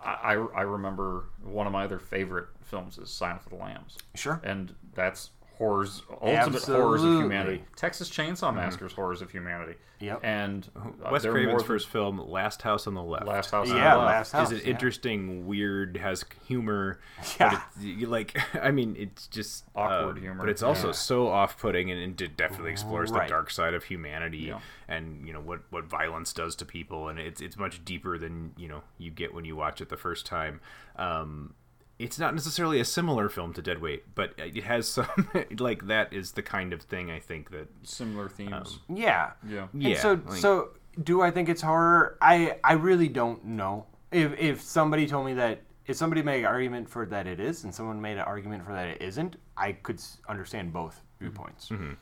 I, 0.01 0.35
I 0.35 0.47
I 0.55 0.63
remember 0.63 1.25
one 1.43 1.67
of 1.67 1.73
my 1.73 1.85
other 1.85 1.99
favorite 1.99 2.49
films 2.63 2.99
is 2.99 3.11
Silence 3.11 3.45
of 3.45 3.51
the 3.51 3.57
Lambs. 3.57 3.97
Sure. 4.15 4.41
and 4.45 4.75
that's 4.95 5.31
horrors, 5.59 6.03
ultimate 6.23 6.63
horrors 6.65 7.03
of 7.03 7.11
humanity. 7.23 7.65
Texas 7.77 8.11
Chainsaw 8.11 8.51
Mhm. 8.51 8.57
Massacre's 8.57 8.93
horrors 8.93 9.23
of 9.23 9.31
humanity. 9.31 9.75
Yep. 10.01 10.21
and 10.23 10.69
uh, 10.77 11.09
Wes 11.11 11.25
Craven's 11.25 11.63
first 11.63 11.89
film, 11.89 12.19
Last 12.19 12.61
House 12.61 12.87
on 12.87 12.93
the 12.95 13.03
Left. 13.03 13.25
Last 13.27 13.53
House 13.53 13.71
on 13.71 13.77
Yeah, 13.77 13.93
the 13.95 14.01
Left. 14.03 14.07
Last 14.09 14.33
House, 14.33 14.51
is 14.53 14.59
an 14.61 14.65
yeah. 14.67 14.73
interesting, 14.73 15.47
weird, 15.47 15.97
has 15.97 16.25
humor. 16.47 16.99
Yeah. 17.41 17.51
But 17.51 17.63
it's, 17.87 18.09
like, 18.11 18.37
I 18.63 18.71
mean, 18.71 18.97
it's 18.99 19.29
just 19.29 19.65
Awkward 19.75 20.19
uh, 20.19 20.21
humor, 20.21 20.41
but 20.41 20.51
it's 20.51 20.63
also 20.63 20.89
yeah. 20.89 20.93
so 20.93 21.29
off-putting, 21.29 21.91
and, 21.91 21.99
and 22.03 22.21
it 22.21 22.37
definitely 22.37 22.73
explores 22.73 23.13
Right. 23.13 23.23
the 23.29 23.31
dark 23.31 23.51
side 23.51 23.73
of 23.73 23.85
humanity, 23.85 24.39
Yeah. 24.39 24.59
and 24.89 25.27
you 25.27 25.33
know 25.33 25.41
what 25.41 25.61
what 25.71 25.85
violence 25.85 26.35
does 26.35 26.55
to 26.57 26.67
people, 26.67 27.09
and 27.09 27.19
it's 27.19 27.41
it's 27.41 27.57
much 27.57 27.83
deeper 27.85 28.19
than 28.19 28.53
you 28.59 28.69
know 28.69 28.83
you 28.99 29.11
get 29.11 29.33
when 29.33 29.47
you 29.47 29.57
watch 29.57 29.81
it 29.81 29.89
the 29.89 29.97
first 29.97 30.27
time. 30.27 30.61
Um, 30.97 31.55
it's 31.99 32.19
not 32.19 32.35
necessarily 32.35 32.81
a 32.81 32.85
similar 32.85 33.29
film 33.29 33.53
to 33.55 33.63
Dead 33.63 33.81
Weight, 33.81 34.15
but 34.15 34.35
it 34.39 34.65
has 34.65 34.89
some 34.89 35.07
like 35.59 35.87
that 35.87 36.13
is 36.13 36.33
the 36.33 36.43
kind 36.43 36.73
of 36.73 36.83
thing 36.83 37.11
I 37.11 37.21
think 37.21 37.51
that 37.51 37.69
similar 37.83 38.29
themes. 38.29 38.81
Um, 38.89 38.97
yeah. 38.97 39.33
Yeah. 39.49 39.69
And 39.73 39.83
Yeah, 39.83 40.01
so 40.01 40.21
like- 40.27 40.39
so 40.41 40.71
do 41.03 41.23
I 41.23 41.31
think 41.31 41.49
it's 41.49 41.63
horror? 41.63 42.17
I 42.21 42.59
I 42.65 42.73
really 42.75 43.09
don't 43.09 43.45
know. 43.45 43.87
If 44.13 44.39
if 44.39 44.61
somebody 44.61 45.07
told 45.07 45.27
me 45.27 45.35
that 45.35 45.63
if 45.87 45.97
somebody 45.97 46.23
made 46.23 46.41
an 46.41 46.47
argument 46.47 46.89
for 46.89 47.05
that 47.07 47.27
it 47.27 47.39
is 47.41 47.65
and 47.65 47.75
someone 47.75 48.01
made 48.01 48.13
an 48.17 48.25
argument 48.25 48.65
for 48.65 48.73
that 48.73 48.89
it 48.89 49.03
isn't, 49.03 49.37
I 49.57 49.73
could 49.73 50.01
understand 50.29 50.73
both 50.73 51.01
viewpoints. 51.21 51.69
Mm-hmm. 51.69 51.93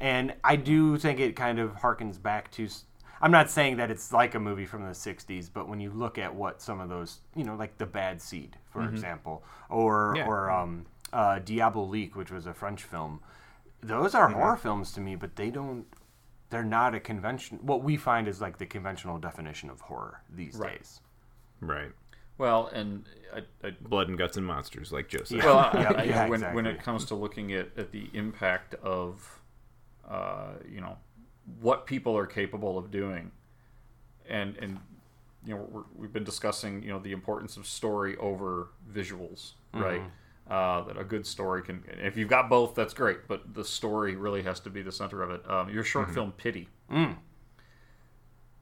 And 0.00 0.34
I 0.44 0.56
do 0.56 0.98
think 0.98 1.20
it 1.20 1.34
kind 1.36 1.58
of 1.58 1.70
harkens 1.76 2.20
back 2.20 2.50
to 2.52 2.64
s- 2.64 2.84
I'm 3.22 3.30
not 3.30 3.48
saying 3.50 3.76
that 3.76 3.90
it's 3.90 4.12
like 4.12 4.34
a 4.34 4.40
movie 4.40 4.66
from 4.66 4.82
the 4.84 4.90
60s, 4.90 5.48
but 5.52 5.68
when 5.68 5.80
you 5.80 5.90
look 5.90 6.18
at 6.18 6.34
what 6.34 6.60
some 6.60 6.80
of 6.80 6.88
those, 6.88 7.20
you 7.36 7.44
know, 7.44 7.54
like 7.54 7.78
The 7.78 7.86
Bad 7.86 8.20
Seed, 8.20 8.56
for 8.70 8.82
Mhm. 8.82 8.90
example, 8.90 9.44
or 9.68 10.14
Yeah. 10.16 10.26
or 10.26 10.50
um 10.50 10.86
uh 11.12 11.38
Diabolique, 11.38 12.16
which 12.16 12.30
was 12.32 12.46
a 12.46 12.54
French 12.54 12.82
film. 12.82 13.20
Those 13.80 14.14
are 14.14 14.28
Mhm. 14.28 14.34
horror 14.34 14.56
films 14.56 14.92
to 14.92 15.00
me, 15.00 15.14
but 15.16 15.36
they 15.36 15.50
don't 15.50 15.86
they're 16.50 16.64
not 16.64 16.94
a 16.94 17.00
convention. 17.00 17.58
What 17.62 17.82
we 17.82 17.96
find 17.96 18.28
is 18.28 18.40
like 18.42 18.58
the 18.58 18.66
conventional 18.66 19.18
definition 19.18 19.70
of 19.70 19.80
horror 19.82 20.20
these 20.28 20.56
Right. 20.58 20.76
days. 20.78 21.00
right. 21.60 21.92
Well, 22.38 22.66
and 22.68 23.06
I, 23.32 23.44
I, 23.66 23.70
Blood 23.80 24.08
and 24.08 24.18
guts 24.18 24.36
and 24.36 24.44
monsters, 24.44 24.90
like 24.92 25.08
Joseph. 25.08 25.40
said. 25.40 25.44
Well, 25.44 25.58
I- 25.60 25.72
Yeah, 25.80 25.92
I- 25.96 26.02
yeah, 26.02 26.28
when 26.28 26.42
when 26.54 26.66
it 26.66 26.82
comes 26.82 27.04
to 27.06 27.14
looking 27.14 27.52
at, 27.52 27.68
at 27.78 27.92
the 27.92 28.10
impact 28.14 28.74
of, 28.82 29.40
uh, 30.08 30.54
you 30.68 30.80
know, 30.80 30.98
what 31.60 31.86
people 31.86 32.16
are 32.16 32.26
capable 32.26 32.78
of 32.78 32.90
doing, 32.90 33.30
and 34.28 34.56
and 34.58 34.78
you 35.44 35.54
know 35.54 35.66
we're, 35.70 35.82
we've 35.96 36.12
been 36.12 36.24
discussing 36.24 36.82
you 36.82 36.90
know 36.90 36.98
the 36.98 37.12
importance 37.12 37.56
of 37.56 37.66
story 37.66 38.16
over 38.18 38.68
visuals, 38.92 39.52
right? 39.74 40.02
Uh, 40.50 40.82
that 40.82 40.98
a 40.98 41.04
good 41.04 41.24
story 41.26 41.62
can. 41.62 41.84
If 42.02 42.16
you've 42.16 42.28
got 42.28 42.48
both, 42.50 42.74
that's 42.74 42.92
great, 42.94 43.28
but 43.28 43.54
the 43.54 43.64
story 43.64 44.16
really 44.16 44.42
has 44.42 44.58
to 44.60 44.70
be 44.70 44.82
the 44.82 44.92
center 44.92 45.22
of 45.22 45.30
it. 45.30 45.48
Um, 45.50 45.68
your 45.70 45.84
short 45.84 46.08
Mhm. 46.08 46.14
film 46.14 46.32
Pity 46.32 46.68
Mm. 46.90 47.16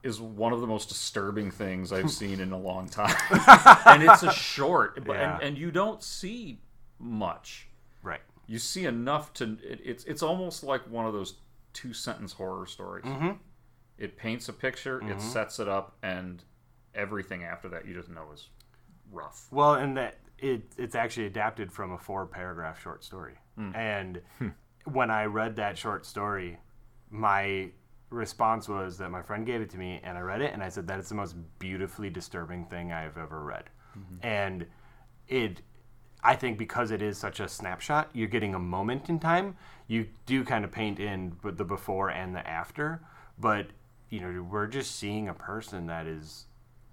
is 0.02 0.20
one 0.20 0.52
of 0.52 0.60
the 0.60 0.66
most 0.66 0.88
disturbing 0.88 1.50
things 1.50 1.92
I've 1.92 2.10
seen 2.22 2.40
in 2.40 2.52
a 2.52 2.58
long 2.58 2.88
time, 2.88 3.14
and 3.86 4.02
it's 4.02 4.22
a 4.22 4.32
short, 4.32 5.04
but, 5.04 5.14
Yeah. 5.16 5.34
and, 5.36 5.42
and 5.42 5.58
you 5.58 5.70
don't 5.70 6.02
see 6.02 6.60
much. 6.98 7.68
Right. 8.02 8.20
You 8.46 8.58
see 8.58 8.84
enough 8.86 9.32
to 9.34 9.56
it, 9.62 9.80
it's 9.84 10.04
it's 10.04 10.22
almost 10.22 10.62
like 10.64 10.82
one 10.90 11.06
of 11.06 11.12
those 11.12 11.34
two 11.72 11.92
sentence 11.92 12.32
horror 12.34 12.66
stories. 12.66 13.04
Mhm. 13.04 13.38
It 13.98 14.16
paints 14.16 14.48
a 14.48 14.52
picture, 14.52 14.98
it 14.98 15.16
Mhm. 15.16 15.20
sets 15.20 15.58
it 15.60 15.68
up, 15.68 15.96
and 16.02 16.42
everything 16.94 17.44
after 17.44 17.68
that 17.68 17.86
you 17.86 17.94
just 17.94 18.08
know 18.08 18.30
is 18.32 18.48
rough. 19.12 19.46
Well, 19.52 19.74
and 19.74 19.96
that 19.96 20.18
it 20.38 20.72
it's 20.78 20.94
actually 20.94 21.26
adapted 21.26 21.72
from 21.72 21.92
a 21.92 21.98
four 21.98 22.26
paragraph 22.26 22.80
short 22.80 23.04
story. 23.04 23.38
Mm. 23.58 23.74
And 23.76 24.22
when 24.84 25.10
I 25.10 25.26
read 25.26 25.56
that 25.56 25.76
short 25.76 26.06
story, 26.06 26.58
my 27.10 27.70
response 28.08 28.68
was 28.68 28.98
that 28.98 29.10
my 29.10 29.22
friend 29.22 29.44
gave 29.46 29.60
it 29.60 29.70
to 29.70 29.78
me 29.78 30.00
and 30.02 30.16
I 30.18 30.20
read 30.22 30.40
it 30.40 30.52
and 30.52 30.62
I 30.62 30.68
said 30.68 30.86
that 30.88 30.98
is 30.98 31.08
the 31.10 31.14
most 31.14 31.36
beautifully 31.58 32.10
disturbing 32.10 32.66
thing 32.66 32.90
I've 32.92 33.16
ever 33.18 33.44
read. 33.44 33.70
And 34.22 34.66
it 35.28 35.60
I 36.22 36.34
think 36.36 36.58
because 36.58 36.90
it 36.90 37.00
is 37.02 37.16
such 37.18 37.40
a 37.40 37.48
snapshot, 37.48 38.10
you're 38.12 38.28
getting 38.28 38.54
a 38.54 38.58
moment 38.58 39.08
in 39.08 39.18
time. 39.18 39.56
You 39.86 40.06
do 40.26 40.44
kind 40.44 40.64
of 40.64 40.70
paint 40.72 41.00
in 41.00 41.36
the 41.42 41.64
before 41.64 42.10
and 42.10 42.34
the 42.34 42.46
after, 42.46 43.00
but 43.38 43.68
you 44.10 44.20
know, 44.20 44.42
we're 44.42 44.66
just 44.66 44.96
seeing 44.96 45.28
a 45.28 45.34
person 45.34 45.86
that 45.86 46.06
is 46.06 46.46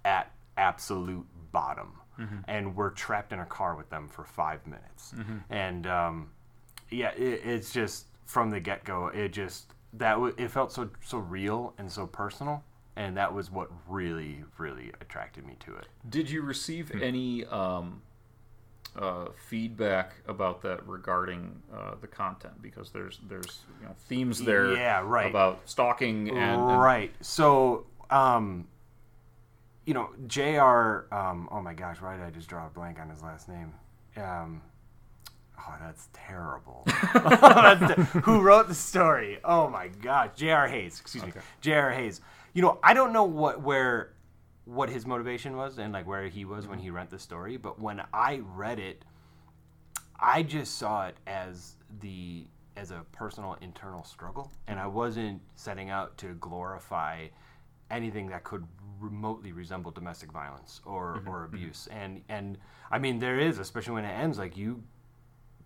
at 0.06 0.32
absolute 0.56 1.26
bottom, 1.52 1.94
Mhm. 2.20 2.44
and 2.48 2.76
we're 2.76 2.92
trapped 2.92 3.34
in 3.34 3.40
a 3.40 3.46
car 3.46 3.76
with 3.76 3.90
them 3.90 4.08
for 4.08 4.24
five 4.24 4.66
minutes. 4.68 5.14
Mhm. 5.16 5.44
And 5.50 5.88
um, 5.88 6.30
yeah, 6.90 7.10
it, 7.12 7.42
it's 7.44 7.72
just 7.74 8.08
from 8.26 8.50
the 8.52 8.60
get 8.60 8.84
go, 8.84 9.08
it 9.08 9.30
just 9.34 9.74
that 9.94 10.14
w- 10.14 10.34
it 10.38 10.50
felt 10.52 10.72
so 10.72 10.90
so 11.02 11.18
real 11.18 11.74
and 11.78 11.92
so 11.92 12.06
personal, 12.08 12.64
and 12.96 13.18
that 13.18 13.34
was 13.34 13.50
what 13.52 13.70
really 13.88 14.44
really 14.58 14.92
attracted 15.02 15.46
me 15.46 15.56
to 15.62 15.76
it. 15.76 15.88
Did 16.08 16.30
you 16.30 16.42
receive 16.44 16.90
Hmm. 16.90 17.02
any 17.04 17.46
um, 17.46 18.02
uh, 18.98 19.28
feedback 19.48 20.14
about 20.28 20.62
that 20.64 20.86
regarding 20.88 21.62
uh, 21.74 21.96
the 22.02 22.08
content? 22.08 22.62
Because 22.62 22.92
there's 22.92 23.20
there's 23.28 23.62
you 23.82 23.88
know, 23.88 23.96
themes 24.08 24.40
there, 24.42 24.74
Yeah, 24.74 25.02
right. 25.04 25.30
about 25.30 25.62
stalking 25.66 26.30
and, 26.30 26.38
and 26.62 26.82
right. 26.82 27.12
So, 27.22 27.86
um, 28.10 28.68
you 29.86 29.94
know, 29.94 30.10
Jr. 30.28 31.14
Um, 31.16 31.48
oh 31.52 31.62
my 31.62 31.74
gosh, 31.74 32.02
why 32.02 32.18
did 32.18 32.26
I 32.26 32.30
just 32.32 32.50
draw 32.50 32.68
a 32.68 32.70
blank 32.70 33.00
on 33.00 33.10
his 33.10 33.22
last 33.22 33.48
name? 33.48 33.74
Um, 34.18 34.62
oh, 35.60 35.76
that's 35.80 36.10
terrible. 36.14 36.84
That's 37.14 37.96
te- 37.96 38.20
who 38.22 38.42
wrote 38.42 38.68
the 38.68 38.74
story? 38.76 39.40
Oh 39.44 39.70
my 39.70 39.88
gosh, 39.90 40.32
jr 40.36 40.66
Hayes. 40.66 41.00
Excuse 41.00 41.24
me, 41.24 41.32
jr 41.62 41.90
Hayes. 41.90 42.22
You 42.54 42.64
know, 42.64 42.80
I 42.82 42.94
don't 42.96 43.14
know 43.14 43.24
what 43.26 43.62
where 43.62 44.14
what 44.68 44.90
his 44.90 45.06
motivation 45.06 45.56
was 45.56 45.78
and 45.78 45.94
like 45.94 46.06
where 46.06 46.28
he 46.28 46.44
was 46.44 46.68
when 46.68 46.78
he 46.78 46.90
read 46.90 47.10
the 47.10 47.18
story, 47.18 47.56
but 47.58 47.80
when 47.80 48.02
I 48.14 48.42
read 48.44 48.80
it, 48.80 49.06
I 50.20 50.44
just 50.44 50.78
saw 50.78 51.08
it 51.08 51.16
as 51.26 51.76
the 52.02 52.46
as 52.76 52.92
a 52.92 53.04
personal 53.12 53.58
internal 53.62 54.04
struggle, 54.04 54.52
and 54.68 54.80
I 54.80 54.86
wasn't 54.88 55.42
setting 55.56 55.90
out 55.90 56.18
to 56.20 56.34
glorify 56.36 57.28
anything 57.90 58.28
that 58.28 58.44
could 58.44 58.68
remotely 59.00 59.52
resemble 59.52 59.92
domestic 59.92 60.32
violence 60.32 60.82
or, 60.86 61.16
mm-hmm. 61.16 61.30
or 61.30 61.46
mm-hmm. 61.46 61.56
abuse. 61.56 61.88
And 61.90 62.22
and 62.28 62.58
I 62.92 63.00
mean 63.00 63.20
there 63.20 63.40
is, 63.40 63.60
especially 63.60 63.94
when 63.94 64.06
it 64.06 64.14
ends, 64.14 64.38
like 64.38 64.58
you 64.58 64.84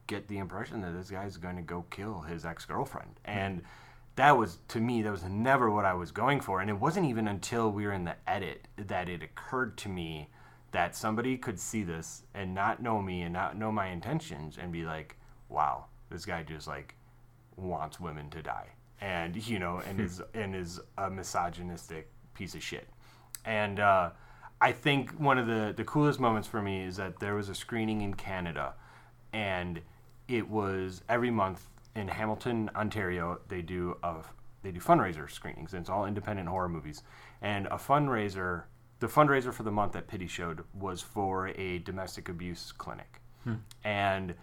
get 0.07 0.27
the 0.27 0.37
impression 0.37 0.81
that 0.81 0.91
this 0.91 1.09
guy's 1.09 1.37
going 1.37 1.55
to 1.55 1.61
go 1.61 1.85
kill 1.89 2.21
his 2.21 2.45
ex 2.45 2.65
girlfriend, 2.65 3.19
and 3.25 3.57
mm-hmm. 3.57 3.67
That 4.15 4.37
was 4.37 4.59
to 4.69 4.79
me 4.79 5.01
that 5.01 5.11
was 5.11 5.23
never 5.23 5.71
what 5.71 5.85
I 5.85 5.93
was 5.93 6.11
going 6.11 6.41
for. 6.41 6.61
And 6.61 6.69
it 6.69 6.79
wasn't 6.79 7.07
even 7.07 7.27
until 7.27 7.71
we 7.71 7.85
were 7.85 7.93
in 7.93 8.05
the 8.05 8.15
edit 8.27 8.67
that 8.77 9.07
it 9.07 9.23
occurred 9.23 9.77
to 9.79 9.89
me 9.89 10.29
that 10.71 10.95
somebody 10.95 11.37
could 11.37 11.59
see 11.59 11.83
this 11.83 12.23
and 12.33 12.53
not 12.53 12.81
know 12.81 13.01
me 13.01 13.21
and 13.21 13.33
not 13.33 13.57
know 13.57 13.71
my 13.71 13.87
intentions 13.87 14.57
and 14.57 14.71
be 14.71 14.83
like, 14.83 15.17
"Wow, 15.49 15.85
this 16.09 16.25
guy 16.25 16.43
just 16.43 16.67
like 16.67 16.95
wants 17.55 17.99
women 17.99 18.29
to 18.31 18.41
die," 18.41 18.69
and 18.99 19.35
you 19.47 19.59
know, 19.59 19.81
and 19.87 19.99
is 19.99 20.21
and 20.33 20.55
is 20.55 20.79
a 20.97 21.09
misogynistic 21.09 22.09
piece 22.33 22.55
of 22.55 22.63
shit. 22.63 22.87
And 23.45 23.79
uh, 23.79 24.11
I 24.61 24.71
think 24.71 25.11
one 25.11 25.37
of 25.37 25.47
the 25.47 25.73
the 25.75 25.83
coolest 25.83 26.19
moments 26.19 26.47
for 26.47 26.61
me 26.61 26.83
is 26.83 26.97
that 26.97 27.19
there 27.19 27.35
was 27.35 27.49
a 27.49 27.55
screening 27.55 28.01
in 28.01 28.13
Canada, 28.13 28.75
and 29.33 29.81
it 30.27 30.49
was 30.49 31.01
every 31.09 31.31
month 31.31 31.67
in 31.95 32.07
Hamilton, 32.07 32.69
Ontario. 32.75 33.39
They 33.47 33.61
do 33.61 33.97
a 34.03 34.17
they 34.63 34.71
do 34.71 34.79
fundraiser 34.79 35.29
screenings, 35.29 35.73
and 35.73 35.81
it's 35.81 35.89
all 35.89 36.05
independent 36.05 36.47
horror 36.47 36.69
movies. 36.69 37.01
And 37.41 37.65
a 37.67 37.77
fundraiser, 37.77 38.63
the 38.99 39.07
fundraiser 39.07 39.51
for 39.53 39.63
the 39.63 39.71
month 39.71 39.93
that 39.93 40.07
Pity 40.07 40.27
showed 40.27 40.63
was 40.73 41.01
for 41.01 41.47
a 41.49 41.79
domestic 41.79 42.29
abuse 42.29 42.71
clinic, 42.71 43.19
Hmm. 43.43 43.55
and 43.83 44.35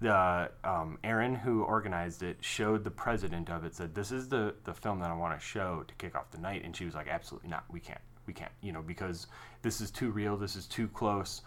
the 0.00 0.50
um, 0.64 0.98
Aaron 1.04 1.34
who 1.34 1.62
organized 1.62 2.22
it 2.22 2.38
showed 2.40 2.84
the 2.84 2.90
president 2.90 3.48
of 3.48 3.64
it 3.64 3.74
said 3.74 3.94
this 3.94 4.12
is 4.12 4.28
the 4.28 4.54
the 4.64 4.74
film 4.74 4.98
that 5.00 5.10
I 5.10 5.14
want 5.14 5.38
to 5.38 5.44
show 5.44 5.84
to 5.88 5.94
kick 5.94 6.14
off 6.14 6.30
the 6.30 6.38
night 6.38 6.62
and 6.64 6.76
she 6.76 6.84
was 6.84 6.94
like 6.94 7.08
absolutely 7.08 7.48
not 7.48 7.64
we 7.70 7.80
can't 7.80 8.00
we 8.26 8.34
can't 8.34 8.52
you 8.60 8.72
know 8.72 8.82
because 8.82 9.26
this 9.62 9.80
is 9.80 9.90
too 9.90 10.10
real 10.10 10.36
this 10.36 10.54
is 10.54 10.66
too 10.66 10.88
close 10.88 11.40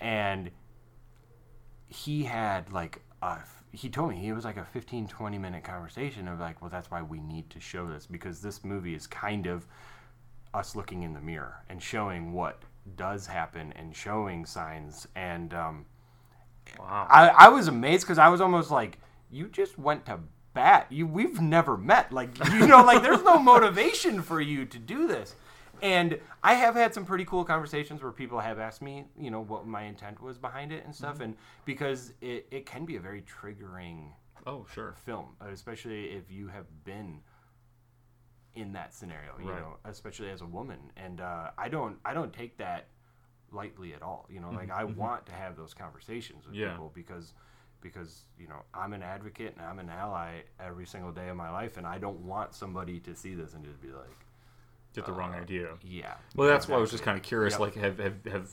and 0.00 0.50
he 1.86 2.24
had 2.24 2.72
like 2.72 3.00
a, 3.22 3.38
he 3.72 3.88
told 3.88 4.10
me 4.10 4.16
he 4.16 4.32
was 4.32 4.44
like 4.44 4.58
a 4.58 4.64
15 4.64 5.08
20 5.08 5.38
minute 5.38 5.64
conversation 5.64 6.28
of 6.28 6.38
like 6.38 6.60
well 6.60 6.70
that's 6.70 6.90
why 6.90 7.02
we 7.02 7.20
need 7.20 7.48
to 7.50 7.58
show 7.58 7.88
this 7.88 8.06
because 8.06 8.40
this 8.40 8.62
movie 8.64 8.94
is 8.94 9.06
kind 9.06 9.46
of 9.46 9.66
us 10.54 10.76
looking 10.76 11.02
in 11.02 11.14
the 11.14 11.20
mirror 11.20 11.64
and 11.68 11.82
showing 11.82 12.32
what 12.32 12.62
does 12.96 13.26
happen 13.26 13.72
and 13.76 13.94
showing 13.94 14.44
signs. 14.44 15.06
And 15.14 15.54
um, 15.54 15.86
wow. 16.78 17.06
I, 17.08 17.28
I 17.28 17.48
was 17.48 17.68
amazed 17.68 18.04
because 18.04 18.18
I 18.18 18.28
was 18.28 18.40
almost 18.40 18.70
like 18.70 18.98
you 19.30 19.48
just 19.48 19.78
went 19.78 20.06
to 20.06 20.20
bat 20.54 20.86
you 20.90 21.06
we've 21.06 21.40
never 21.40 21.76
met. 21.76 22.12
Like 22.12 22.38
you 22.52 22.66
know 22.66 22.84
like 22.84 23.02
there's 23.02 23.22
no 23.22 23.38
motivation 23.42 24.22
for 24.22 24.40
you 24.40 24.64
to 24.66 24.78
do 24.78 25.06
this 25.06 25.34
and 25.82 26.18
I 26.42 26.54
have 26.54 26.74
had 26.74 26.94
some 26.94 27.04
pretty 27.04 27.24
cool 27.24 27.44
conversations 27.44 28.02
where 28.02 28.12
people 28.12 28.38
have 28.40 28.58
asked 28.58 28.80
me, 28.82 29.04
you 29.18 29.30
know, 29.30 29.40
what 29.42 29.66
my 29.66 29.82
intent 29.82 30.20
was 30.22 30.38
behind 30.38 30.72
it 30.72 30.84
and 30.84 30.94
stuff, 30.94 31.18
Mhm. 31.18 31.24
and 31.24 31.36
because 31.64 32.12
it, 32.20 32.46
it 32.50 32.64
can 32.66 32.84
be 32.84 32.96
a 32.96 33.00
very 33.00 33.22
triggering 33.22 34.12
oh 34.46 34.64
sure 34.72 34.94
film, 35.04 35.36
especially 35.40 36.10
if 36.10 36.30
you 36.30 36.48
have 36.48 36.66
been 36.84 37.20
in 38.54 38.72
that 38.74 38.92
scenario, 38.94 39.38
you 39.38 39.46
Right. 39.46 39.60
know, 39.60 39.78
especially 39.84 40.30
as 40.30 40.40
a 40.42 40.46
woman, 40.46 40.92
and 40.96 41.20
uh, 41.20 41.50
I 41.58 41.68
don't 41.68 41.98
I 42.04 42.14
don't 42.14 42.32
take 42.32 42.56
that 42.58 42.86
lightly 43.50 43.92
at 43.94 44.02
all, 44.02 44.26
you 44.30 44.40
know, 44.40 44.50
like 44.52 44.70
Mhm, 44.70 44.74
I 44.74 44.84
mhm. 44.84 44.96
want 44.96 45.26
to 45.26 45.32
have 45.32 45.56
those 45.56 45.74
conversations 45.74 46.46
with 46.46 46.56
Yeah. 46.56 46.72
people 46.72 46.90
because 46.94 47.34
because 47.80 48.24
you 48.38 48.46
know 48.46 48.62
I'm 48.72 48.92
an 48.92 49.02
advocate 49.02 49.54
and 49.56 49.64
I'm 49.66 49.78
an 49.80 49.90
ally 49.90 50.42
every 50.60 50.86
single 50.86 51.12
day 51.12 51.28
of 51.28 51.36
my 51.36 51.50
life, 51.50 51.76
and 51.76 51.86
I 51.86 51.98
don't 51.98 52.20
want 52.20 52.54
somebody 52.54 53.00
to 53.00 53.14
see 53.16 53.34
this 53.34 53.54
and 53.54 53.64
just 53.64 53.80
be 53.80 53.88
like. 53.88 54.26
Get 54.94 55.06
the 55.06 55.12
wrong 55.12 55.34
uh, 55.34 55.38
idea. 55.38 55.68
Yeah. 55.82 56.14
Well, 56.36 56.48
that's 56.48 56.68
why 56.68 56.76
I 56.76 56.80
was 56.80 56.90
just 56.90 57.02
kind 57.02 57.16
of 57.16 57.22
curious. 57.22 57.54
Yep. 57.54 57.60
Like, 57.60 57.74
have, 57.76 57.98
have 57.98 58.26
have 58.30 58.50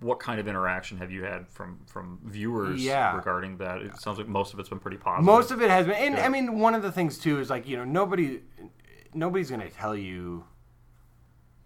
what 0.00 0.18
kind 0.18 0.40
of 0.40 0.48
interaction 0.48 0.98
have 0.98 1.10
you 1.12 1.22
had 1.24 1.48
from 1.48 1.78
from 1.86 2.18
viewers 2.24 2.82
Yeah. 2.84 3.14
regarding 3.16 3.58
that? 3.58 3.82
It 3.82 3.96
sounds 4.00 4.18
like 4.18 4.26
most 4.28 4.52
of 4.52 4.58
it's 4.58 4.68
been 4.68 4.80
pretty 4.80 4.96
positive. 4.96 5.24
Most 5.24 5.50
of 5.52 5.62
it 5.62 5.70
has 5.70 5.86
been, 5.86 5.94
and 5.96 6.14
Yeah. 6.16 6.26
I 6.26 6.28
mean, 6.28 6.58
one 6.58 6.74
of 6.74 6.82
the 6.82 6.90
things 6.92 7.18
too 7.18 7.38
is 7.38 7.50
like 7.50 7.68
you 7.68 7.76
know 7.76 7.84
nobody, 7.84 8.40
nobody's 9.14 9.50
gonna 9.50 9.70
tell 9.70 9.94
you, 9.96 10.44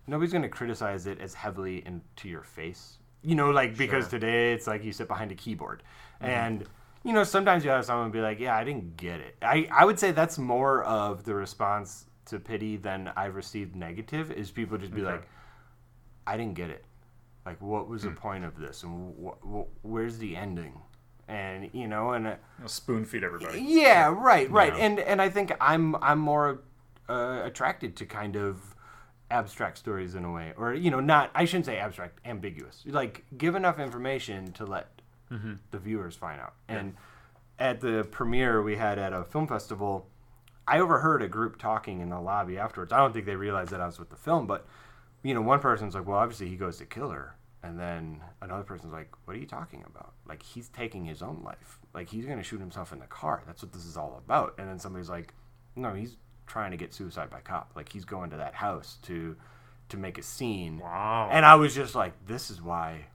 nobody's 0.07 0.33
gonna 0.33 0.49
criticize 0.49 1.07
it 1.07 1.21
as 1.21 1.35
heavily 1.35 1.85
into 1.87 2.29
your 2.29 2.43
face. 2.43 2.99
You 3.23 3.35
know, 3.35 3.51
like 3.51 3.77
because 3.77 4.05
Sure. 4.05 4.19
today 4.19 4.53
it's 4.53 4.67
like 4.67 4.85
you 4.85 4.93
sit 4.93 5.09
behind 5.09 5.33
a 5.33 5.35
keyboard, 5.35 5.83
Mhm. 6.23 6.29
and 6.29 6.65
you 7.03 7.13
know 7.13 7.25
sometimes 7.25 7.65
you 7.65 7.71
have 7.71 7.85
someone 7.85 8.11
be 8.11 8.21
like, 8.21 8.39
"Yeah, 8.39 8.55
I 8.57 8.63
didn't 8.65 8.97
get 8.97 9.21
it." 9.21 9.37
I 9.43 9.67
I 9.73 9.85
would 9.85 9.99
say 9.99 10.13
that's 10.13 10.39
more 10.39 10.85
of 10.85 11.25
the 11.25 11.35
response 11.35 12.07
to 12.27 12.39
pity 12.39 12.77
than 12.77 13.13
I've 13.17 13.35
received 13.35 13.75
negative 13.77 14.31
is 14.31 14.51
people 14.51 14.79
just 14.79 14.95
be 14.95 15.03
Okay. 15.03 15.13
like, 15.13 15.29
"I 16.27 16.37
didn't 16.37 16.55
get 16.55 16.71
it." 16.71 16.85
Like, 17.45 17.61
what 17.61 17.89
was 17.89 18.03
the 18.03 18.11
Hmm. 18.11 18.17
point 18.17 18.45
of 18.45 18.59
this, 18.59 18.83
and 18.83 19.15
wh- 19.25 19.47
wh- 19.47 19.85
where's 19.85 20.19
the 20.19 20.37
ending? 20.37 20.81
And 21.29 21.71
you 21.73 21.89
know, 21.89 22.13
and 22.13 22.27
uh, 22.27 22.37
spoon 22.67 23.05
feed 23.05 23.25
everybody. 23.25 23.61
yeah, 23.61 24.09
right, 24.17 24.51
right. 24.51 24.73
Yeah. 24.77 24.85
And 24.85 24.99
and 25.01 25.23
I 25.23 25.29
think 25.29 25.53
I'm 25.61 25.97
I'm 25.97 26.19
more 26.19 26.61
uh, 27.09 27.41
attracted 27.45 27.97
to 27.97 28.07
kind 28.07 28.37
of 28.37 28.75
abstract 29.31 29.79
stories 29.79 30.15
in 30.15 30.25
a 30.25 30.31
way, 30.33 30.53
or 30.57 30.73
you 30.75 30.91
know, 30.91 31.01
not 31.01 31.31
I 31.35 31.45
shouldn't 31.45 31.67
say 31.67 31.79
abstract, 31.79 32.21
ambiguous. 32.25 32.85
Like 32.87 33.25
give 33.37 33.55
enough 33.57 33.79
information 33.81 34.53
to 34.53 34.65
let 34.65 35.01
Mhm. 35.33 35.59
the 35.73 35.79
viewers 35.79 36.15
find 36.17 36.41
out. 36.41 36.55
Yeah. 36.69 36.77
And 36.79 36.97
at 37.59 37.81
the 37.81 38.07
premiere 38.11 38.63
we 38.63 38.77
had 38.77 38.99
at 38.99 39.13
a 39.13 39.25
film 39.25 39.47
festival, 39.49 40.09
I 40.69 40.81
overheard 40.81 41.23
a 41.23 41.29
group 41.29 41.59
talking 41.59 42.01
in 42.01 42.09
the 42.11 42.21
lobby 42.21 42.59
afterwards. 42.59 42.93
I 42.93 42.99
don't 42.99 43.13
think 43.13 43.27
they 43.27 43.37
realized 43.37 43.71
that 43.71 43.81
I 43.81 43.87
was 43.87 43.99
with 43.99 44.11
the 44.11 44.17
film, 44.17 44.47
but 44.47 44.67
you 45.23 45.35
know, 45.35 45.43
one 45.43 45.61
person's 45.61 45.95
like, 45.95 46.07
"Well, 46.07 46.19
obviously 46.19 46.49
he 46.49 46.57
goes 46.57 46.79
to 46.79 46.87
kill 46.87 47.11
her," 47.11 47.37
and 47.63 47.79
then 47.79 48.23
another 48.41 48.63
person's 48.65 48.93
like, 48.93 49.13
"What 49.25 49.37
are 49.37 49.41
you 49.41 49.47
talking 49.47 49.85
about? 49.87 50.13
Like 50.27 50.43
he's 50.43 50.69
taking 50.69 51.05
his 51.05 51.23
own 51.23 51.43
life. 51.45 51.79
Like 51.95 52.09
he's 52.09 52.27
gonna 52.27 52.43
shoot 52.43 52.61
himself 52.61 52.93
in 52.93 52.99
the 52.99 53.07
car. 53.07 53.43
That's 53.47 53.63
what 53.63 53.73
this 53.73 53.85
is 53.87 53.97
all 53.97 54.21
about." 54.25 54.55
And 54.59 54.69
then 54.69 54.79
somebody's 54.79 55.09
like, 55.11 55.35
"No, 55.77 55.95
he's 55.95 56.17
trying 56.47 56.71
to 56.71 56.77
get 56.77 56.95
suicide 56.95 57.29
by 57.31 57.41
cop. 57.41 57.73
Like 57.75 57.91
he's 57.93 58.05
going 58.05 58.31
to 58.31 58.37
that 58.37 58.55
house 58.55 58.99
to 59.03 59.37
to 59.89 59.97
make 59.97 60.19
a 60.19 60.23
scene." 60.23 60.79
Wow. 60.81 61.29
And 61.33 61.45
I 61.47 61.55
was 61.57 61.75
just 61.75 61.95
like, 61.95 62.13
"This 62.27 62.51
is 62.51 62.61
why 62.63 63.07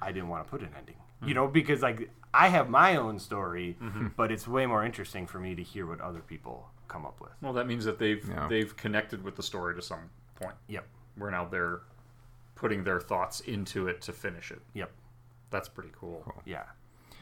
I 0.00 0.12
didn't 0.12 0.28
want 0.28 0.44
to 0.44 0.50
put 0.50 0.62
an 0.62 0.70
ending." 0.76 0.96
You 1.22 1.32
Mhm. 1.32 1.34
know, 1.34 1.48
because 1.48 1.82
like 1.82 2.10
I 2.32 2.48
have 2.48 2.68
my 2.68 2.96
own 2.96 3.18
story, 3.20 3.76
Mhm. 3.80 4.12
but 4.16 4.32
it's 4.32 4.48
way 4.48 4.66
more 4.66 4.84
interesting 4.84 5.26
for 5.26 5.38
me 5.38 5.54
to 5.54 5.62
hear 5.62 5.86
what 5.86 6.00
other 6.00 6.20
people 6.20 6.70
come 6.94 7.04
up 7.04 7.20
with. 7.20 7.32
Well, 7.42 7.52
that 7.54 7.66
means 7.66 7.84
that 7.84 7.98
they've 7.98 8.24
Yeah. 8.28 8.46
they've 8.48 8.74
connected 8.76 9.22
with 9.24 9.34
the 9.34 9.42
story 9.42 9.74
to 9.74 9.82
some 9.82 10.10
point. 10.36 10.54
Yep. 10.68 10.86
We're 11.18 11.30
now 11.30 11.44
they're 11.44 11.80
putting 12.54 12.84
their 12.84 13.00
thoughts 13.00 13.40
into 13.40 13.88
it 13.88 14.00
to 14.02 14.12
finish 14.12 14.52
it. 14.52 14.62
Yep. 14.74 14.92
That's 15.50 15.68
pretty 15.68 15.90
cool. 15.98 16.24
Yeah. 16.44 16.62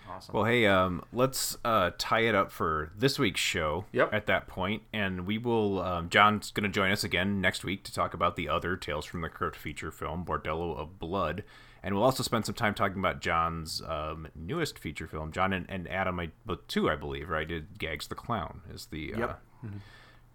Awesome. 0.09 0.35
Well, 0.35 0.45
hey, 0.45 0.66
um, 0.66 1.05
let's 1.12 1.57
uh, 1.64 1.93
tie 1.97 2.20
it 2.20 2.35
up 2.35 2.51
for 2.51 2.91
this 2.97 3.18
week's 3.18 3.41
show. 3.41 3.87
Yep. 3.93 4.12
At 4.12 4.27
that 4.27 4.47
point, 4.47 4.83
and 4.93 5.27
we 5.27 5.39
will. 5.39 5.81
Um, 5.81 6.11
John's 6.11 6.51
going 6.51 6.64
to 6.64 6.68
join 6.75 6.91
us 6.91 7.03
again 7.05 7.41
next 7.41 7.64
week 7.64 7.83
to 7.85 7.95
talk 7.95 8.12
about 8.12 8.37
the 8.37 8.49
other 8.49 8.77
Tales 8.77 9.07
from 9.07 9.23
the 9.23 9.29
Crypt 9.31 9.57
feature 9.57 9.91
film, 9.91 10.25
Bordello 10.25 10.77
of 10.77 10.99
Blood, 10.99 11.45
and 11.83 11.95
we'll 11.95 12.05
also 12.05 12.23
spend 12.23 12.45
some 12.45 12.55
time 12.55 12.75
talking 12.75 12.99
about 12.99 13.20
John's 13.20 13.81
um, 13.87 14.29
newest 14.35 14.79
feature 14.79 15.07
film. 15.07 15.31
John 15.33 15.53
and, 15.53 15.66
and 15.68 15.89
Adam, 15.89 16.18
I, 16.20 16.31
but 16.45 16.66
two, 16.68 16.91
I 16.91 16.97
believe, 16.97 17.29
right? 17.31 17.47
Did 17.49 17.79
Gags 17.79 18.09
the 18.09 18.14
Clown 18.16 18.62
is 18.75 18.87
the 18.87 19.14
uh, 19.14 19.35
Yep. 19.63 19.73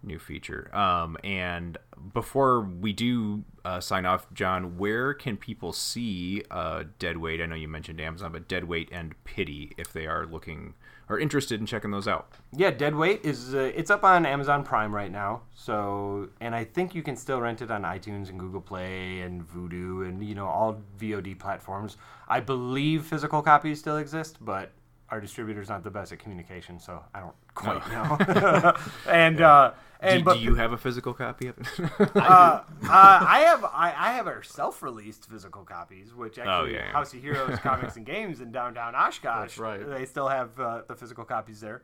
new 0.04 0.20
feature. 0.20 0.74
Um, 0.76 1.18
and 1.24 1.78
before 2.14 2.62
we 2.62 2.94
do 2.94 3.44
uh, 3.66 3.80
sign 3.80 4.06
off, 4.06 4.32
John, 4.34 4.78
where 4.78 5.14
can 5.14 5.38
people 5.38 5.74
see 5.74 6.44
uh, 6.52 6.84
Dead 7.00 7.18
Weight? 7.18 7.42
I 7.42 7.46
know 7.46 7.56
you 7.56 7.68
mentioned 7.68 8.00
Amazon, 8.00 8.32
but 8.32 8.48
Dead 8.48 8.66
Weight 8.66 8.90
and 8.92 9.22
Pity 9.24 9.74
if 9.78 9.92
they 9.92 10.08
are 10.08 10.26
looking 10.26 10.76
or 11.10 11.20
interested 11.20 11.60
in 11.60 11.66
checking 11.66 11.92
those 11.92 12.08
out. 12.08 12.32
Yeah, 12.56 12.70
Dead 12.72 12.94
Weight 12.94 13.24
is 13.24 13.56
uh, 13.56 13.72
it's 13.76 13.90
up 13.90 14.04
on 14.04 14.26
Amazon 14.26 14.64
Prime 14.64 14.94
right 14.94 15.12
now. 15.12 15.42
So, 15.56 16.30
and 16.42 16.54
I 16.54 16.64
think 16.64 16.94
you 16.94 17.02
can 17.02 17.16
still 17.16 17.40
rent 17.40 17.62
it 17.62 17.72
on 17.72 17.84
iTunes 17.84 18.30
and 18.30 18.40
Google 18.40 18.62
Play 18.62 19.22
and 19.22 19.48
Vudu 19.48 20.08
and 20.08 20.24
you 20.24 20.36
know 20.36 20.48
all 20.48 20.82
VOD 21.00 21.40
platforms. 21.40 21.98
I 22.28 22.40
believe 22.42 23.06
physical 23.06 23.42
copies 23.42 23.80
still 23.80 23.98
exist, 23.98 24.38
but 24.42 24.72
our 25.10 25.22
distributor's 25.22 25.70
not 25.70 25.84
the 25.84 25.92
best 25.92 26.12
at 26.12 26.20
communication, 26.20 26.80
so 26.80 27.04
I 27.14 27.20
don't 27.22 27.36
quite 27.54 27.82
No. 27.92 28.16
know. 28.34 28.74
and 29.10 29.40
Yeah. 29.40 29.52
uh, 29.54 29.70
Do- 29.70 29.76
and 30.02 30.20
do, 30.20 30.26
but 30.26 30.40
you 30.40 30.54
have 30.56 30.74
a 30.74 30.78
physical 30.78 31.14
copy 31.14 31.48
of 31.48 31.58
it? 31.58 31.68
uh, 32.16 32.20
uh, 32.20 32.64
I 32.84 33.40
have 33.48 33.64
I, 33.66 33.94
I 33.98 34.12
have 34.14 34.28
our 34.28 34.44
self-released 34.44 35.28
physical 35.28 35.64
copies, 35.64 36.14
which 36.14 36.38
actually 36.38 36.54
Oh, 36.54 36.66
yeah, 36.66 36.86
yeah. 36.86 36.92
House 36.92 37.14
of 37.16 37.22
Heroes 37.22 37.58
Comics 37.64 37.96
and 37.96 38.06
Games 38.06 38.40
in 38.42 38.52
downtown 38.52 38.94
Oshkosh. 38.96 39.58
Right. 39.58 39.88
They 39.88 40.06
still 40.06 40.28
have 40.28 40.60
uh, 40.60 40.82
the 40.88 40.96
physical 40.96 41.26
copies 41.26 41.62
there, 41.62 41.82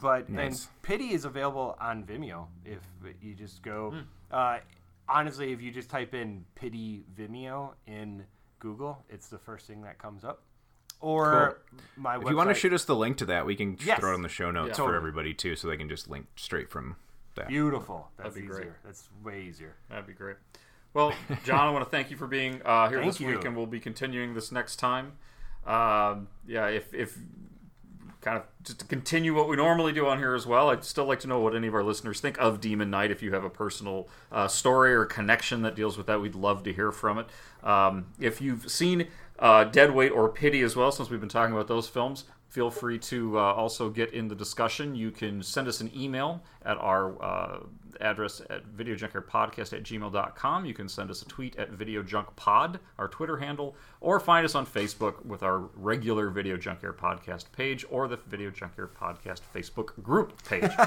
but 0.00 0.28
Nice. 0.30 0.46
and 0.68 0.82
Pity 0.82 1.12
is 1.12 1.24
available 1.24 1.76
on 1.80 2.04
Vimeo 2.04 2.46
if 2.64 2.78
you 3.20 3.34
just 3.34 3.62
go. 3.62 3.94
Uh, 4.30 4.58
honestly, 5.08 5.50
if 5.52 5.60
you 5.60 5.72
just 5.72 5.88
type 5.90 6.14
in 6.14 6.44
Pity 6.54 7.04
Vimeo 7.18 7.72
in 7.88 8.24
Google, 8.60 9.04
it's 9.08 9.26
the 9.26 9.38
first 9.38 9.66
thing 9.66 9.82
that 9.82 9.98
comes 9.98 10.24
up. 10.24 10.42
Or 11.00 11.58
my 11.96 12.16
if 12.18 12.28
you 12.28 12.36
want 12.36 12.48
to 12.50 12.54
shoot 12.54 12.72
us 12.72 12.84
the 12.84 12.96
link 12.96 13.16
to 13.18 13.26
that, 13.26 13.46
we 13.46 13.54
can 13.54 13.76
Yes. 13.84 14.00
throw 14.00 14.12
it 14.12 14.16
in 14.16 14.22
the 14.22 14.28
show 14.28 14.50
notes 14.50 14.70
Yeah. 14.70 14.74
for 14.74 14.78
Totally. 14.82 14.96
everybody 14.96 15.34
too, 15.34 15.54
so 15.56 15.68
they 15.68 15.76
can 15.76 15.88
just 15.88 16.08
link 16.08 16.26
straight 16.36 16.70
from 16.70 16.96
that. 17.34 17.48
Beautiful. 17.48 18.10
That's 18.16 18.34
That'd 18.34 18.48
be 18.48 18.52
easier. 18.54 18.64
great. 18.64 18.82
That's 18.84 19.08
way 19.22 19.42
easier. 19.42 19.74
That'd 19.90 20.06
be 20.06 20.14
great. 20.14 20.36
Well, 20.94 21.12
John, 21.44 21.60
I 21.68 21.70
want 21.70 21.84
to 21.84 21.90
thank 21.90 22.10
you 22.10 22.16
for 22.16 22.26
being 22.26 22.62
uh, 22.64 22.88
here 22.88 22.98
Thank 23.00 23.12
this 23.12 23.20
you. 23.20 23.28
week, 23.28 23.44
and 23.44 23.54
we'll 23.54 23.66
be 23.66 23.80
continuing 23.80 24.32
this 24.34 24.50
next 24.50 24.76
time. 24.76 25.12
Um, 25.66 26.28
yeah, 26.46 26.68
if, 26.68 26.94
if 26.94 27.18
kind 28.22 28.38
of 28.38 28.44
just 28.64 28.78
to 28.80 28.86
continue 28.86 29.34
what 29.34 29.48
we 29.48 29.56
normally 29.56 29.92
do 29.92 30.06
on 30.06 30.18
here 30.18 30.34
as 30.34 30.46
well, 30.46 30.70
I'd 30.70 30.84
still 30.84 31.04
like 31.04 31.20
to 31.20 31.28
know 31.28 31.38
what 31.40 31.54
any 31.54 31.66
of 31.68 31.74
our 31.74 31.82
listeners 31.84 32.20
think 32.20 32.38
of 32.38 32.60
Demon 32.60 32.88
Knight. 32.90 33.10
If 33.10 33.22
you 33.22 33.32
have 33.34 33.44
a 33.44 33.50
personal 33.50 34.08
uh, 34.32 34.48
story 34.48 34.94
or 34.94 35.04
connection 35.04 35.62
that 35.62 35.74
deals 35.76 35.98
with 35.98 36.06
that, 36.06 36.20
we'd 36.20 36.34
love 36.34 36.62
to 36.64 36.72
hear 36.72 36.90
from 36.92 37.18
it. 37.18 37.26
Um, 37.62 38.06
if 38.18 38.40
you've 38.40 38.70
seen 38.70 39.08
uh, 39.38 39.64
Dead 39.64 39.94
Weight 39.94 40.10
or 40.10 40.28
Pity 40.28 40.62
as 40.62 40.76
well, 40.76 40.92
since 40.92 41.10
we've 41.10 41.20
been 41.20 41.28
talking 41.28 41.54
about 41.54 41.68
those 41.68 41.88
films, 41.88 42.24
feel 42.48 42.70
free 42.70 42.98
to 42.98 43.38
uh, 43.38 43.42
also 43.42 43.90
get 43.90 44.12
in 44.12 44.28
the 44.28 44.34
discussion. 44.34 44.94
You 44.94 45.10
can 45.10 45.42
send 45.42 45.68
us 45.68 45.80
an 45.80 45.90
email 45.94 46.42
at 46.66 46.76
our 46.78 47.22
uh, 47.22 47.58
address 48.00 48.42
at 48.50 48.66
videojunkyardpodcast 48.76 49.72
at 49.72 49.82
gmail.com. 49.82 50.66
You 50.66 50.74
can 50.74 50.88
send 50.88 51.10
us 51.10 51.22
a 51.22 51.24
tweet 51.26 51.56
at 51.56 51.72
videojunkpod, 51.72 52.78
our 52.98 53.08
Twitter 53.08 53.38
handle, 53.38 53.76
or 54.00 54.20
find 54.20 54.44
us 54.44 54.54
on 54.54 54.66
Facebook 54.66 55.24
with 55.24 55.42
our 55.42 55.58
regular 55.74 56.30
Video 56.30 56.56
Junkyard 56.56 56.98
Podcast 56.98 57.44
page 57.52 57.84
or 57.90 58.08
the 58.08 58.18
Video 58.28 58.50
Junkyard 58.50 58.94
Podcast 58.94 59.40
Facebook 59.54 60.02
group 60.02 60.42
page. 60.44 60.62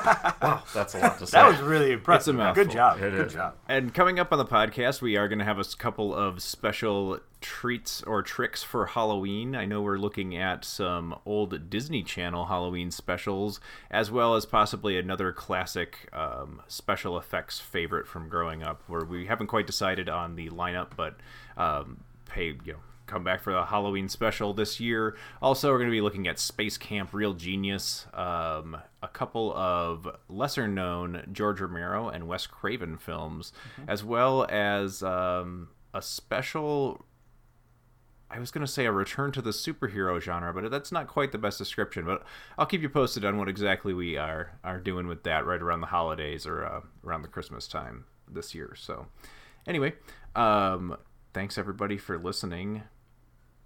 wow, 0.42 0.64
that's 0.74 0.96
a 0.96 1.00
lot 1.00 1.18
to 1.20 1.28
say. 1.28 1.38
That 1.38 1.48
was 1.48 1.62
really 1.62 1.86
It's 1.94 2.28
a 2.28 2.32
impressive. 2.32 2.56
Good 2.56 2.72
job. 2.72 2.98
It 2.98 3.12
Good 3.12 3.28
is. 3.28 3.34
job. 3.34 3.56
And 3.68 3.94
coming 3.94 4.20
up 4.20 4.32
on 4.32 4.38
the 4.38 4.46
podcast, 4.46 5.02
we 5.02 5.16
are 5.18 5.28
going 5.28 5.40
to 5.40 5.46
have 5.46 5.60
a 5.60 5.66
couple 5.78 6.14
of 6.14 6.42
special 6.42 7.20
treats 7.42 8.04
or 8.04 8.22
tricks 8.22 8.64
for 8.64 8.88
Halloween. 8.88 9.56
I 9.56 9.66
know 9.66 9.82
we're 9.82 9.98
looking 9.98 10.36
at 10.36 10.66
some 10.66 11.16
old 11.26 11.70
Disney 11.70 12.04
Channel 12.04 12.48
Halloween 12.48 12.92
specials, 12.92 13.62
as 13.90 14.12
well 14.12 14.36
as 14.36 14.46
possibly 14.46 14.98
another 14.98 15.32
classic 15.32 15.69
um, 16.14 16.62
special 16.68 17.18
effects 17.18 17.60
favorite 17.60 18.08
from 18.08 18.30
growing 18.30 18.64
up, 18.64 18.84
where 18.88 19.06
we 19.06 19.26
haven't 19.26 19.48
quite 19.48 19.68
decided 19.68 20.10
on 20.10 20.36
the 20.36 20.50
lineup, 20.50 20.90
but 20.96 21.18
um, 21.58 22.04
pay 22.26 22.56
you 22.66 22.74
know. 22.74 22.80
Come 23.06 23.24
back 23.24 23.42
for 23.42 23.52
the 23.52 23.66
Halloween 23.66 24.08
special 24.08 24.54
this 24.54 24.80
year. 24.80 25.18
Also, 25.42 25.72
we're 25.72 25.80
going 25.80 25.90
to 25.90 25.92
be 25.92 26.00
looking 26.00 26.28
at 26.28 26.38
Space 26.38 26.78
Camp 26.78 27.12
Real 27.12 27.34
Genius, 27.34 28.06
um, 28.14 28.78
a 29.02 29.08
couple 29.08 29.52
of 29.58 30.08
lesser 30.30 30.68
known 30.68 31.28
George 31.32 31.60
Romero 31.60 32.10
and 32.10 32.28
Wes 32.28 32.46
Craven 32.46 32.98
films, 32.98 33.52
as 33.88 34.04
well 34.04 34.46
as 34.48 35.02
um, 35.02 35.70
a 35.92 36.04
special. 36.04 37.04
I 38.32 38.40
was 38.40 38.52
going 38.52 38.66
to 38.66 38.72
say 38.72 38.86
a 38.86 38.92
return 38.92 39.32
to 39.34 39.42
the 39.42 39.50
superhero 39.50 40.22
genre, 40.22 40.54
but 40.54 40.70
that's 40.70 40.92
not 40.92 41.08
quite 41.08 41.32
the 41.32 41.38
best 41.38 41.58
description. 41.58 42.06
But 42.06 42.24
I'll 42.58 42.66
keep 42.68 42.82
you 42.82 42.90
posted 42.90 43.26
on 43.26 43.38
what 43.38 43.50
exactly 43.50 43.94
we 43.94 44.18
are 44.18 44.52
are 44.64 44.80
doing 44.80 45.08
with 45.08 45.24
that 45.24 45.46
right 45.46 45.62
around 45.62 45.82
the 45.82 45.88
holidays 45.88 46.46
or 46.46 46.64
uh, 46.66 46.82
around 47.04 47.24
the 47.24 47.28
Christmas 47.28 47.68
time 47.68 48.06
this 48.32 48.54
year. 48.54 48.76
So, 48.78 49.08
anyway, 49.66 49.94
um, 50.36 50.96
thanks 51.34 51.58
everybody 51.58 51.98
for 51.98 52.20
listening. 52.20 52.84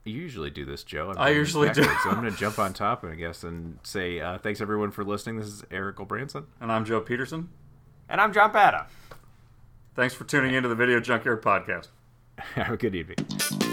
You 0.06 0.14
usually 0.14 0.50
do 0.50 0.66
this, 0.66 0.84
Joe. 0.84 1.12
I'm 1.12 1.18
I 1.18 1.30
usually 1.30 1.70
do. 1.70 1.82
backwards, 1.82 2.04
So 2.04 2.10
I'm 2.10 2.22
going 2.22 2.32
to 2.32 2.38
jump 2.38 2.60
on 2.60 2.74
top, 2.74 3.04
I 3.06 3.16
guess, 3.16 3.44
and 3.44 3.80
say 3.84 4.20
uh, 4.20 4.38
thanks 4.38 4.60
everyone 4.62 4.92
for 4.92 5.04
listening. 5.04 5.38
This 5.38 5.48
is 5.48 5.64
Erik 5.72 6.00
O'Branson. 6.00 6.46
And 6.60 6.72
I'm 6.72 6.84
Joe 6.86 7.00
Peterson. 7.00 7.50
And 8.10 8.20
I'm 8.20 8.34
John 8.34 8.52
Pata. 8.52 8.88
Thanks 9.96 10.14
for 10.14 10.24
tuning 10.26 10.54
into 10.54 10.68
the 10.70 10.76
Video 10.76 11.00
Junkyard 11.00 11.42
Podcast. 11.42 11.88
Have 12.38 12.72
a 12.72 12.78
good 12.78 12.96
evening. 12.96 13.73